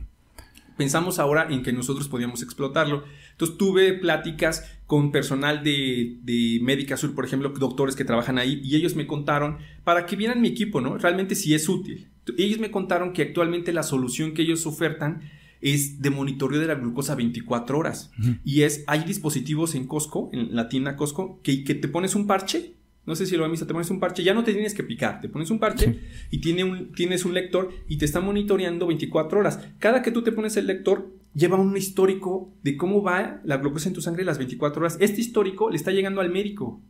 Pensamos 0.76 1.18
ahora 1.18 1.46
en 1.48 1.62
que 1.62 1.72
nosotros 1.72 2.08
podíamos 2.08 2.42
explotarlo. 2.42 3.04
Entonces 3.34 3.58
tuve 3.58 3.92
pláticas 3.94 4.64
con 4.86 5.10
personal 5.12 5.64
de, 5.64 6.18
de 6.22 6.60
Médica 6.62 6.96
Sur, 6.96 7.14
por 7.14 7.24
ejemplo, 7.24 7.48
doctores 7.50 7.96
que 7.96 8.04
trabajan 8.04 8.38
ahí, 8.38 8.60
y 8.62 8.76
ellos 8.76 8.94
me 8.94 9.06
contaron, 9.06 9.58
para 9.82 10.06
que 10.06 10.16
vieran 10.16 10.40
mi 10.40 10.48
equipo, 10.48 10.80
¿no? 10.80 10.96
Realmente 10.98 11.34
si 11.34 11.54
es 11.54 11.68
útil. 11.68 12.08
Ellos 12.38 12.58
me 12.58 12.70
contaron 12.70 13.12
que 13.12 13.22
actualmente 13.22 13.72
la 13.72 13.82
solución 13.82 14.34
que 14.34 14.42
ellos 14.42 14.66
ofertan 14.66 15.22
es 15.60 16.02
de 16.02 16.10
monitoreo 16.10 16.60
de 16.60 16.66
la 16.66 16.74
glucosa 16.74 17.14
24 17.14 17.78
horas. 17.78 18.10
Y 18.44 18.62
es, 18.62 18.84
hay 18.86 19.04
dispositivos 19.04 19.74
en 19.74 19.86
Costco, 19.86 20.28
en 20.32 20.54
la 20.54 20.68
tienda 20.68 20.94
Costco, 20.94 21.40
que, 21.42 21.64
que 21.64 21.74
te 21.74 21.88
pones 21.88 22.14
un 22.14 22.26
parche. 22.26 22.74
No 23.06 23.16
sé 23.16 23.26
si 23.26 23.36
lo 23.36 23.44
han 23.44 23.50
visto, 23.50 23.66
te 23.66 23.72
pones 23.72 23.90
un 23.90 23.98
parche, 23.98 24.22
ya 24.22 24.34
no 24.34 24.44
te 24.44 24.52
tienes 24.52 24.74
que 24.74 24.82
picar, 24.82 25.20
te 25.20 25.28
pones 25.28 25.50
un 25.50 25.58
parche 25.58 26.00
y 26.30 26.38
tiene 26.38 26.64
un, 26.64 26.92
tienes 26.92 27.24
un 27.24 27.34
lector 27.34 27.70
y 27.88 27.96
te 27.96 28.04
está 28.04 28.20
monitoreando 28.20 28.86
24 28.86 29.40
horas. 29.40 29.60
Cada 29.78 30.02
que 30.02 30.10
tú 30.10 30.22
te 30.22 30.32
pones 30.32 30.56
el 30.56 30.66
lector, 30.66 31.10
lleva 31.34 31.58
un 31.58 31.76
histórico 31.76 32.52
de 32.62 32.76
cómo 32.76 33.02
va 33.02 33.40
la 33.44 33.56
glucosa 33.58 33.88
en 33.88 33.94
tu 33.94 34.00
sangre 34.02 34.24
las 34.24 34.38
24 34.38 34.80
horas. 34.80 34.96
Este 35.00 35.20
histórico 35.20 35.70
le 35.70 35.76
está 35.76 35.90
llegando 35.90 36.20
al 36.20 36.30
médico. 36.30 36.80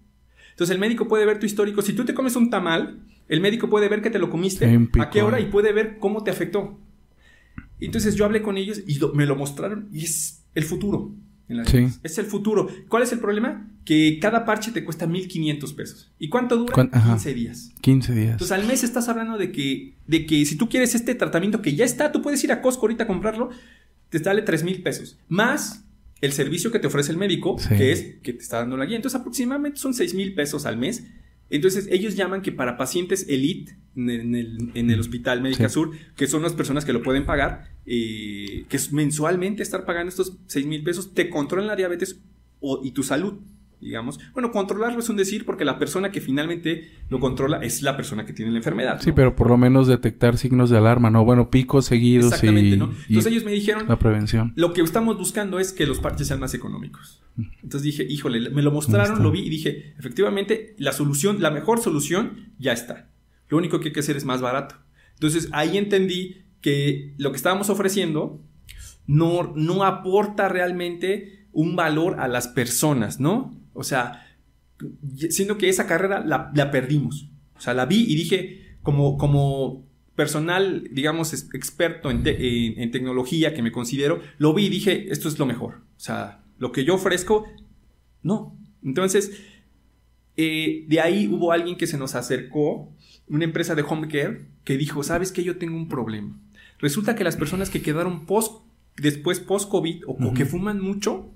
Entonces 0.51 0.75
el 0.75 0.81
médico 0.81 1.09
puede 1.09 1.27
ver 1.27 1.39
tu 1.41 1.47
histórico. 1.47 1.83
Si 1.83 1.93
tú 1.95 2.05
te 2.05 2.15
comes 2.15 2.37
un 2.37 2.51
tamal, 2.51 3.01
el 3.29 3.41
médico 3.41 3.69
puede 3.69 3.89
ver 3.89 4.03
que 4.03 4.11
te 4.11 4.19
lo 4.19 4.31
comiste, 4.31 4.67
a 5.01 5.11
qué 5.11 5.23
hora 5.23 5.41
y 5.41 5.47
puede 5.47 5.73
ver 5.73 5.99
cómo 5.99 6.23
te 6.23 6.31
afectó. 6.31 6.79
Entonces 7.81 8.15
yo 8.15 8.25
hablé 8.25 8.43
con 8.43 8.57
ellos 8.57 8.81
y 8.87 8.99
me 9.15 9.27
lo 9.27 9.37
mostraron 9.37 9.89
y 9.93 10.05
es 10.05 10.43
el 10.55 10.65
futuro. 10.65 11.13
Es 12.03 12.19
el 12.19 12.25
futuro. 12.25 12.69
¿Cuál 12.89 13.03
es 13.03 13.13
el 13.13 13.19
problema? 13.19 13.69
que 13.85 14.19
cada 14.19 14.47
parche 14.47 14.73
te 14.73 14.83
cuesta 14.83 15.07
1500 15.07 15.73
pesos. 15.75 16.11
¿Y 16.19 16.31
cuánto 16.31 16.57
dura? 16.57 16.73
¿Cuán- 16.73 16.89
ajá. 16.93 17.11
15 17.17 17.35
días. 17.35 17.71
15 17.83 18.15
días. 18.15 18.31
Entonces 18.33 18.53
al 18.53 18.67
mes 18.67 18.83
estás 18.83 19.09
hablando 19.11 19.37
de 19.37 19.53
que, 19.53 19.95
de 20.07 20.25
que 20.25 20.45
si 20.47 20.57
tú 20.57 20.69
quieres 20.71 20.95
este 20.95 21.15
tratamiento 21.15 21.61
que 21.61 21.75
ya 21.75 21.85
está, 21.85 22.11
tú 22.11 22.23
puedes 22.23 22.43
ir 22.45 22.51
a 22.53 22.63
Costco 22.63 22.83
ahorita 22.87 23.05
a 23.05 23.07
comprarlo, 23.07 23.51
te 24.19 24.25
sale 24.25 24.43
3 24.43 24.63
mil 24.65 24.83
pesos. 24.83 25.19
Más 25.29 25.85
el 26.21 26.33
servicio 26.33 26.71
que 26.71 26.79
te 26.79 26.87
ofrece 26.87 27.11
el 27.13 27.19
médico, 27.19 27.57
Sí. 27.59 27.69
que 27.77 27.93
es 27.93 28.03
que 28.23 28.33
te 28.33 28.43
está 28.43 28.59
dando 28.59 28.77
la 28.77 28.87
guía. 28.87 28.97
Entonces 28.97 29.21
aproximadamente 29.21 29.79
son 29.79 29.93
6 29.95 30.15
mil 30.15 30.35
pesos 30.35 30.67
al 30.67 30.77
mes. 30.77 31.05
Entonces 31.51 31.89
ellos 31.91 32.17
llaman 32.17 32.41
que 32.41 32.53
para 32.53 32.77
pacientes 32.77 33.27
elite 33.29 33.77
en 33.97 34.09
el, 34.11 34.21
en 34.21 34.35
el- 34.35 34.71
en 34.75 34.91
el 34.91 35.01
hospital 35.01 35.43
Médica 35.43 35.69
Sí. 35.69 35.75
Sur, 35.75 35.91
que 36.17 36.27
son 36.27 36.43
las 36.43 36.53
personas 36.55 36.85
que 36.85 36.93
lo 36.93 37.03
pueden 37.03 37.27
pagar, 37.27 37.69
eh, 37.87 38.65
que 38.69 38.77
es 38.77 38.93
mensualmente 38.93 39.63
estar 39.63 39.85
pagando 39.85 40.09
estos 40.09 40.39
6 40.47 40.65
mil 40.67 40.83
pesos, 40.83 41.13
te 41.15 41.29
controlan 41.29 41.67
la 41.69 41.77
diabetes 41.77 42.21
o- 42.61 42.81
y 42.85 42.93
tu 42.93 43.03
salud. 43.03 43.35
Digamos, 43.85 44.19
bueno, 44.33 44.51
controlarlo 44.51 44.99
es 44.99 45.11
un 45.11 45.17
decir 45.17 45.45
porque 45.45 45.67
la 45.67 45.79
persona 45.79 46.11
que 46.11 46.23
finalmente 46.23 46.91
lo 47.11 47.21
controla 47.21 47.59
es 47.59 47.83
la 47.83 47.99
persona 47.99 48.25
que 48.25 48.33
tiene 48.33 48.51
la 48.51 48.57
enfermedad. 48.57 48.99
Sí, 49.03 49.13
pero 49.13 49.37
por 49.37 49.51
lo 49.51 49.59
menos 49.59 49.87
detectar 49.87 50.39
signos 50.39 50.71
de 50.71 50.79
alarma, 50.79 51.11
¿no? 51.11 51.23
Bueno, 51.23 51.51
picos 51.51 51.85
seguidos 51.85 52.33
Exactamente, 52.33 52.77
y, 52.77 52.79
¿no? 52.79 52.87
y 52.87 53.13
Entonces 53.13 53.33
ellos 53.33 53.45
me 53.45 53.53
dijeron, 53.53 53.85
la 53.87 53.99
prevención. 53.99 54.55
lo 54.57 54.73
que 54.73 54.81
estamos 54.81 55.19
buscando 55.19 55.59
es 55.59 55.71
que 55.71 55.85
los 55.85 55.99
parches 55.99 56.29
sean 56.29 56.41
más 56.41 56.55
económicos. 56.55 57.23
Entonces 57.37 57.83
dije, 57.83 58.07
híjole, 58.09 58.49
me 58.49 58.63
lo 58.63 58.71
mostraron, 58.71 59.23
lo 59.23 59.31
vi 59.31 59.41
y 59.41 59.51
dije, 59.51 59.93
efectivamente, 59.99 60.75
la 60.79 60.93
solución, 60.93 61.43
la 61.43 61.51
mejor 61.51 61.79
solución 61.79 62.55
ya 62.59 62.73
está. 62.73 63.11
Lo 63.51 63.59
único 63.59 63.81
que 63.81 63.89
hay 63.89 63.93
que 63.93 64.01
hacer 64.01 64.17
es 64.17 64.25
más 64.25 64.41
barato. 64.41 64.77
Entonces 65.13 65.51
ahí 65.53 65.77
entendí 65.77 66.47
que 66.63 67.13
lo 67.19 67.33
que 67.33 67.37
estábamos 67.37 67.69
ofreciendo 67.69 68.41
no, 69.07 69.53
no 69.55 69.85
aporta 69.85 70.49
realmente 70.49 71.49
un 71.53 71.77
valor 71.77 72.19
a 72.19 72.29
las 72.29 72.49
personas, 72.49 73.21
¿no? 73.21 73.55
O 73.75 73.85
sea, 73.85 74.27
siendo 75.31 75.59
que 75.59 75.69
esa 75.69 75.87
carrera 75.87 76.25
la, 76.25 76.51
la 76.55 76.71
perdimos. 76.71 77.29
O 77.57 77.61
sea, 77.61 77.75
la 77.75 77.87
vi 77.87 78.03
y 78.09 78.15
dije, 78.17 78.77
como, 78.83 79.17
como 79.19 79.85
personal, 80.17 80.89
digamos, 80.93 81.33
experto 81.55 82.11
en, 82.11 82.23
te- 82.23 82.67
en- 82.67 82.81
en 82.81 82.91
tecnología 82.91 83.53
que 83.55 83.63
me 83.63 83.73
considero, 83.73 84.21
lo 84.39 84.55
vi 84.55 84.67
y 84.67 84.71
dije, 84.71 85.11
esto 85.13 85.29
es 85.29 85.39
lo 85.39 85.47
mejor. 85.47 85.83
O 85.97 86.01
sea, 86.01 86.43
lo 86.59 86.73
que 86.73 86.85
yo 86.85 86.95
ofrezco, 86.95 87.45
no. 88.23 88.57
Entonces, 88.83 89.41
eh, 90.37 90.85
de 90.89 91.01
ahí 91.01 91.29
hubo 91.29 91.53
alguien 91.53 91.77
que 91.77 91.87
se 91.87 91.99
nos 91.99 92.15
acercó, 92.15 92.93
una 93.29 93.45
empresa 93.45 93.75
de 93.75 93.83
home 93.83 94.09
care, 94.09 94.47
que 94.65 94.77
dijo, 94.77 95.03
¿sabes 95.03 95.33
qué? 95.33 95.43
Yo 95.45 95.57
tengo 95.59 95.77
un 95.77 95.89
problema. 95.89 96.39
Resulta 96.79 97.15
que 97.15 97.25
las 97.25 97.37
personas 97.37 97.71
que 97.71 97.81
quedaron 97.83 98.27
post, 98.27 98.63
después 98.97 99.41
post-COVID 99.41 100.03
o, 100.07 100.35
que 100.35 100.45
fuman 100.45 100.81
mucho, 100.81 101.31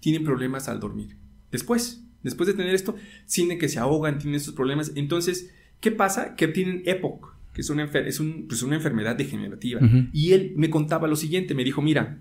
tienen 0.00 0.24
problemas 0.24 0.68
al 0.68 0.80
dormir. 0.80 1.16
Después, 1.52 2.02
después 2.24 2.48
de 2.48 2.54
tener 2.54 2.74
esto, 2.74 2.96
sienten 3.26 3.58
que 3.60 3.68
se 3.68 3.78
ahogan, 3.78 4.18
tienen 4.18 4.34
esos 4.36 4.54
problemas. 4.54 4.90
Entonces, 4.96 5.52
¿qué 5.80 5.92
pasa? 5.92 6.34
Que 6.34 6.48
tienen 6.48 6.82
EPOC, 6.86 7.36
que 7.54 7.60
es 7.60 7.70
una, 7.70 7.84
es 7.84 8.18
un- 8.18 8.46
pues 8.48 8.62
una 8.62 8.74
enfermedad 8.76 9.14
degenerativa. 9.14 9.80
Y 10.12 10.32
él 10.32 10.54
me 10.56 10.70
contaba 10.70 11.06
lo 11.06 11.14
siguiente, 11.16 11.54
me 11.54 11.62
dijo, 11.64 11.80
mira, 11.82 12.18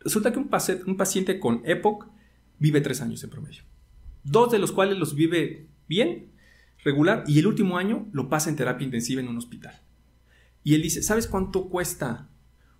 resulta 0.00 0.32
que 0.32 0.38
un, 0.38 0.48
paci- 0.50 0.82
un 0.86 0.96
paciente 0.96 1.38
con 1.38 1.62
EPOC 1.64 2.06
vive 2.58 2.80
tres 2.80 3.00
años 3.00 3.22
en 3.24 3.30
promedio. 3.30 3.62
Dos 4.24 4.52
de 4.52 4.58
los 4.58 4.72
cuales 4.72 4.98
los 4.98 5.14
vive 5.14 5.66
bien, 5.88 6.28
regular, 6.84 7.24
y 7.26 7.38
el 7.38 7.46
último 7.46 7.76
año 7.78 8.08
lo 8.12 8.28
pasa 8.28 8.50
en 8.50 8.56
terapia 8.56 8.84
intensiva 8.84 9.20
en 9.20 9.28
un 9.28 9.36
hospital. 9.36 9.80
Y 10.64 10.74
él 10.74 10.82
dice, 10.82 11.02
¿sabes 11.02 11.26
cuánto 11.26 11.68
cuesta 11.68 12.28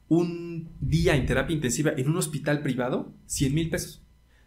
un 0.08 0.68
día 0.80 1.16
en 1.16 1.26
terapia 1.26 1.54
intensiva 1.54 1.92
en 1.96 2.08
un 2.08 2.16
hospital 2.16 2.62
privado? 2.62 3.12
100 3.26 3.54
mil 3.54 3.70
pesos. 3.70 4.01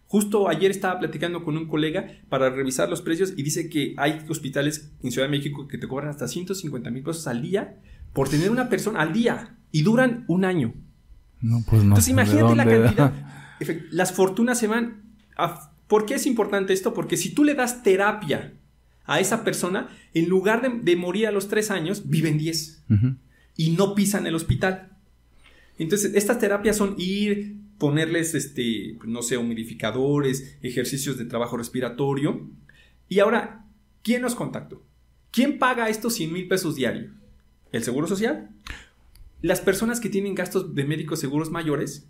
Justo 0.08 0.48
ayer 0.48 0.72
estaba 0.72 1.00
platicando 1.00 1.44
con 1.44 1.58
un 1.58 1.68
colega 1.68 2.08
para 2.30 2.50
revisar 2.50 2.90
los 2.90 3.02
precios 3.02 3.34
y 3.36 3.44
dice 3.44 3.70
que 3.70 3.96
hay 3.98 4.24
hospitales 4.30 4.92
en 5.02 5.12
Ciudad 5.12 5.28
de 5.28 5.38
México 5.38 5.68
que 5.68 5.78
te 5.78 5.88
cobran 5.88 6.10
hasta 6.10 6.28
150 6.28 6.92
mil 6.92 7.04
pesos 7.04 7.28
al 7.28 7.42
día 7.42 7.80
por 8.14 8.30
tener 8.30 8.52
una 8.52 8.70
persona 8.70 9.02
al 9.02 9.14
día 9.14 9.58
y 9.72 9.82
duran 9.82 10.24
un 10.28 10.46
año. 10.46 10.74
No, 11.42 11.64
pues 11.68 11.84
no. 11.84 11.90
Entonces 11.90 12.06
¿de 12.06 12.12
imagínate 12.12 12.56
la 12.56 12.66
cantidad. 12.66 13.14
Las 13.92 14.14
fortunas 14.14 14.60
se 14.60 14.68
van 14.68 15.04
a... 15.38 15.72
¿Por 15.88 16.06
qué 16.06 16.16
es 16.16 16.26
importante 16.26 16.74
esto? 16.74 16.94
Porque 16.94 17.18
si 17.18 17.34
tú 17.34 17.44
le 17.44 17.54
das 17.54 17.84
terapia 17.84 18.54
a 19.06 19.20
esa 19.20 19.44
persona, 19.44 19.88
en 20.14 20.30
lugar 20.30 20.62
de, 20.62 20.80
de 20.82 20.96
morir 20.96 21.28
a 21.28 21.32
los 21.32 21.48
tres 21.48 21.72
años, 21.72 22.10
viven 22.10 22.38
10 22.38 22.84
Ujú. 22.90 23.16
y 23.56 23.72
no 23.72 23.96
pisan 23.96 24.26
el 24.28 24.36
hospital. 24.36 24.98
Entonces, 25.78 26.14
estas 26.16 26.40
terapias 26.40 26.78
son 26.78 26.96
ir, 26.98 27.58
ponerles, 27.78 28.34
este, 28.36 28.98
no 29.06 29.22
sé, 29.22 29.38
humidificadores, 29.38 30.58
ejercicios 30.62 31.18
de 31.18 31.26
trabajo 31.26 31.58
respiratorio. 31.58 32.50
Y 33.10 33.20
ahora, 33.20 33.66
¿quién 34.02 34.22
nos 34.22 34.36
contactó? 34.36 34.84
¿Quién 35.32 35.60
paga 35.60 35.90
estos 35.90 36.14
100 36.16 36.32
mil 36.34 36.48
pesos 36.48 36.76
diarios? 36.76 37.12
¿El 37.72 37.84
Seguro 37.84 38.08
Social? 38.08 38.50
Las 39.42 39.60
personas 39.62 40.00
que 40.00 40.10
tienen 40.10 40.34
gastos 40.36 40.74
de 40.74 40.86
médicos 40.86 41.20
seguros 41.20 41.52
mayores, 41.52 42.08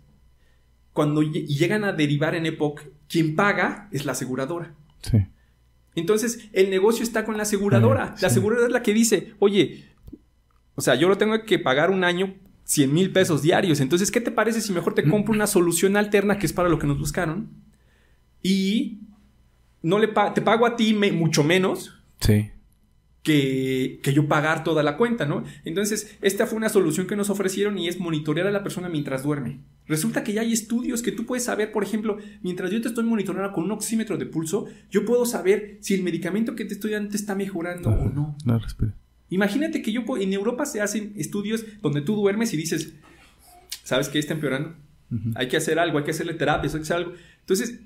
cuando 0.92 1.22
lle- 1.22 1.46
llegan 1.46 1.84
a 1.84 1.92
derivar 1.92 2.34
en 2.34 2.46
EPOC, 2.46 2.82
quien 3.08 3.34
paga 3.34 3.88
es 3.92 4.06
la 4.06 4.12
aseguradora. 4.12 4.74
Sí. 5.02 5.18
Entonces, 5.96 6.48
el 6.52 6.70
negocio 6.70 7.02
está 7.02 7.24
con 7.24 7.36
la 7.36 7.42
aseguradora. 7.42 8.14
La 8.20 8.28
aseguradora 8.28 8.66
es 8.68 8.72
la 8.72 8.82
que 8.82 8.92
dice, 8.94 9.34
oye, 9.38 9.86
o 10.74 10.80
sea, 10.80 10.94
yo 10.94 11.08
lo 11.08 11.18
tengo 11.18 11.42
que 11.44 11.58
pagar 11.58 11.90
un 11.90 12.04
año 12.04 12.34
100 12.66 12.92
mil 12.92 13.10
pesos 13.12 13.42
diarios. 13.42 13.80
Entonces, 13.80 14.10
¿qué 14.10 14.20
te 14.20 14.30
parece 14.30 14.60
si 14.60 14.72
mejor 14.72 14.94
te 14.94 15.02
compro 15.08 15.32
una 15.32 15.46
solución 15.46 15.96
alterna 15.96 16.38
que 16.38 16.46
es 16.46 16.52
para 16.52 16.68
lo 16.68 16.78
que 16.78 16.86
nos 16.86 16.98
buscaron? 16.98 17.48
Y 18.42 18.98
no 19.82 19.98
le 19.98 20.08
pa- 20.08 20.34
te 20.34 20.42
pago 20.42 20.66
a 20.66 20.76
ti 20.76 20.92
me- 20.94 21.12
mucho 21.12 21.42
menos 21.44 21.92
Sí. 22.20 22.50
que, 23.22 23.98
que 24.02 24.12
yo 24.12 24.28
pagar 24.28 24.62
toda 24.64 24.82
la 24.82 24.96
cuenta, 24.96 25.26
¿no? 25.26 25.42
Entonces, 25.64 26.16
esta 26.22 26.46
fue 26.46 26.56
una 26.58 26.68
solución 26.68 27.06
que 27.06 27.16
nos 27.16 27.30
ofrecieron 27.30 27.76
y 27.78 27.88
es 27.88 27.98
monitorear 27.98 28.46
a 28.46 28.52
la 28.52 28.62
persona 28.62 28.88
mientras 28.88 29.22
duerme. 29.24 29.60
Resulta 29.88 30.22
que 30.24 30.32
ya 30.32 30.40
hay 30.42 30.52
estudios 30.52 31.02
que 31.02 31.12
tú 31.12 31.26
puedes 31.26 31.44
saber, 31.44 31.70
por 31.72 31.82
ejemplo, 31.84 32.18
mientras 32.42 32.70
yo 32.72 32.80
te 32.80 32.88
estoy 32.88 33.04
monitoreando 33.04 33.52
con 33.52 33.64
un 33.64 33.70
oxímetro 33.72 34.16
de 34.16 34.26
pulso, 34.26 34.66
yo 34.90 35.04
puedo 35.04 35.24
saber 35.26 35.78
si 35.80 35.94
el 35.94 36.02
medicamento 36.02 36.54
que 36.56 36.64
te 36.64 36.74
estoy 36.74 36.92
dando 36.92 37.10
te 37.10 37.16
está 37.16 37.34
mejorando 37.36 37.90
o 37.90 38.08
no. 38.10 38.36
No, 38.44 38.58
respira. 38.58 38.92
Imagínate 39.30 39.82
que 39.82 39.92
yo 39.92 40.04
en 40.18 40.32
Europa 40.32 40.66
se 40.66 40.80
hacen 40.80 41.12
estudios 41.16 41.64
donde 41.82 42.00
tú 42.00 42.14
duermes 42.14 42.52
y 42.54 42.56
dices, 42.56 42.94
¿sabes 43.82 44.08
qué 44.08 44.18
está 44.18 44.34
empeorando? 44.34 44.74
Hay 45.34 45.48
que 45.48 45.56
hacer 45.56 45.78
algo, 45.78 45.98
hay 45.98 46.04
que 46.04 46.10
hacerle 46.10 46.34
terapia, 46.34 46.68
hay 46.68 46.76
que 46.76 46.82
hacer 46.82 46.96
algo. 46.96 47.12
Entonces, 47.40 47.80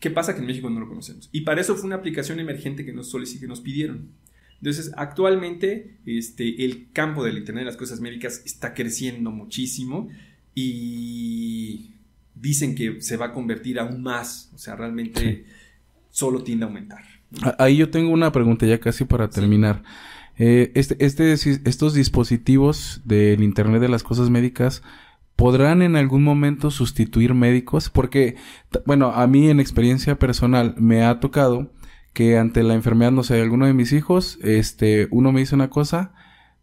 ¿qué 0.00 0.10
pasa? 0.10 0.34
Que 0.34 0.40
en 0.40 0.46
México 0.46 0.68
no 0.70 0.80
lo 0.80 0.88
conocemos. 0.88 1.28
Y 1.32 1.42
para 1.42 1.60
eso 1.60 1.76
fue 1.76 1.86
una 1.86 1.96
aplicación 1.96 2.40
emergente 2.40 2.84
que 2.84 2.92
nos 2.92 3.12
solici- 3.14 3.38
que 3.38 3.46
nos 3.46 3.60
pidieron. 3.60 4.08
Entonces, 4.58 4.92
actualmente, 4.96 5.98
este, 6.06 6.64
el 6.64 6.88
campo 6.92 7.22
del 7.24 7.38
Internet 7.38 7.62
de 7.62 7.66
las 7.66 7.76
cosas 7.76 8.00
médicas 8.00 8.42
está 8.44 8.72
creciendo 8.74 9.30
muchísimo 9.30 10.08
y 10.54 11.90
dicen 12.34 12.74
que 12.74 13.00
se 13.02 13.16
va 13.16 13.26
a 13.26 13.32
convertir 13.32 13.78
aún 13.78 14.02
más. 14.02 14.50
O 14.54 14.58
sea, 14.58 14.74
realmente 14.76 15.44
solo 16.10 16.42
tiende 16.42 16.64
a 16.64 16.68
aumentar. 16.68 17.02
Ahí 17.58 17.76
yo 17.76 17.90
tengo 17.90 18.10
una 18.10 18.30
pregunta 18.32 18.64
ya 18.66 18.78
casi 18.78 19.04
para 19.04 19.28
terminar. 19.28 19.82
Eh, 20.36 20.72
este, 20.74 20.96
este, 21.04 21.32
estos 21.32 21.94
dispositivos 21.94 23.02
del 23.04 23.42
Internet 23.42 23.80
de 23.80 23.88
las 23.88 24.02
Cosas 24.02 24.30
Médicas 24.30 24.82
podrán 25.36 25.82
en 25.82 25.96
algún 25.96 26.22
momento 26.22 26.70
sustituir 26.70 27.34
médicos 27.34 27.90
porque, 27.90 28.36
bueno, 28.86 29.12
a 29.12 29.26
mí 29.26 29.48
en 29.48 29.60
experiencia 29.60 30.18
personal 30.18 30.74
me 30.78 31.04
ha 31.04 31.20
tocado 31.20 31.72
que 32.12 32.38
ante 32.38 32.62
la 32.62 32.74
enfermedad, 32.74 33.10
no 33.10 33.24
sé, 33.24 33.34
de 33.34 33.42
alguno 33.42 33.66
de 33.66 33.74
mis 33.74 33.92
hijos, 33.92 34.38
este, 34.42 35.08
uno 35.10 35.32
me 35.32 35.40
dice 35.40 35.56
una 35.56 35.70
cosa, 35.70 36.12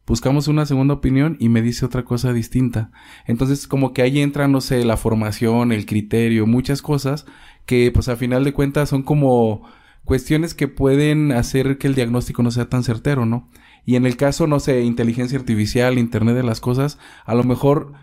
buscamos 0.08 0.48
una 0.48 0.66
segunda 0.66 0.94
opinión 0.94 1.36
y 1.40 1.50
me 1.50 1.62
dice 1.62 1.86
otra 1.86 2.04
cosa 2.04 2.32
distinta. 2.32 2.92
Entonces, 3.26 3.68
como 3.68 3.94
que 3.94 4.02
ahí 4.02 4.22
entra, 4.22 4.48
no 4.48 4.62
sé, 4.62 4.86
la 4.86 4.98
formación, 4.98 5.74
el 5.74 5.86
criterio, 5.86 6.48
muchas 6.48 6.82
cosas 6.82 7.26
que, 7.66 7.92
pues, 7.92 8.08
a 8.08 8.16
final 8.16 8.46
de 8.46 8.54
cuentas 8.54 8.90
son 8.90 9.04
como 9.04 9.64
cuestiones 10.06 10.54
que 10.54 10.68
pueden 10.68 11.32
hacer 11.34 11.78
que 11.78 11.88
el 11.88 11.96
diagnóstico 11.96 12.44
no 12.44 12.52
sea 12.52 12.70
tan 12.70 12.84
certero, 12.84 13.26
¿no? 13.26 13.50
Y 13.86 13.96
en 13.96 14.06
el 14.06 14.18
caso, 14.18 14.48
no 14.48 14.60
sé, 14.60 14.82
inteligencia 14.82 15.40
artificial, 15.40 15.98
Internet 15.98 16.36
de 16.36 16.44
las 16.44 16.62
cosas, 16.62 17.00
a 17.26 17.36
lo 17.36 17.44
mejor 17.44 17.94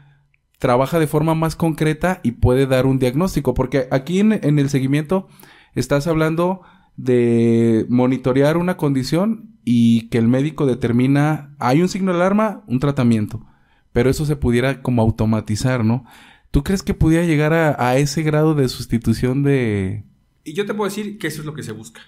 trabaja 0.59 0.99
de 0.99 1.07
forma 1.07 1.35
más 1.35 1.57
concreta 1.57 2.21
y 2.23 2.33
puede 2.33 2.67
dar 2.67 2.87
un 2.87 2.99
diagnóstico, 2.99 3.55
porque 3.55 3.87
aquí 3.91 4.21
en, 4.21 4.33
en 4.33 4.59
el 4.59 4.71
seguimiento 4.71 5.29
estás 5.75 6.07
hablando 6.07 6.63
de 6.97 7.87
monitorear 7.89 8.57
una 8.57 8.77
condición 8.77 9.57
y 9.65 10.09
que 10.09 10.19
el 10.19 10.27
médico 10.27 10.67
determina, 10.67 11.55
hay 11.59 11.81
un 11.81 11.89
signo 11.89 12.13
de 12.13 12.19
alarma, 12.19 12.65
un 12.67 12.81
tratamiento, 12.81 13.47
pero 13.93 14.11
eso 14.11 14.27
se 14.27 14.35
pudiera 14.35 14.83
como 14.83 15.03
automatizar, 15.03 15.85
¿no? 15.85 16.05
¿Tú 16.51 16.65
crees 16.65 16.83
que 16.83 16.95
pudiera 16.95 17.25
llegar 17.25 17.53
a, 17.53 17.77
a 17.79 17.97
ese 17.99 18.23
grado 18.23 18.55
de 18.55 18.69
sustitución 18.69 19.43
de... 19.43 20.05
Y 20.43 20.55
yo 20.55 20.67
te 20.67 20.75
puedo 20.75 20.89
decir 20.89 21.19
que 21.19 21.27
eso 21.27 21.43
es 21.43 21.47
lo 21.47 21.55
que 21.55 21.63
se 21.63 21.73
busca. 21.73 22.01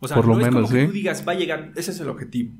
O 0.00 0.06
sea, 0.06 0.16
Por 0.16 0.26
lo 0.26 0.34
no 0.34 0.40
es 0.40 0.46
menos, 0.46 0.62
como 0.62 0.74
que 0.74 0.80
¿sí? 0.82 0.86
tú 0.86 0.92
digas, 0.92 1.24
va 1.26 1.32
a 1.32 1.34
llegar, 1.34 1.72
ese 1.74 1.90
es 1.90 2.00
el 2.00 2.08
objetivo. 2.08 2.54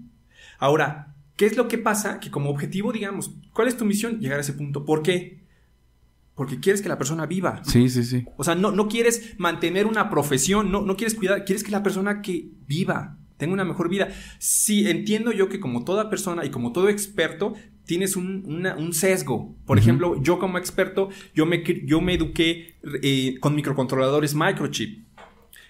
Ahora, 0.59 1.15
¿qué 1.37 1.47
es 1.47 1.57
lo 1.57 1.69
que 1.69 1.79
pasa? 1.79 2.21
Que 2.21 2.31
como 2.31 2.51
objetivo, 2.51 2.93
digamos, 2.93 3.35
¿cuál 3.55 3.69
es 3.69 3.77
tu 3.77 3.85
misión? 3.85 4.21
Llegar 4.21 4.39
a 4.39 4.43
ese 4.43 4.53
punto. 4.53 4.85
¿Por 4.85 5.03
qué? 5.03 5.39
porque 6.35 6.61
quieres 6.61 6.83
que 6.83 6.89
la 6.89 6.99
persona 6.99 7.27
viva. 7.27 7.63
Sí, 7.65 7.89
sí, 7.89 8.05
sí. 8.05 8.25
O 8.37 8.45
sea, 8.45 8.55
no, 8.55 8.71
no 8.71 8.87
quieres 8.87 9.35
mantener 9.39 9.87
una 9.87 10.09
profesión, 10.09 10.71
no, 10.71 10.83
no 10.83 10.97
quieres 10.97 11.17
cuidar, 11.17 11.45
quieres 11.45 11.65
que 11.65 11.73
la 11.73 11.83
persona 11.83 12.23
que 12.23 12.51
viva 12.65 13.19
tenga 13.39 13.53
una 13.55 13.65
mejor 13.65 13.89
vida. 13.89 14.07
Sí, 14.39 14.89
entiendo 14.89 15.33
yo 15.33 15.49
que 15.49 15.59
como 15.59 15.83
toda 15.83 16.09
persona 16.11 16.45
y 16.45 16.51
como 16.51 16.71
todo 16.71 16.89
experto, 16.91 17.55
tienes 17.87 18.15
un, 18.15 18.45
una- 18.47 18.77
un 18.77 18.93
sesgo. 18.93 19.57
Por 19.67 19.79
ejemplo, 19.79 20.23
yo 20.23 20.39
como 20.39 20.59
experto, 20.59 21.09
yo 21.35 21.45
me, 21.45 21.65
yo 21.85 22.01
me 22.01 22.15
eduqué 22.15 22.77
eh, 23.03 23.35
con 23.41 23.57
microcontroladores 23.57 24.37
microchip. 24.37 25.09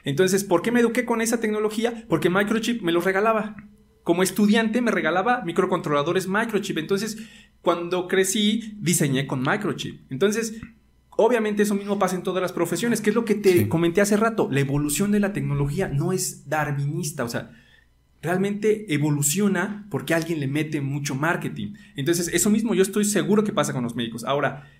Entonces, 0.04 0.44
¿por 0.44 0.60
qué 0.60 0.70
me 0.70 0.80
eduqué 0.80 1.06
con 1.06 1.22
esa 1.22 1.40
tecnología? 1.40 2.04
Porque 2.10 2.28
microchip 2.28 2.82
me 2.82 2.92
los 2.92 3.04
regalaba. 3.06 3.56
Como 4.08 4.22
estudiante 4.22 4.80
me 4.80 4.90
regalaba 4.90 5.42
microcontroladores 5.44 6.28
microchip. 6.28 6.78
Entonces, 6.78 7.18
cuando 7.60 8.08
crecí, 8.08 8.72
diseñé 8.80 9.26
con 9.26 9.42
microchip. 9.42 10.10
Entonces, 10.10 10.62
obviamente 11.10 11.62
eso 11.64 11.74
mismo 11.74 11.98
pasa 11.98 12.16
en 12.16 12.22
todas 12.22 12.40
las 12.40 12.54
profesiones, 12.54 13.02
que 13.02 13.10
es 13.10 13.14
lo 13.16 13.26
que 13.26 13.34
te 13.34 13.52
Sí. 13.52 13.68
comenté 13.68 14.00
hace 14.00 14.16
rato. 14.16 14.48
La 14.50 14.60
evolución 14.60 15.12
de 15.12 15.20
la 15.20 15.34
tecnología 15.34 15.88
no 15.88 16.12
es 16.14 16.48
darwinista, 16.48 17.22
o 17.22 17.28
sea, 17.28 17.50
realmente 18.22 18.94
evoluciona 18.94 19.86
porque 19.90 20.14
alguien 20.14 20.40
le 20.40 20.46
mete 20.46 20.80
mucho 20.80 21.14
marketing. 21.14 21.74
Entonces, 21.94 22.30
eso 22.32 22.48
mismo 22.48 22.74
yo 22.74 22.80
estoy 22.80 23.04
seguro 23.04 23.44
que 23.44 23.52
pasa 23.52 23.74
con 23.74 23.82
los 23.84 23.94
médicos. 23.94 24.24
Ahora, 24.24 24.70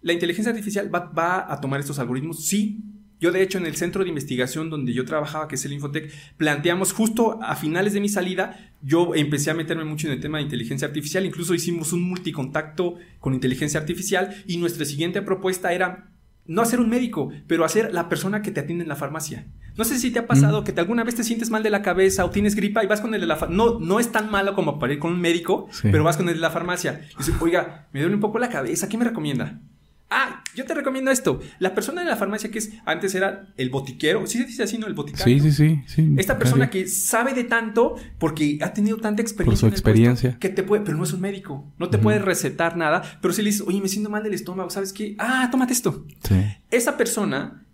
¿la 0.00 0.14
inteligencia 0.14 0.50
artificial 0.50 0.88
va, 0.94 1.00
va 1.12 1.52
a 1.52 1.60
tomar 1.60 1.78
estos 1.78 1.98
algoritmos? 1.98 2.46
Sí. 2.46 2.80
Yo, 3.20 3.32
de 3.32 3.42
hecho, 3.42 3.58
en 3.58 3.66
el 3.66 3.74
centro 3.76 4.02
de 4.04 4.08
investigación 4.08 4.70
donde 4.70 4.92
yo 4.92 5.04
trabajaba, 5.04 5.48
que 5.48 5.56
es 5.56 5.64
el 5.64 5.72
Infotec, 5.72 6.12
planteamos 6.36 6.92
justo 6.92 7.40
a 7.42 7.56
finales 7.56 7.92
de 7.92 8.00
mi 8.00 8.08
salida, 8.08 8.70
yo 8.80 9.14
empecé 9.14 9.50
a 9.50 9.54
meterme 9.54 9.84
mucho 9.84 10.06
en 10.06 10.12
el 10.12 10.20
tema 10.20 10.38
de 10.38 10.44
inteligencia 10.44 10.86
artificial, 10.86 11.26
incluso 11.26 11.52
hicimos 11.54 11.92
un 11.92 12.02
multicontacto 12.02 12.94
con 13.18 13.34
inteligencia 13.34 13.80
artificial 13.80 14.34
y 14.46 14.56
nuestra 14.58 14.84
siguiente 14.84 15.20
propuesta 15.22 15.72
era 15.72 16.10
no 16.46 16.62
hacer 16.62 16.80
un 16.80 16.88
médico, 16.88 17.30
pero 17.46 17.64
hacer 17.64 17.92
la 17.92 18.08
persona 18.08 18.40
que 18.40 18.50
te 18.50 18.60
atiende 18.60 18.82
en 18.84 18.88
la 18.88 18.96
farmacia. 18.96 19.46
No 19.76 19.84
sé 19.84 19.98
si 19.98 20.10
te 20.10 20.18
ha 20.20 20.26
pasado 20.26 20.62
Mm. 20.62 20.64
que 20.64 20.72
te 20.72 20.80
alguna 20.80 21.04
vez 21.04 21.14
te 21.14 21.22
sientes 21.22 21.50
mal 21.50 21.62
de 21.62 21.70
la 21.70 21.82
cabeza 21.82 22.24
o 22.24 22.30
tienes 22.30 22.54
gripa 22.54 22.82
y 22.82 22.86
vas 22.86 23.00
con 23.02 23.14
el 23.14 23.20
de 23.20 23.26
la 23.26 23.36
farmacia. 23.36 23.56
No, 23.64 23.78
no 23.80 24.00
es 24.00 24.10
tan 24.10 24.30
malo 24.30 24.54
como 24.54 24.78
para 24.78 24.92
ir 24.94 24.98
con 24.98 25.12
un 25.12 25.20
médico, 25.20 25.68
Sí. 25.72 25.88
pero 25.92 26.04
vas 26.04 26.16
con 26.16 26.28
el 26.28 26.36
de 26.36 26.40
la 26.40 26.50
farmacia. 26.50 27.00
Y 27.14 27.18
dices, 27.18 27.34
oiga, 27.40 27.88
me 27.92 28.00
duele 28.00 28.14
un 28.14 28.20
poco 28.20 28.38
la 28.38 28.48
cabeza, 28.48 28.88
¿qué 28.88 28.96
me 28.96 29.04
recomienda? 29.04 29.60
Ah, 30.10 30.42
yo 30.54 30.64
te 30.64 30.72
recomiendo 30.72 31.10
esto. 31.10 31.40
La 31.58 31.74
persona 31.74 32.02
de 32.02 32.08
la 32.08 32.16
farmacia 32.16 32.50
que 32.50 32.58
es, 32.58 32.70
antes 32.86 33.14
era 33.14 33.48
el 33.58 33.68
botiquero, 33.68 34.26
sí 34.26 34.38
se 34.38 34.44
dice 34.46 34.62
así, 34.62 34.78
¿no? 34.78 34.86
El 34.86 34.94
boticario. 34.94 35.42
Sí, 35.42 35.50
sí, 35.50 35.52
sí. 35.52 35.82
sí 35.86 36.14
Esta 36.16 36.38
persona 36.38 36.70
que 36.70 36.88
sabe 36.88 37.34
de 37.34 37.44
tanto 37.44 37.96
porque 38.18 38.58
ha 38.62 38.72
tenido 38.72 38.96
tanta 38.96 39.20
experiencia. 39.20 39.50
Por 39.52 39.58
su 39.58 39.66
en 39.66 39.74
el 39.74 39.82
puesto, 39.82 39.90
experiencia. 39.90 40.38
que 40.38 40.48
te 40.48 40.62
puede, 40.62 40.82
pero 40.82 40.96
no 40.96 41.04
es 41.04 41.12
un 41.12 41.20
médico. 41.20 41.70
No 41.78 41.90
te 41.90 41.98
puede 41.98 42.20
recetar 42.20 42.76
nada. 42.78 43.18
Pero 43.20 43.34
si 43.34 43.42
le 43.42 43.50
dices, 43.50 43.64
oye, 43.66 43.80
me 43.82 43.88
siento 43.88 44.08
mal 44.08 44.22
del 44.22 44.32
estómago, 44.32 44.70
¿sabes 44.70 44.94
qué? 44.94 45.14
Ah, 45.18 45.48
tómate 45.52 45.74
esto. 45.74 46.06
Sí. 46.26 46.36
Esa 46.70 46.96
persona, 46.96 47.66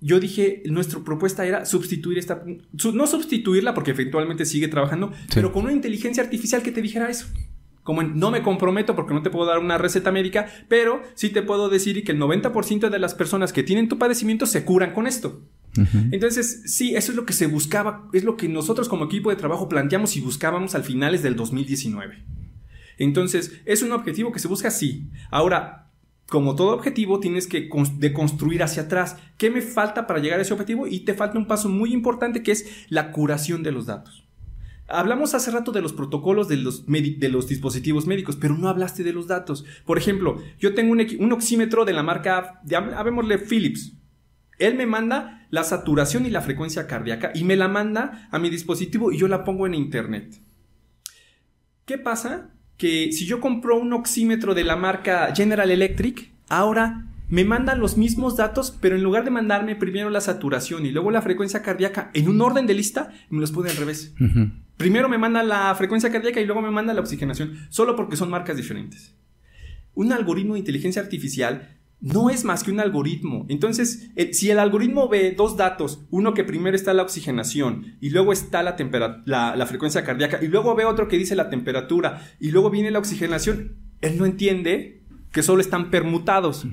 yo 0.00 0.20
dije, 0.20 0.62
nuestra 0.66 1.00
propuesta 1.00 1.46
era 1.46 1.64
sustituir 1.64 2.18
esta. 2.18 2.44
su- 2.76 2.92
no 2.92 3.06
sustituirla 3.06 3.72
porque 3.72 3.92
eventualmente 3.92 4.44
sigue 4.44 4.68
trabajando, 4.68 5.12
pero 5.34 5.52
con 5.52 5.64
una 5.64 5.72
inteligencia 5.72 6.22
artificial 6.22 6.62
que 6.62 6.70
te 6.70 6.82
dijera 6.82 7.08
eso. 7.08 7.26
Como 7.88 8.02
en, 8.02 8.18
no 8.18 8.30
me 8.30 8.42
comprometo 8.42 8.94
porque 8.94 9.14
no 9.14 9.22
te 9.22 9.30
puedo 9.30 9.46
dar 9.46 9.60
una 9.60 9.78
receta 9.78 10.12
médica, 10.12 10.44
pero 10.68 11.00
sí 11.14 11.30
te 11.30 11.40
puedo 11.40 11.70
decir 11.70 12.04
que 12.04 12.12
el 12.12 12.18
90% 12.20 12.90
de 12.90 12.98
las 12.98 13.14
personas 13.14 13.50
que 13.54 13.62
tienen 13.62 13.88
tu 13.88 13.96
padecimiento 13.96 14.44
se 14.44 14.66
curan 14.66 14.92
con 14.92 15.06
esto. 15.06 15.40
Entonces, 16.12 16.64
sí, 16.66 16.94
eso 16.96 17.12
es 17.12 17.16
lo 17.16 17.24
que 17.24 17.32
se 17.32 17.46
buscaba, 17.46 18.06
es 18.12 18.24
lo 18.24 18.36
que 18.36 18.46
nosotros 18.46 18.90
como 18.90 19.06
equipo 19.06 19.30
de 19.30 19.36
trabajo 19.36 19.70
planteamos 19.70 20.16
y 20.16 20.20
buscábamos 20.20 20.74
al 20.74 20.84
finales 20.84 21.22
del 21.22 21.34
2019. 21.34 22.24
Entonces, 22.98 23.62
¿es 23.64 23.82
un 23.82 23.92
objetivo 23.92 24.32
que 24.32 24.38
se 24.38 24.48
busca? 24.48 24.70
Sí. 24.70 25.08
Ahora, 25.30 25.90
como 26.26 26.56
todo 26.56 26.74
objetivo, 26.74 27.20
tienes 27.20 27.46
que 27.46 27.70
cons- 27.70 27.96
deconstruir 27.98 28.62
hacia 28.62 28.82
atrás. 28.82 29.16
¿Qué 29.38 29.50
me 29.50 29.62
falta 29.62 30.06
para 30.06 30.20
llegar 30.20 30.40
a 30.40 30.42
ese 30.42 30.52
objetivo? 30.52 30.86
Y 30.86 31.00
te 31.06 31.14
falta 31.14 31.38
un 31.38 31.46
paso 31.46 31.70
muy 31.70 31.94
importante 31.94 32.42
que 32.42 32.52
es 32.52 32.84
la 32.90 33.12
curación 33.12 33.62
de 33.62 33.72
los 33.72 33.86
datos. 33.86 34.27
Hablamos 34.88 35.34
hace 35.34 35.50
rato 35.50 35.70
de 35.70 35.82
los 35.82 35.92
protocolos 35.92 36.48
de 36.48 36.56
los, 36.56 36.86
de 36.86 37.44
dispositivos 37.46 38.06
médicos, 38.06 38.36
pero 38.36 38.56
no 38.56 38.68
hablaste 38.68 39.04
de 39.04 39.12
los 39.12 39.26
datos. 39.26 39.66
Por 39.84 39.98
ejemplo, 39.98 40.40
yo 40.58 40.74
tengo 40.74 40.92
un, 40.92 41.32
oxímetro 41.32 41.84
de 41.84 41.92
la 41.92 42.02
marca, 42.02 42.60
llamémosle 42.64 43.38
Philips. 43.38 43.92
Él 44.58 44.76
me 44.76 44.86
manda 44.86 45.46
la 45.50 45.62
saturación 45.62 46.24
y 46.24 46.30
la 46.30 46.40
frecuencia 46.40 46.86
cardíaca 46.86 47.32
y 47.34 47.44
me 47.44 47.56
la 47.56 47.68
manda 47.68 48.28
a 48.30 48.38
mi 48.38 48.48
dispositivo 48.48 49.12
y 49.12 49.18
yo 49.18 49.28
la 49.28 49.44
pongo 49.44 49.66
en 49.66 49.74
internet. 49.74 50.40
¿Qué 51.84 51.98
pasa? 51.98 52.50
Que 52.76 53.12
si 53.12 53.26
yo 53.26 53.40
compro 53.40 53.78
un 53.78 53.92
oxímetro 53.92 54.54
de 54.54 54.64
la 54.64 54.76
marca 54.76 55.34
General 55.34 55.70
Electric, 55.70 56.32
ahora 56.48 57.06
me 57.28 57.44
mandan 57.44 57.78
los 57.78 57.98
mismos 57.98 58.36
datos, 58.36 58.76
pero 58.80 58.96
en 58.96 59.02
lugar 59.02 59.24
de 59.24 59.30
mandarme 59.30 59.76
primero 59.76 60.08
la 60.08 60.22
saturación 60.22 60.86
y 60.86 60.90
luego 60.90 61.10
la 61.10 61.22
frecuencia 61.22 61.62
cardíaca 61.62 62.10
en 62.14 62.28
un 62.28 62.40
orden 62.40 62.66
de 62.66 62.74
lista, 62.74 63.12
me 63.28 63.40
los 63.40 63.52
pone 63.52 63.70
al 63.70 63.76
revés. 63.76 64.14
Primero 64.78 65.08
me 65.10 65.18
manda 65.18 65.42
la 65.42 65.74
frecuencia 65.74 66.10
cardíaca 66.10 66.40
y 66.40 66.46
luego 66.46 66.62
me 66.62 66.70
manda 66.70 66.94
la 66.94 67.00
oxigenación, 67.02 67.58
solo 67.68 67.94
porque 67.96 68.16
son 68.16 68.30
marcas 68.30 68.56
diferentes. 68.56 69.14
Un 69.94 70.12
algoritmo 70.12 70.54
de 70.54 70.60
inteligencia 70.60 71.02
artificial 71.02 71.74
no 72.00 72.30
es 72.30 72.44
más 72.44 72.62
que 72.62 72.70
un 72.70 72.78
algoritmo. 72.78 73.44
Entonces, 73.48 74.10
el- 74.14 74.32
si 74.32 74.50
el 74.50 74.60
algoritmo 74.60 75.08
ve 75.08 75.34
dos 75.36 75.56
datos, 75.56 76.04
uno 76.10 76.32
que 76.32 76.44
primero 76.44 76.76
está 76.76 76.94
la 76.94 77.02
oxigenación 77.02 77.96
y 78.00 78.10
luego 78.10 78.32
está 78.32 78.62
la, 78.62 78.76
la, 79.26 79.56
la 79.56 79.66
frecuencia 79.66 80.04
cardíaca 80.04 80.38
y 80.40 80.46
luego 80.46 80.76
ve 80.76 80.84
otro 80.84 81.08
que 81.08 81.18
dice 81.18 81.34
la 81.34 81.50
temperatura 81.50 82.24
y 82.38 82.52
luego 82.52 82.70
viene 82.70 82.92
la 82.92 83.00
oxigenación, 83.00 83.72
él 84.00 84.16
no 84.16 84.26
entiende 84.26 85.02
que 85.32 85.42
solo 85.42 85.60
están 85.60 85.90
permutados. 85.90 86.64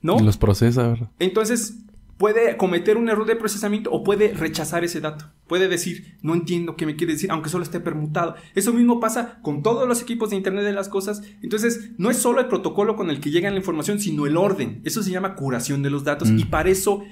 ¿No? 0.00 0.18
Y 0.18 0.22
los 0.24 0.38
procesa, 0.38 0.88
¿verdad? 0.88 1.10
Entonces 1.18 1.78
puede 2.18 2.56
cometer 2.56 2.96
un 2.96 3.08
error 3.08 3.26
de 3.26 3.36
procesamiento 3.36 3.90
o 3.92 4.02
puede 4.02 4.32
rechazar 4.32 4.84
ese 4.84 5.00
dato. 5.00 5.30
Puede 5.46 5.68
decir, 5.68 6.16
no 6.22 6.34
entiendo 6.34 6.76
qué 6.76 6.86
me 6.86 6.96
quiere 6.96 7.12
decir, 7.12 7.30
aunque 7.30 7.50
solo 7.50 7.64
esté 7.64 7.78
permutado. 7.80 8.36
Eso 8.54 8.72
mismo 8.72 9.00
pasa 9.00 9.38
con 9.42 9.62
todos 9.62 9.86
los 9.86 10.00
equipos 10.02 10.30
de 10.30 10.36
Internet 10.36 10.64
de 10.64 10.72
las 10.72 10.88
Cosas. 10.88 11.22
Entonces, 11.42 11.90
no 11.98 12.10
es 12.10 12.16
solo 12.16 12.40
el 12.40 12.48
protocolo 12.48 12.96
con 12.96 13.10
el 13.10 13.20
que 13.20 13.30
llega 13.30 13.50
la 13.50 13.56
información, 13.56 14.00
sino 14.00 14.26
el 14.26 14.36
orden. 14.36 14.80
Eso 14.84 15.02
se 15.02 15.10
llama 15.10 15.34
curación 15.34 15.82
de 15.82 15.90
los 15.90 16.04
datos. 16.04 16.30
Mm. 16.30 16.38
Y 16.38 16.44
para 16.46 16.70
eso, 16.70 17.02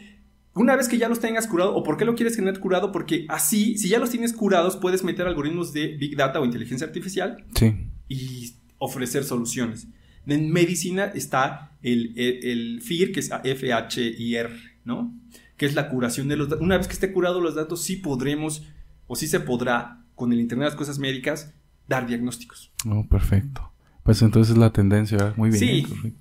una 0.55 0.75
vez 0.77 0.89
que 0.89 0.99
ya 0.99 1.09
los 1.09 1.21
tengas 1.21 1.47
curado, 1.47 1.75
o 1.75 1.83
por 1.83 1.97
qué 1.97 2.05
lo 2.05 2.15
quieres 2.15 2.37
tener 2.37 2.59
curado, 2.59 2.91
porque 2.91 3.27
así, 3.29 3.77
si 3.77 3.89
ya 3.89 3.99
los 3.99 4.11
tienes 4.11 4.33
curados, 4.33 4.77
puedes 4.77 5.05
meter 5.05 5.27
algoritmos 5.27 5.73
de 5.73 5.97
Big 5.97 6.17
Data 6.17 6.41
o 6.41 6.45
inteligencia 6.45 6.87
artificial 6.87 7.45
Sí. 7.55 7.75
y 8.09 8.55
ofrecer 8.79 9.25
soluciones. 9.25 9.87
En 10.27 10.51
medicina 10.51 11.05
está 11.15 11.73
el, 11.83 12.15
el, 12.17 12.45
el 12.45 12.81
FIR, 12.83 13.13
que 13.13 13.21
es 13.21 13.31
F-H-I-R, 13.45 14.51
¿no? 14.85 15.15
Que 15.57 15.67
es 15.67 15.75
la 15.75 15.89
curación 15.89 16.29
de 16.29 16.37
los 16.37 16.49
datos. 16.49 16.63
Una 16.65 16.77
vez 16.77 16.87
que 16.87 16.95
esté 16.95 17.13
curado 17.13 17.41
los 17.41 17.55
datos, 17.55 17.83
sí 17.83 17.97
podremos, 17.97 18.67
o 19.07 19.17
sí 19.17 19.27
se 19.27 19.41
podrá, 19.41 20.05
con 20.15 20.33
el 20.33 20.41
Internet 20.41 20.67
de 20.67 20.71
las 20.71 20.79
Cosas 20.79 20.99
Médicas, 20.99 21.55
dar 21.89 22.07
diagnósticos. 22.07 22.73
Oh, 22.89 23.07
perfecto. 23.09 23.71
Pues 24.03 24.21
entonces 24.23 24.53
es 24.53 24.59
la 24.59 24.73
tendencia, 24.73 25.17
¿verdad? 25.19 25.37
Muy 25.37 25.51
bien. 25.51 25.61
Sí. 25.61 25.83
correcto. 25.83 26.21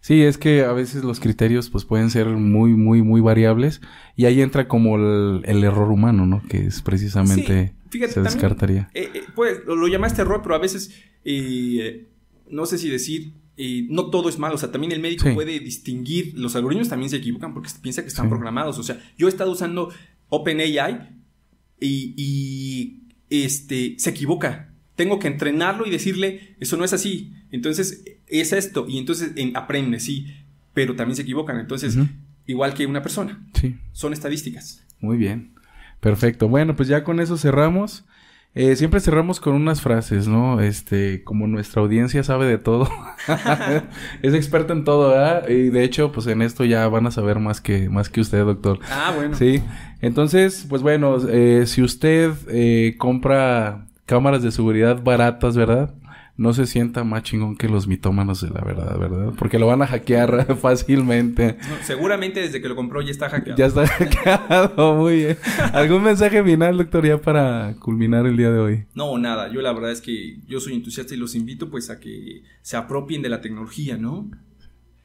Sí, 0.00 0.22
es 0.22 0.36
que 0.38 0.64
a 0.64 0.72
veces 0.72 1.04
los 1.04 1.20
criterios 1.20 1.70
pues 1.70 1.84
pueden 1.84 2.10
ser 2.10 2.26
muy, 2.26 2.72
muy, 2.72 3.02
muy 3.02 3.20
variables 3.20 3.80
y 4.16 4.24
ahí 4.24 4.40
entra 4.40 4.66
como 4.66 4.96
el, 4.96 5.42
el 5.44 5.62
error 5.62 5.92
humano, 5.92 6.26
¿no? 6.26 6.42
Que 6.48 6.66
es 6.66 6.82
precisamente 6.82 7.68
Sí, 7.68 7.88
fíjate, 7.90 8.14
se 8.14 8.22
descartaría. 8.22 8.90
eh, 8.94 9.10
eh, 9.14 9.22
pues, 9.36 9.60
lo, 9.66 9.76
lo 9.76 9.86
llamaste 9.86 10.22
error, 10.22 10.40
pero 10.42 10.56
a 10.56 10.58
veces, 10.58 10.92
eh, 11.24 12.08
no 12.48 12.66
sé 12.66 12.78
si 12.78 12.88
decir, 12.88 13.34
eh, 13.62 13.86
no 13.90 14.08
todo 14.10 14.28
es 14.30 14.38
malo. 14.38 14.54
O 14.54 14.58
sea, 14.58 14.72
también 14.72 14.92
el 14.92 15.00
médico 15.00 15.26
Sí. 15.28 15.34
puede 15.34 15.60
distinguir. 15.60 16.32
Los 16.38 16.56
algoritmos 16.56 16.88
también 16.88 17.10
se 17.10 17.16
equivocan 17.16 17.52
porque 17.52 17.68
piensa 17.82 18.02
que 18.02 18.08
están 18.08 18.26
Sí. 18.26 18.30
programados. 18.30 18.78
O 18.78 18.82
sea, 18.82 18.98
yo 19.18 19.26
he 19.26 19.30
estado 19.30 19.50
usando 19.52 19.90
OpenAI 20.30 21.10
y, 21.80 22.14
y, 22.16 23.02
este, 23.30 23.94
se 23.98 24.10
equivoca. 24.10 24.72
Tengo 24.96 25.18
que 25.18 25.28
entrenarlo 25.28 25.86
y 25.86 25.90
decirle, 25.90 26.56
eso 26.60 26.76
no 26.76 26.84
es 26.84 26.92
así. 26.92 27.32
Entonces, 27.50 28.04
es 28.26 28.52
esto. 28.52 28.86
Y 28.88 28.98
entonces 28.98 29.32
en- 29.36 29.56
aprende, 29.56 30.00
sí. 30.00 30.26
Pero 30.74 30.94
también 30.96 31.16
se 31.16 31.22
equivocan. 31.22 31.58
Entonces, 31.58 31.96
igual 32.46 32.74
que 32.74 32.86
una 32.86 33.02
persona. 33.02 33.44
Sí. 33.54 33.76
Son 33.92 34.12
estadísticas. 34.12 34.84
Muy 35.00 35.16
bien. 35.16 35.52
Perfecto. 36.00 36.48
Bueno, 36.48 36.76
pues 36.76 36.88
ya 36.88 37.02
con 37.04 37.20
eso 37.20 37.36
cerramos. 37.36 38.04
Eh, 38.54 38.74
siempre 38.74 38.98
cerramos 38.98 39.38
con 39.38 39.54
unas 39.54 39.80
frases, 39.80 40.26
¿no? 40.26 40.60
Este, 40.60 41.22
como 41.22 41.46
nuestra 41.46 41.82
audiencia 41.82 42.24
sabe 42.24 42.46
de 42.46 42.58
todo. 42.58 42.88
es 44.22 44.34
experta 44.34 44.72
en 44.72 44.84
todo, 44.84 45.10
¿verdad? 45.10 45.48
Y 45.48 45.70
de 45.70 45.84
hecho, 45.84 46.10
pues 46.10 46.26
en 46.26 46.42
esto 46.42 46.64
ya 46.64 46.88
van 46.88 47.06
a 47.06 47.12
saber 47.12 47.38
más 47.38 47.60
que, 47.60 47.88
más 47.88 48.08
que 48.08 48.20
usted, 48.20 48.44
doctor. 48.44 48.80
Ah, 48.90 49.12
bueno. 49.14 49.36
Sí. 49.36 49.62
Entonces, 50.00 50.66
pues 50.68 50.82
bueno, 50.82 51.16
eh, 51.28 51.64
si 51.66 51.82
usted 51.82 52.32
eh, 52.48 52.96
compra 52.98 53.86
cámaras 54.04 54.42
de 54.42 54.50
seguridad 54.50 55.00
baratas, 55.00 55.56
¿verdad? 55.56 55.94
No 56.40 56.54
se 56.54 56.66
sienta 56.66 57.04
más 57.04 57.22
chingón 57.22 57.54
que 57.54 57.68
los 57.68 57.86
mitómanos 57.86 58.40
de 58.40 58.48
la 58.48 58.62
verdad, 58.62 58.98
¿verdad? 58.98 59.34
Porque 59.38 59.58
lo 59.58 59.66
van 59.66 59.82
a 59.82 59.86
hackear 59.86 60.56
fácilmente. 60.60 61.58
No, 61.68 61.76
seguramente 61.84 62.40
desde 62.40 62.62
que 62.62 62.68
lo 62.68 62.76
compró 62.76 63.02
ya 63.02 63.10
está 63.10 63.28
hackeado. 63.28 63.58
Ya 63.58 63.66
está 63.66 63.86
hackeado, 63.86 64.94
muy 64.96 65.16
bien. 65.16 65.38
¿Algún 65.74 66.02
mensaje 66.02 66.42
final, 66.42 66.78
doctor, 66.78 67.06
ya 67.06 67.18
para 67.20 67.74
culminar 67.78 68.24
el 68.26 68.38
día 68.38 68.50
de 68.50 68.58
hoy? 68.58 68.84
No, 68.94 69.18
nada. 69.18 69.52
Yo 69.52 69.60
la 69.60 69.72
verdad 69.74 69.92
es 69.92 70.00
que 70.00 70.38
yo 70.46 70.60
soy 70.60 70.72
entusiasta 70.72 71.14
y 71.14 71.18
los 71.18 71.34
invito 71.34 71.70
pues 71.70 71.90
a 71.90 72.00
que 72.00 72.42
se 72.62 72.78
apropien 72.78 73.20
de 73.20 73.28
la 73.28 73.42
tecnología, 73.42 73.98
¿no? 73.98 74.30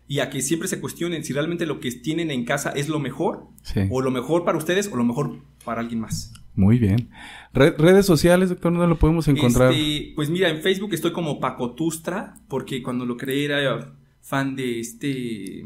y 0.07 0.19
a 0.19 0.29
que 0.29 0.41
siempre 0.43 0.67
se 0.67 0.79
cuestionen 0.79 1.23
si 1.23 1.33
realmente 1.33 1.65
lo 1.65 1.79
que 1.79 1.91
tienen 1.91 2.29
en 2.29 2.45
casa 2.45 2.69
es 2.69 2.89
lo 2.89 2.99
mejor 2.99 3.47
Sí. 3.63 3.87
o 3.89 4.01
lo 4.03 4.11
mejor 4.11 4.45
para 4.45 4.55
ustedes 4.55 4.87
o 4.93 4.95
lo 4.95 5.03
mejor 5.03 5.39
para 5.65 5.81
alguien 5.81 5.99
más. 5.99 6.31
Muy 6.55 6.79
bien. 6.79 7.09
Red- 7.53 7.75
redes 7.77 8.05
sociales, 8.05 8.49
doctor, 8.49 8.71
¿dónde 8.71 8.87
lo 8.87 8.97
podemos 8.97 9.27
encontrar? 9.27 9.73
Este, 9.73 10.13
pues 10.15 10.29
mira, 10.29 10.49
en 10.49 10.61
Facebook 10.61 10.93
estoy 10.93 11.11
como 11.11 11.39
Paco 11.39 11.75
Tustra, 11.75 12.35
porque 12.47 12.81
cuando 12.81 13.05
lo 13.05 13.17
creé 13.17 13.45
era 13.45 13.93
fan 14.21 14.55
de 14.55 14.79
este 14.79 15.65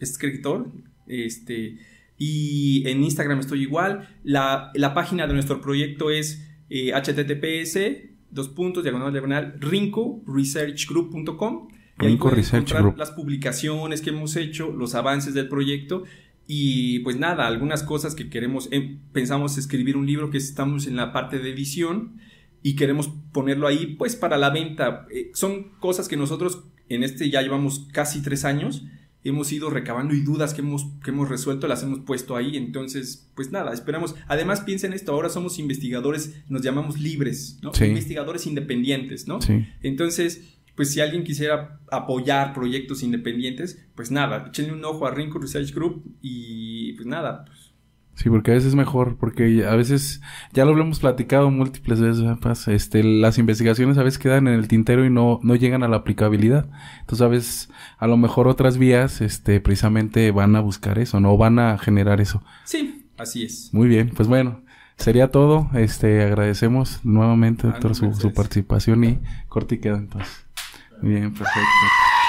escritor. 0.00 0.72
Este, 1.06 1.76
y 2.16 2.88
en 2.88 3.02
Instagram 3.04 3.40
estoy 3.40 3.62
igual. 3.62 4.08
La, 4.24 4.70
la 4.74 4.94
página 4.94 5.26
de 5.26 5.34
nuestro 5.34 5.60
proyecto 5.60 6.10
es 6.10 6.48
eh, 6.70 6.92
https 6.92 7.78
dos 8.30 8.48
puntos 8.48 8.82
diagonal 8.82 9.12
diagonal 9.12 9.56
rincoresearchgroup.com 9.60 11.68
y 12.00 12.04
ahí 12.04 12.08
Rinco 12.12 12.22
pueden 12.24 12.36
Research 12.38 12.54
encontrar 12.62 12.82
Group. 12.82 12.96
las 12.96 13.10
publicaciones 13.10 14.00
que 14.00 14.10
hemos 14.10 14.36
hecho, 14.36 14.72
los 14.72 14.94
avances 14.94 15.34
del 15.34 15.48
proyecto 15.48 16.04
y 16.46 17.00
pues 17.00 17.16
nada, 17.16 17.46
algunas 17.46 17.82
cosas 17.82 18.14
que 18.14 18.28
queremos, 18.28 18.68
em, 18.72 18.98
pensamos 19.12 19.58
escribir 19.58 19.96
un 19.96 20.06
libro 20.06 20.30
que 20.30 20.38
estamos 20.38 20.86
en 20.86 20.96
la 20.96 21.12
parte 21.12 21.38
de 21.38 21.50
edición 21.50 22.18
y 22.62 22.76
queremos 22.76 23.10
ponerlo 23.32 23.66
ahí 23.66 23.94
pues 23.98 24.16
para 24.16 24.36
la 24.36 24.50
venta. 24.50 25.06
Eh, 25.12 25.30
son 25.34 25.70
cosas 25.78 26.08
que 26.08 26.16
nosotros 26.16 26.64
en 26.88 27.02
este 27.02 27.30
ya 27.30 27.42
llevamos 27.42 27.88
casi 27.92 28.22
tres 28.22 28.44
años, 28.44 28.84
hemos 29.24 29.52
ido 29.52 29.70
recabando 29.70 30.14
y 30.14 30.20
dudas 30.20 30.52
que 30.52 30.62
hemos, 30.62 30.86
que 31.02 31.10
hemos 31.10 31.28
resuelto 31.28 31.68
las 31.68 31.82
hemos 31.82 32.00
puesto 32.00 32.36
ahí, 32.36 32.56
entonces 32.56 33.30
pues 33.34 33.50
nada, 33.50 33.72
esperamos. 33.72 34.14
Además 34.26 34.62
piensen 34.62 34.92
esto, 34.92 35.12
ahora 35.12 35.28
somos 35.28 35.58
investigadores, 35.58 36.42
nos 36.48 36.62
llamamos 36.62 36.98
libres, 36.98 37.58
¿no? 37.62 37.72
Sí. 37.72 37.84
Investigadores 37.84 38.46
independientes, 38.46 39.28
¿no? 39.28 39.40
Sí. 39.40 39.64
Entonces, 39.82 40.58
pues 40.82 40.94
si 40.94 41.00
alguien 41.00 41.22
quisiera 41.22 41.78
apoyar 41.92 42.52
proyectos 42.52 43.04
independientes, 43.04 43.86
pues 43.94 44.10
nada, 44.10 44.46
échenle 44.48 44.72
un 44.72 44.84
ojo 44.84 45.06
a 45.06 45.12
Rinco 45.12 45.38
Research 45.38 45.72
Group 45.72 46.02
y 46.20 46.94
pues 46.94 47.06
nada, 47.06 47.44
pues, 47.44 47.72
Sí, 48.14 48.28
porque 48.28 48.50
a 48.50 48.54
veces 48.54 48.70
es 48.70 48.74
mejor, 48.74 49.16
porque 49.16 49.64
a 49.64 49.76
veces, 49.76 50.22
ya 50.52 50.64
lo 50.64 50.72
hemos 50.72 50.98
platicado 50.98 51.52
múltiples 51.52 52.00
veces, 52.00 52.66
este, 52.66 53.04
las 53.04 53.38
investigaciones 53.38 53.96
a 53.96 54.02
veces 54.02 54.18
quedan 54.18 54.48
en 54.48 54.54
el 54.54 54.66
tintero 54.66 55.06
y 55.06 55.10
no, 55.10 55.38
no 55.44 55.54
llegan 55.54 55.84
a 55.84 55.88
la 55.88 55.98
aplicabilidad. 55.98 56.68
Entonces, 56.98 57.22
a 57.22 57.28
veces, 57.28 57.70
a 57.96 58.08
lo 58.08 58.16
mejor 58.16 58.48
otras 58.48 58.76
vías, 58.76 59.20
este, 59.20 59.60
precisamente 59.60 60.32
van 60.32 60.56
a 60.56 60.60
buscar 60.60 60.98
eso, 60.98 61.20
no 61.20 61.36
van 61.36 61.60
a 61.60 61.78
generar 61.78 62.20
eso. 62.20 62.42
sí, 62.64 63.06
así 63.18 63.44
es. 63.44 63.72
Muy 63.72 63.86
bien, 63.86 64.10
pues 64.16 64.26
bueno, 64.26 64.64
sería 64.96 65.30
todo. 65.30 65.70
Este, 65.74 66.24
agradecemos 66.24 67.04
nuevamente, 67.04 67.68
doctor, 67.68 67.94
su, 67.94 68.12
su 68.14 68.32
participación 68.32 69.04
y 69.04 69.20
corte 69.48 69.76
y 69.76 69.78
queda 69.78 69.98
entonces. 69.98 70.41
Bien, 71.02 71.32
perfecto. 71.34 72.21